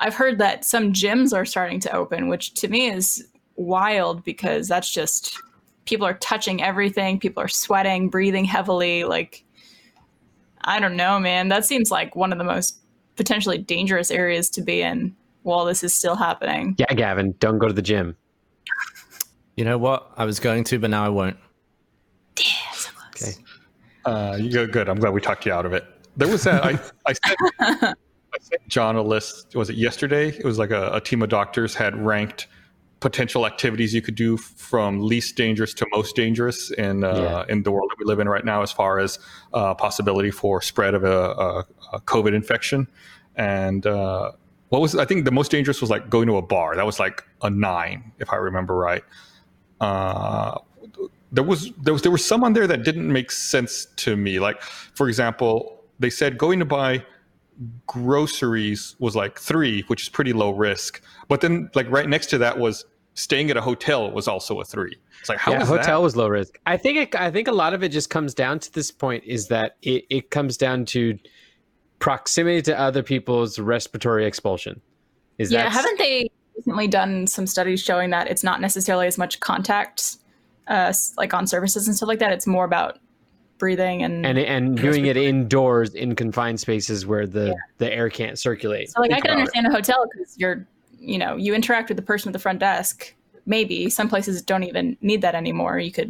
I've 0.00 0.14
heard 0.14 0.38
that 0.38 0.66
some 0.66 0.92
gyms 0.92 1.34
are 1.34 1.46
starting 1.46 1.80
to 1.80 1.96
open, 1.96 2.28
which 2.28 2.52
to 2.54 2.68
me 2.68 2.90
is 2.90 3.26
wild 3.56 4.22
because 4.22 4.68
that's 4.68 4.92
just 4.92 5.40
people 5.86 6.06
are 6.06 6.14
touching 6.14 6.62
everything, 6.62 7.18
people 7.18 7.42
are 7.42 7.48
sweating, 7.48 8.10
breathing 8.10 8.44
heavily, 8.44 9.04
like 9.04 9.44
I 10.62 10.78
don't 10.78 10.96
know, 10.96 11.18
man. 11.18 11.48
That 11.48 11.64
seems 11.64 11.90
like 11.90 12.14
one 12.14 12.32
of 12.32 12.38
the 12.38 12.44
most 12.44 12.78
potentially 13.16 13.56
dangerous 13.56 14.10
areas 14.10 14.50
to 14.50 14.62
be 14.62 14.82
in 14.82 15.16
while 15.42 15.64
this 15.64 15.82
is 15.82 15.94
still 15.94 16.16
happening. 16.16 16.74
Yeah, 16.78 16.92
Gavin, 16.92 17.34
don't 17.38 17.58
go 17.58 17.68
to 17.68 17.72
the 17.72 17.82
gym. 17.82 18.16
You 19.56 19.64
know 19.64 19.78
what? 19.78 20.10
I 20.16 20.24
was 20.24 20.40
going 20.40 20.64
to, 20.64 20.78
but 20.78 20.90
now 20.90 21.04
I 21.04 21.08
won't. 21.08 21.36
Okay. 23.16 23.32
uh, 24.04 24.36
you 24.40 24.50
go 24.50 24.66
good. 24.66 24.88
I'm 24.88 24.98
glad 24.98 25.12
we 25.12 25.20
talked 25.20 25.46
you 25.46 25.52
out 25.52 25.64
of 25.66 25.72
it. 25.72 25.84
There 26.16 26.28
was 26.28 26.42
that 26.44 26.64
I 26.64 26.78
I 27.06 27.12
sent, 27.12 27.38
I 27.60 27.94
sent 28.40 28.68
John 28.68 28.96
a 28.96 29.02
list. 29.02 29.54
Was 29.54 29.70
it 29.70 29.76
yesterday? 29.76 30.28
It 30.28 30.44
was 30.44 30.58
like 30.58 30.70
a, 30.70 30.90
a 30.92 31.00
team 31.00 31.22
of 31.22 31.28
doctors 31.28 31.74
had 31.74 31.96
ranked 31.96 32.48
potential 33.00 33.46
activities 33.46 33.92
you 33.92 34.00
could 34.00 34.14
do 34.14 34.36
from 34.36 35.00
least 35.00 35.36
dangerous 35.36 35.74
to 35.74 35.86
most 35.92 36.16
dangerous 36.16 36.70
in 36.72 37.04
uh, 37.04 37.14
Yeah. 37.14 37.52
in 37.52 37.62
the 37.62 37.70
world 37.70 37.90
that 37.90 37.98
we 37.98 38.04
live 38.06 38.18
in 38.18 38.28
right 38.28 38.44
now, 38.44 38.62
as 38.62 38.72
far 38.72 38.98
as 38.98 39.18
uh, 39.52 39.74
possibility 39.74 40.30
for 40.30 40.60
spread 40.62 40.94
of 40.94 41.04
a, 41.04 41.18
a, 41.30 41.64
a 41.92 42.00
COVID 42.00 42.34
infection. 42.34 42.88
And 43.36 43.86
uh, 43.86 44.32
what 44.70 44.80
was 44.80 44.96
I 44.96 45.04
think 45.04 45.24
the 45.24 45.32
most 45.32 45.50
dangerous 45.50 45.80
was 45.80 45.90
like 45.90 46.08
going 46.10 46.26
to 46.28 46.36
a 46.36 46.42
bar. 46.42 46.74
That 46.76 46.86
was 46.86 46.98
like 46.98 47.22
a 47.42 47.50
nine, 47.50 48.12
if 48.18 48.32
I 48.32 48.36
remember 48.36 48.74
right. 48.74 49.04
Uh, 49.84 50.58
there 51.32 51.44
was 51.44 51.72
there 51.82 51.92
was 51.92 52.02
there 52.02 52.12
was 52.12 52.24
some 52.24 52.44
on 52.44 52.52
there 52.52 52.66
that 52.66 52.84
didn't 52.84 53.12
make 53.12 53.30
sense 53.30 53.86
to 53.96 54.16
me. 54.16 54.38
Like, 54.38 54.62
for 54.62 55.08
example, 55.08 55.82
they 55.98 56.10
said 56.10 56.38
going 56.38 56.58
to 56.60 56.64
buy 56.64 57.04
groceries 57.86 58.96
was 58.98 59.14
like 59.14 59.38
three, 59.38 59.82
which 59.88 60.02
is 60.02 60.08
pretty 60.08 60.32
low 60.32 60.50
risk. 60.50 61.02
But 61.28 61.40
then, 61.40 61.70
like 61.74 61.90
right 61.90 62.08
next 62.08 62.26
to 62.26 62.38
that 62.38 62.58
was 62.58 62.84
staying 63.14 63.50
at 63.50 63.56
a 63.56 63.60
hotel 63.60 64.10
was 64.10 64.26
also 64.26 64.60
a 64.60 64.64
three. 64.64 64.96
It's 65.20 65.28
like 65.28 65.38
how 65.38 65.52
yeah, 65.52 65.62
is 65.62 65.68
hotel 65.68 66.00
that? 66.00 66.04
was 66.04 66.16
low 66.16 66.28
risk. 66.28 66.58
I 66.66 66.76
think 66.76 66.98
it, 66.98 67.14
I 67.14 67.30
think 67.30 67.48
a 67.48 67.52
lot 67.52 67.74
of 67.74 67.82
it 67.82 67.90
just 67.90 68.10
comes 68.10 68.34
down 68.34 68.58
to 68.60 68.72
this 68.72 68.90
point 68.90 69.24
is 69.24 69.48
that 69.48 69.76
it, 69.82 70.04
it 70.10 70.30
comes 70.30 70.56
down 70.56 70.84
to 70.86 71.18
proximity 71.98 72.62
to 72.62 72.78
other 72.78 73.02
people's 73.02 73.58
respiratory 73.58 74.24
expulsion. 74.24 74.80
Is 75.38 75.50
Yeah, 75.50 75.64
that 75.64 75.72
haven't 75.72 75.98
they 75.98 76.30
recently 76.56 76.88
done 76.88 77.26
some 77.26 77.46
studies 77.46 77.82
showing 77.82 78.10
that 78.10 78.28
it's 78.28 78.44
not 78.44 78.60
necessarily 78.60 79.06
as 79.06 79.18
much 79.18 79.40
contact, 79.40 80.16
uh, 80.68 80.92
like 81.16 81.34
on 81.34 81.46
surfaces 81.46 81.86
and 81.86 81.96
stuff 81.96 82.08
like 82.08 82.18
that. 82.20 82.32
It's 82.32 82.46
more 82.46 82.64
about 82.64 82.98
breathing 83.58 84.02
and. 84.02 84.26
and 84.26 84.38
and 84.38 84.76
doing 84.76 85.06
it 85.06 85.16
indoors 85.16 85.94
in 85.94 86.14
confined 86.16 86.60
spaces 86.60 87.06
where 87.06 87.26
the 87.26 87.56
the 87.78 87.92
air 87.92 88.08
can't 88.10 88.38
circulate. 88.38 88.90
so, 88.90 89.00
like, 89.00 89.12
I 89.12 89.20
can 89.20 89.26
about 89.30 89.36
it. 89.36 89.40
understand 89.40 89.66
a 89.68 89.70
hotel 89.72 90.06
because 90.12 90.36
you're, 90.38 90.66
you 90.98 91.18
know, 91.18 91.36
you 91.36 91.54
interact 91.54 91.88
with 91.88 91.96
the 91.96 92.02
person 92.02 92.28
at 92.28 92.32
the 92.32 92.38
front 92.38 92.60
desk. 92.60 93.14
Maybe 93.46 93.90
some 93.90 94.08
places 94.08 94.40
don't 94.40 94.62
even 94.64 94.96
need 95.02 95.20
that 95.20 95.34
anymore. 95.34 95.78
You 95.78 95.92
could 95.92 96.08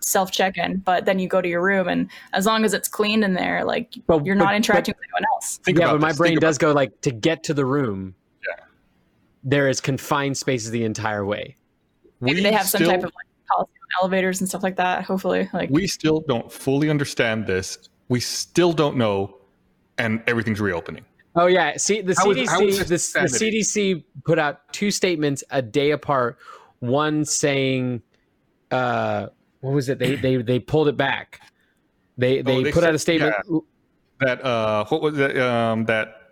self 0.00 0.30
check 0.30 0.58
in, 0.58 0.76
but 0.78 1.06
then 1.06 1.18
you 1.18 1.26
go 1.28 1.40
to 1.40 1.48
your 1.48 1.62
room, 1.62 1.88
and 1.88 2.10
as 2.34 2.44
long 2.44 2.62
as 2.62 2.74
it's 2.74 2.88
clean 2.88 3.24
in 3.24 3.32
there, 3.32 3.64
like 3.64 3.94
But- 4.06 4.26
you're 4.26 4.36
but- 4.36 4.44
not 4.44 4.54
interacting 4.54 4.94
with 4.94 5.02
anyone 5.08 5.24
else. 5.34 5.60
Yeah, 5.66 5.92
but 5.92 6.00
my 6.02 6.08
this. 6.08 6.18
brain 6.18 6.30
Think 6.32 6.40
does 6.42 6.58
go 6.58 6.72
like 6.72 7.00
to 7.00 7.10
get 7.10 7.42
to 7.44 7.54
the 7.54 7.64
room. 7.64 8.14
Yeah. 9.44 9.50
There 9.50 9.68
is 9.68 9.80
confined 9.80 10.36
spaces 10.36 10.70
the 10.70 10.84
entire 10.84 11.24
way. 11.24 11.56
Maybe 12.20 12.36
We 12.36 12.42
they 12.42 12.52
have 12.52 12.66
some 12.66 12.80
still- 12.80 12.90
type 12.90 13.00
of 13.00 13.04
like 13.14 13.26
policy 13.48 13.72
on 13.82 14.02
elevators 14.02 14.40
and 14.40 14.48
stuff 14.48 14.62
like 14.62 14.76
that. 14.76 15.04
Hopefully, 15.04 15.48
like 15.52 15.70
we 15.70 15.86
still 15.86 16.20
don't 16.26 16.50
fully 16.50 16.88
understand 16.90 17.46
this. 17.46 17.78
We 18.08 18.20
still 18.20 18.72
don't 18.72 18.96
know, 18.96 19.38
and 19.98 20.22
everything's 20.26 20.60
reopening. 20.60 21.04
Oh 21.36 21.46
yeah, 21.46 21.76
see 21.76 22.00
the 22.00 22.14
How 22.16 22.30
is- 22.30 22.36
CDC 22.38 22.48
how 22.48 22.60
is 22.62 22.78
the, 22.78 22.84
the? 23.20 23.28
CDC 23.28 24.04
put 24.24 24.38
out 24.38 24.72
two 24.72 24.90
statements 24.90 25.42
a 25.50 25.60
day 25.60 25.90
apart. 25.90 26.38
One 26.80 27.24
saying, 27.24 28.02
uh, 28.70 29.28
what 29.60 29.72
was 29.74 29.88
it? 29.88 29.98
They 29.98 30.16
they 30.16 30.36
they 30.36 30.58
pulled 30.60 30.88
it 30.88 30.96
back. 30.96 31.40
They 32.16 32.42
they, 32.42 32.56
Oh, 32.58 32.62
they 32.62 32.72
put 32.72 32.84
out 32.84 32.94
a 32.94 32.98
statement. 32.98 33.34
That 34.20 34.44
uh, 34.44 34.84
what 34.86 35.02
was 35.02 35.16
that? 35.16 35.36
Um, 35.36 35.84
that 35.86 36.23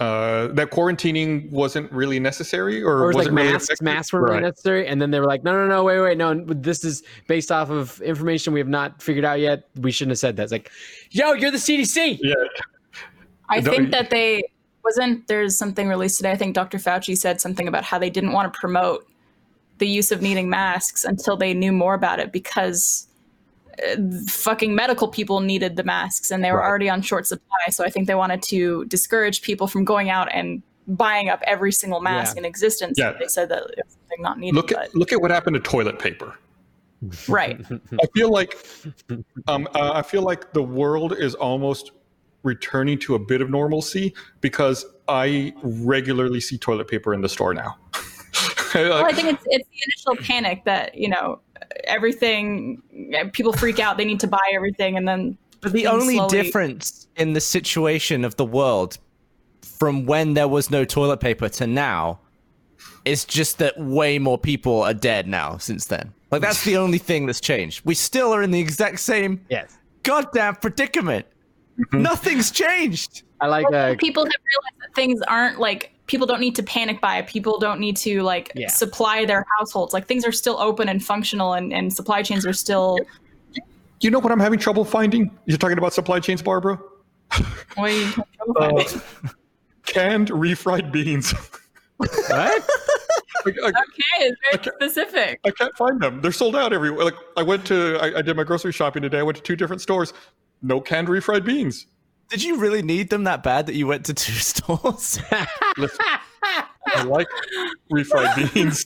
uh, 0.00 0.48
that 0.48 0.70
quarantining 0.70 1.50
wasn't 1.50 1.90
really 1.92 2.18
necessary, 2.18 2.82
or, 2.82 2.98
Or 2.98 3.04
it 3.04 3.06
was 3.08 3.14
like 3.16 3.20
wasn't 3.26 3.36
really 3.36 3.52
masks, 3.52 3.64
effective? 3.68 3.84
masks 3.84 4.12
were 4.12 4.22
really 4.22 4.34
Right. 4.36 4.42
necessary, 4.44 4.86
and 4.86 5.00
then 5.00 5.10
they 5.10 5.20
were 5.20 5.26
like, 5.26 5.44
"No, 5.44 5.52
no, 5.52 5.66
no, 5.68 5.84
wait, 5.84 6.00
wait, 6.00 6.16
no. 6.18 6.34
This 6.46 6.84
is 6.84 7.02
based 7.28 7.52
off 7.52 7.68
of 7.70 8.00
information 8.00 8.52
we 8.54 8.60
have 8.60 8.68
not 8.68 9.02
figured 9.02 9.24
out 9.26 9.40
yet. 9.40 9.68
We 9.76 9.90
shouldn't 9.92 10.12
have 10.12 10.18
said 10.18 10.36
that." 10.36 10.44
It's 10.44 10.52
like, 10.52 10.70
"Yo, 11.10 11.34
you're 11.34 11.50
the 11.50 11.58
CDC." 11.58 12.18
Yeah, 12.22 12.34
I 13.50 13.60
Don't- 13.60 13.74
think 13.74 13.90
that 13.90 14.08
they 14.10 14.42
wasn't 14.84 15.26
there's 15.28 15.58
something 15.58 15.86
released 15.88 16.16
today. 16.16 16.30
I 16.32 16.36
think 16.36 16.54
Dr. 16.54 16.78
Fauci 16.78 17.14
said 17.16 17.38
something 17.40 17.68
about 17.68 17.84
how 17.84 17.98
they 17.98 18.08
didn't 18.10 18.32
want 18.32 18.50
to 18.52 18.58
promote 18.58 19.06
the 19.76 19.86
use 19.86 20.10
of 20.10 20.22
needing 20.22 20.48
masks 20.48 21.04
until 21.04 21.36
they 21.36 21.52
knew 21.52 21.72
more 21.72 21.92
about 21.94 22.18
it 22.18 22.32
because 22.32 23.06
fucking 24.28 24.74
medical 24.74 25.08
people 25.08 25.40
needed 25.40 25.76
the 25.76 25.84
masks 25.84 26.30
and 26.30 26.44
they 26.44 26.50
were 26.52 26.58
Right. 26.58 26.66
already 26.68 26.90
on 26.90 27.02
short 27.02 27.26
supply. 27.26 27.58
So 27.70 27.84
I 27.84 27.90
think 27.90 28.06
they 28.06 28.14
wanted 28.14 28.42
to 28.44 28.84
discourage 28.86 29.42
people 29.42 29.66
from 29.66 29.84
going 29.84 30.10
out 30.10 30.28
and 30.32 30.62
buying 30.86 31.28
up 31.28 31.40
every 31.46 31.72
single 31.72 32.00
mask 32.00 32.36
Yeah. 32.36 32.40
in 32.40 32.44
existence. 32.44 32.98
Yeah. 32.98 33.12
They 33.18 33.28
said 33.28 33.48
that 33.50 33.62
it 33.76 33.84
was 33.86 33.94
something 33.94 34.22
not 34.22 34.38
needed. 34.38 34.56
look 34.56 34.68
but, 34.68 34.78
at 34.86 34.94
look 34.94 35.12
at 35.12 35.20
what 35.20 35.30
happened 35.30 35.54
to 35.54 35.60
toilet 35.60 35.98
paper. 35.98 36.34
right. 37.28 37.60
I 37.70 38.06
feel 38.14 38.30
like 38.30 38.58
um, 39.48 39.68
uh, 39.74 39.92
I 39.94 40.02
feel 40.02 40.22
like 40.22 40.52
the 40.52 40.62
world 40.62 41.14
is 41.18 41.34
almost 41.34 41.92
returning 42.42 42.98
to 42.98 43.14
a 43.14 43.18
bit 43.18 43.40
of 43.40 43.50
normalcy 43.50 44.14
because 44.40 44.84
I 45.08 45.52
regularly 45.62 46.40
see 46.40 46.56
toilet 46.58 46.88
paper 46.88 47.12
in 47.14 47.20
the 47.20 47.28
store 47.28 47.54
now. 47.54 47.76
Well, 48.72 49.04
I 49.04 49.12
think 49.12 49.26
it's 49.26 49.42
it's 49.46 49.68
the 49.68 50.12
initial 50.14 50.24
panic 50.24 50.64
that 50.64 50.94
you 50.94 51.08
know 51.08 51.40
everything 51.84 52.82
people 53.32 53.52
freak 53.52 53.78
out. 53.78 53.96
They 53.98 54.04
need 54.04 54.20
to 54.20 54.26
buy 54.26 54.50
everything, 54.52 54.96
and 54.96 55.06
then 55.06 55.36
But 55.60 55.72
the 55.72 55.86
only 55.86 56.16
slowly- 56.16 56.42
difference 56.42 57.06
in 57.16 57.32
the 57.32 57.40
situation 57.40 58.24
of 58.24 58.36
the 58.36 58.44
world 58.44 58.98
from 59.62 60.06
when 60.06 60.34
there 60.34 60.48
was 60.48 60.70
no 60.70 60.84
toilet 60.84 61.18
paper 61.20 61.48
to 61.48 61.66
now 61.66 62.20
is 63.04 63.24
just 63.24 63.58
that 63.58 63.78
way 63.78 64.18
more 64.18 64.38
people 64.38 64.82
are 64.82 64.94
dead 64.94 65.26
now 65.26 65.56
since 65.58 65.86
then. 65.86 66.12
Like 66.30 66.42
that's 66.42 66.64
the 66.64 66.76
only 66.76 66.98
thing 66.98 67.26
that's 67.26 67.40
changed. 67.40 67.82
We 67.84 67.94
still 67.94 68.32
are 68.32 68.42
in 68.42 68.50
the 68.50 68.60
exact 68.60 69.00
same 69.00 69.40
Yes, 69.48 69.76
goddamn 70.02 70.56
predicament. 70.56 71.26
Nothing's 71.92 72.50
changed. 72.50 73.22
I 73.40 73.46
like 73.46 73.68
Well, 73.70 73.92
uh, 73.92 73.96
people 73.96 74.24
have 74.24 74.30
realized 74.30 74.80
that 74.82 74.94
things 74.94 75.20
aren't 75.22 75.58
like 75.58 75.92
people 76.10 76.26
don't 76.26 76.40
need 76.40 76.56
to 76.56 76.62
panic 76.64 77.00
buy. 77.00 77.22
People 77.22 77.58
don't 77.60 77.78
need 77.78 77.96
to 77.98 78.22
like 78.22 78.50
Yeah. 78.56 78.66
supply 78.68 79.24
their 79.24 79.46
households. 79.58 79.94
Like 79.94 80.06
things 80.08 80.24
are 80.26 80.32
still 80.32 80.58
open 80.58 80.88
and 80.88 81.02
functional, 81.02 81.54
and, 81.54 81.72
and 81.72 81.92
supply 81.92 82.20
chains 82.22 82.44
are 82.44 82.52
still. 82.52 82.98
you 84.00 84.10
know 84.10 84.18
what 84.18 84.32
I'm 84.32 84.40
having 84.40 84.58
trouble 84.58 84.84
finding? 84.84 85.30
You're 85.46 85.56
talking 85.56 85.78
about 85.78 85.92
supply 85.92 86.18
chains, 86.18 86.42
Barbara. 86.42 86.80
What 87.76 87.90
are 87.90 87.94
you 87.96 88.04
having 88.06 88.24
Uh, 88.60 88.84
canned 89.86 90.30
refried 90.30 90.90
beans. 90.90 91.32
what? 91.98 92.10
I, 92.28 92.60
I- 93.46 93.68
okay, 93.68 93.72
it's 94.18 94.36
very 94.52 94.74
specific. 94.76 95.40
I 95.46 95.50
can't 95.52 95.74
find 95.76 96.00
them. 96.00 96.20
They're 96.20 96.32
sold 96.32 96.56
out 96.56 96.72
everywhere. 96.72 97.04
Like 97.04 97.14
I 97.36 97.42
went 97.44 97.64
to, 97.66 97.98
I, 98.02 98.18
I 98.18 98.22
did 98.22 98.36
my 98.36 98.42
grocery 98.44 98.72
shopping 98.72 99.02
today. 99.02 99.20
I 99.20 99.22
went 99.22 99.36
to 99.36 99.42
two 99.42 99.54
different 99.56 99.80
stores. 99.80 100.12
No 100.62 100.80
canned 100.80 101.06
refried 101.08 101.44
beans. 101.44 101.86
Did 102.30 102.42
you 102.42 102.56
really 102.58 102.82
need 102.82 103.10
them 103.10 103.24
that 103.24 103.42
bad 103.42 103.66
that 103.66 103.74
you 103.74 103.86
went 103.86 104.06
to 104.06 104.14
two 104.14 104.32
stores? 104.34 105.20
Listen, 105.76 105.98
I 106.42 107.02
like 107.04 107.26
refried 107.92 108.54
beans. 108.54 108.84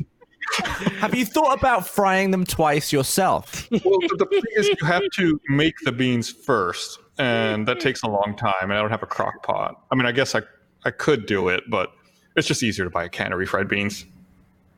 Have 0.99 1.15
you 1.15 1.25
thought 1.27 1.59
about 1.59 1.87
frying 1.89 2.31
them 2.31 2.45
twice 2.45 2.93
yourself? 2.93 3.69
Well, 3.71 3.81
the, 4.01 4.17
the 4.19 4.27
thing 4.27 4.43
is, 4.57 4.69
you 4.69 4.87
have 4.87 5.03
to 5.17 5.41
make 5.49 5.75
the 5.85 5.93
beans 5.93 6.31
first, 6.31 6.99
and 7.19 7.67
that 7.69 7.81
takes 7.81 8.03
a 8.03 8.09
long 8.09 8.35
time. 8.37 8.55
And 8.63 8.73
I 8.75 8.81
don't 8.81 8.91
have 8.91 9.03
a 9.03 9.07
crock 9.07 9.43
pot. 9.43 9.81
I 9.91 9.95
mean, 9.95 10.07
I 10.07 10.13
guess 10.13 10.35
I 10.35 10.43
I 10.85 10.91
could 10.91 11.27
do 11.27 11.49
it, 11.49 11.65
but 11.69 11.93
it's 12.37 12.47
just 12.47 12.63
easier 12.63 12.85
to 12.85 12.91
buy 12.91 13.05
a 13.05 13.09
can 13.09 13.33
of 13.33 13.39
refried 13.39 13.69
beans. 13.69 14.05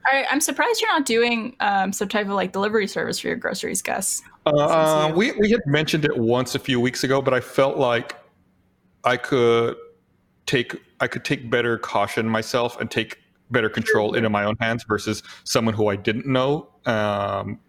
I, 0.06 0.24
I'm 0.30 0.40
surprised 0.40 0.80
you're 0.80 0.90
not 0.92 1.04
doing 1.04 1.56
um, 1.58 1.92
some 1.92 2.06
type 2.08 2.26
of 2.26 2.32
like 2.32 2.52
delivery 2.52 2.86
service 2.86 3.18
for 3.18 3.26
your 3.26 3.36
groceries, 3.36 3.82
Gus. 3.82 4.22
Uh, 4.46 5.06
you- 5.10 5.14
we 5.16 5.32
we 5.32 5.50
had 5.50 5.60
mentioned 5.66 6.04
it 6.04 6.16
once 6.16 6.54
a 6.54 6.60
few 6.60 6.78
weeks 6.80 7.02
ago, 7.02 7.20
but 7.20 7.34
I 7.34 7.40
felt 7.40 7.76
like 7.76 8.14
I 9.06 9.16
could 9.16 9.76
take 10.44 10.76
I 11.00 11.06
could 11.06 11.24
take 11.24 11.48
better 11.50 11.78
caution 11.78 12.28
myself 12.28 12.78
and 12.80 12.90
take 12.90 13.18
better 13.50 13.68
control 13.68 14.14
into 14.14 14.28
my 14.28 14.44
own 14.44 14.56
hands 14.60 14.84
versus 14.84 15.22
someone 15.44 15.74
who 15.74 15.88
I 15.88 15.96
didn't 15.96 16.26
know. 16.26 16.68
Um, 16.84 17.60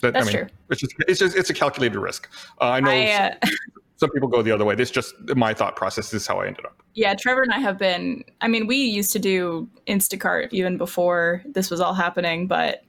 that, 0.00 0.12
That's 0.12 0.28
I 0.28 0.32
mean, 0.32 0.38
true. 0.38 0.46
It's 0.70 0.80
just 0.80 0.94
it's 1.08 1.18
just 1.18 1.36
it's 1.36 1.50
a 1.50 1.54
calculated 1.54 1.98
risk. 1.98 2.30
Uh, 2.60 2.66
I 2.66 2.80
know 2.80 2.90
I, 2.90 3.36
uh, 3.42 3.48
some 3.96 4.10
people 4.10 4.28
go 4.28 4.42
the 4.42 4.52
other 4.52 4.64
way. 4.64 4.76
This 4.76 4.90
just 4.90 5.14
my 5.36 5.52
thought 5.52 5.74
process 5.74 6.14
is 6.14 6.26
how 6.26 6.38
I 6.38 6.46
ended 6.46 6.64
up. 6.64 6.80
Yeah, 6.94 7.14
Trevor 7.14 7.42
and 7.42 7.52
I 7.52 7.58
have 7.58 7.78
been. 7.78 8.24
I 8.40 8.48
mean, 8.48 8.68
we 8.68 8.76
used 8.76 9.12
to 9.14 9.18
do 9.18 9.68
Instacart 9.88 10.52
even 10.52 10.76
before 10.76 11.42
this 11.46 11.70
was 11.70 11.80
all 11.80 11.94
happening, 11.94 12.46
but 12.46 12.84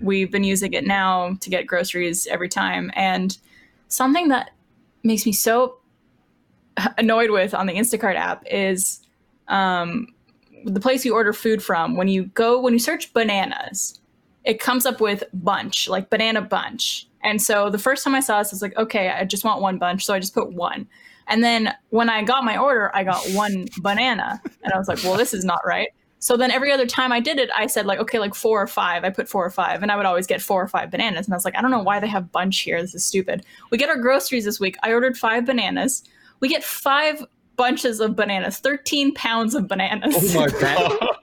we've 0.00 0.30
been 0.30 0.44
using 0.44 0.72
it 0.72 0.86
now 0.86 1.36
to 1.40 1.50
get 1.50 1.66
groceries 1.66 2.26
every 2.26 2.48
time. 2.48 2.90
And 2.94 3.36
something 3.88 4.28
that 4.28 4.52
makes 5.02 5.26
me 5.26 5.32
so 5.32 5.78
annoyed 6.98 7.30
with 7.30 7.54
on 7.54 7.66
the 7.66 7.74
Instacart 7.74 8.16
app 8.16 8.44
is 8.50 9.00
um, 9.48 10.08
the 10.64 10.80
place 10.80 11.04
you 11.04 11.14
order 11.14 11.32
food 11.32 11.62
from. 11.62 11.96
When 11.96 12.08
you 12.08 12.24
go, 12.26 12.60
when 12.60 12.72
you 12.72 12.78
search 12.78 13.12
bananas, 13.12 14.00
it 14.44 14.60
comes 14.60 14.86
up 14.86 15.00
with 15.00 15.24
bunch, 15.32 15.88
like 15.88 16.10
banana 16.10 16.40
bunch. 16.40 17.08
And 17.22 17.42
so 17.42 17.70
the 17.70 17.78
first 17.78 18.04
time 18.04 18.14
I 18.14 18.20
saw 18.20 18.38
this, 18.38 18.52
I 18.52 18.54
was 18.54 18.62
like, 18.62 18.76
okay, 18.76 19.10
I 19.10 19.24
just 19.24 19.44
want 19.44 19.60
one 19.60 19.78
bunch. 19.78 20.04
So 20.04 20.14
I 20.14 20.20
just 20.20 20.34
put 20.34 20.52
one. 20.52 20.86
And 21.28 21.42
then 21.42 21.74
when 21.90 22.08
I 22.08 22.22
got 22.22 22.44
my 22.44 22.56
order, 22.56 22.94
I 22.94 23.02
got 23.02 23.26
one 23.30 23.66
banana. 23.78 24.40
And 24.62 24.72
I 24.72 24.78
was 24.78 24.86
like, 24.86 25.02
well, 25.02 25.16
this 25.16 25.34
is 25.34 25.44
not 25.44 25.60
right. 25.66 25.88
So 26.18 26.36
then 26.36 26.50
every 26.50 26.72
other 26.72 26.86
time 26.86 27.12
I 27.12 27.20
did 27.20 27.38
it, 27.38 27.50
I 27.54 27.66
said 27.66 27.86
like, 27.86 27.98
okay, 27.98 28.18
like 28.18 28.34
four 28.34 28.62
or 28.62 28.66
five. 28.66 29.04
I 29.04 29.10
put 29.10 29.28
four 29.28 29.44
or 29.44 29.50
five, 29.50 29.82
and 29.82 29.92
I 29.92 29.96
would 29.96 30.06
always 30.06 30.26
get 30.26 30.40
four 30.40 30.62
or 30.62 30.68
five 30.68 30.90
bananas. 30.90 31.26
And 31.26 31.34
I 31.34 31.36
was 31.36 31.44
like, 31.44 31.56
I 31.56 31.62
don't 31.62 31.70
know 31.70 31.82
why 31.82 32.00
they 32.00 32.06
have 32.06 32.32
bunch 32.32 32.60
here. 32.60 32.80
This 32.80 32.94
is 32.94 33.04
stupid. 33.04 33.44
We 33.70 33.78
get 33.78 33.90
our 33.90 33.98
groceries 33.98 34.44
this 34.44 34.58
week. 34.58 34.76
I 34.82 34.92
ordered 34.92 35.16
five 35.16 35.44
bananas. 35.44 36.04
We 36.40 36.48
get 36.48 36.62
five 36.64 37.24
bunches 37.56 38.00
of 38.00 38.16
bananas, 38.16 38.58
thirteen 38.58 39.14
pounds 39.14 39.54
of 39.54 39.66
bananas. 39.68 40.14
Oh 40.34 40.40
my 40.40 40.48
god! 40.60 41.08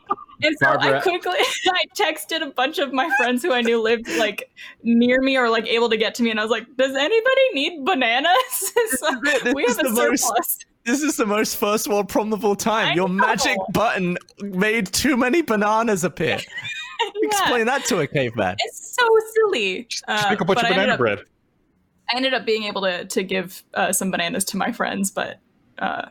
And 0.46 0.54
so 0.60 0.66
I 0.68 1.00
quickly 1.00 1.32
I 1.40 1.86
texted 1.96 2.42
a 2.42 2.48
bunch 2.52 2.78
of 2.78 2.92
my 2.92 3.10
friends 3.16 3.42
who 3.44 3.54
I 3.54 3.62
knew 3.62 3.82
lived 3.82 4.10
like 4.18 4.52
near 4.84 5.22
me 5.22 5.38
or 5.38 5.48
like 5.50 5.66
able 5.68 5.90
to 5.90 5.96
get 5.96 6.16
to 6.16 6.24
me, 6.24 6.32
and 6.32 6.40
I 6.40 6.44
was 6.44 6.52
like, 6.52 6.66
"Does 6.76 6.94
anybody 6.96 7.50
need 7.54 7.86
bananas? 7.86 8.32
So 8.98 9.08
This 9.24 9.54
we 9.54 9.64
have 9.64 9.80
a 9.80 9.84
the 9.84 9.90
most- 9.92 10.24
surplus." 10.28 10.58
This 10.86 11.02
is 11.02 11.16
the 11.16 11.26
most 11.26 11.56
first 11.56 11.88
world 11.88 12.10
problem 12.10 12.34
of 12.34 12.44
all 12.44 12.58
time. 12.58 12.90
I 12.90 12.94
Your 12.94 13.08
know. 13.08 13.26
magic 13.26 13.56
button 13.72 14.18
made 14.42 14.88
too 14.88 15.16
many 15.16 15.42
bananas 15.44 16.04
appear. 16.04 16.40
Yeah. 16.42 17.10
Explain 17.24 17.66
that 17.68 17.86
to 17.86 18.00
a 18.00 18.08
caveman. 18.08 18.58
It's 18.60 18.94
so 18.98 19.08
silly. 19.34 19.86
Just 19.90 20.04
Uh, 20.10 20.28
make 20.30 20.42
a 20.42 20.46
bunch 20.46 20.58
but 20.60 20.66
of 20.66 20.76
banana 20.76 20.94
up, 20.94 21.00
bread. 21.00 21.20
I 22.14 22.18
ended 22.18 22.34
up 22.34 22.46
being 22.46 22.64
able 22.64 22.82
to 22.82 23.06
to 23.06 23.24
give 23.24 23.64
uh, 23.74 23.92
some 23.92 24.12
bananas 24.12 24.46
to 24.46 24.58
my 24.58 24.72
friends, 24.72 25.10
but 25.12 25.40
uh, 25.80 26.10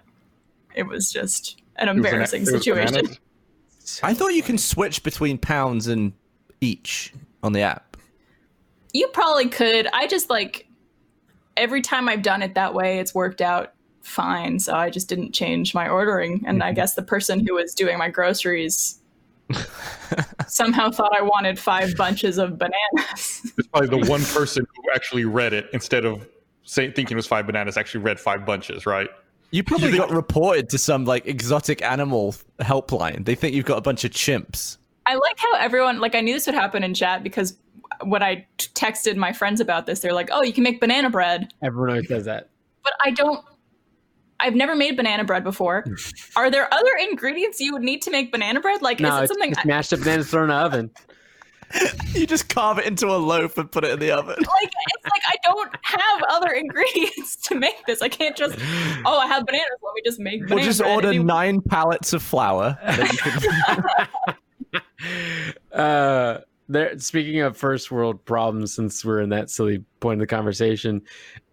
it 0.75 0.85
was 0.85 1.13
just 1.13 1.63
an 1.77 1.89
It 1.89 1.93
was 1.93 1.99
an- 2.01 2.05
embarrassing 2.07 2.47
situation. 2.47 3.17
I 4.03 4.15
thought 4.15 4.35
you 4.35 4.43
can 4.43 4.59
switch 4.59 5.03
between 5.03 5.39
pounds 5.39 5.87
and 5.87 6.13
each 6.61 7.13
on 7.43 7.53
the 7.53 7.61
app. 7.61 7.97
You 8.93 9.09
probably 9.09 9.49
could. 9.49 9.89
I 9.93 10.07
just 10.07 10.31
like 10.31 10.69
every 11.57 11.83
time 11.83 12.09
I've 12.09 12.23
done 12.23 12.43
it 12.43 12.55
that 12.55 12.75
way, 12.75 12.99
it's 12.99 13.15
worked 13.15 13.41
out 13.41 13.75
fine. 14.03 14.59
So 14.59 14.75
I 14.75 14.91
just 14.91 15.09
didn't 15.09 15.33
change 15.33 15.75
my 15.75 15.89
ordering. 15.89 16.43
And 16.47 16.63
I 16.63 16.73
guess 16.73 16.95
the 16.95 17.03
person 17.03 17.47
who 17.47 17.55
was 17.55 17.75
doing 17.75 17.99
my 17.99 18.09
groceries 18.09 18.99
somehow 20.47 20.91
thought 20.91 21.13
I 21.17 21.23
wanted 21.23 21.59
five 21.59 21.95
bunches 21.97 22.39
of 22.39 22.59
bananas. 22.59 23.53
It's 23.59 23.69
probably 23.69 24.01
the 24.01 24.11
one 24.11 24.23
person 24.25 24.65
who 24.75 24.83
actually 24.95 25.25
read 25.25 25.53
it 25.53 25.67
instead 25.73 26.05
of 26.05 26.27
say, 26.65 26.91
thinking 26.91 27.15
it 27.15 27.17
was 27.17 27.27
five 27.27 27.47
bananas 27.47 27.77
actually 27.77 28.03
read 28.03 28.19
five 28.21 28.45
bunches, 28.47 28.87
right? 28.87 29.09
You 29.51 29.63
probably 29.63 29.97
got 29.97 30.11
reported 30.11 30.71
to 30.71 30.79
some 30.79 31.05
like 31.05 31.27
exotic 31.27 31.83
animal 31.83 32.35
helpline. 32.61 33.25
They 33.27 33.35
think 33.35 33.55
you've 33.55 33.67
got 33.67 33.77
a 33.79 33.83
bunch 33.83 34.05
of 34.05 34.11
chimps. 34.13 34.79
I 35.05 35.15
like 35.17 35.39
how 35.39 35.55
everyone 35.57 36.01
like 36.01 36.15
I 36.15 36.21
knew 36.21 36.33
this 36.33 36.47
would 36.47 36.55
happen 36.55 36.83
in 36.83 36.95
chat 36.95 37.23
because 37.23 37.57
when 38.05 38.23
I 38.23 38.47
t- 38.57 38.69
texted 38.75 39.17
my 39.17 39.33
friends 39.33 39.61
about 39.61 39.85
this, 39.87 40.01
they're 40.01 40.15
like, 40.15 40.31
"Oh, 40.33 40.43
you 40.43 40.53
can 40.53 40.65
make 40.65 40.81
banana 40.81 41.11
bread," 41.11 41.53
Everyone 41.63 41.91
always 41.91 42.09
does 42.09 42.25
that. 42.25 42.49
but 42.83 42.95
I 43.05 43.11
don't. 43.11 43.45
I've 44.43 44.55
never 44.55 44.75
made 44.77 44.97
banana 44.97 45.25
bread 45.25 45.45
before. 45.45 45.85
Are 46.37 46.51
there 46.51 46.73
other 46.75 46.93
ingredients 47.11 47.61
you 47.61 47.73
would 47.73 47.83
need 47.83 48.03
to 48.03 48.11
make 48.11 48.31
banana 48.33 48.61
bread? 48.61 48.83
Like, 48.83 49.01
No, 49.01 49.09
is 49.09 49.15
it 49.15 49.23
it's, 49.25 49.33
something? 49.33 49.53
it's 49.53 49.65
mashed 49.65 49.93
up 49.93 50.01
bananas 50.01 50.29
thrown 50.31 50.45
in 50.45 50.49
the 50.51 50.55
oven. 50.57 50.91
You 52.13 52.27
just 52.27 52.51
carve 52.51 52.79
it 52.79 52.85
into 52.85 53.07
a 53.07 53.17
loaf 53.17 53.57
and 53.57 53.73
put 53.73 53.83
it 53.85 53.93
in 53.93 53.99
the 53.99 54.11
oven. 54.11 54.37
like 54.37 54.71
it's 54.95 55.05
like 55.05 55.23
I 55.27 55.35
don't 55.43 55.75
have 55.81 56.23
other 56.29 56.51
ingredients 56.53 57.37
to 57.49 57.55
make 57.55 57.87
this. 57.87 58.03
I 58.03 58.11
can't 58.11 58.37
just 58.37 58.59
oh 59.07 59.17
I 59.19 59.27
have 59.27 59.47
bananas. 59.47 59.69
Let 59.83 59.95
me 59.95 60.03
just 60.05 60.21
make 60.21 60.41
banana 60.43 60.55
We'll 60.57 60.65
just 60.65 60.83
order 60.83 61.09
It'd 61.09 61.25
nine 61.25 61.63
pallets 61.63 62.13
of 62.13 62.23
flour. 62.23 62.77
that 62.85 63.11
you 64.73 64.81
can- 65.73 65.81
uh 65.81 66.41
there 66.69 66.99
speaking 66.99 67.41
of 67.41 67.57
first 67.57 67.91
world 67.91 68.23
problems 68.27 68.75
since 68.75 69.03
we're 69.05 69.21
in 69.21 69.31
that 69.31 69.49
silly 69.49 69.83
point 70.01 70.21
of 70.21 70.29
the 70.29 70.35
conversation 70.35 71.01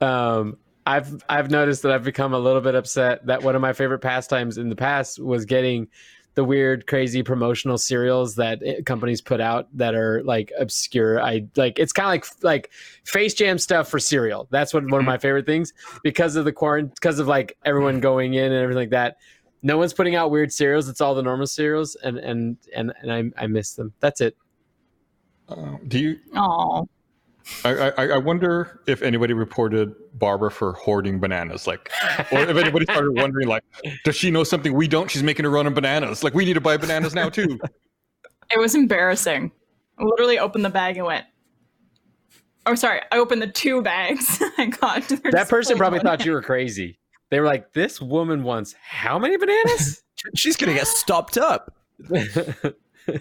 um 0.01 0.57
i've 0.89 1.23
i've 1.29 1.49
noticed 1.49 1.81
that 1.83 1.91
i've 1.91 2.03
become 2.03 2.33
a 2.33 2.39
little 2.39 2.61
bit 2.61 2.75
upset 2.75 3.25
that 3.25 3.41
one 3.43 3.55
of 3.55 3.61
my 3.61 3.73
favorite 3.73 3.99
pastimes 3.99 4.57
in 4.57 4.69
the 4.69 4.75
past 4.75 5.19
was 5.19 5.45
getting 5.45 5.87
the 6.35 6.43
weird 6.43 6.87
crazy 6.87 7.21
promotional 7.23 7.77
cereals 7.77 8.35
that 8.35 8.61
eh, 8.63 8.81
companies 8.85 9.19
put 9.19 9.41
out 9.41 9.67
that 9.75 9.93
are 9.93 10.23
like 10.23 10.53
obscure. 10.57 11.19
I 11.19 11.47
like 11.57 11.77
it's 11.79 11.91
kind 11.91 12.05
of 12.05 12.11
like 12.11 12.43
like 12.43 12.71
face 13.03 13.33
jam 13.33 13.57
stuff 13.57 13.89
for 13.89 13.99
cereal. 13.99 14.47
That's 14.49 14.73
what 14.73 14.83
one 14.83 14.93
of 14.93 14.99
mm-hmm. 14.99 15.07
my 15.07 15.17
favorite 15.17 15.45
things. 15.45 15.73
Because 16.01 16.37
of 16.37 16.45
the 16.45 16.53
quarantine 16.53 16.93
because 16.93 17.19
of 17.19 17.27
like 17.27 17.57
everyone 17.65 17.95
mm-hmm. 17.95 18.01
going 18.01 18.33
in 18.35 18.53
and 18.53 18.63
everything 18.63 18.83
like 18.83 18.91
that 18.91 19.17
no 19.61 19.77
one's 19.77 19.93
putting 19.93 20.15
out 20.15 20.31
weird 20.31 20.51
cereals. 20.51 20.87
It's 20.87 21.01
all 21.01 21.15
the 21.15 21.23
normal 21.23 21.47
cereals 21.47 21.95
and 21.95 22.17
and 22.17 22.57
and, 22.75 22.93
and 23.01 23.11
I, 23.11 23.43
I 23.43 23.47
miss 23.47 23.73
them. 23.73 23.93
That's 23.99 24.21
it. 24.21 24.35
Um, 25.49 25.79
do 25.87 25.99
you? 25.99 26.19
oh 26.35 26.87
I, 27.65 27.91
I, 27.97 28.07
I 28.07 28.17
wonder 28.17 28.81
if 28.85 29.01
anybody 29.01 29.33
reported 29.33 29.95
Barbara 30.13 30.51
for 30.51 30.73
hoarding 30.73 31.19
bananas, 31.19 31.67
like, 31.67 31.91
or 32.31 32.39
if 32.39 32.57
anybody 32.57 32.85
started 32.85 33.15
wondering, 33.15 33.47
like, 33.47 33.63
does 34.03 34.15
she 34.15 34.31
know 34.31 34.43
something 34.43 34.73
we 34.73 34.87
don't? 34.87 35.09
She's 35.09 35.23
making 35.23 35.45
a 35.45 35.49
run 35.49 35.65
on 35.65 35.73
bananas. 35.73 36.23
Like, 36.23 36.33
we 36.33 36.45
need 36.45 36.53
to 36.53 36.61
buy 36.61 36.77
bananas 36.77 37.13
now 37.13 37.29
too. 37.29 37.59
It 38.51 38.59
was 38.59 38.75
embarrassing. 38.75 39.51
I 39.97 40.03
literally 40.03 40.39
opened 40.39 40.65
the 40.65 40.69
bag 40.69 40.97
and 40.97 41.05
went. 41.05 41.25
Oh, 42.65 42.75
sorry. 42.75 43.01
I 43.11 43.17
opened 43.17 43.41
the 43.41 43.47
two 43.47 43.81
bags 43.81 44.41
I 44.57 44.67
got. 44.67 45.07
They're 45.07 45.31
that 45.31 45.49
person 45.49 45.77
probably 45.77 45.99
going 45.99 46.17
thought 46.17 46.25
you 46.25 46.31
were 46.31 46.41
crazy 46.41 46.99
they 47.29 47.39
were 47.39 47.45
like 47.45 47.73
this 47.73 48.01
woman 48.01 48.43
wants 48.43 48.75
how 48.81 49.19
many 49.19 49.37
bananas 49.37 50.03
She's 50.35 50.57
gonna 50.57 50.73
get 50.73 50.87
stopped 50.87 51.37
up. 51.37 51.75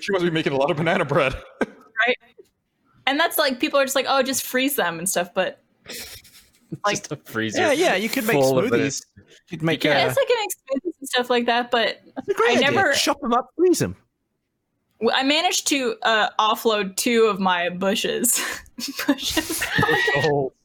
She 0.01 0.13
must 0.13 0.23
be 0.23 0.31
making 0.31 0.53
a 0.53 0.57
lot 0.57 0.71
of 0.71 0.77
banana 0.77 1.07
bread. 1.07 1.35
Right. 1.63 2.17
And 3.07 3.19
that's 3.19 3.39
like 3.39 3.59
people 3.59 3.81
are 3.81 3.85
just 3.85 3.95
like, 3.95 4.05
oh, 4.07 4.23
just 4.23 4.45
freeze 4.45 4.77
them 4.77 4.99
and 4.99 5.09
stuff. 5.09 5.33
But 5.33 5.63
like, 6.85 6.97
just 6.97 7.13
a 7.13 7.17
freezer 7.17 7.61
Yeah, 7.61 7.73
yeah. 7.73 7.95
You 7.97 8.09
could 8.09 8.27
make 8.27 8.37
smoothies. 8.37 9.05
You'd 9.51 9.63
make 9.63 9.85
yeah, 9.85 10.05
a, 10.05 10.09
it's 10.09 10.17
like 10.17 10.29
an 10.29 10.45
experience 10.45 10.97
and 11.01 11.09
stuff 11.09 11.31
like 11.31 11.47
that. 11.47 11.71
But 11.71 12.01
That's 12.15 12.29
a 12.29 12.35
great 12.35 12.51
I 12.51 12.53
idea. 12.55 12.71
never- 12.71 12.93
chop 12.93 13.21
them 13.21 13.33
up, 13.33 13.51
freeze 13.57 13.79
them. 13.79 13.97
I 15.15 15.23
managed 15.23 15.69
to 15.69 15.95
uh, 16.03 16.31
offload 16.41 16.97
two 16.97 17.27
of 17.27 17.39
my 17.39 17.69
bushes. 17.69 18.41
bushes. 19.07 19.65
Oh, 20.17 20.53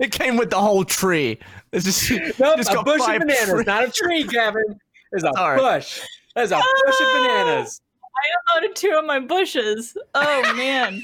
It 0.00 0.12
came 0.12 0.36
with 0.36 0.50
the 0.50 0.60
whole 0.60 0.84
tree. 0.84 1.38
It's 1.72 1.84
just, 1.84 2.10
nope, 2.38 2.56
just 2.56 2.72
a 2.72 2.82
bush 2.82 3.00
five 3.00 3.20
of 3.20 3.26
bananas 3.26 3.48
trees. 3.50 3.66
not 3.66 3.84
a 3.84 3.90
tree 3.90 4.24
Kevin 4.24 4.78
there's 5.10 5.24
a 5.24 5.32
Sorry. 5.34 5.58
bush 5.58 6.00
there's 6.34 6.52
a 6.52 6.56
bush 6.56 7.00
of 7.00 7.06
bananas 7.14 7.80
I 8.00 8.54
unloaded 8.60 8.76
two 8.76 8.96
of 8.98 9.04
my 9.04 9.18
bushes. 9.20 9.96
Oh 10.14 10.54
man, 10.56 11.02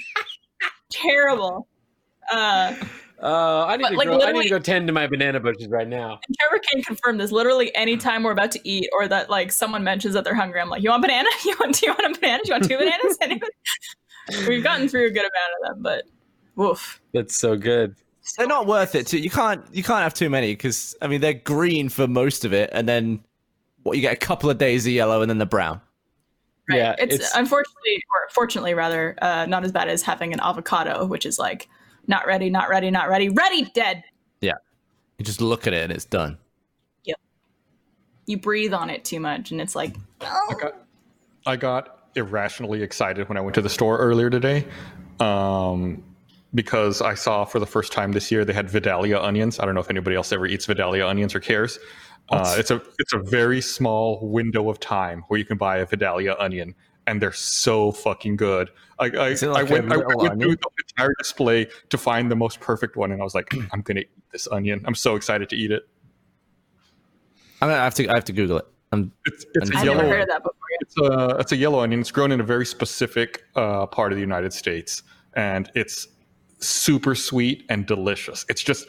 terrible. 0.91 1.67
Uh, 2.33 2.75
uh, 3.23 3.67
I 3.69 3.77
need 3.77 3.83
But, 3.85 3.91
to 3.91 3.97
like, 3.97 4.09
go, 4.09 4.21
I 4.21 4.33
need 4.33 4.43
to 4.45 4.49
go 4.49 4.59
tend 4.59 4.89
to 4.89 4.93
my 4.93 5.07
banana 5.07 5.39
bushes 5.39 5.69
right 5.69 5.87
now 5.87 6.19
and 6.27 6.37
Trevor 6.41 6.61
can 6.73 6.83
confirm 6.83 7.19
this. 7.19 7.31
Literally, 7.31 7.73
anytime 7.77 8.25
we're 8.25 8.33
about 8.33 8.51
to 8.53 8.61
eat, 8.69 8.89
or 8.93 9.07
that 9.07 9.31
like 9.31 9.53
someone 9.53 9.85
mentions 9.85 10.15
that 10.15 10.25
they're 10.25 10.35
hungry, 10.35 10.61
I'm 10.61 10.69
like, 10.69 10.83
"You 10.83 10.91
want 10.91 11.03
banana? 11.03 11.29
You 11.45 11.55
want? 11.61 11.79
Do 11.79 11.87
you 11.87 11.93
want 11.93 12.17
a 12.17 12.19
banana? 12.19 12.43
Do 12.45 12.49
you 12.49 12.55
want 12.55 12.69
two 12.69 12.79
bananas?" 12.79 13.19
We've 14.49 14.63
gotten 14.63 14.89
through 14.89 15.07
a 15.07 15.11
good 15.11 15.21
amount 15.25 15.53
of 15.61 15.69
them, 15.69 15.83
but 15.83 16.05
woof. 16.57 17.01
that's 17.13 17.37
so 17.37 17.57
good 17.57 17.95
They're 18.39 18.47
not 18.47 18.67
worth 18.67 18.95
it. 18.95 19.07
Too. 19.07 19.19
You 19.19 19.31
can't 19.31 19.63
you 19.73 19.83
can't 19.85 20.03
have 20.03 20.15
too 20.15 20.31
many 20.31 20.53
because 20.53 20.97
I 21.03 21.07
mean 21.07 21.21
they're 21.21 21.33
green 21.35 21.89
for 21.89 22.07
most 22.09 22.45
of 22.45 22.53
it, 22.53 22.71
and 22.73 22.89
then 22.89 23.23
what 23.85 23.97
you 23.97 24.01
get 24.03 24.13
a 24.13 24.17
couple 24.17 24.49
of 24.51 24.59
days 24.59 24.85
of 24.87 24.93
yellow, 24.93 25.23
and 25.23 25.31
then 25.31 25.39
the 25.39 25.47
brown. 25.47 25.81
Right. 26.69 26.79
Yeah, 26.79 26.95
it's, 26.99 27.15
it's- 27.17 27.33
unfortunately, 27.37 27.97
or 28.11 28.29
fortunately 28.31 28.75
rather, 28.75 29.17
uh, 29.23 29.47
not 29.47 29.65
as 29.65 29.73
bad 29.73 29.89
as 29.89 30.03
having 30.03 30.33
an 30.33 30.41
avocado, 30.41 31.05
which 31.07 31.27
is 31.27 31.39
like 31.39 31.69
not 32.07 32.27
ready, 32.27 32.51
not 32.51 32.69
ready, 32.69 32.91
not 32.91 33.09
ready, 33.09 33.29
ready, 33.29 33.65
dead. 33.75 34.05
Yeah. 34.41 34.55
You 35.19 35.25
just 35.25 35.41
look 35.41 35.67
at 35.67 35.73
it 35.73 35.85
and 35.85 35.93
it's 35.93 36.05
done. 36.05 36.39
Yep. 37.05 37.17
You 38.27 38.39
breathe 38.39 38.75
on 38.75 38.91
it 38.91 39.05
too 39.05 39.21
much, 39.21 39.51
and 39.53 39.61
it's 39.61 39.75
like, 39.77 39.97
I 40.21 40.47
oh, 40.51 40.55
got, 40.61 40.87
I 41.47 41.57
got 41.57 42.09
irrationally 42.15 42.83
excited 42.83 43.29
when 43.29 43.39
I 43.39 43.41
went 43.41 43.55
to 43.55 43.63
the 43.63 43.71
store 43.71 43.99
earlier 43.99 44.31
today, 44.31 44.67
um, 45.21 46.03
because 46.55 47.01
I 47.01 47.15
saw 47.15 47.45
for 47.45 47.59
the 47.59 47.67
first 47.67 47.93
time 47.93 48.13
this 48.13 48.31
year 48.31 48.45
they 48.45 48.53
had 48.53 48.69
Vidalia 48.69 49.21
onions. 49.21 49.59
I 49.59 49.65
don't 49.65 49.75
know 49.75 49.81
if 49.81 49.91
anybody 49.91 50.17
else 50.17 50.33
ever 50.33 50.47
eats 50.47 50.67
Vidalia 50.67 51.07
onions 51.07 51.35
or 51.35 51.41
cares. 51.41 51.79
Uh, 52.31 52.55
it's 52.57 52.71
a 52.71 52.81
it's 52.99 53.13
a 53.13 53.19
very 53.19 53.61
small 53.61 54.21
window 54.27 54.71
of 54.71 54.79
time 54.79 55.25
where 55.29 55.39
you 55.39 55.45
can 55.45 55.59
buy 55.59 55.79
a 55.79 55.87
Vidalia 55.87 56.37
onion, 56.39 56.75
and 57.07 57.21
they're 57.21 57.33
so 57.33 57.93
fucking 57.93 58.37
good. 58.37 58.71
I 58.99 59.07
I, 59.07 59.29
Is 59.29 59.43
like 59.43 59.69
I 59.69 59.73
went, 59.73 59.91
a 59.91 59.95
I 59.95 59.97
little 59.99 60.23
went 60.23 60.41
through 60.41 60.57
the 60.57 60.69
entire 61.03 61.15
display 61.19 61.67
to 61.91 61.99
find 61.99 62.31
the 62.31 62.37
most 62.37 62.61
perfect 62.61 62.97
one, 62.97 63.13
and 63.13 63.21
I 63.21 63.25
was 63.25 63.35
like, 63.35 63.53
I'm 63.73 63.83
gonna 63.83 64.01
eat 64.01 64.11
this 64.31 64.49
onion. 64.51 64.83
I'm 64.87 64.95
so 64.95 65.17
excited 65.17 65.49
to 65.51 65.57
eat 65.57 65.71
it. 65.71 65.83
I'm 67.61 67.69
gonna 67.69 67.81
have 67.81 67.95
to 67.95 68.09
I 68.09 68.15
have 68.15 68.25
to 68.25 68.33
Google 68.33 68.59
it. 68.59 68.67
Um, 68.93 69.13
It's, 69.27 69.47
it's 69.55 69.71
a 69.71 69.79
I've 69.79 69.85
yellow. 69.85 69.99
never 70.03 70.09
heard 70.09 70.21
of 70.23 70.29
that 70.29 70.43
before. 70.43 70.55
It's 70.81 70.97
a 70.99 71.37
it's 71.39 71.53
a 71.53 71.57
yellow 71.57 71.81
onion. 71.81 72.01
It's 72.01 72.11
grown 72.11 72.33
in 72.33 72.41
a 72.41 72.45
very 72.45 72.67
specific 72.67 73.45
uh, 73.57 73.87
part 73.87 74.13
of 74.13 74.17
the 74.17 74.21
United 74.21 74.53
States, 74.53 75.03
and 75.35 75.71
it's 75.75 76.09
super 76.59 77.15
sweet 77.15 77.65
and 77.69 77.87
delicious. 77.87 78.45
It's 78.49 78.63
just 78.63 78.87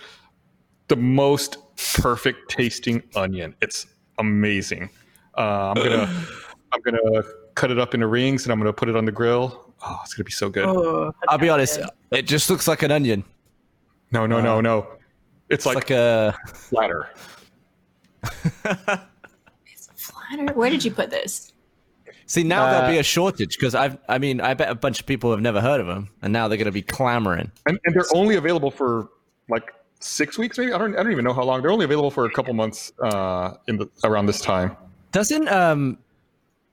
the 0.88 0.96
most 0.96 1.58
perfect 2.02 2.50
tasting 2.50 3.02
onion. 3.16 3.56
It's 3.62 3.88
amazing. 4.20 4.90
Uh, 5.38 5.74
I'm 5.76 5.84
gonna 5.84 6.26
I'm 6.72 6.82
gonna 6.82 7.24
cut 7.56 7.72
it 7.72 7.80
up 7.80 7.94
into 7.94 8.08
rings 8.08 8.46
and 8.46 8.52
I'm 8.52 8.60
gonna 8.60 8.74
put 8.74 8.90
it 8.90 8.96
on 8.96 9.06
the 9.06 9.12
grill. 9.12 9.73
Oh, 9.86 10.00
it's 10.04 10.14
gonna 10.14 10.24
be 10.26 10.32
so 10.32 10.50
good. 10.50 10.66
Oh, 10.66 11.14
I'll 11.28 11.38
be 11.38 11.48
sounds 11.48 11.78
honest, 11.78 11.80
it 12.12 12.24
just 12.24 12.50
looks 12.50 12.68
like 12.68 12.84
an 12.84 12.92
onion. 12.92 13.24
No, 14.12 14.26
no, 14.26 14.40
no, 14.42 14.62
no. 14.62 14.88
It's 15.50 15.66
It's 15.66 15.66
like, 15.66 15.76
like 15.76 15.92
a 15.92 16.38
flatter. 16.54 17.10
it's 19.68 19.90
Flatter. 19.96 20.54
Where 20.54 20.70
did 20.70 20.84
you 20.86 20.92
put 20.92 21.10
this? 21.10 21.50
see 22.26 22.44
now 22.44 22.66
there'll 22.70 22.86
Uh, 22.86 22.92
be 22.92 22.98
a 22.98 23.04
shortage 23.04 23.58
because 23.58 23.76
I've 23.76 23.98
I 24.08 24.18
mean 24.18 24.40
I 24.42 24.54
bet 24.54 24.70
a 24.70 24.76
bunch 24.76 25.00
of 25.00 25.06
people 25.06 25.30
have 25.32 25.42
never 25.42 25.60
heard 25.62 25.82
of 25.82 25.88
them 25.88 26.10
and 26.22 26.32
now 26.32 26.48
they're 26.48 26.58
gonna 26.58 26.72
be 26.72 26.82
clamoring. 26.82 27.52
And, 27.66 27.80
and 27.86 27.94
they're 27.94 28.06
only 28.16 28.36
available 28.38 28.72
for 28.72 29.10
like 29.50 29.74
six 30.00 30.38
weeks, 30.38 30.58
maybe. 30.58 30.72
I 30.74 30.78
don't 30.78 30.94
I 30.96 31.04
don't 31.04 31.12
even 31.12 31.26
know 31.26 31.34
how 31.34 31.44
long. 31.44 31.62
They're 31.62 31.72
only 31.72 31.86
available 31.86 32.12
for 32.12 32.26
a 32.26 32.32
couple 32.32 32.54
months 32.54 32.92
uh, 33.04 33.56
in 33.68 33.78
the 33.78 33.90
around 34.04 34.26
this 34.28 34.40
time. 34.42 34.76
Doesn't 35.12 35.48
um 35.50 35.98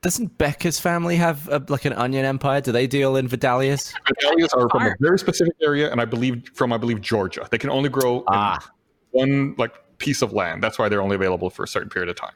doesn't 0.02 0.38
Becca's 0.38 0.80
family 0.80 1.16
have 1.16 1.46
a, 1.48 1.62
like 1.68 1.84
an 1.84 1.92
onion 1.92 2.24
empire? 2.24 2.60
Do 2.60 2.72
they 2.72 2.86
deal 2.86 3.16
in 3.16 3.28
Vidalias? 3.28 3.92
Azaleas 4.18 4.52
are 4.54 4.68
from 4.70 4.86
a 4.86 4.94
very 5.00 5.18
specific 5.18 5.54
area, 5.62 5.90
and 5.92 6.00
I 6.00 6.04
believe 6.06 6.48
from 6.54 6.72
I 6.72 6.78
believe 6.78 7.00
Georgia. 7.00 7.46
They 7.50 7.58
can 7.58 7.70
only 7.70 7.88
grow 7.90 8.24
Ah. 8.28 8.58
one 9.10 9.54
like 9.58 9.72
piece 9.98 10.22
of 10.22 10.32
land. 10.32 10.62
That's 10.62 10.78
why 10.78 10.88
they're 10.88 11.02
only 11.02 11.16
available 11.16 11.50
for 11.50 11.62
a 11.64 11.68
certain 11.68 11.90
period 11.90 12.08
of 12.08 12.16
time. 12.16 12.32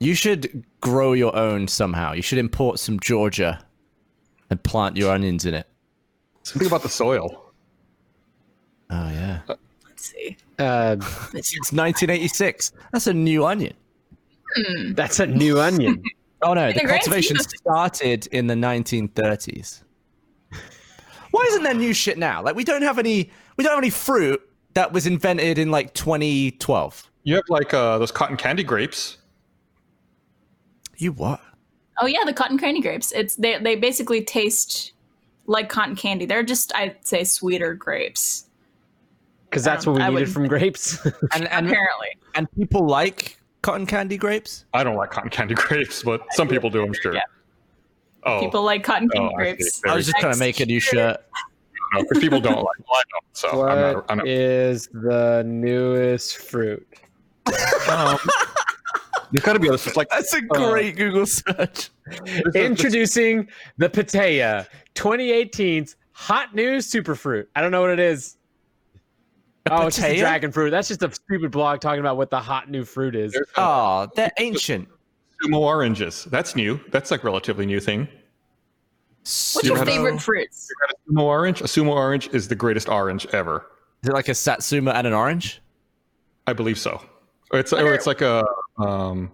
You 0.00 0.14
should 0.14 0.64
grow 0.80 1.12
your 1.12 1.34
own 1.36 1.68
somehow. 1.68 2.12
You 2.12 2.22
should 2.22 2.38
import 2.38 2.78
some 2.78 2.98
Georgia 3.00 3.64
and 4.50 4.62
plant 4.62 4.96
your 4.96 5.12
onions 5.12 5.44
in 5.44 5.54
it. 5.54 5.66
Something 6.42 6.66
about 6.66 6.82
the 6.82 6.88
soil. 6.88 7.52
Oh 8.90 9.08
yeah. 9.10 9.40
Let's 9.48 10.10
see. 10.12 10.36
uh, 10.58 10.96
It's 11.34 11.72
1986. 11.72 12.72
That's 12.92 13.06
a 13.06 13.12
new 13.14 13.44
onion. 13.46 13.74
that's 14.94 15.20
a 15.20 15.26
new 15.26 15.60
onion 15.60 16.02
Oh 16.42 16.54
no, 16.54 16.68
In 16.68 16.74
the 16.74 16.82
the 16.82 16.88
cultivation 16.88 17.36
started 17.38 18.26
in 18.28 18.46
the 18.46 18.54
1930s. 18.54 19.82
Why 21.30 21.44
isn't 21.48 21.62
there 21.62 21.74
new 21.74 21.92
shit 21.92 22.16
now? 22.16 22.42
Like 22.42 22.54
we 22.56 22.64
don't 22.64 22.82
have 22.82 22.98
any 22.98 23.30
we 23.56 23.64
don't 23.64 23.72
have 23.72 23.78
any 23.82 23.90
fruit 23.90 24.40
that 24.74 24.92
was 24.92 25.06
invented 25.06 25.58
in 25.58 25.70
like 25.70 25.92
2012. 25.94 27.10
You 27.24 27.34
have 27.34 27.44
like 27.48 27.74
uh, 27.74 27.98
those 27.98 28.12
cotton 28.12 28.36
candy 28.36 28.62
grapes. 28.62 29.18
You 30.96 31.12
what? 31.12 31.40
Oh 32.00 32.06
yeah, 32.06 32.24
the 32.24 32.32
cotton 32.32 32.58
candy 32.58 32.80
grapes. 32.80 33.12
It's 33.12 33.34
they 33.34 33.58
they 33.58 33.76
basically 33.76 34.22
taste 34.22 34.92
like 35.46 35.68
cotton 35.68 35.96
candy. 35.96 36.24
They're 36.26 36.42
just 36.42 36.74
I'd 36.74 36.96
say 37.06 37.24
sweeter 37.24 37.74
grapes. 37.74 38.44
Because 39.50 39.64
that's 39.64 39.86
Um, 39.86 39.94
what 39.94 39.98
we 40.00 40.04
I 40.04 40.08
needed 40.10 40.20
wouldn't- 40.20 40.34
from 40.34 40.46
grapes. 40.46 40.98
And 41.34 41.48
and 41.48 41.66
Apparently, 41.68 42.08
and 42.34 42.50
people 42.52 42.86
like 42.86 43.37
cotton 43.62 43.86
candy 43.86 44.16
grapes? 44.16 44.64
I 44.74 44.84
don't 44.84 44.96
like 44.96 45.10
cotton 45.10 45.30
candy 45.30 45.54
grapes, 45.56 46.02
but 46.02 46.22
some 46.32 46.48
people 46.48 46.70
do. 46.70 46.82
I'm 46.82 46.94
sure. 46.94 47.14
Yeah. 47.14 47.22
Oh, 48.24 48.40
people 48.40 48.62
like 48.62 48.82
cotton 48.82 49.08
candy 49.08 49.30
oh, 49.32 49.36
grapes. 49.36 49.80
There 49.80 49.92
I 49.92 49.96
was 49.96 50.06
just 50.06 50.18
trying 50.18 50.32
to 50.32 50.38
make 50.38 50.60
a 50.60 50.66
new 50.66 50.80
shirt. 50.80 51.18
go. 51.94 52.02
because 52.02 52.18
people 52.18 52.40
don't 52.40 52.56
like. 52.56 52.78
Well, 52.78 52.98
I 52.98 53.02
don't. 53.10 53.24
So 53.32 53.68
I'm 53.68 53.80
not. 53.80 54.04
I'm 54.08 54.18
not 54.18 54.28
is 54.28 54.88
the 54.88 55.44
newest 55.46 56.38
fruit? 56.38 56.86
um, 57.88 58.18
there's 59.32 59.44
got 59.44 59.54
to 59.54 59.60
be 59.60 59.68
other 59.68 59.78
stuff 59.78 59.96
like 59.96 60.08
That's 60.10 60.34
a 60.34 60.38
Uh, 60.38 60.70
great 60.70 60.96
Google 60.96 61.26
search. 61.26 61.90
Introducing 62.54 63.48
the 63.76 63.88
Pitaya 63.88 64.66
2018's 64.94 65.96
hot 66.12 66.54
new 66.54 66.78
superfruit. 66.78 67.46
I 67.54 67.60
don't 67.60 67.70
know 67.70 67.80
what 67.80 67.90
it 67.90 68.00
is. 68.00 68.37
Oh, 69.72 69.86
it's 69.86 69.96
just 69.96 70.08
a 70.08 70.16
dragon 70.18 70.52
fruit. 70.52 70.70
That's 70.70 70.88
just 70.88 71.02
a 71.02 71.12
stupid 71.12 71.50
blog 71.50 71.80
talking 71.80 72.00
about 72.00 72.16
what 72.16 72.30
the 72.30 72.40
hot 72.40 72.70
new 72.70 72.84
fruit 72.84 73.14
is. 73.14 73.32
there's 73.32 73.46
a 73.56 73.60
Oh, 73.60 74.08
they're 74.16 74.32
ancient. 74.38 74.88
sumo 75.44 75.58
oranges. 75.60 76.24
That's 76.26 76.54
new. 76.56 76.80
That's 76.90 77.10
like 77.10 77.24
relatively 77.24 77.66
new 77.66 77.80
thing. 77.80 78.08
What's 79.20 79.62
You 79.62 79.70
your 79.70 79.78
had 79.78 79.88
a- 79.88 79.90
favorite 79.90 80.20
fruits? 80.22 80.68
You 80.70 80.76
got 80.86 80.90
a 80.96 81.12
sumo 81.12 81.22
orange. 81.26 81.60
A 81.60 81.64
sumo 81.64 81.90
orange 81.90 82.28
is 82.32 82.48
the 82.48 82.54
greatest 82.54 82.88
orange 82.88 83.26
ever. 83.32 83.66
Is 84.02 84.08
it 84.10 84.12
like 84.12 84.28
a 84.28 84.34
satsuma 84.34 84.92
and 84.92 85.06
an 85.06 85.12
orange? 85.12 85.60
I 86.46 86.52
believe 86.54 86.78
so. 86.78 87.00
It's 87.52 87.72
or 87.72 87.92
it's 87.94 88.06
like 88.06 88.20
a. 88.20 88.44
Um, 88.78 89.30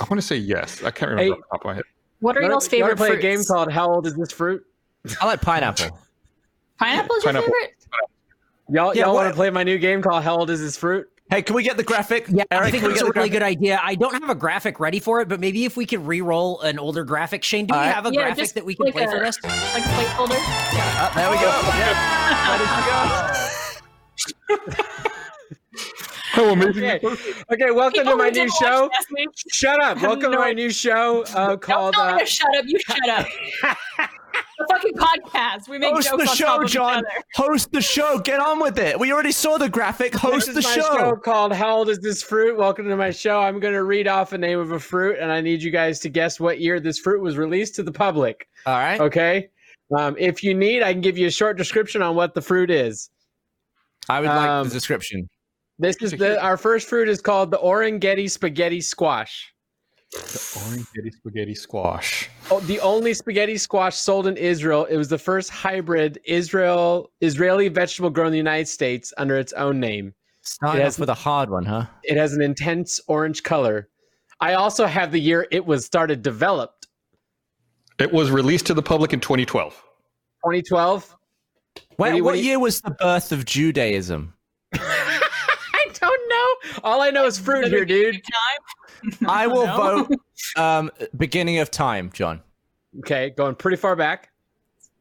I 0.00 0.04
want 0.04 0.14
to 0.20 0.22
say 0.22 0.36
yes. 0.36 0.82
I 0.82 0.90
can't 0.90 1.10
remember 1.10 1.22
Hey. 1.22 1.30
off 1.30 1.38
the 1.38 1.44
top 1.52 1.60
of 1.62 1.64
my 1.66 1.74
head. 1.74 1.84
What 2.20 2.36
are 2.36 2.40
You 2.40 2.44
wanna- 2.44 2.54
y'all's 2.54 2.72
you 2.72 2.78
wanna 2.82 2.94
favorite 2.94 2.96
play 2.96 3.08
fruits? 3.08 3.24
a 3.24 3.28
game 3.28 3.44
called 3.44 3.72
How 3.72 3.88
Old 3.92 4.06
Is 4.06 4.14
This 4.16 4.32
Fruit? 4.32 4.64
I 5.20 5.26
like 5.26 5.40
pineapple. 5.42 5.98
Pineapple 6.78 7.16
is 7.16 7.24
your 7.24 7.32
Pineapple. 7.32 7.52
favorite? 7.54 7.75
Y'all, 8.68 8.94
Yeah, 8.94 9.04
y'all 9.06 9.14
want 9.14 9.28
to 9.28 9.34
play 9.34 9.50
my 9.50 9.62
new 9.62 9.78
game 9.78 10.02
called 10.02 10.24
How 10.24 10.36
Old 10.36 10.50
Is 10.50 10.60
This 10.60 10.76
Fruit? 10.76 11.06
Hey, 11.30 11.42
can 11.42 11.54
we 11.56 11.62
get 11.62 11.76
the 11.76 11.82
graphic? 11.82 12.26
Yeah, 12.28 12.44
I 12.50 12.70
think 12.70 12.82
can 12.82 12.92
we 12.92 12.98
that's 12.98 13.02
a 13.08 13.12
really 13.12 13.28
good 13.28 13.42
idea. 13.42 13.80
I 13.82 13.94
don't 13.96 14.12
have 14.12 14.28
a 14.30 14.34
graphic 14.34 14.78
ready 14.80 15.00
for 15.00 15.20
it, 15.20 15.28
but 15.28 15.40
maybe 15.40 15.64
if 15.64 15.76
we 15.76 15.84
could 15.86 16.04
re-roll 16.06 16.60
an 16.60 16.78
older 16.78 17.04
graphic. 17.04 17.42
Shane, 17.44 17.66
do 17.66 17.74
we 17.74 17.78
Alright. 17.78 17.94
have 17.94 18.06
a 18.06 18.12
Yeah, 18.12 18.22
graphic 18.22 18.50
that 18.54 18.64
we 18.64 18.74
can 18.76 18.86
like 18.86 18.94
play 18.94 19.04
a- 19.04 19.10
for 19.10 19.18
this? 19.20 19.42
Like 19.42 19.52
a 19.52 19.88
placeholder? 19.88 20.36
Uh, 20.38 21.14
there 21.14 21.30
we 21.30 21.36
go. 21.36 21.42
Yeah. 21.42 22.52
Ready 22.52 22.64
to 24.56 24.70
go. 24.76 24.82
How 26.32 26.50
amazing! 26.50 26.84
Okay, 26.84 27.06
okay 27.52 27.70
welcome 27.70 28.00
People 28.00 28.12
to 28.12 28.16
my 28.18 28.28
new 28.28 28.48
show. 28.60 28.82
watch 28.82 28.92
last 28.92 29.08
week, 29.14 29.28
Shut 29.52 29.80
up. 29.80 29.96
have 29.98 30.02
Welcome 30.10 30.32
to 30.32 30.38
my 30.38 30.52
new 30.52 30.68
show 30.70 31.22
uh, 31.34 31.48
Don't 31.48 31.62
called. 31.62 31.94
tell 31.94 32.06
me 32.08 32.12
Uh, 32.12 32.18
to 32.18 32.26
shut 32.26 32.56
up. 32.58 32.64
You 32.66 32.78
shut 32.78 33.08
up. 33.08 33.26
the 34.58 34.66
fucking 34.70 34.94
podcast. 34.94 35.68
We 35.68 35.78
make 35.78 35.92
Host 35.94 36.10
jokes 36.10 36.24
the 36.24 36.30
on 36.30 36.36
top 36.36 36.36
show, 36.36 36.56
of 36.58 36.64
each 36.64 36.72
John. 36.72 36.96
other. 36.98 37.06
Host 37.34 37.72
the 37.72 37.80
show. 37.80 38.18
Get 38.18 38.40
on 38.40 38.60
with 38.60 38.78
it. 38.78 38.98
We 38.98 39.12
already 39.12 39.32
saw 39.32 39.58
the 39.58 39.68
graphic. 39.68 40.14
Host 40.14 40.46
this 40.46 40.54
the 40.54 40.58
is 40.60 40.64
my 40.66 40.74
show. 40.82 41.16
called 41.16 41.52
How 41.52 41.76
Old 41.76 41.88
Is 41.88 41.98
This 41.98 42.22
Fruit? 42.22 42.56
Welcome 42.56 42.88
to 42.88 42.96
my 42.96 43.10
show. 43.10 43.38
I'm 43.40 43.60
going 43.60 43.74
to 43.74 43.84
read 43.84 44.08
off 44.08 44.32
a 44.32 44.38
name 44.38 44.58
of 44.58 44.72
a 44.72 44.78
fruit, 44.80 45.18
and 45.20 45.30
I 45.32 45.40
need 45.40 45.62
you 45.62 45.70
guys 45.70 46.00
to 46.00 46.08
guess 46.08 46.38
what 46.40 46.60
year 46.60 46.80
this 46.80 46.98
fruit 46.98 47.20
was 47.22 47.36
released 47.36 47.74
to 47.76 47.82
the 47.82 47.92
public. 47.92 48.48
All 48.66 48.78
right. 48.78 49.00
Okay. 49.00 49.48
Um, 49.96 50.16
if 50.18 50.42
you 50.42 50.54
need, 50.54 50.82
I 50.82 50.92
can 50.92 51.00
give 51.00 51.16
you 51.16 51.26
a 51.28 51.30
short 51.30 51.56
description 51.56 52.02
on 52.02 52.16
what 52.16 52.34
the 52.34 52.42
fruit 52.42 52.70
is. 52.70 53.10
I 54.08 54.20
would 54.20 54.28
like 54.28 54.48
Um, 54.48 54.68
the 54.68 54.74
description. 54.74 55.28
This 55.78 55.96
is 55.96 56.12
the 56.12 56.40
our 56.42 56.56
first 56.56 56.88
fruit 56.88 57.08
is 57.08 57.20
called 57.20 57.50
the 57.50 57.58
Orangetti 57.58 58.30
spaghetti 58.30 58.80
squash. 58.80 59.52
The 60.16 60.38
Orangetti 60.60 61.12
spaghetti 61.14 61.54
squash. 61.54 62.28
Oh, 62.50 62.60
the 62.60 62.80
only 62.80 63.12
spaghetti 63.14 63.56
squash 63.58 63.96
sold 63.96 64.26
in 64.26 64.36
Israel. 64.36 64.84
It 64.86 64.96
was 64.96 65.08
the 65.08 65.18
first 65.18 65.50
hybrid 65.50 66.18
Israel 66.24 67.10
Israeli 67.20 67.68
vegetable 67.68 68.10
grown 68.10 68.28
in 68.28 68.32
the 68.32 68.38
United 68.38 68.66
States 68.68 69.12
under 69.18 69.36
its 69.36 69.52
own 69.54 69.78
name. 69.80 70.14
Starting 70.42 70.80
it 70.80 70.84
off 70.84 70.86
has- 70.86 70.98
with 70.98 71.08
a 71.10 71.14
hard 71.14 71.50
one, 71.50 71.64
huh? 71.64 71.86
It 72.04 72.16
has 72.16 72.32
an 72.32 72.42
intense 72.42 73.00
orange 73.08 73.42
color. 73.42 73.88
I 74.40 74.54
also 74.54 74.86
have 74.86 75.12
the 75.12 75.20
year 75.20 75.46
it 75.50 75.64
was 75.64 75.84
started 75.84 76.22
developed. 76.22 76.86
It 77.98 78.12
was 78.12 78.30
released 78.30 78.66
to 78.66 78.74
the 78.74 78.82
public 78.82 79.12
in 79.12 79.20
2012. 79.20 79.72
2012. 80.44 81.16
Wait, 81.98 82.10
do 82.10 82.14
what 82.16 82.22
what 82.24 82.32
do 82.34 82.38
you- 82.40 82.44
year 82.46 82.58
was 82.58 82.80
the 82.80 82.90
birth 82.92 83.32
of 83.32 83.44
Judaism? 83.44 84.34
I 84.74 85.88
don't 85.94 86.28
know. 86.28 86.80
All 86.84 87.00
I 87.00 87.10
know 87.10 87.26
is 87.26 87.38
fruit 87.38 87.68
here, 87.68 87.84
dude. 87.84 88.22
Time. 89.02 89.12
I 89.28 89.46
will 89.46 89.66
No. 89.66 90.04
vote 90.04 90.20
um, 90.56 90.90
beginning 91.16 91.58
of 91.58 91.70
time, 91.70 92.10
John. 92.12 92.42
Okay, 93.00 93.30
going 93.30 93.54
pretty 93.54 93.76
far 93.76 93.94
back. 93.96 94.30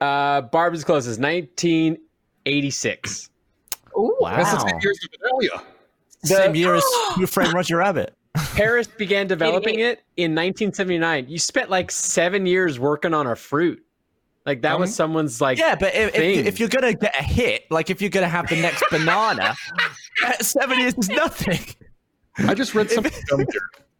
Uh, 0.00 0.40
Barb 0.42 0.74
is 0.74 0.84
closest. 0.84 1.18
1986. 1.20 3.30
Ooh, 3.98 4.16
Wow. 4.20 4.36
That's 4.36 4.52
the 4.52 4.58
same 4.68 4.78
year 4.80 4.90
as 4.90 4.98
the 4.98 5.08
Vidalia. 5.18 5.62
Same 6.24 6.54
year 6.54 6.74
as 6.74 6.84
Who 7.14 7.26
Framed 7.26 7.54
Roger 7.54 7.78
Rabbit. 7.78 8.14
Hazera 8.36 8.86
began 8.96 9.26
developing 9.26 9.80
it 9.80 10.02
in 10.16 10.32
1979. 10.34 11.26
You 11.28 11.38
spent 11.38 11.70
like 11.70 11.90
seven 11.90 12.46
years 12.46 12.78
working 12.78 13.12
on 13.14 13.26
a 13.26 13.36
fruit. 13.36 13.82
Like 14.46 14.62
that 14.62 14.78
was 14.80 14.94
someone's 14.94 15.40
like. 15.40 15.58
Yeah, 15.58 15.76
but 15.76 15.94
if, 15.94 16.08
if, 16.08 16.14
Thing. 16.14 16.46
if 16.46 16.58
you're 16.58 16.68
going 16.68 16.82
to 16.82 16.94
get 16.98 17.14
a 17.18 17.22
hit, 17.22 17.70
like 17.70 17.90
if 17.90 18.00
you're 18.00 18.10
going 18.10 18.24
to 18.24 18.28
have 18.28 18.48
the 18.48 18.60
next 18.60 18.82
banana, 18.90 19.54
seven 20.40 20.80
years 20.80 20.94
is 20.94 21.08
nothing. 21.08 21.60
I 22.38 22.54
just 22.54 22.74
read 22.74 22.90
something 22.90 23.12
dumb 23.28 23.40
here. 23.40 23.46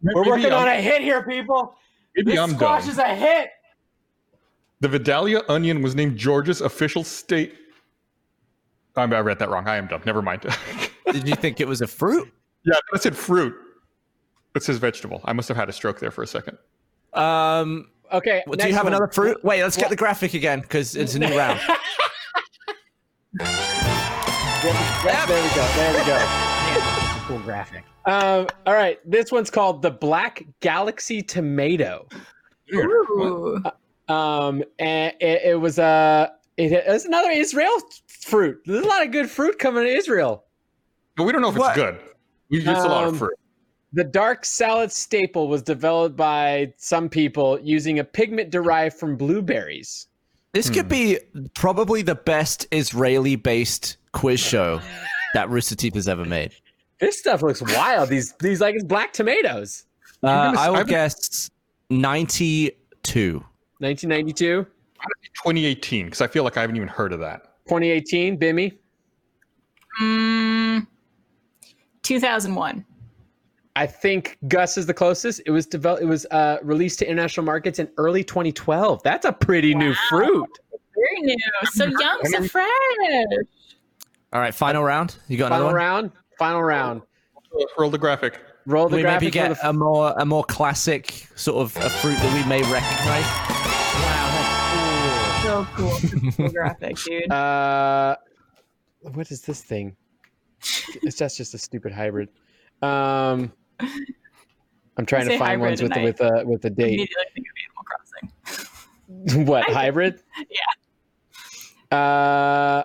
We're 0.02 0.26
working 0.26 0.46
I'm, 0.46 0.62
on 0.62 0.68
a 0.68 0.80
hit 0.80 1.02
here, 1.02 1.22
people. 1.22 1.76
maybe 2.16 2.32
This 2.32 2.40
I'm 2.40 2.50
squash 2.54 2.82
dumb. 2.82 2.90
is 2.90 2.98
a 2.98 3.14
hit. 3.14 3.50
The 4.82 4.88
Vidalia 4.88 5.42
onion 5.48 5.80
was 5.80 5.94
named 5.94 6.16
Georgia's 6.18 6.60
official 6.60 7.04
state. 7.04 7.54
I 8.96 9.02
I 9.04 9.20
read 9.20 9.38
that 9.38 9.48
wrong. 9.48 9.68
I 9.68 9.76
am 9.76 9.86
dumb. 9.86 10.02
Never 10.04 10.20
mind. 10.22 10.42
Did 11.12 11.28
you 11.28 11.36
think 11.36 11.60
it 11.60 11.68
was 11.68 11.80
a 11.82 11.86
fruit? 11.86 12.28
yeah, 12.64 12.74
I 12.92 12.98
said 12.98 13.16
fruit. 13.16 13.54
It 14.56 14.64
says 14.64 14.78
vegetable. 14.78 15.20
I 15.24 15.32
must 15.34 15.46
have 15.48 15.56
had 15.56 15.68
a 15.68 15.72
stroke 15.72 16.00
there 16.00 16.10
for 16.10 16.22
a 16.24 16.26
second. 16.26 16.58
Um, 17.14 17.90
Okay. 18.12 18.42
well, 18.46 18.56
do 18.56 18.66
you 18.66 18.74
have 18.74 18.84
one. 18.84 18.92
another 18.92 19.06
fruit? 19.10 19.42
Wait, 19.44 19.62
let's 19.62 19.76
What? 19.76 19.84
get 19.84 19.90
the 19.90 19.96
graphic 19.96 20.34
again 20.34 20.60
because 20.60 20.96
it's 20.96 21.14
a 21.14 21.18
new 21.20 21.34
round. 21.38 21.60
Yeah, 23.44 25.26
there 25.26 25.42
we 25.42 25.48
go. 25.54 25.66
There 25.74 25.92
we 25.98 26.06
go. 26.06 26.16
Man, 26.18 27.20
cool 27.26 27.38
graphic. 27.40 27.84
Um, 28.06 28.46
all 28.66 28.74
right. 28.74 28.98
This 29.10 29.32
one's 29.32 29.50
called 29.50 29.82
the 29.82 29.90
Black 29.90 30.44
Galaxy 30.60 31.22
Tomato. 31.22 32.06
Ooh. 32.74 33.62
Um, 34.12 34.62
and 34.78 35.14
it, 35.20 35.42
it 35.44 35.60
was 35.60 35.78
uh, 35.78 36.28
it, 36.56 36.72
it's 36.72 37.04
another 37.04 37.30
Israel 37.30 37.72
fruit. 38.06 38.60
There's 38.66 38.84
a 38.84 38.88
lot 38.88 39.04
of 39.04 39.10
good 39.12 39.30
fruit 39.30 39.58
coming 39.58 39.84
to 39.84 39.90
Israel. 39.90 40.44
But 41.16 41.24
we 41.24 41.32
don't 41.32 41.42
know 41.42 41.50
if 41.50 41.56
What? 41.56 41.76
it's 41.76 41.84
good. 41.84 42.00
We 42.50 42.58
use 42.58 42.66
a 42.66 42.72
lot 42.88 43.04
Um, 43.04 43.14
of 43.14 43.18
fruit. 43.18 43.34
The 43.94 44.04
dark 44.04 44.44
salad 44.46 44.90
staple 44.90 45.48
was 45.48 45.62
developed 45.62 46.16
by 46.16 46.72
some 46.78 47.08
people 47.10 47.58
using 47.60 47.98
a 47.98 48.04
pigment 48.04 48.50
derived 48.50 48.96
from 48.98 49.16
blueberries. 49.16 50.06
This 50.52 50.68
could 50.70 50.88
be 50.88 51.18
probably 51.54 52.02
the 52.02 52.14
best 52.14 52.66
Israeli 52.72 53.36
based 53.36 53.96
quiz 54.12 54.40
show 54.40 54.80
that 55.34 55.48
Rooster 55.50 55.74
Teeth 55.74 55.94
has 55.94 56.08
ever 56.08 56.24
made. 56.26 56.52
This 57.00 57.18
stuff 57.18 57.42
looks 57.42 57.60
wild. 57.62 58.08
These 58.10 58.32
these 58.40 58.60
like 58.60 58.74
it's 58.74 58.84
black 58.84 59.12
tomatoes. 59.12 59.84
Uh, 60.22 60.54
I 60.56 60.70
will 60.70 60.76
I've- 60.78 60.90
guess 60.90 61.50
92. 61.90 63.44
1992, 63.82 64.64
2018, 65.44 66.06
because 66.06 66.20
I 66.20 66.26
feel 66.26 66.44
like 66.44 66.56
I 66.56 66.60
haven't 66.60 66.76
even 66.76 66.88
heard 66.88 67.12
of 67.12 67.20
that. 67.20 67.42
2018, 67.68 68.38
Bimmy. 68.38 68.78
Mm, 70.00 70.86
2001. 72.02 72.84
I 73.74 73.86
think 73.86 74.36
Gus 74.48 74.76
is 74.76 74.86
the 74.86 74.94
closest. 74.94 75.40
It 75.46 75.50
was 75.50 75.66
developed. 75.66 76.02
It 76.02 76.06
was 76.06 76.26
uh, 76.26 76.58
released 76.62 76.98
to 77.00 77.08
international 77.08 77.44
markets 77.46 77.78
in 77.78 77.88
early 77.96 78.22
2012. 78.22 79.02
That's 79.02 79.24
a 79.24 79.32
pretty 79.32 79.74
new 79.74 79.94
fruit. 80.10 80.46
Very 80.94 81.22
new. 81.22 81.36
So 81.72 81.86
young, 81.86 82.20
so 82.24 82.42
fresh. 82.48 82.68
All 84.32 84.40
right, 84.40 84.54
final 84.54 84.82
round. 84.84 85.16
You 85.28 85.38
got 85.38 85.46
another 85.46 85.64
Final 85.64 85.66
one? 85.66 85.74
round. 85.74 86.12
Final 86.38 86.62
round. 86.62 87.02
Roll 87.78 87.90
the 87.90 87.98
graphic. 87.98 88.38
Roll 88.66 88.88
the 88.88 89.00
graphic. 89.00 89.20
we 89.20 89.26
maybe 89.26 89.30
get 89.30 89.60
the 89.60 89.68
a 89.68 89.72
more 89.72 90.14
a 90.16 90.24
more 90.24 90.44
classic 90.44 91.28
sort 91.34 91.56
of 91.62 91.76
a 91.84 91.90
fruit 91.90 92.14
that 92.16 92.32
we 92.34 92.48
may 92.48 92.62
recognize. 92.70 93.51
So 95.62 95.68
cool. 95.76 96.30
Cool 96.36 96.48
graphic, 96.48 96.96
dude. 96.96 97.30
Uh, 97.32 98.16
what 99.00 99.30
is 99.30 99.42
this 99.42 99.62
thing? 99.62 99.96
It's 101.02 101.16
just 101.16 101.36
just 101.36 101.54
a 101.54 101.58
stupid 101.58 101.92
hybrid. 101.92 102.28
Um, 102.82 103.52
I'm 104.96 105.06
trying 105.06 105.28
to 105.28 105.38
find 105.38 105.60
ones 105.60 105.82
with 105.82 105.92
the, 105.92 106.02
with 106.02 106.20
a 106.20 106.42
with 106.44 106.64
a 106.64 106.70
date. 106.70 106.94
Immediately 106.94 107.24
think 107.34 107.46
Animal 107.64 108.64
Crossing. 109.24 109.46
what 109.46 109.64
hybrid? 109.70 110.22
Yeah. 111.90 111.98
Uh, 111.98 112.84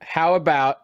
how 0.00 0.34
about 0.34 0.78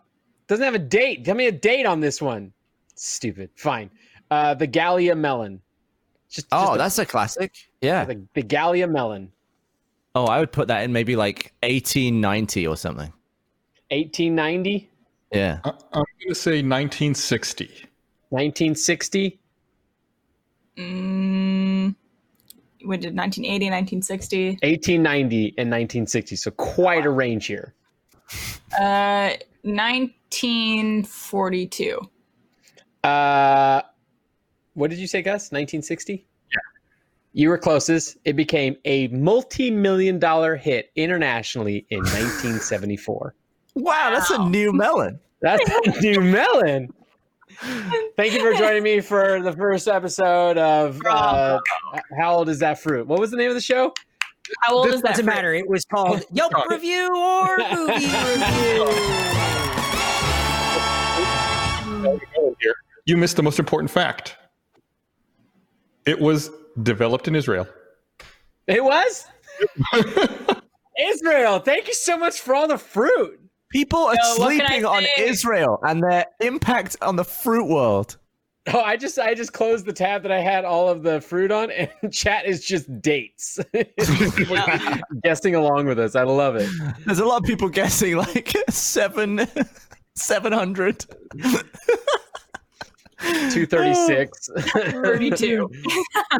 doesn't 0.47 0.65
have 0.65 0.75
a 0.75 0.79
date? 0.79 1.25
Tell 1.25 1.35
me 1.35 1.47
a 1.47 1.53
date 1.53 1.85
on 1.87 2.01
this 2.01 2.23
one. 2.23 2.53
Stupid. 2.95 3.51
Fine. 3.57 3.91
Uh, 4.31 4.55
the 4.55 4.69
Galia 4.69 5.17
melon. 5.19 5.61
Just, 6.31 6.47
Oh, 6.53 6.67
just 6.67 6.75
a- 6.75 6.79
that's 6.79 6.99
a 7.01 7.07
classic. 7.07 7.55
Yeah. 7.81 8.05
the, 8.05 8.23
the 8.35 8.43
Galia 8.43 8.89
melon. 8.91 9.33
Oh, 10.17 10.25
I 10.25 10.41
would 10.41 10.51
put 10.51 10.69
that 10.69 10.83
in 10.83 10.95
maybe 10.95 11.15
like 11.15 11.53
1890 11.63 12.67
or 12.67 12.75
something. 12.79 13.13
1890, 13.91 14.89
Yeah. 15.31 15.59
I- 15.63 15.69
I'm 15.93 16.05
going 16.21 16.29
to 16.29 16.35
say 16.35 16.63
1960. 16.63 17.67
1960. 18.31 19.39
Mm, 20.79 21.95
we 22.87 22.97
did 22.97 23.15
1980, 23.15 23.67
1960. 23.69 24.59
1890 24.63 25.49
and 25.59 25.69
1960. 25.71 26.35
So 26.37 26.51
quite 26.51 27.05
a 27.05 27.11
range 27.11 27.45
here. 27.47 27.75
Uh, 28.81 29.35
1942. 29.63 32.01
Uh, 33.05 33.83
what 34.73 34.89
did 34.91 34.99
you 34.99 35.07
say, 35.07 35.21
Gus? 35.21 35.53
1960? 35.53 36.26
Yeah. 37.37 37.43
You 37.43 37.49
were 37.51 37.59
closest. 37.59 38.17
It 38.25 38.35
became 38.35 38.77
a 38.87 39.09
multi-million 39.09 40.19
dollar 40.19 40.57
hit 40.57 40.91
internationally 40.97 41.87
in 41.91 41.99
1974. 42.01 43.35
Wow, 43.75 44.11
that's 44.11 44.31
a 44.31 44.49
new 44.49 44.73
melon. 44.73 45.21
That's 45.43 45.69
a 45.71 46.01
new 46.01 46.21
melon. 46.23 46.89
Thank 48.17 48.33
you 48.33 48.41
for 48.41 48.55
joining 48.59 48.83
me 48.83 49.01
for 49.01 49.41
the 49.43 49.53
first 49.53 49.87
episode 49.87 50.57
of 50.59 50.99
uh, 51.07 51.59
How 52.19 52.35
Old 52.37 52.49
Is 52.49 52.59
That 52.61 52.79
Fruit? 52.81 53.07
What 53.07 53.21
was 53.21 53.31
the 53.31 53.37
name 53.37 53.49
of 53.51 53.55
the 53.55 53.61
show? 53.61 53.93
How 54.63 54.75
old 54.77 54.87
This 54.87 54.95
is 54.97 55.03
that? 55.03 55.09
doesn't 55.11 55.25
fruit? 55.27 55.35
matter. 55.35 55.55
It 55.55 55.69
was 55.69 55.85
called 55.85 56.25
Yelp 56.33 56.53
review 56.71 57.15
or 57.17 57.57
movie 57.73 58.07
review. 58.07 58.87
You 63.05 63.17
missed 63.17 63.37
the 63.37 63.43
most 63.43 63.59
important 63.59 63.91
fact. 63.91 64.37
It 66.07 66.19
was 66.21 66.51
developed 66.83 67.29
in 67.29 67.35
Israel. 67.35 67.67
It 68.67 68.83
was 68.83 69.27
Israel. 71.01 71.59
Thank 71.61 71.89
you 71.89 71.95
so 71.95 72.17
much 72.19 72.41
for 72.41 72.55
all 72.55 72.69
the 72.69 72.79
fruit. 72.79 73.41
People 73.71 74.01
are 74.01 74.15
Yo, 74.15 74.35
what 74.39 74.53
can 74.53 74.61
I 74.63 74.67
sleeping 74.67 74.85
on 74.85 75.03
say? 75.03 75.29
Israel 75.29 75.79
and 75.83 76.03
their 76.03 76.27
impact 76.41 76.97
on 77.03 77.17
the 77.17 77.25
fruit 77.25 77.67
world. 77.67 78.17
Oh, 78.73 78.81
I 78.81 78.97
just 78.97 79.19
I 79.19 79.35
just 79.35 79.53
closed 79.53 79.87
the 79.87 79.93
tab 79.93 80.23
that 80.23 80.33
I 80.33 80.41
had 80.41 80.65
all 80.65 80.89
of 80.89 81.05
the 81.05 81.21
fruit 81.21 81.53
on, 81.53 81.71
and 81.71 81.89
chat 82.13 82.47
is 82.47 82.65
just 82.65 83.01
dates. 83.01 83.61
People 83.73 84.57
guessing 85.23 85.55
along 85.55 85.87
with 85.87 86.01
us. 86.01 86.17
I 86.17 86.25
love 86.25 86.57
it. 86.57 86.69
There's 87.05 87.21
a 87.21 87.25
lot 87.25 87.43
of 87.43 87.47
people 87.47 87.69
guessing 87.69 88.17
like 88.17 88.57
seven, 88.69 89.47
seven 90.17 90.53
hundred. 90.53 91.07
Two 93.51 93.67
thirty 93.67 93.95
six. 93.95 94.49
32. 94.57 95.71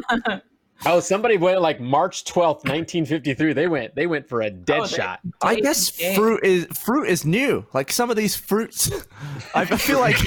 oh, 0.87 1.01
somebody 1.01 1.37
went 1.37 1.61
like 1.63 1.81
March 1.81 2.25
twelfth, 2.25 2.65
nineteen 2.65 3.07
fifty 3.07 3.33
three. 3.35 3.53
They 3.53 3.69
went 3.69 3.95
they 3.95 4.07
went 4.07 4.29
for 4.29 4.43
a 4.43 4.51
dead 4.51 4.81
Oh, 4.81 4.87
shot. 4.87 5.21
I 5.43 5.61
guess 5.61 5.91
fruit 6.15 6.45
is 6.45 6.67
fruit 6.67 7.09
is 7.09 7.25
new. 7.25 7.67
Like 7.73 7.91
some 7.91 8.11
of 8.11 8.17
these 8.17 8.37
fruits, 8.37 8.91
I 9.55 9.65
feel 9.65 10.01
like 10.01 10.19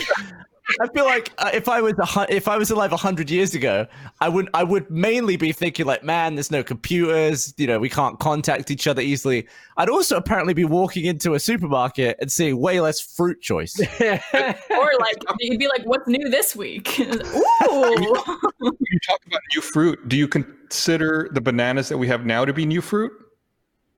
I 0.79 0.87
feel 0.93 1.05
like 1.05 1.31
uh, 1.37 1.49
if 1.53 1.67
I 1.67 1.81
was 1.81 1.93
a, 1.97 2.25
if 2.33 2.47
I 2.47 2.57
was 2.57 2.71
alive 2.71 2.91
hundred 2.91 3.29
years 3.29 3.53
ago, 3.55 3.87
I 4.21 4.29
would 4.29 4.49
I 4.53 4.63
would 4.63 4.89
mainly 4.89 5.37
be 5.37 5.51
thinking 5.51 5.85
like, 5.85 6.03
man, 6.03 6.35
there's 6.35 6.51
no 6.51 6.63
computers. 6.63 7.53
You 7.57 7.67
know, 7.67 7.79
we 7.79 7.89
can't 7.89 8.19
contact 8.19 8.71
each 8.71 8.87
other 8.87 9.01
easily. 9.01 9.47
I'd 9.77 9.89
also 9.89 10.17
apparently 10.17 10.53
be 10.53 10.65
walking 10.65 11.05
into 11.05 11.33
a 11.33 11.39
supermarket 11.39 12.17
and 12.19 12.31
seeing 12.31 12.59
way 12.59 12.79
less 12.81 12.99
fruit 12.99 13.41
choice. 13.41 13.79
or 14.01 14.91
like, 14.99 15.17
you'd 15.39 15.59
be 15.59 15.67
like, 15.67 15.83
what's 15.85 16.07
new 16.07 16.29
this 16.29 16.55
week? 16.55 16.99
Ooh. 16.99 18.15
When 18.61 18.73
you 18.91 18.99
talk 19.07 19.19
about 19.25 19.39
new 19.55 19.61
fruit, 19.61 20.09
do 20.09 20.17
you 20.17 20.27
consider 20.27 21.29
the 21.31 21.41
bananas 21.41 21.89
that 21.89 21.97
we 21.97 22.07
have 22.07 22.25
now 22.25 22.43
to 22.43 22.51
be 22.53 22.65
new 22.65 22.81
fruit? 22.81 23.11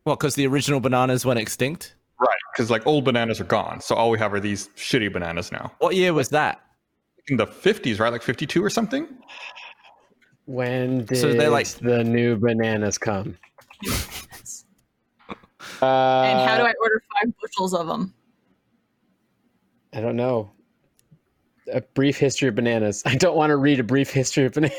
Well, 0.06 0.16
because 0.16 0.36
the 0.36 0.46
original 0.48 0.80
bananas 0.80 1.26
went 1.26 1.40
extinct. 1.40 1.96
Right. 2.22 2.38
Because 2.54 2.70
like 2.70 2.86
old 2.86 3.04
bananas 3.04 3.42
are 3.42 3.46
gone. 3.46 3.82
So 3.82 3.96
all 3.96 4.12
we 4.12 4.20
have 4.20 4.32
are 4.34 4.40
these 4.40 4.68
shitty 4.78 5.12
bananas 5.12 5.52
now. 5.52 5.72
What 5.80 5.96
year 5.96 6.14
was 6.14 6.30
that? 6.30 6.62
In 7.28 7.38
the 7.38 7.48
50s, 7.48 8.00
right? 8.00 8.12
Like 8.12 8.22
52 8.22 8.64
or 8.64 8.70
something? 8.70 9.08
when 10.46 11.06
did 11.06 11.18
So 11.18 11.34
they're 11.34 11.50
like- 11.50 11.68
the 11.68 12.04
new 12.04 12.36
bananas 12.36 12.98
come? 12.98 13.38
Uh, 15.82 15.82
and 15.82 16.50
how 16.50 16.58
do 16.58 16.64
I 16.64 16.74
order 16.82 17.02
five 17.22 17.34
bushels 17.42 17.74
of 17.74 17.88
them? 17.88 18.14
I 19.94 20.02
don't 20.02 20.16
know. 20.16 20.52
A 21.74 21.82
brief 21.82 22.18
history 22.18 22.50
of 22.50 22.56
bananas. 22.56 23.02
I 23.06 23.16
don't 23.16 23.36
want 23.36 23.52
to 23.52 23.58
read 23.58 23.80
a 23.80 23.84
brief 23.84 24.10
history 24.12 24.46
of 24.46 24.54
bananas. 24.54 24.78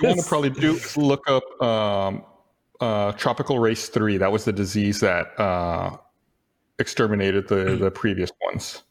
You 0.00 0.08
want 0.08 0.20
to 0.20 0.26
probably 0.26 0.50
do 0.50 0.78
look 0.96 1.22
up 1.28 1.62
um, 1.62 2.24
uh, 2.80 3.12
tropical 3.12 3.58
race 3.60 3.88
three. 3.88 4.16
That 4.16 4.32
was 4.32 4.44
the 4.44 4.52
disease 4.52 4.98
that 5.00 5.38
uh, 5.38 5.96
exterminated 6.78 7.48
the, 7.48 7.76
the 7.76 7.90
previous 7.90 8.30
ones. 8.44 8.82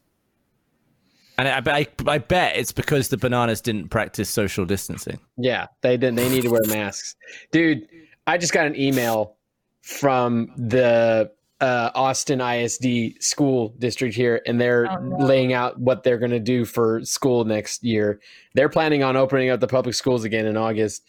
And 1.38 1.48
I, 1.68 1.80
I, 1.80 1.88
I 2.07 2.18
bet 2.20 2.56
it's 2.56 2.72
because 2.72 3.10
the 3.10 3.18
bananas 3.18 3.60
didn't 3.62 3.90
practice 3.90 4.30
social 4.30 4.66
distancing. 4.66 5.20
Yeah, 5.38 5.68
they 5.82 5.98
didn't. 5.98 6.16
They 6.16 6.30
need 6.30 6.44
to 6.44 6.49
wear 6.49 6.62
masks, 6.68 7.16
dude. 7.52 7.88
I 8.26 8.38
just 8.38 8.53
got 8.53 8.66
an 8.66 8.76
email 8.80 9.36
from 9.82 10.49
the 10.57 11.30
uh, 11.62 11.90
Austin 11.94 12.40
ISD 12.41 13.22
school 13.22 13.76
district 13.80 14.16
here, 14.16 14.41
and 14.48 14.60
they're 14.60 14.88
Oh, 14.90 14.95
no. 14.95 15.26
laying 15.26 15.52
out 15.53 15.78
what 15.80 16.03
they're 16.03 16.18
going 16.18 16.32
to 16.32 16.40
do 16.40 16.64
for 16.66 17.03
school 17.03 17.44
next 17.44 17.84
year. 17.84 18.20
They're 18.53 18.70
planning 18.70 19.03
on 19.03 19.16
opening 19.18 19.49
up 19.49 19.60
the 19.60 19.68
public 19.68 19.94
schools 19.95 20.24
again 20.24 20.45
in 20.45 20.56
August, 20.57 21.03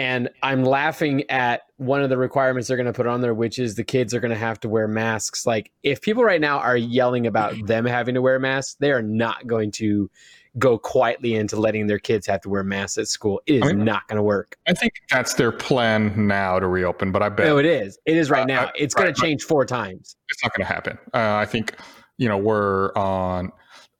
and 0.00 0.30
I'm 0.42 0.64
laughing 0.64 1.28
at 1.30 1.62
one 1.76 2.02
of 2.02 2.08
the 2.08 2.16
requirements 2.16 2.68
they're 2.68 2.76
going 2.76 2.86
to 2.86 2.92
put 2.92 3.06
on 3.06 3.20
there, 3.20 3.34
which 3.34 3.58
is 3.58 3.74
the 3.74 3.84
kids 3.84 4.14
are 4.14 4.20
going 4.20 4.30
to 4.32 4.36
have 4.38 4.58
to 4.60 4.68
wear 4.68 4.88
masks. 4.88 5.46
Like, 5.46 5.70
if 5.82 6.00
people 6.00 6.24
right 6.24 6.40
now 6.40 6.58
are 6.58 6.76
yelling 6.76 7.26
about 7.26 7.54
them 7.66 7.84
having 7.84 8.14
to 8.14 8.22
wear 8.22 8.38
masks, 8.38 8.76
they 8.80 8.92
are 8.92 9.02
not 9.02 9.46
going 9.46 9.70
to 9.72 10.10
go 10.58 10.78
quietly 10.78 11.34
into 11.34 11.60
letting 11.60 11.86
their 11.86 11.98
kids 11.98 12.26
have 12.26 12.40
to 12.40 12.48
wear 12.48 12.64
masks 12.64 12.98
at 12.98 13.06
school. 13.08 13.40
It 13.46 13.56
is 13.56 13.62
I 13.62 13.66
mean- 13.72 13.84
not 13.84 14.08
going 14.08 14.16
to 14.16 14.22
work. 14.22 14.56
I 14.66 14.72
think 14.74 14.94
that's 15.10 15.34
their 15.34 15.52
plan 15.52 16.26
now 16.26 16.58
to 16.58 16.66
reopen, 16.66 17.12
but 17.12 17.22
I 17.22 17.28
bet 17.28 17.46
No, 17.46 17.58
it 17.58 17.66
is. 17.66 17.98
It 18.06 18.16
is 18.16 18.30
right 18.30 18.46
now. 18.46 18.64
uh, 18.64 18.70
It's 18.76 18.94
going 18.94 19.12
to 19.12 19.20
change 19.20 19.42
four 19.44 19.64
times. 19.66 20.16
it's 20.30 20.42
not 20.42 20.52
going 20.54 20.66
to 20.66 20.72
happen. 20.72 20.98
Uh, 21.14 21.34
I 21.36 21.44
think, 21.46 21.74
you 22.18 22.28
know, 22.28 22.38
we're 22.38 22.92
on. 22.94 23.52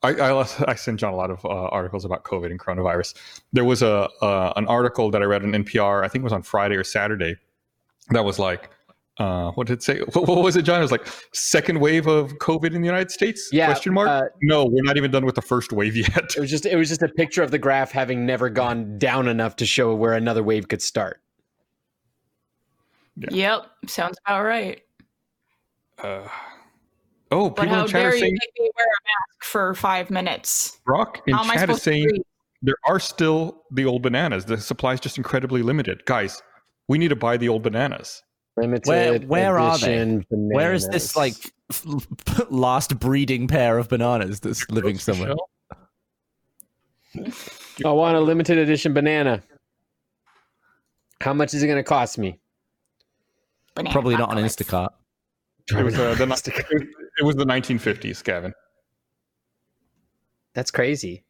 I, 0.02 0.10
I, 0.10 0.46
I 0.68 0.74
sent 0.74 1.00
John 1.00 1.12
a 1.12 1.16
lot 1.16 1.30
of 1.30 1.44
uh, 1.44 1.48
articles 1.48 2.04
about 2.04 2.24
COVID 2.24 2.46
and 2.50 2.58
coronavirus. 2.58 3.14
There 3.52 3.64
was 3.64 3.82
a 3.82 4.08
uh, 4.22 4.52
an 4.56 4.66
article 4.66 5.10
that 5.10 5.22
I 5.22 5.24
read 5.24 5.42
on 5.42 5.52
NPR. 5.52 6.04
I 6.04 6.08
think 6.08 6.22
it 6.22 6.24
was 6.24 6.32
on 6.32 6.42
Friday 6.42 6.76
or 6.76 6.84
Saturday. 6.84 7.36
That 8.10 8.24
was 8.24 8.38
like, 8.38 8.70
uh, 9.18 9.50
what 9.52 9.66
did 9.66 9.74
it 9.74 9.82
say? 9.82 10.00
What, 10.00 10.26
what 10.26 10.42
was 10.42 10.56
it, 10.56 10.62
John? 10.62 10.78
It 10.78 10.82
was 10.82 10.90
like 10.90 11.06
second 11.32 11.78
wave 11.78 12.06
of 12.06 12.32
COVID 12.38 12.74
in 12.74 12.80
the 12.80 12.86
United 12.86 13.10
States? 13.10 13.50
Yeah, 13.52 13.66
Question 13.66 13.92
mark. 13.92 14.08
uh, 14.08 14.22
no, 14.42 14.64
we're 14.64 14.82
not 14.82 14.96
even 14.96 15.10
done 15.10 15.26
with 15.26 15.34
the 15.34 15.42
first 15.42 15.72
wave 15.72 15.96
yet. 15.96 16.34
It 16.36 16.40
was 16.40 16.50
just 16.50 16.64
it 16.66 16.76
was 16.76 16.88
just 16.88 17.02
a 17.02 17.08
picture 17.08 17.42
of 17.42 17.50
the 17.50 17.58
graph 17.58 17.92
having 17.92 18.24
never 18.24 18.48
gone 18.48 18.98
down 18.98 19.28
enough 19.28 19.56
to 19.56 19.66
show 19.66 19.94
where 19.94 20.14
another 20.14 20.42
wave 20.42 20.68
could 20.68 20.82
start. 20.82 21.20
Yep, 23.30 23.66
sounds 23.86 24.16
about 24.24 24.44
right. 24.44 24.80
Uh, 25.98 26.26
oh, 27.30 27.50
But 27.50 27.62
people 27.62 27.76
how 27.76 27.82
in 27.82 27.88
chat 27.88 28.00
dare 28.02 28.10
are 28.10 28.14
you 28.14 28.24
make 28.24 28.52
me 28.58 28.70
wear 28.76 28.86
a 28.86 29.00
mask 29.04 29.44
for 29.44 29.74
five 29.74 30.10
minutes? 30.10 30.80
Brock 30.84 31.22
in 31.26 31.34
How 31.34 31.44
am 31.44 31.50
chat 31.50 31.70
is 31.70 31.82
saying 31.82 32.08
there 32.62 32.76
are 32.86 33.00
still 33.00 33.62
the 33.70 33.84
old 33.84 34.02
bananas. 34.02 34.44
The 34.44 34.58
supply 34.58 34.94
is 34.94 35.00
just 35.00 35.16
incredibly 35.16 35.62
limited. 35.62 36.04
Guys, 36.04 36.42
we 36.88 36.98
need 36.98 37.08
to 37.08 37.16
buy 37.16 37.36
the 37.36 37.48
old 37.48 37.62
bananas. 37.62 38.22
Limited 38.56 38.86
Where- 38.86 39.18
where 39.20 39.58
are 39.58 39.78
they? 39.78 39.96
edition 39.98 40.24
Where 40.28 40.72
is 40.72 40.88
this 40.88 41.16
like 41.16 41.34
last 42.50 42.98
breeding 42.98 43.46
pair 43.46 43.78
of 43.78 43.88
bananas 43.88 44.40
that's 44.40 44.68
living 44.70 44.98
somewhere? 44.98 45.34
I 47.84 47.90
want 47.90 48.16
a 48.16 48.20
limited 48.20 48.58
edition 48.58 48.92
banana. 48.92 49.42
How 51.20 51.32
much 51.32 51.54
is 51.54 51.62
it 51.62 51.66
going 51.66 51.78
to 51.78 51.82
cost 51.84 52.18
me? 52.18 52.38
Banana 53.74 53.92
Probably 53.92 54.16
not 54.16 54.30
on. 54.30 54.36
Instacart. 54.38 54.90
It 55.78 55.82
was, 55.84 55.98
uh, 55.98 56.14
the, 56.14 56.88
it 57.18 57.22
was 57.24 57.36
the 57.36 57.44
1950s, 57.44 58.22
Gavin. 58.24 58.52
That's 60.54 60.70
crazy. 60.70 61.24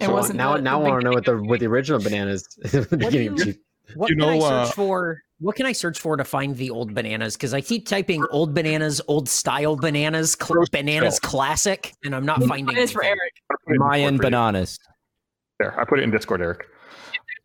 It 0.00 0.06
So 0.06 0.12
wasn't 0.12 0.36
now. 0.38 0.56
the- 0.56 0.62
now 0.62 0.80
the 0.80 0.86
I 0.86 0.88
want 0.90 1.00
to 1.00 1.04
know 1.04 1.14
what 1.14 1.24
the 1.24 1.36
what 1.42 1.60
the 1.60 1.66
original 1.66 2.00
bananas. 2.00 2.42
the 2.62 3.08
do 3.10 3.22
you- 3.22 3.32
of- 3.32 3.56
What 3.94 4.10
You 4.10 4.16
can 4.16 4.28
I 4.28 4.38
search 4.40 4.50
uh, 4.50 4.66
for? 4.72 5.22
What 5.38 5.54
can 5.54 5.64
I 5.66 5.72
search 5.72 6.00
for 6.00 6.16
to 6.16 6.24
find 6.24 6.56
the 6.56 6.70
old 6.70 6.92
bananas? 6.94 7.36
Because 7.36 7.54
I 7.54 7.60
keep 7.60 7.86
typing 7.86 8.24
old 8.30 8.52
bananas, 8.52 9.00
old 9.06 9.28
style 9.28 9.76
bananas, 9.76 10.36
cl- 10.40 10.64
bananas 10.72 11.20
shell. 11.22 11.30
classic, 11.30 11.94
and 12.04 12.14
I'm 12.16 12.26
not 12.26 12.42
finding 12.42 12.66
Mine 12.66 12.78
is 12.78 12.90
for 12.90 13.04
anything. 13.04 13.18
Eric. 13.20 13.32
I 13.50 13.72
in 13.72 13.78
Mayan 13.78 14.14
Discord 14.14 14.16
for 14.22 14.26
you. 14.26 14.30
bananas. 14.30 14.78
There, 15.60 15.80
I 15.80 15.84
put 15.84 16.00
it 16.00 16.02
in 16.02 16.10
Discord, 16.10 16.40
Eric. 16.42 16.66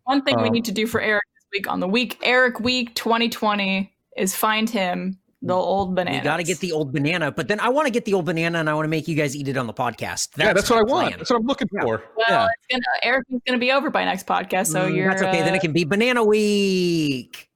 One 0.05 0.23
thing 0.23 0.37
we 0.41 0.47
Um, 0.47 0.53
need 0.53 0.65
to 0.65 0.71
do 0.71 0.87
for 0.87 0.99
Eric 0.99 1.23
this 1.35 1.45
week 1.59 1.67
on 1.69 1.79
the 1.79 1.87
week 1.87 2.17
Eric 2.23 2.59
week 2.59 2.95
2020 2.95 3.93
is 4.17 4.35
find 4.35 4.69
him 4.69 5.17
the 5.41 5.53
old 5.55 5.95
banana. 5.95 6.17
You 6.17 6.23
got 6.23 6.37
to 6.37 6.43
get 6.43 6.59
the 6.59 6.71
old 6.71 6.93
banana, 6.93 7.31
but 7.31 7.47
then 7.47 7.59
I 7.59 7.69
want 7.69 7.87
to 7.87 7.91
get 7.91 8.05
the 8.05 8.13
old 8.13 8.25
banana 8.25 8.59
and 8.59 8.69
I 8.69 8.73
want 8.75 8.85
to 8.85 8.89
make 8.89 9.07
you 9.07 9.15
guys 9.15 9.35
eat 9.35 9.47
it 9.47 9.57
on 9.57 9.65
the 9.65 9.73
podcast. 9.73 10.29
yeah, 10.37 10.53
that's 10.53 10.69
what 10.69 10.79
I 10.79 10.83
my 10.83 10.91
want. 10.91 11.17
That's 11.17 11.31
what 11.31 11.39
I'm 11.39 11.47
looking 11.47 11.67
for. 11.69 12.03
Well, 12.15 12.25
Yeah. 12.29 12.45
it's 12.47 12.67
gonna 12.69 12.83
Eric 13.01 13.25
is 13.31 13.39
gonna 13.47 13.57
be 13.57 13.71
over 13.71 13.89
by 13.89 14.05
next 14.05 14.27
podcast, 14.27 14.67
so 14.67 14.87
Mm, 14.87 14.95
you're. 14.95 15.09
that's 15.09 15.23
okay. 15.23 15.41
then 15.41 15.53
uh, 15.53 15.55
it 15.55 15.61
can 15.61 15.73
be 15.73 15.83
banana 15.83 16.23
week. 16.23 17.47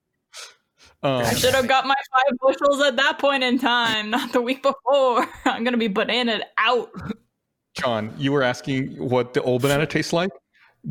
Um, 1.03 1.21
I 1.23 1.33
should 1.35 1.53
have 1.53 1.67
got 1.67 1.85
my 1.85 1.93
five 2.11 2.37
bushels 2.41 2.81
at 2.81 2.95
that 2.95 3.19
point 3.19 3.43
in 3.43 3.59
time, 3.59 4.09
not 4.09 4.31
the 4.33 4.41
week 4.41 4.63
before. 4.63 5.27
I'm 5.45 5.63
gonna 5.63 5.77
be 5.77 5.89
bananaed 5.89 6.41
out. 6.57 6.89
John, 7.75 8.11
you 8.17 8.31
were 8.31 8.41
asking 8.41 8.95
what 8.97 9.33
the 9.35 9.43
old 9.43 9.61
banana 9.61 9.85
tastes 9.85 10.13
like. 10.13 10.31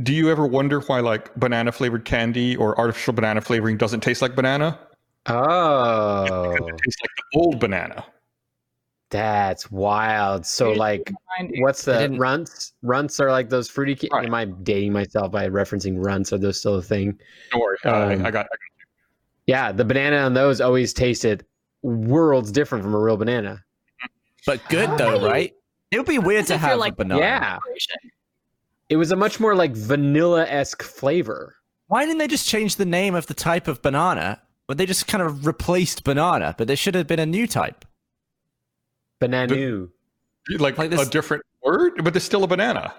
Do 0.03 0.13
you 0.13 0.31
ever 0.31 0.47
wonder 0.47 0.79
why 0.81 1.01
like 1.01 1.35
banana 1.35 1.73
flavored 1.73 2.05
candy 2.05 2.55
or 2.57 2.79
artificial 2.79 3.15
banana 3.15 3.41
flavoring 3.41 3.77
doesn't 3.79 4.01
taste 4.01 4.23
like 4.23 4.37
banana? 4.37 4.79
Oh, 5.27 6.53
It 6.55 6.79
tastes 6.79 7.01
like 7.03 7.11
the 7.33 7.39
old 7.39 7.61
banana. 7.61 8.05
that's 9.11 9.71
wild. 9.71 10.45
So 10.45 10.73
like, 10.73 11.11
what's 11.59 11.85
the 11.85 12.15
runts? 12.19 12.73
Runts 12.83 13.21
are 13.21 13.31
like 13.31 13.49
those 13.49 13.69
fruity. 13.71 13.95
Ca- 13.95 14.09
Right. 14.17 14.27
Am 14.27 14.35
I 14.35 14.45
dating 14.47 14.93
myself 14.93 15.31
by 15.31 15.49
referencing 15.49 16.05
runts? 16.05 16.33
Are 16.33 16.39
those 16.39 16.59
still 16.59 16.75
a 16.77 16.83
thing? 16.83 17.19
Don't 17.53 17.61
worry, 17.61 17.77
uh, 17.85 18.13
Um, 18.15 18.27
I 18.27 18.31
got. 18.31 18.47
Yeah, 19.47 19.73
the 19.73 19.85
banana 19.85 20.19
on 20.19 20.35
those 20.35 20.61
always 20.61 20.93
tasted 20.93 21.45
worlds 21.83 22.51
different 22.51 22.83
from 22.83 22.95
a 22.95 22.99
real 22.99 23.17
banana. 23.17 23.63
But 24.47 24.67
good 24.69 24.91
though, 24.99 25.27
right? 25.27 25.53
It 25.91 25.99
would 25.99 26.07
be 26.09 26.19
weird 26.19 26.47
to 26.47 26.57
have 26.59 26.79
like- 26.79 26.95
a 26.95 26.97
banana. 26.97 27.21
Yeah, 27.21 27.59
it 28.89 28.97
was 28.97 29.13
a 29.13 29.17
much 29.17 29.39
more 29.39 29.55
like 29.55 29.73
vanilla 29.77 30.45
esque 30.47 30.83
flavor. 30.83 31.55
Why 31.87 32.05
didn't 32.05 32.19
they 32.19 32.27
just 32.27 32.49
change 32.49 32.77
the 32.77 32.87
name 32.87 33.15
of 33.15 33.27
the 33.27 33.35
type 33.35 33.69
of 33.69 33.81
banana? 33.83 34.41
But 34.67 34.79
they 34.79 34.87
just 34.87 35.07
kind 35.07 35.23
of 35.23 35.47
replaced 35.47 36.05
banana, 36.05 36.55
but 36.57 36.67
there 36.67 36.77
should 36.77 36.95
have 36.95 37.07
been 37.07 37.19
a 37.21 37.27
new 37.27 37.47
type. 37.47 37.85
Banana. 39.21 39.55
Like, 40.59 40.79
Like 40.79 40.93
a 41.09 41.11
different 41.11 41.43
word, 41.63 42.03
but 42.03 42.13
there's 42.13 42.25
still 42.25 42.45
a 42.45 42.47
banana. 42.47 42.95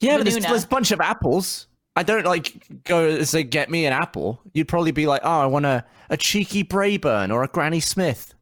Yeah, 0.00 0.16
but 0.18 0.24
there's, 0.24 0.38
there's 0.38 0.64
a 0.64 0.68
bunch 0.68 0.90
of 0.90 1.00
apples. 1.00 1.66
I 1.96 2.02
don't 2.04 2.24
like 2.24 2.84
go 2.84 3.08
and 3.08 3.26
say 3.26 3.42
get 3.42 3.70
me 3.70 3.84
an 3.86 3.92
apple. 3.92 4.40
You'd 4.52 4.68
probably 4.68 4.92
be 4.92 5.06
like, 5.06 5.22
oh, 5.24 5.40
I 5.40 5.46
want 5.46 5.66
a, 5.66 5.84
a 6.10 6.16
cheeky 6.16 6.62
Braeburn 6.64 7.32
or 7.32 7.42
a 7.42 7.48
Granny 7.48 7.80
Smith 7.80 8.34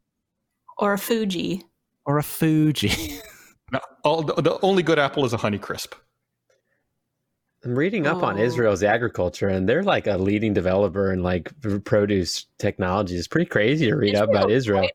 or 0.78 0.92
a 0.92 0.98
Fuji. 0.98 1.62
or 2.04 2.18
a 2.18 2.22
Fuji. 2.22 3.20
No, 3.72 3.80
all, 4.04 4.22
the, 4.22 4.34
the 4.40 4.60
only 4.60 4.84
good 4.84 4.96
apple 4.96 5.24
is 5.24 5.32
a 5.32 5.36
Honeycrisp. 5.38 5.94
I'm 7.66 7.74
reading 7.76 8.06
up 8.06 8.22
on 8.22 8.38
Oh. 8.38 8.42
Israel's 8.42 8.84
agriculture, 8.84 9.48
and 9.48 9.68
they're 9.68 9.82
like 9.82 10.06
a 10.06 10.16
leading 10.16 10.54
developer 10.54 11.12
in 11.12 11.24
like 11.24 11.50
produce 11.84 12.46
technology. 12.58 13.16
It's 13.16 13.26
pretty 13.26 13.46
crazy 13.50 13.86
to 13.86 13.96
read 13.96 14.14
up 14.14 14.30
about 14.30 14.52
Israel. 14.52 14.82
Quite, 14.82 14.92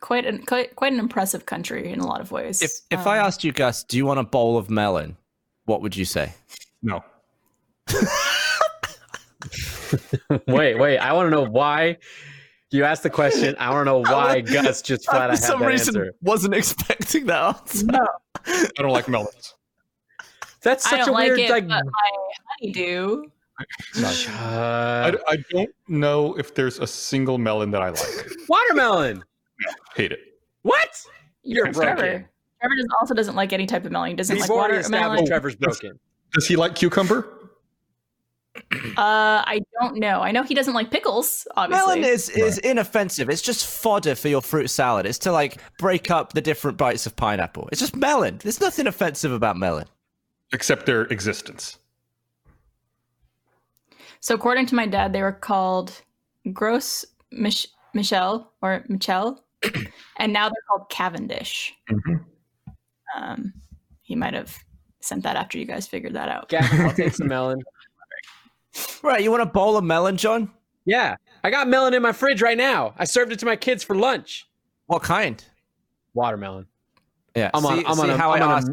quite 0.00 0.26
an 0.26 0.46
quite, 0.46 0.76
quite 0.76 0.92
an 0.92 1.00
impressive 1.00 1.44
country 1.44 1.92
in 1.92 1.98
a 1.98 2.06
lot 2.06 2.20
of 2.20 2.30
ways. 2.30 2.62
if 2.62 2.70
if 2.92 3.04
I 3.08 3.18
Um, 3.18 3.26
asked 3.26 3.42
you, 3.42 3.50
Gus, 3.50 3.82
do 3.82 3.96
you 3.96 4.06
want 4.06 4.20
a 4.20 4.22
bowl 4.22 4.56
of 4.56 4.70
melon? 4.70 5.16
What 5.64 5.82
would 5.82 5.96
you 5.96 6.04
say? 6.04 6.32
No, 6.84 7.02
wait, 10.46 10.78
wait. 10.78 10.98
I 10.98 11.12
want 11.14 11.26
to 11.26 11.30
know 11.30 11.44
why. 11.50 11.96
You 12.70 12.84
asked 12.84 13.02
the 13.02 13.10
question. 13.10 13.56
I 13.58 13.70
want 13.70 13.80
to 13.80 13.84
know 13.86 13.98
why 14.12 14.40
Gus 14.40 14.82
just 14.82 15.04
flat 15.10 15.30
out 15.30 15.38
had 15.40 15.58
that 15.58 15.72
answer. 15.72 16.12
wasn't 16.22 16.54
expecting 16.60 17.26
that 17.26 17.56
answer. 17.56 17.86
no, 17.86 18.06
I 18.46 18.68
don't 18.76 18.90
like 18.92 19.08
melons. 19.08 19.54
That's 20.62 20.86
I 20.86 20.90
such 20.90 20.98
don't 21.00 21.08
a 21.10 21.12
like 21.12 21.26
weird 21.28 21.40
it, 21.40 21.50
like. 21.50 21.68
but 21.68 21.84
my 21.84 22.10
honeydew. 22.60 23.24
Shut- 23.94 24.28
I, 24.34 25.14
I 25.28 25.36
don't 25.50 25.70
know 25.88 26.34
if 26.38 26.54
there's 26.54 26.78
a 26.78 26.86
single 26.86 27.38
melon 27.38 27.70
that 27.70 27.82
I 27.82 27.88
like. 27.90 28.26
watermelon. 28.48 29.24
Hate 29.94 30.12
it. 30.12 30.20
What? 30.62 31.02
You're 31.42 31.72
broken. 31.72 31.96
Trevor. 31.96 32.30
Trevor 32.60 32.74
does, 32.76 32.86
also 33.00 33.14
doesn't 33.14 33.34
like 33.36 33.52
any 33.52 33.66
type 33.66 33.84
of 33.86 33.92
melon. 33.92 34.10
He 34.10 34.16
doesn't 34.16 34.34
We've 34.34 34.42
like 34.42 34.50
already 34.50 34.74
watermelon. 34.76 35.24
established 35.24 35.26
Trevor's 35.28 35.56
broken. 35.56 35.98
Does 36.34 36.46
he 36.46 36.56
like 36.56 36.74
cucumber? 36.74 37.32
Uh, 38.72 39.44
I 39.44 39.60
don't 39.80 39.96
know. 39.98 40.20
I 40.22 40.32
know 40.32 40.42
he 40.42 40.54
doesn't 40.54 40.72
like 40.74 40.90
pickles. 40.90 41.46
Obviously, 41.56 42.00
Melon 42.00 42.04
is, 42.04 42.30
is 42.30 42.56
inoffensive. 42.58 43.28
It's 43.28 43.42
just 43.42 43.66
fodder 43.66 44.14
for 44.14 44.28
your 44.28 44.40
fruit 44.40 44.68
salad. 44.68 45.04
It's 45.04 45.18
to 45.20 45.32
like 45.32 45.60
break 45.78 46.10
up 46.10 46.32
the 46.32 46.40
different 46.40 46.78
bites 46.78 47.06
of 47.06 47.14
pineapple. 47.16 47.68
It's 47.70 47.80
just 47.80 47.94
melon. 47.94 48.38
There's 48.42 48.60
nothing 48.60 48.86
offensive 48.86 49.30
about 49.30 49.58
melon. 49.58 49.86
Except 50.52 50.86
their 50.86 51.02
existence. 51.02 51.78
So 54.20 54.34
according 54.34 54.66
to 54.66 54.74
my 54.74 54.86
dad, 54.86 55.12
they 55.12 55.22
were 55.22 55.32
called 55.32 56.02
Gross 56.52 57.04
Mich- 57.30 57.68
Michel 57.94 58.52
or 58.62 58.84
Michel, 58.88 59.44
and 60.16 60.32
now 60.32 60.48
they're 60.48 60.62
called 60.68 60.88
Cavendish. 60.88 61.74
Mhm. 61.90 62.24
Um, 63.16 63.52
he 64.02 64.14
might 64.14 64.34
have 64.34 64.56
sent 65.00 65.22
that 65.24 65.36
after 65.36 65.58
you 65.58 65.64
guys 65.64 65.86
figured 65.86 66.14
that 66.14 66.28
out. 66.28 66.48
Gavin, 66.48 66.80
I'll 66.82 66.92
take 66.92 67.12
some 67.14 67.28
melon. 67.28 67.62
Right, 69.02 69.22
you 69.22 69.30
want 69.30 69.42
a 69.42 69.46
bowl 69.46 69.76
of 69.76 69.84
melon, 69.84 70.16
John? 70.16 70.50
Yeah, 70.84 71.16
I 71.42 71.50
got 71.50 71.68
melon 71.68 71.94
in 71.94 72.02
my 72.02 72.12
fridge 72.12 72.42
right 72.42 72.56
now. 72.58 72.94
I 72.96 73.04
served 73.04 73.32
it 73.32 73.38
to 73.40 73.46
my 73.46 73.56
kids 73.56 73.82
for 73.82 73.96
lunch. 73.96 74.46
What 74.86 75.02
kind? 75.02 75.42
Watermelon. 76.14 76.66
Yeah, 77.34 77.50
I'm 77.54 77.64
on. 77.66 77.78
see, 77.78 77.84
I'm 77.86 77.94
see 77.96 78.02
on. 78.02 78.10
A, 78.10 78.16
how 78.16 78.32
I'm 78.32 78.42
I 78.42 78.44
on 78.46 78.50
a- 78.52 78.54
asked 78.56 78.70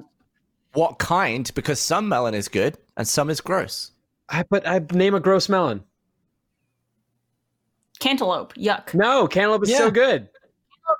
what 0.73 0.99
kind 0.99 1.49
because 1.55 1.79
some 1.79 2.07
melon 2.09 2.33
is 2.33 2.47
good 2.47 2.77
and 2.97 3.07
some 3.07 3.29
is 3.29 3.41
gross. 3.41 3.91
I 4.29 4.43
but 4.49 4.67
I 4.67 4.79
name 4.91 5.13
a 5.15 5.19
gross 5.19 5.49
melon. 5.49 5.83
Cantaloupe, 7.99 8.53
yuck. 8.55 8.93
No, 8.93 9.27
cantaloupe 9.27 9.63
is 9.63 9.69
Yeah. 9.69 9.77
so 9.77 9.91
good. 9.91 10.27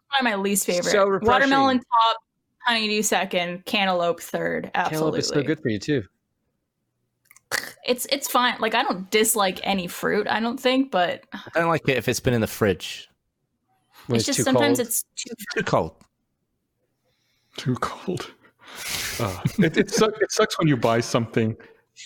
Probably 0.10 0.32
my 0.32 0.36
least 0.36 0.66
favorite. 0.66 0.92
So 0.92 1.06
refreshing. 1.06 1.28
Watermelon 1.28 1.78
top, 1.80 2.18
honeydew 2.66 3.02
second, 3.02 3.66
cantaloupe 3.66 4.22
third. 4.22 4.72
Absolutely, 4.74 4.74
Cantaloupe 4.76 5.16
Absolutely, 5.16 5.20
is 5.20 5.28
so 5.28 5.44
good 5.44 5.60
for 5.62 5.70
you 5.70 5.80
too. 5.80 6.04
It's 7.86 8.06
it's 8.12 8.30
fine. 8.30 8.56
Like 8.60 8.76
I 8.76 8.84
don't 8.84 9.10
dislike 9.12 9.60
any 9.64 9.88
fruit. 9.88 10.28
I 10.28 10.40
don't 10.40 10.60
think, 10.60 10.92
but 10.92 11.26
I 11.34 11.60
don't 11.60 11.70
like 11.70 11.88
it 11.90 11.98
if 11.98 12.08
it's 12.08 12.20
been 12.20 12.34
in 12.34 12.42
the 12.42 12.48
fridge. 12.48 13.10
When 14.08 14.18
it's, 14.18 14.26
just 14.26 14.38
too 14.38 14.44
sometimes 14.44 14.78
cold. 14.78 14.88
it's 14.88 15.04
too. 15.16 15.34
Too 15.56 15.64
cold. 15.64 15.96
Too 17.58 17.76
cold. 17.76 18.32
Uh, 19.20 19.40
it, 19.60 19.78
it, 19.78 19.92
suck, 19.92 20.14
it 20.22 20.32
sucks 20.32 20.58
when 20.58 20.68
you 20.68 20.78
buy 20.78 21.00
something 21.00 21.56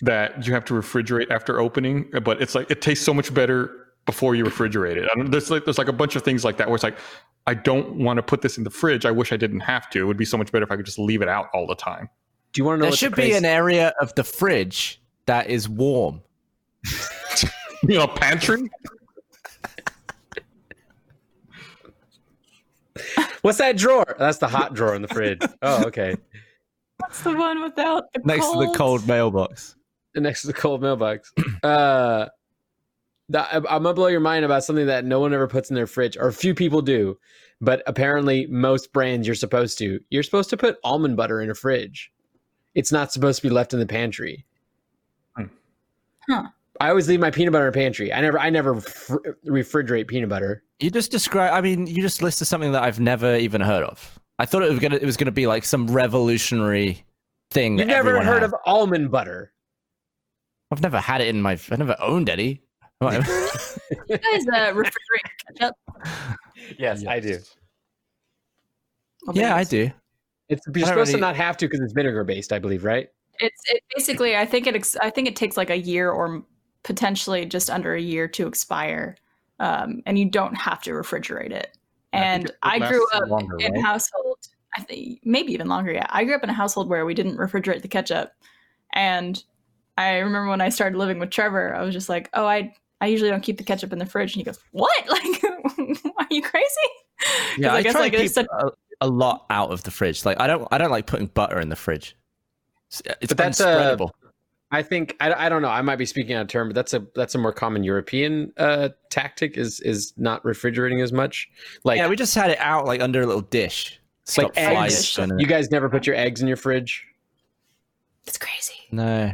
that 0.01 0.45
you 0.45 0.53
have 0.53 0.65
to 0.65 0.73
refrigerate 0.73 1.31
after 1.31 1.59
opening, 1.59 2.09
but 2.23 2.41
it's 2.41 2.55
like 2.55 2.69
it 2.69 2.81
tastes 2.81 3.05
so 3.05 3.13
much 3.13 3.34
better 3.34 3.88
before 4.05 4.35
you 4.35 4.43
refrigerate 4.43 4.97
it. 4.97 5.09
I 5.11 5.15
don't, 5.15 5.31
there's 5.31 5.49
like 5.49 5.65
there's 5.65 5.77
like 5.77 5.88
a 5.88 5.93
bunch 5.93 6.15
of 6.15 6.23
things 6.23 6.43
like 6.43 6.57
that 6.57 6.67
where 6.67 6.75
it's 6.75 6.84
like 6.84 6.97
I 7.45 7.53
don't 7.53 7.95
want 7.95 8.17
to 8.17 8.23
put 8.23 8.41
this 8.41 8.57
in 8.57 8.63
the 8.63 8.69
fridge. 8.69 9.05
I 9.05 9.11
wish 9.11 9.31
I 9.31 9.38
didn't 9.38 9.61
have 9.61 9.89
to. 9.91 10.01
It 10.01 10.05
would 10.05 10.17
be 10.17 10.25
so 10.25 10.38
much 10.38 10.51
better 10.51 10.63
if 10.63 10.71
I 10.71 10.75
could 10.75 10.85
just 10.85 10.99
leave 10.99 11.21
it 11.21 11.29
out 11.29 11.47
all 11.53 11.65
the 11.67 11.75
time. 11.75 12.09
Do 12.53 12.61
you 12.61 12.65
want 12.65 12.79
to 12.79 12.85
know? 12.85 12.89
There 12.89 12.97
should 12.97 13.13
the 13.13 13.21
be 13.21 13.34
an 13.34 13.45
area 13.45 13.93
of 14.01 14.13
the 14.15 14.23
fridge 14.23 15.01
that 15.25 15.49
is 15.49 15.69
warm. 15.69 16.21
You 17.84 17.99
know, 17.99 18.07
pantry. 18.07 18.69
What's 23.41 23.59
that 23.59 23.77
drawer? 23.77 24.15
That's 24.17 24.39
the 24.39 24.47
hot 24.47 24.73
drawer 24.73 24.95
in 24.95 25.01
the 25.01 25.07
fridge. 25.07 25.41
Oh, 25.61 25.85
okay. 25.85 26.17
What's 26.98 27.22
the 27.22 27.36
one 27.36 27.61
without 27.61 28.11
the 28.14 28.22
Next 28.26 28.52
to 28.52 28.60
the 28.60 28.74
cold 28.76 29.07
mailbox. 29.07 29.76
Next 30.15 30.41
to 30.41 30.48
the 30.48 30.53
cold 30.53 30.82
mailbox. 30.82 31.34
Uh, 31.64 32.28
that, 33.30 33.49
I'm 33.53 33.84
gonna 33.84 33.94
blow 33.94 34.07
your 34.07 34.22
mind 34.22 34.45
about 34.45 34.64
something 34.64 34.86
that 34.86 35.03
no 35.03 35.19
one 35.19 35.34
ever 35.34 35.48
puts 35.48 35.69
in 35.69 35.76
their 35.76 35.88
fridge, 35.88 36.15
or 36.15 36.28
a 36.28 36.34
few 36.34 36.53
people 36.53 36.82
do, 36.82 37.18
but 37.60 37.84
apparently 37.86 38.45
most 38.48 38.94
brands 38.94 39.28
you're 39.28 39.36
supposed 39.36 39.78
to. 39.80 39.99
You're 40.10 40.24
supposed 40.24 40.49
to 40.52 40.57
put 40.57 40.78
almond 40.84 41.18
butter 41.18 41.41
in 41.41 41.49
a 41.49 41.56
fridge. 41.56 42.11
It's 42.76 42.91
not 42.91 43.11
supposed 43.11 43.41
to 43.41 43.48
be 43.48 43.53
left 43.53 43.74
in 43.74 43.80
the 43.80 43.86
pantry. 43.86 44.45
Hmm. 45.36 45.45
Huh. 46.30 46.44
I 46.80 46.90
always 46.90 47.10
leave 47.10 47.19
my 47.19 47.32
peanut 47.32 47.52
butter 47.52 47.68
in 47.68 47.74
the 47.74 47.78
pantry. 47.78 48.14
I 48.14 48.22
never, 48.22 48.40
I 48.40 48.49
never 48.49 48.80
fr- 48.80 49.18
refrigerate 49.45 50.07
peanut 50.07 50.30
butter. 50.30 50.64
You 50.80 50.91
just 50.91 51.11
describe. 51.11 51.53
I 51.53 51.60
mean, 51.60 51.88
you 51.88 52.02
just 52.02 52.22
listed 52.22 52.48
something 52.48 52.72
that 52.74 52.84
I've 52.84 52.99
never 52.99 53.36
even 53.36 53.61
heard 53.61 53.84
of. 53.84 54.19
I 54.39 54.45
thought 54.45 54.64
it 54.64 54.69
was 54.69 54.80
gonna. 54.80 54.97
It 54.97 55.05
was 55.05 55.18
gonna 55.18 55.31
be 55.31 55.47
like 55.47 55.64
some 55.65 55.88
revolutionary 55.88 57.03
thing. 57.51 57.77
You've 57.80 57.88
that 57.88 57.93
never 57.93 58.23
heard 58.23 58.43
has. 58.43 58.53
of 58.53 58.59
almond 58.65 59.11
butter. 59.11 59.51
I've 60.72 60.81
never 60.81 60.99
had 60.99 61.22
it 61.22 61.27
in 61.27 61.41
my. 61.41 61.53
I've 61.53 61.80
never 61.80 61.95
owned 61.99 62.30
any. 62.30 62.61
You 63.01 63.09
guys 63.11 63.23
refrigerate 64.45 64.91
ketchup? 65.57 65.76
Yes, 66.77 67.05
I 67.05 67.19
do. 67.19 67.38
Well, 69.26 69.35
yeah, 69.35 69.55
I 69.55 69.64
do. 69.64 69.91
It's 70.49 70.65
you're 70.68 70.73
don't 70.73 70.88
supposed 70.88 71.11
to 71.11 71.18
not 71.18 71.35
have 71.35 71.57
to 71.57 71.65
because 71.68 71.80
it's 71.81 71.93
vinegar 71.93 72.23
based, 72.23 72.53
I 72.53 72.59
believe, 72.59 72.84
right? 72.84 73.09
It's 73.39 73.61
it 73.72 73.84
basically. 73.95 74.35
I 74.35 74.45
think 74.45 74.68
it. 74.68 74.76
Ex- 74.76 74.95
I 74.97 75.09
think 75.09 75.27
it 75.27 75.35
takes 75.35 75.57
like 75.57 75.69
a 75.69 75.77
year 75.77 76.09
or 76.11 76.43
potentially 76.84 77.45
just 77.45 77.69
under 77.69 77.93
a 77.93 78.01
year 78.01 78.27
to 78.30 78.47
expire, 78.47 79.15
um, 79.59 80.01
and 80.05 80.18
you 80.18 80.30
don't 80.30 80.55
have 80.55 80.81
to 80.84 80.91
refrigerate 80.91 81.51
it. 81.51 81.77
I 82.14 82.18
think 82.19 82.26
And 82.26 82.45
it 82.49 82.55
I, 82.64 82.89
grew 82.89 83.07
up 83.14 83.27
longer, 83.30 83.57
in 83.59 83.73
right? 83.73 83.80
a 83.80 83.85
household. 83.85 84.26
I 84.77 84.81
think 84.81 85.21
maybe 85.23 85.53
even 85.53 85.67
longer. 85.67 85.91
Yeah, 85.91 86.05
I 86.09 86.23
grew 86.23 86.35
up 86.35 86.43
in 86.43 86.49
a 86.49 86.53
household 86.53 86.87
where 86.87 87.05
we 87.05 87.13
didn't 87.13 87.37
refrigerate 87.37 87.81
the 87.81 87.87
ketchup, 87.87 88.31
and 88.93 89.43
I 89.97 90.17
remember 90.17 90.49
when 90.49 90.61
I 90.61 90.69
started 90.69 90.97
living 90.97 91.19
with 91.19 91.31
Trevor, 91.31 91.73
I 91.73 91.83
was 91.83 91.93
just 91.93 92.09
like, 92.09 92.29
"Oh, 92.33 92.45
I 92.45 92.75
I 93.01 93.07
usually 93.07 93.31
don't 93.31 93.41
keep 93.41 93.57
the 93.57 93.63
ketchup 93.63 93.91
in 93.91 93.99
the 93.99 94.05
fridge," 94.05 94.33
and 94.33 94.39
he 94.39 94.43
goes, 94.43 94.59
"What? 94.71 94.93
Like, 95.09 95.43
are 96.17 96.27
you 96.29 96.41
crazy? 96.41 96.67
Yeah, 97.57 97.73
I, 97.73 97.81
try 97.81 98.09
to 98.09 98.15
keep 98.15 98.25
it's 98.25 98.35
such- 98.35 98.45
a, 98.51 98.69
a 99.01 99.07
lot 99.07 99.45
out 99.49 99.71
of 99.71 99.83
the 99.83 99.91
fridge. 99.91 100.25
Like 100.25 100.39
I 100.39 100.47
don't. 100.47 100.67
I 100.71 100.77
don't 100.77 100.91
like 100.91 101.07
putting 101.07 101.27
butter 101.27 101.59
in 101.59 101.69
the 101.69 101.75
fridge. 101.75 102.15
It's, 102.87 103.01
it's 103.21 103.33
But 103.33 103.37
that's, 103.37 103.59
uh, 103.61 103.95
unspreadable. 103.97 104.11
I 104.69 104.83
think 104.83 105.15
I, 105.19 105.45
I 105.45 105.49
don't 105.49 105.61
know. 105.61 105.69
I 105.69 105.81
might 105.81 105.95
be 105.95 106.05
speaking 106.05 106.35
out 106.35 106.41
of 106.41 106.47
term, 106.49 106.69
but 106.69 106.75
that's 106.75 106.93
a 106.93 107.05
that's 107.15 107.35
a 107.35 107.37
more 107.37 107.53
common 107.53 107.83
European 107.83 108.51
uh, 108.57 108.89
tactic 109.09 109.57
is 109.57 109.79
is 109.79 110.13
not 110.17 110.43
refrigerating 110.43 111.01
as 111.01 111.13
much. 111.13 111.49
Like 111.83 111.97
yeah, 111.97 112.07
we 112.07 112.15
just 112.15 112.35
had 112.35 112.51
it 112.51 112.59
out 112.59 112.85
like 112.85 113.01
under 113.01 113.21
a 113.21 113.25
little 113.25 113.41
dish. 113.41 113.99
Stop 114.27 114.51
eggs. 114.55 114.71
flies. 114.71 115.15
going 115.15 115.31
in 115.31 115.39
you 115.39 115.47
guys 115.47 115.71
never 115.71 115.89
put 115.89 116.05
your 116.05 116.15
eggs 116.15 116.41
in 116.41 116.47
your 116.47 116.57
fridge. 116.57 117.05
it's 118.25 118.37
crazy. 118.37 118.73
No. 118.91 119.33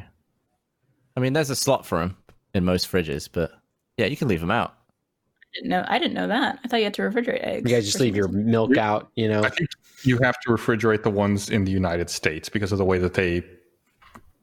I 1.16 1.20
mean, 1.20 1.34
there's 1.34 1.50
a 1.50 1.56
slot 1.56 1.86
for 1.86 2.00
them 2.00 2.16
in 2.54 2.64
most 2.64 2.92
fridges, 2.92 3.28
but 3.32 3.52
yeah, 3.98 4.06
you 4.06 4.16
can 4.16 4.28
leave 4.28 4.40
them 4.40 4.52
out. 4.52 4.76
No. 5.64 5.84
I 5.88 5.98
didn't 6.00 6.14
know 6.14 6.28
that. 6.28 6.60
I 6.64 6.68
thought 6.68 6.78
you 6.78 6.84
had 6.86 6.94
to 6.96 7.02
refrigerate 7.02 7.44
eggs. 7.44 7.70
You 7.70 7.76
guys 7.76 7.86
just 7.86 8.00
leave 8.00 8.16
your 8.16 8.28
some 8.28 8.46
milk 8.46 8.78
out. 8.78 9.10
You 9.16 9.30
know, 9.30 9.44
I 9.44 9.50
think 9.50 9.70
you 10.04 10.20
have 10.22 10.40
to 10.42 10.50
refrigerate 10.50 11.04
the 11.04 11.10
ones 11.10 11.50
in 11.50 11.66
the 11.66 11.72
United 11.72 12.10
States 12.10 12.50
because 12.50 12.72
of 12.72 12.78
the 12.78 12.86
way 12.86 13.00
that 13.00 13.16
they 13.16 13.44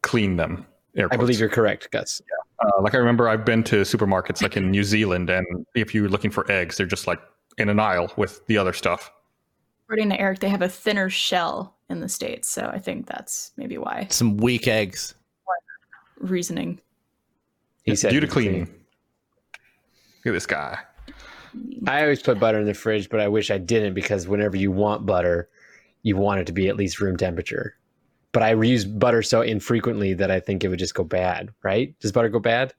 clean 0.03 0.37
them. 0.37 0.67
air 0.97 1.09
I 1.13 1.17
believe 1.17 1.39
you're 1.39 1.49
correct, 1.49 1.91
Gus. 1.91 2.21
Uh, 2.59 2.83
like 2.83 2.95
I 2.95 2.99
remember, 2.99 3.29
I've 3.29 3.45
been 3.45 3.63
to 3.65 3.83
supermarkets 3.83 4.43
like 4.43 4.57
in 4.57 4.71
New 4.71 4.85
Zealand, 4.85 5.31
and 5.31 5.47
if 5.75 5.95
you're 5.95 6.09
looking 6.09 6.31
for 6.31 6.51
eggs, 6.51 6.77
they're 6.77 6.87
just 6.87 7.07
like 7.07 7.21
in 7.59 7.69
an 7.69 7.79
aisle 7.79 8.13
with 8.17 8.45
the 8.47 8.59
other 8.59 8.73
stuff. 8.73 9.11
According 9.91 10.11
to 10.11 10.21
Eric, 10.21 10.39
they 10.39 10.49
have 10.49 10.63
a 10.63 10.69
thinner 10.69 11.11
shell 11.11 11.75
in 11.89 11.99
the 11.99 12.09
states, 12.09 12.49
so 12.49 12.71
I 12.73 12.79
think 12.79 13.07
that's 13.09 13.51
maybe 13.57 13.77
why 13.77 14.07
Some 14.09 14.37
weak 14.37 14.69
eggs. 14.69 15.17
reasoning. 16.21 16.81
He 17.83 17.97
said 17.97 18.11
due 18.13 18.21
to 18.21 18.29
cleaning. 18.29 18.67
Look 20.21 20.27
at 20.27 20.33
this 20.33 20.47
guy. 20.47 20.79
I 21.89 22.03
always 22.03 22.23
put 22.23 22.39
butter 22.39 22.61
in 22.61 22.67
the 22.67 22.75
fridge, 22.75 23.09
but 23.11 23.19
I 23.19 23.27
wish 23.27 23.51
I 23.51 23.59
didn't 23.59 23.95
because 23.95 24.29
whenever 24.29 24.57
you 24.57 24.71
want 24.71 25.07
butter, 25.07 25.49
you 26.05 26.17
want 26.17 26.39
it 26.41 26.47
to 26.47 26.53
be 26.53 26.69
at 26.69 26.77
least 26.77 27.01
room 27.01 27.17
temperature. 27.17 27.75
But 28.31 28.45
I 28.45 28.53
use 28.53 28.85
butter 28.85 29.23
so 29.23 29.41
infrequently 29.43 30.15
that 30.15 30.31
I 30.31 30.39
think 30.39 30.63
it 30.63 30.69
would 30.69 30.79
just 30.79 30.95
go 30.95 31.03
bad, 31.03 31.53
right? 31.65 31.99
Does 31.99 32.13
butter 32.13 32.29
go 32.29 32.39
bad? 32.39 32.75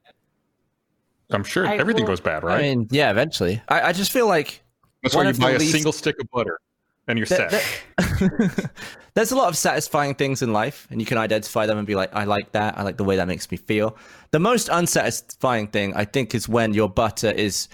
I'm 1.29 1.43
sure 1.43 1.67
I 1.67 1.75
everything 1.75 2.03
will- 2.03 2.11
goes 2.11 2.21
bad, 2.21 2.41
right? 2.45 2.59
I 2.59 2.61
mean, 2.61 2.87
yeah, 2.89 3.11
eventually. 3.11 3.61
I, 3.67 3.81
I 3.89 3.91
just 3.91 4.13
feel 4.13 4.27
like 4.27 4.63
That's 5.03 5.13
one 5.13 5.25
why 5.25 5.27
you 5.27 5.29
of 5.31 5.35
the 5.35 5.41
buy 5.41 5.51
a 5.51 5.57
least- 5.59 5.73
single 5.73 5.91
stick 5.91 6.15
of 6.21 6.29
butter 6.31 6.57
and 7.07 7.17
you're 7.17 7.25
there- 7.27 7.49
set. 7.49 7.81
there- 8.19 8.71
there's 9.13 9.31
a 9.31 9.35
lot 9.35 9.49
of 9.49 9.57
satisfying 9.57 10.15
things 10.15 10.41
in 10.41 10.53
life, 10.53 10.87
and 10.89 11.01
you 11.01 11.05
can 11.05 11.17
identify 11.17 11.65
them 11.65 11.77
and 11.77 11.85
be 11.87 11.95
like, 11.95 12.13
I 12.15 12.23
like 12.23 12.51
that. 12.53 12.77
I 12.77 12.83
like 12.83 12.97
the 12.97 13.03
way 13.03 13.15
that 13.17 13.27
makes 13.27 13.49
me 13.51 13.57
feel. 13.57 13.97
The 14.31 14.39
most 14.39 14.69
unsatisfying 14.69 15.67
thing, 15.67 15.93
I 15.95 16.05
think, 16.05 16.33
is 16.33 16.47
when 16.47 16.73
your 16.73 16.89
butter 16.89 17.29
is 17.31 17.67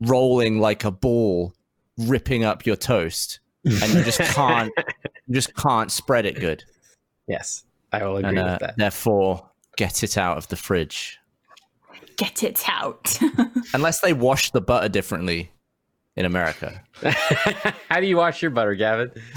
rolling 0.00 0.60
like 0.60 0.84
a 0.84 0.90
ball, 0.90 1.54
ripping 1.98 2.44
up 2.44 2.66
your 2.66 2.76
toast, 2.76 3.40
and 3.64 3.94
you 3.94 4.04
just 4.04 4.20
can't, 4.20 4.72
you 5.26 5.34
just 5.34 5.54
can't 5.56 5.90
spread 5.90 6.26
it 6.26 6.38
good. 6.38 6.62
Yes, 7.26 7.64
I 7.92 8.04
will 8.04 8.18
agree 8.18 8.28
And 8.30 8.38
uh, 8.38 8.44
with 8.52 8.60
that. 8.60 8.76
therefore, 8.76 9.48
get 9.76 10.02
it 10.04 10.18
out 10.18 10.36
of 10.36 10.46
the 10.48 10.56
fridge. 10.56 11.18
Get 12.16 12.44
it 12.44 12.62
out. 12.68 13.18
Unless 13.74 14.00
they 14.00 14.12
wash 14.12 14.50
the 14.52 14.60
butter 14.60 14.88
differently 14.88 15.50
in 16.16 16.26
America. 16.26 16.80
How 17.88 18.00
do 18.00 18.06
you 18.06 18.16
wash 18.16 18.42
your 18.42 18.50
butter, 18.50 18.74
Gavin? 18.74 19.10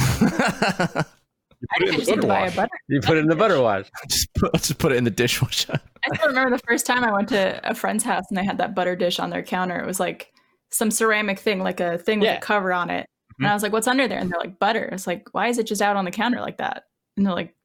I 1.72 1.80
think 1.80 1.94
I 1.94 1.98
just 1.98 2.10
need 2.10 2.22
to 2.22 2.28
buy 2.28 2.48
a 2.48 2.52
butter. 2.56 2.70
You 2.88 3.02
put 3.02 3.18
it 3.18 3.22
in 3.22 3.28
the 3.28 3.36
butter 3.36 3.60
wash. 3.62 3.90
just, 4.10 4.34
put, 4.36 4.54
just 4.54 4.78
put 4.78 4.91
it 4.91 4.95
in 4.95 5.04
the 5.04 5.10
dishwasher. 5.10 5.80
I 6.06 6.16
still 6.16 6.30
remember 6.30 6.52
the 6.52 6.64
first 6.68 6.86
time 6.86 7.04
I 7.04 7.12
went 7.12 7.30
to 7.30 7.60
a 7.68 7.74
friend's 7.74 8.04
house 8.04 8.26
and 8.30 8.38
they 8.38 8.45
had 8.45 8.60
that 8.60 8.76
butter 8.76 8.95
dish 8.95 9.20
on 9.20 9.32
their 9.32 9.44
counter. 9.44 9.80
It 9.80 9.88
was 9.88 9.99
like 9.99 10.32
some 10.70 10.91
ceramic 10.91 11.40
thing, 11.40 11.60
like 11.60 11.80
a 11.80 11.98
thing 11.98 12.20
with 12.20 12.38
a 12.38 12.41
cover 12.41 12.72
on 12.74 12.90
it. 12.90 13.08
And 13.40 13.45
mm-hmm. 13.45 13.52
I 13.52 13.54
was 13.54 13.64
like, 13.64 13.72
"What's 13.72 13.88
under 13.88 14.08
there?" 14.08 14.20
And 14.20 14.32
they're 14.32 14.40
like, 14.40 14.60
"Butter." 14.60 14.86
It's 14.86 15.08
like, 15.08 15.28
"Why 15.32 15.48
is 15.48 15.58
it 15.58 15.68
just 15.68 15.82
out 15.82 15.95
on 15.95 16.06
the 16.06 16.12
counter 16.12 16.41
like 16.41 16.58
that?" 16.58 16.86
And 17.16 17.26
they're 17.26 17.34
like, 17.34 17.56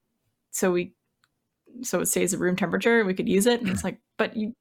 "So 0.50 0.72
we, 0.72 0.94
so 1.82 2.00
it 2.00 2.06
stays 2.06 2.34
at 2.34 2.40
room 2.40 2.56
temperature. 2.56 3.04
We 3.04 3.14
could 3.14 3.28
use 3.28 3.46
it." 3.46 3.60
And 3.60 3.70
it's 3.70 3.80
hmm. 3.80 3.88
like, 3.88 3.98
"But 4.18 4.36
you." 4.36 4.54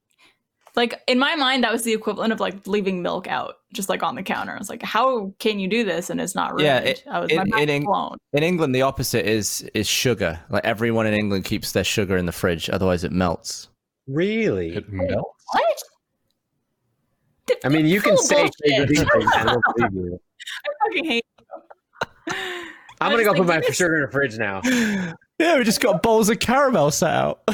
Like 0.74 1.02
in 1.06 1.18
my 1.18 1.36
mind, 1.36 1.64
that 1.64 1.72
was 1.72 1.82
the 1.82 1.92
equivalent 1.92 2.32
of 2.32 2.40
like 2.40 2.66
leaving 2.66 3.02
milk 3.02 3.28
out, 3.28 3.56
just 3.72 3.88
like 3.88 4.02
on 4.02 4.14
the 4.14 4.22
counter. 4.22 4.52
I 4.52 4.58
was 4.58 4.68
like, 4.70 4.82
"How 4.82 5.32
can 5.38 5.58
you 5.58 5.68
do 5.68 5.84
this?" 5.84 6.10
And 6.10 6.20
it's 6.20 6.34
not 6.34 6.50
ruined. 6.52 6.64
Yeah, 6.66 6.78
it- 6.78 7.04
I 7.10 7.20
was 7.20 7.30
in- 7.30 7.36
my 7.38 7.44
mind 7.44 7.62
in 7.64 7.70
Eng- 7.70 7.84
blown. 7.84 8.16
In 8.32 8.42
England, 8.42 8.74
the 8.74 8.82
opposite 8.82 9.26
is 9.28 9.62
is 9.74 9.86
sugar. 9.88 10.40
Like 10.50 10.64
everyone 10.64 11.06
in 11.06 11.14
England 11.14 11.44
keeps 11.44 11.72
their 11.72 11.84
sugar 11.84 12.16
in 12.16 12.26
the 12.26 12.32
fridge, 12.32 12.68
otherwise 12.70 13.04
it 13.04 13.12
melts. 13.12 13.68
Really? 14.08 14.74
It 14.76 14.88
melts. 14.90 15.44
What? 15.52 15.82
I 17.64 17.68
mean, 17.68 17.86
you 17.86 18.00
can 18.00 18.16
Full 18.16 18.22
say 18.24 18.42
bullshit. 18.66 19.08
I 19.34 19.44
don't 19.44 19.62
believe 19.76 19.92
you. 19.94 20.20
I 20.64 20.68
fucking 20.86 21.04
hate. 21.04 21.24
I'm 23.00 23.10
gonna 23.10 23.24
go 23.24 23.34
put 23.34 23.46
my 23.46 23.60
this- 23.60 23.76
sugar 23.76 23.96
in 23.96 24.02
the 24.02 24.08
fridge 24.10 24.38
now. 24.38 24.60
Yeah, 25.38 25.58
we 25.58 25.64
just 25.64 25.80
got 25.80 26.04
bowls 26.04 26.28
of 26.30 26.38
caramel 26.38 26.90
set 26.92 27.10
out. 27.12 27.42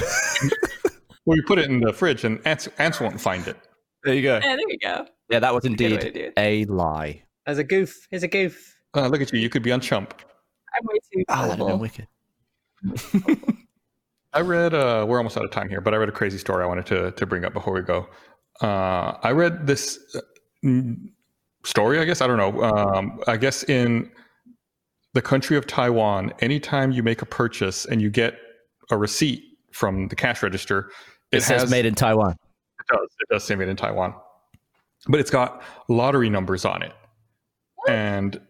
Well, 1.24 1.36
you 1.36 1.42
put 1.46 1.58
it 1.58 1.68
in 1.70 1.80
the 1.80 1.92
fridge, 1.92 2.24
and 2.24 2.40
ants, 2.46 2.68
ants 2.78 3.00
won't 3.00 3.20
find 3.20 3.46
it. 3.46 3.56
There 4.04 4.14
you 4.14 4.22
go. 4.22 4.40
Yeah, 4.42 4.56
there 4.56 4.70
you 4.70 4.78
go. 4.78 5.06
Yeah, 5.30 5.40
that 5.40 5.54
was 5.54 5.62
Good 5.62 5.80
way 5.80 5.96
to 5.96 6.06
indeed 6.06 6.32
a 6.36 6.64
lie. 6.66 7.22
As 7.46 7.58
a 7.58 7.64
goof. 7.64 8.06
As 8.12 8.22
a 8.22 8.28
goof. 8.28 8.76
Uh, 8.94 9.08
look 9.08 9.20
at 9.20 9.32
you. 9.32 9.38
You 9.38 9.48
could 9.48 9.62
be 9.62 9.72
on 9.72 9.80
Chump. 9.80 10.14
I'm 10.74 10.86
way 10.86 10.98
too 11.12 11.24
that'd 11.28 11.58
been 11.58 11.78
wicked. 11.78 12.06
I 14.32 14.40
read. 14.40 14.74
Uh, 14.74 15.04
we're 15.08 15.18
almost 15.18 15.36
out 15.36 15.44
of 15.44 15.50
time 15.50 15.68
here, 15.68 15.80
but 15.80 15.94
I 15.94 15.96
read 15.96 16.08
a 16.08 16.12
crazy 16.12 16.38
story 16.38 16.62
I 16.62 16.66
wanted 16.66 16.86
to 16.86 17.12
to 17.12 17.26
bring 17.26 17.44
up 17.44 17.52
before 17.52 17.72
we 17.72 17.82
go. 17.82 18.08
Uh, 18.60 19.14
I 19.22 19.32
read 19.32 19.66
this 19.66 19.98
uh, 20.14 20.70
story. 21.64 21.98
I 21.98 22.04
guess 22.04 22.20
I 22.20 22.26
don't 22.26 22.36
know. 22.36 22.62
Um, 22.62 23.20
I 23.26 23.36
guess 23.36 23.64
in 23.64 24.10
the 25.14 25.22
country 25.22 25.56
of 25.56 25.66
Taiwan, 25.66 26.32
anytime 26.40 26.92
you 26.92 27.02
make 27.02 27.22
a 27.22 27.26
purchase 27.26 27.86
and 27.86 28.00
you 28.00 28.10
get 28.10 28.38
a 28.90 28.96
receipt 28.96 29.42
from 29.72 30.08
the 30.08 30.16
cash 30.16 30.42
register, 30.42 30.90
It, 31.32 31.42
says 31.42 31.70
made 31.70 31.86
in 31.86 31.94
Taiwan. 31.94 32.36
It 32.90 32.96
does. 32.96 33.08
It 33.20 33.32
does 33.32 33.44
say 33.44 33.54
made 33.54 33.68
in 33.68 33.76
Taiwan, 33.76 34.14
but 35.08 35.20
it's 35.20 35.30
got 35.30 35.62
lottery 35.88 36.30
numbers 36.30 36.64
on 36.64 36.82
it. 36.82 36.92
And 37.88 38.40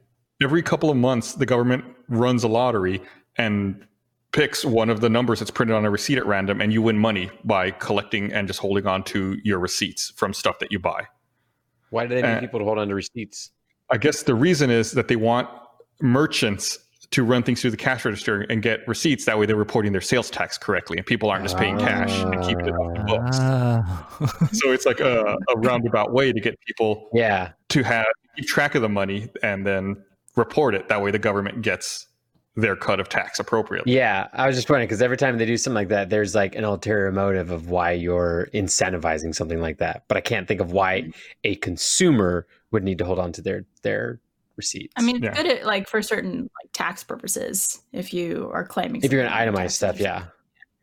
every 0.43 0.62
couple 0.62 0.90
of 0.90 0.97
months, 0.97 1.35
the 1.35 1.47
government 1.47 1.85
runs 2.09 2.44
a 2.44 2.48
lottery 2.48 3.02
and 3.36 3.85
picks 4.32 4.65
one 4.65 4.90
of 4.90 5.01
the 5.01 5.09
numbers 5.09 5.39
that's 5.39 5.51
printed 5.51 5.74
on 5.77 5.85
a 5.85 5.90
receipt 5.90 6.19
at 6.19 6.27
random, 6.27 6.60
and 6.60 6.73
you 6.73 6.82
win 6.82 6.98
money 6.98 7.31
by 7.44 7.70
collecting 7.70 8.32
and 8.32 8.47
just 8.47 8.60
holding 8.60 8.86
on 8.86 9.02
to 9.05 9.36
your 9.43 9.59
receipts 9.59 10.12
from 10.16 10.35
stuff 10.35 10.59
that 10.59 10.70
you 10.70 10.78
buy. 10.78 11.06
Why 11.90 12.06
do 12.06 12.15
they 12.15 12.23
need 12.23 12.28
Uh, 12.28 12.40
people 12.40 12.59
to 12.59 12.65
hold 12.65 12.78
on 12.78 12.89
to 12.89 12.94
receipts? 12.94 13.51
I 13.90 13.97
guess 13.97 14.23
the 14.23 14.35
reason 14.35 14.70
is 14.70 14.93
that 14.93 15.09
they 15.09 15.16
want 15.16 15.48
merchants 16.02 16.78
to 17.11 17.25
run 17.25 17.43
things 17.43 17.63
through 17.63 17.71
the 17.71 17.77
cash 17.77 18.05
register 18.05 18.43
and 18.43 18.63
get 18.63 18.87
receipts. 18.87 19.25
That 19.25 19.39
way, 19.39 19.47
they're 19.47 19.57
reporting 19.57 19.93
their 19.93 20.01
sales 20.01 20.29
tax 20.31 20.59
correctly, 20.59 20.99
and 20.99 21.07
people 21.07 21.31
aren't 21.31 21.45
just 21.45 21.57
paying 21.57 21.79
cash 21.79 22.13
and 22.21 22.43
keeping 22.43 22.67
it 22.67 22.73
off 22.75 22.95
the 22.97 23.05
books. 23.05 23.39
Ah. 23.41 24.49
So 24.53 24.73
it's 24.73 24.85
like 24.85 25.01
a, 25.01 25.37
a 25.49 25.59
roundabout 25.59 26.13
way 26.13 26.33
to 26.33 26.41
get 26.41 26.59
people 26.67 27.09
Yeah. 27.15 27.53
to 27.71 27.83
have 27.83 28.07
keep 28.37 28.47
track 28.47 28.75
of 28.75 28.83
the 28.83 28.89
money 28.89 29.29
and 29.43 29.67
then 29.67 29.97
report 30.37 30.75
it. 30.75 30.89
That 30.89 31.01
way, 31.03 31.11
the 31.11 31.19
government 31.19 31.63
gets 31.63 32.07
their 32.57 32.75
cut 32.77 32.99
of 33.01 33.09
tax 33.09 33.39
appropriately. 33.39 33.95
Yeah. 33.95 34.27
I 34.33 34.47
was 34.47 34.57
just 34.57 34.69
wondering 34.69 34.89
because 34.89 35.01
every 35.01 35.17
time 35.17 35.39
they 35.39 35.47
do 35.47 35.57
something 35.57 35.77
like 35.77 35.89
that, 35.89 36.11
there's 36.11 36.35
like 36.35 36.57
an 36.57 36.65
ulterior 36.65 37.13
motive 37.13 37.51
of 37.53 37.71
why 37.71 37.93
you're 37.93 38.49
incentivizing 38.53 39.33
something 39.35 39.61
like 39.61 39.79
that. 39.79 40.03
But 40.09 40.17
I 40.17 40.21
can't 40.21 40.47
think 40.49 40.61
of 40.61 40.73
why 40.73 41.11
a 41.45 41.55
consumer 41.57 42.47
would 42.73 42.83
need 42.83 42.99
to 42.99 43.05
hold 43.05 43.19
on 43.21 43.33
to 43.33 43.43
their 43.43 43.65
their 43.83 44.21
receipts. 44.59 44.93
I 44.97 45.03
mean, 45.03 45.17
it's 45.17 45.25
Yeah. 45.25 45.35
good 45.43 45.47
at 45.47 45.65
like 45.65 45.89
for 45.89 46.03
certain 46.03 46.43
like 46.43 46.71
tax 46.75 47.03
purposes 47.03 47.81
if 47.93 48.13
you 48.13 48.51
are 48.53 48.67
claiming. 48.67 49.03
if 49.03 49.11
you're 49.11 49.23
going 49.23 49.33
to 49.33 49.39
itemize 49.39 49.71
stuff, 49.71 49.99
yeah. 49.99 50.25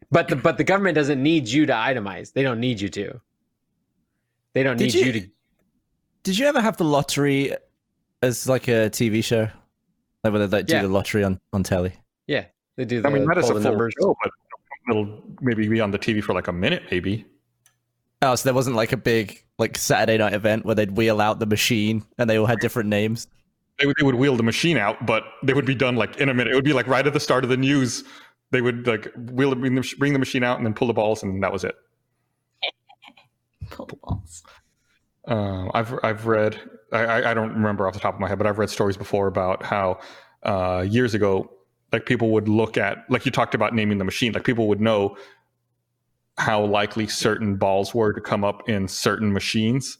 But 0.10 0.30
the 0.30 0.36
but 0.36 0.58
the 0.58 0.64
government 0.64 0.96
doesn't 0.96 1.22
need 1.22 1.48
you 1.48 1.66
to 1.68 1.74
itemize. 1.74 2.34
They 2.34 2.42
don't 2.42 2.60
need 2.60 2.82
you 2.82 2.90
to. 2.90 3.22
They 4.54 4.64
don't 4.64 4.78
Did 4.78 4.86
need 4.86 4.94
you, 4.96 5.06
you- 5.06 5.12
to. 5.22 5.28
Did 6.24 6.40
you 6.40 6.48
ever 6.48 6.60
have 6.62 6.78
the 6.78 6.86
lottery 6.86 7.56
as 8.24 8.50
like 8.50 8.68
a 8.68 8.90
TV 8.90 9.24
show? 9.24 9.48
Like 10.24 10.34
when 10.34 10.42
they 10.42 10.48
like, 10.48 10.66
do 10.66 10.74
Yeah. 10.74 10.82
the 10.82 10.88
lottery 10.88 11.24
on, 11.24 11.40
on 11.54 11.62
telly? 11.62 11.94
Yeah. 12.26 12.46
They 12.78 12.86
do. 12.86 13.02
The, 13.02 13.08
I 13.08 13.12
mean, 13.12 13.26
that 13.28 13.38
is 13.38 13.50
a 13.50 13.54
the 13.54 13.62
full 13.62 13.72
numbers. 13.72 13.94
show, 14.02 14.16
but 14.24 14.32
it'll 14.90 15.22
maybe 15.42 15.68
be 15.68 15.80
on 15.82 15.92
the 15.92 16.00
TV 16.00 16.24
for 16.24 16.34
like 16.34 16.48
a 16.48 16.52
minute, 16.52 16.84
maybe. 16.90 17.26
Oh, 18.24 18.34
so 18.36 18.44
there 18.46 18.54
wasn't 18.56 18.76
like 18.76 18.92
a 18.92 18.98
big 18.98 19.44
like 19.60 19.78
Saturday 19.78 20.18
night 20.18 20.34
event 20.34 20.66
where 20.66 20.74
they'd 20.76 20.92
wheel 20.98 21.22
out 21.22 21.38
the 21.40 21.46
machine 21.46 22.04
and 22.18 22.28
they 22.30 22.38
all 22.40 22.46
had 22.48 22.60
different 22.60 22.90
names. 22.90 23.28
They 23.80 23.86
would, 23.88 23.96
they 24.00 24.06
would 24.06 24.16
wheel 24.16 24.38
the 24.38 24.44
machine 24.44 24.78
out, 24.78 25.06
but 25.06 25.24
they 25.44 25.54
would 25.54 25.66
be 25.66 25.76
done 25.76 25.96
like 25.96 26.18
in 26.18 26.30
a 26.30 26.34
minute. 26.34 26.54
It 26.54 26.56
would 26.56 26.64
be 26.64 26.74
like 26.74 26.88
right 26.88 27.06
at 27.06 27.14
the 27.14 27.20
start 27.20 27.44
of 27.44 27.50
the 27.50 27.58
news. 27.58 28.04
They 28.52 28.62
would 28.62 28.88
like 28.88 29.12
wheel 29.16 29.54
bring 29.56 29.76
the, 29.76 29.94
bring 29.98 30.14
the 30.14 30.20
machine 30.20 30.44
out 30.44 30.58
and 30.58 30.66
then 30.66 30.74
pull 30.74 30.88
the 30.88 30.94
balls, 30.94 31.24
and 31.24 31.44
that 31.44 31.52
was 31.52 31.64
it. 31.64 31.76
Pull 33.72 33.88
the 33.88 33.96
balls. 33.96 34.44
Um, 35.28 35.72
I've 35.74 35.98
I've 36.04 36.28
read 36.28 36.60
I, 36.92 37.32
I- 37.32 37.34
don't 37.34 37.54
remember 37.54 37.88
off 37.88 37.94
the 37.94 38.00
top 38.00 38.14
of 38.14 38.20
my 38.20 38.28
head, 38.30 38.38
but 38.38 38.48
I've 38.48 38.60
read 38.60 38.70
stories 38.70 38.96
before 38.96 39.28
about 39.28 39.64
how 39.64 40.00
uh, 40.44 40.86
years 40.88 41.14
ago, 41.16 41.50
like 41.92 42.06
people 42.06 42.30
would 42.32 42.48
look 42.48 42.78
at 42.78 43.00
like 43.10 43.26
you 43.26 43.32
talked 43.32 43.56
about 43.56 43.74
naming 43.74 43.98
the 43.98 44.06
machine, 44.06 44.34
like 44.34 44.44
people 44.44 44.68
would 44.68 44.80
know 44.82 45.18
how 46.38 46.64
likely 46.64 47.08
certain 47.08 47.56
balls 47.56 47.96
were 47.96 48.14
to 48.14 48.22
come 48.22 48.44
up 48.44 48.70
in 48.70 48.88
certain 48.88 49.34
machines, 49.34 49.98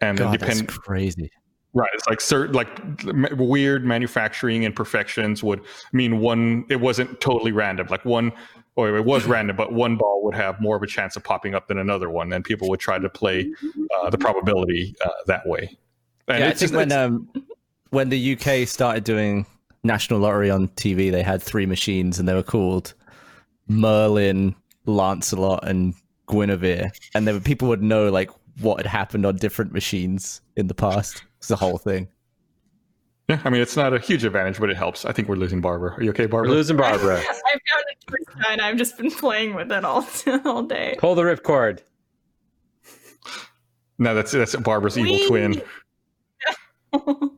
and 0.00 0.18
God, 0.18 0.38
depend 0.38 0.60
that's 0.68 0.78
crazy. 0.78 1.30
Right. 1.74 1.90
It's 1.94 2.06
like 2.06 2.20
certain 2.20 2.54
like 2.54 2.68
weird 3.36 3.84
manufacturing 3.84 4.62
imperfections 4.64 5.42
would 5.42 5.60
mean 5.92 6.18
one. 6.20 6.64
It 6.68 6.80
wasn't 6.80 7.20
totally 7.20 7.52
random. 7.52 7.86
Like 7.90 8.04
one. 8.04 8.32
Or 8.76 8.96
it 8.96 9.04
was 9.04 9.24
random, 9.26 9.56
but 9.56 9.72
one 9.72 9.96
ball 9.96 10.20
would 10.22 10.36
have 10.36 10.60
more 10.60 10.76
of 10.76 10.84
a 10.84 10.86
chance 10.86 11.16
of 11.16 11.24
popping 11.24 11.52
up 11.52 11.66
than 11.66 11.78
another 11.78 12.10
one, 12.10 12.32
and 12.32 12.44
people 12.44 12.68
would 12.68 12.78
try 12.78 12.96
to 12.96 13.08
play 13.08 13.52
uh, 13.96 14.08
the 14.08 14.16
probability 14.18 14.94
uh, 15.04 15.10
that 15.26 15.44
way. 15.48 15.76
And 16.28 16.38
yeah, 16.38 16.44
I 16.44 16.48
think 16.50 16.60
just- 16.60 16.74
when 16.74 16.92
um 16.92 17.28
when 17.90 18.08
the 18.08 18.36
UK 18.36 18.68
started 18.68 19.02
doing 19.02 19.46
national 19.82 20.20
lottery 20.20 20.48
on 20.48 20.68
TV, 20.68 21.10
they 21.10 21.24
had 21.24 21.42
three 21.42 21.66
machines 21.66 22.20
and 22.20 22.28
they 22.28 22.34
were 22.34 22.42
called 22.44 22.94
Merlin, 23.66 24.54
Lancelot, 24.86 25.66
and 25.66 25.92
Guinevere, 26.28 26.92
and 27.16 27.26
there 27.26 27.34
were, 27.34 27.40
people 27.40 27.66
would 27.68 27.82
know 27.82 28.10
like 28.10 28.30
what 28.60 28.76
had 28.76 28.86
happened 28.86 29.26
on 29.26 29.34
different 29.36 29.72
machines 29.72 30.40
in 30.56 30.68
the 30.68 30.74
past. 30.74 31.24
It's 31.38 31.48
the 31.48 31.56
whole 31.56 31.78
thing. 31.78 32.08
Yeah, 33.28 33.40
I 33.44 33.50
mean 33.50 33.60
it's 33.60 33.76
not 33.76 33.92
a 33.92 33.98
huge 33.98 34.24
advantage, 34.24 34.58
but 34.58 34.70
it 34.70 34.76
helps. 34.76 35.04
I 35.04 35.12
think 35.12 35.28
we're 35.28 35.36
losing 35.36 35.60
Barbara. 35.60 35.92
Are 35.94 36.02
you 36.02 36.10
okay, 36.10 36.24
We're 36.26 36.28
Barbara? 36.42 36.50
losing 36.50 36.76
Barbara. 36.76 37.18
I've 37.18 37.24
got 37.26 37.84
it 37.90 37.96
first 38.08 38.48
and 38.48 38.60
I've 38.60 38.76
just 38.76 38.96
been 38.96 39.10
playing 39.10 39.54
with 39.54 39.70
it 39.70 39.84
all 39.84 40.06
all 40.44 40.62
day. 40.62 40.96
Pull 40.98 41.14
the 41.14 41.22
ripcord. 41.22 41.80
no, 43.98 44.14
that's 44.14 44.32
that's 44.32 44.56
Barbara's 44.56 44.96
evil 44.98 45.26
twin. 45.28 45.62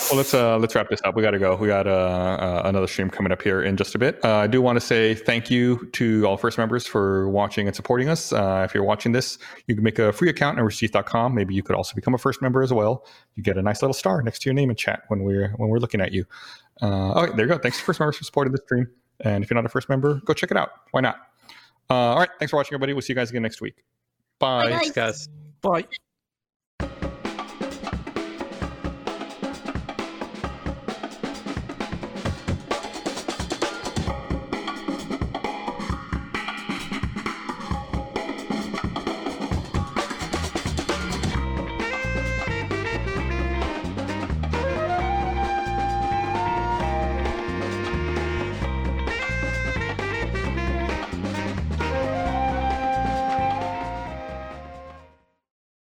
All 0.00 0.06
right, 0.06 0.10
well 0.10 0.16
let's 0.16 0.32
uh 0.32 0.56
let's 0.58 0.74
wrap 0.74 0.88
this 0.88 1.00
up. 1.04 1.14
We 1.14 1.22
got 1.22 1.32
to 1.32 1.38
go. 1.38 1.56
We 1.56 1.66
got 1.68 1.86
uh, 1.86 1.90
uh, 1.90 2.62
another 2.64 2.86
stream 2.86 3.10
coming 3.10 3.32
up 3.32 3.42
here 3.42 3.62
in 3.62 3.76
just 3.76 3.94
a 3.94 3.98
bit. 3.98 4.18
Uh, 4.24 4.36
I 4.36 4.46
do 4.46 4.62
want 4.62 4.76
to 4.76 4.80
say 4.80 5.14
thank 5.14 5.50
you 5.50 5.88
to 5.92 6.24
all 6.24 6.36
first 6.36 6.58
members 6.58 6.86
for 6.86 7.28
watching 7.28 7.66
and 7.66 7.76
supporting 7.76 8.08
us. 8.08 8.32
Uh, 8.32 8.62
if 8.64 8.74
you're 8.74 8.84
watching 8.84 9.12
this, 9.12 9.38
you 9.66 9.74
can 9.74 9.84
make 9.84 9.98
a 9.98 10.12
free 10.12 10.30
account 10.30 10.58
at 10.58 10.64
roosterteeth.com. 10.64 11.34
Maybe 11.34 11.54
you 11.54 11.62
could 11.62 11.76
also 11.76 11.94
become 11.94 12.14
a 12.14 12.18
first 12.18 12.40
member 12.40 12.62
as 12.62 12.72
well. 12.72 13.04
You 13.34 13.42
get 13.42 13.58
a 13.58 13.62
nice 13.62 13.82
little 13.82 13.94
star 13.94 14.22
next 14.22 14.40
to 14.42 14.46
your 14.46 14.54
name 14.54 14.70
in 14.70 14.76
chat 14.76 15.02
when 15.08 15.22
we're 15.22 15.50
when 15.56 15.68
we're 15.68 15.78
looking 15.78 16.00
at 16.00 16.12
you. 16.12 16.24
Uh, 16.80 17.12
okay, 17.22 17.36
there 17.36 17.46
you 17.46 17.52
go. 17.52 17.58
Thanks 17.58 17.78
to 17.78 17.84
first 17.84 18.00
members 18.00 18.16
for 18.16 18.24
supporting 18.24 18.52
the 18.52 18.62
stream. 18.64 18.88
And 19.20 19.44
if 19.44 19.50
you're 19.50 19.56
not 19.56 19.66
a 19.66 19.68
first 19.68 19.88
member, 19.88 20.20
go 20.24 20.32
check 20.32 20.50
it 20.50 20.56
out. 20.56 20.70
Why 20.92 21.02
not? 21.02 21.16
Uh, 21.90 21.94
all 21.94 22.18
right, 22.18 22.30
thanks 22.38 22.50
for 22.50 22.56
watching, 22.56 22.72
everybody. 22.74 22.92
We'll 22.94 23.02
see 23.02 23.12
you 23.12 23.16
guys 23.16 23.30
again 23.30 23.42
next 23.42 23.60
week. 23.60 23.82
Bye. 24.38 24.70
Bye-bye. 24.70 24.88
Guys. 24.94 25.28
Bye. 25.60 25.84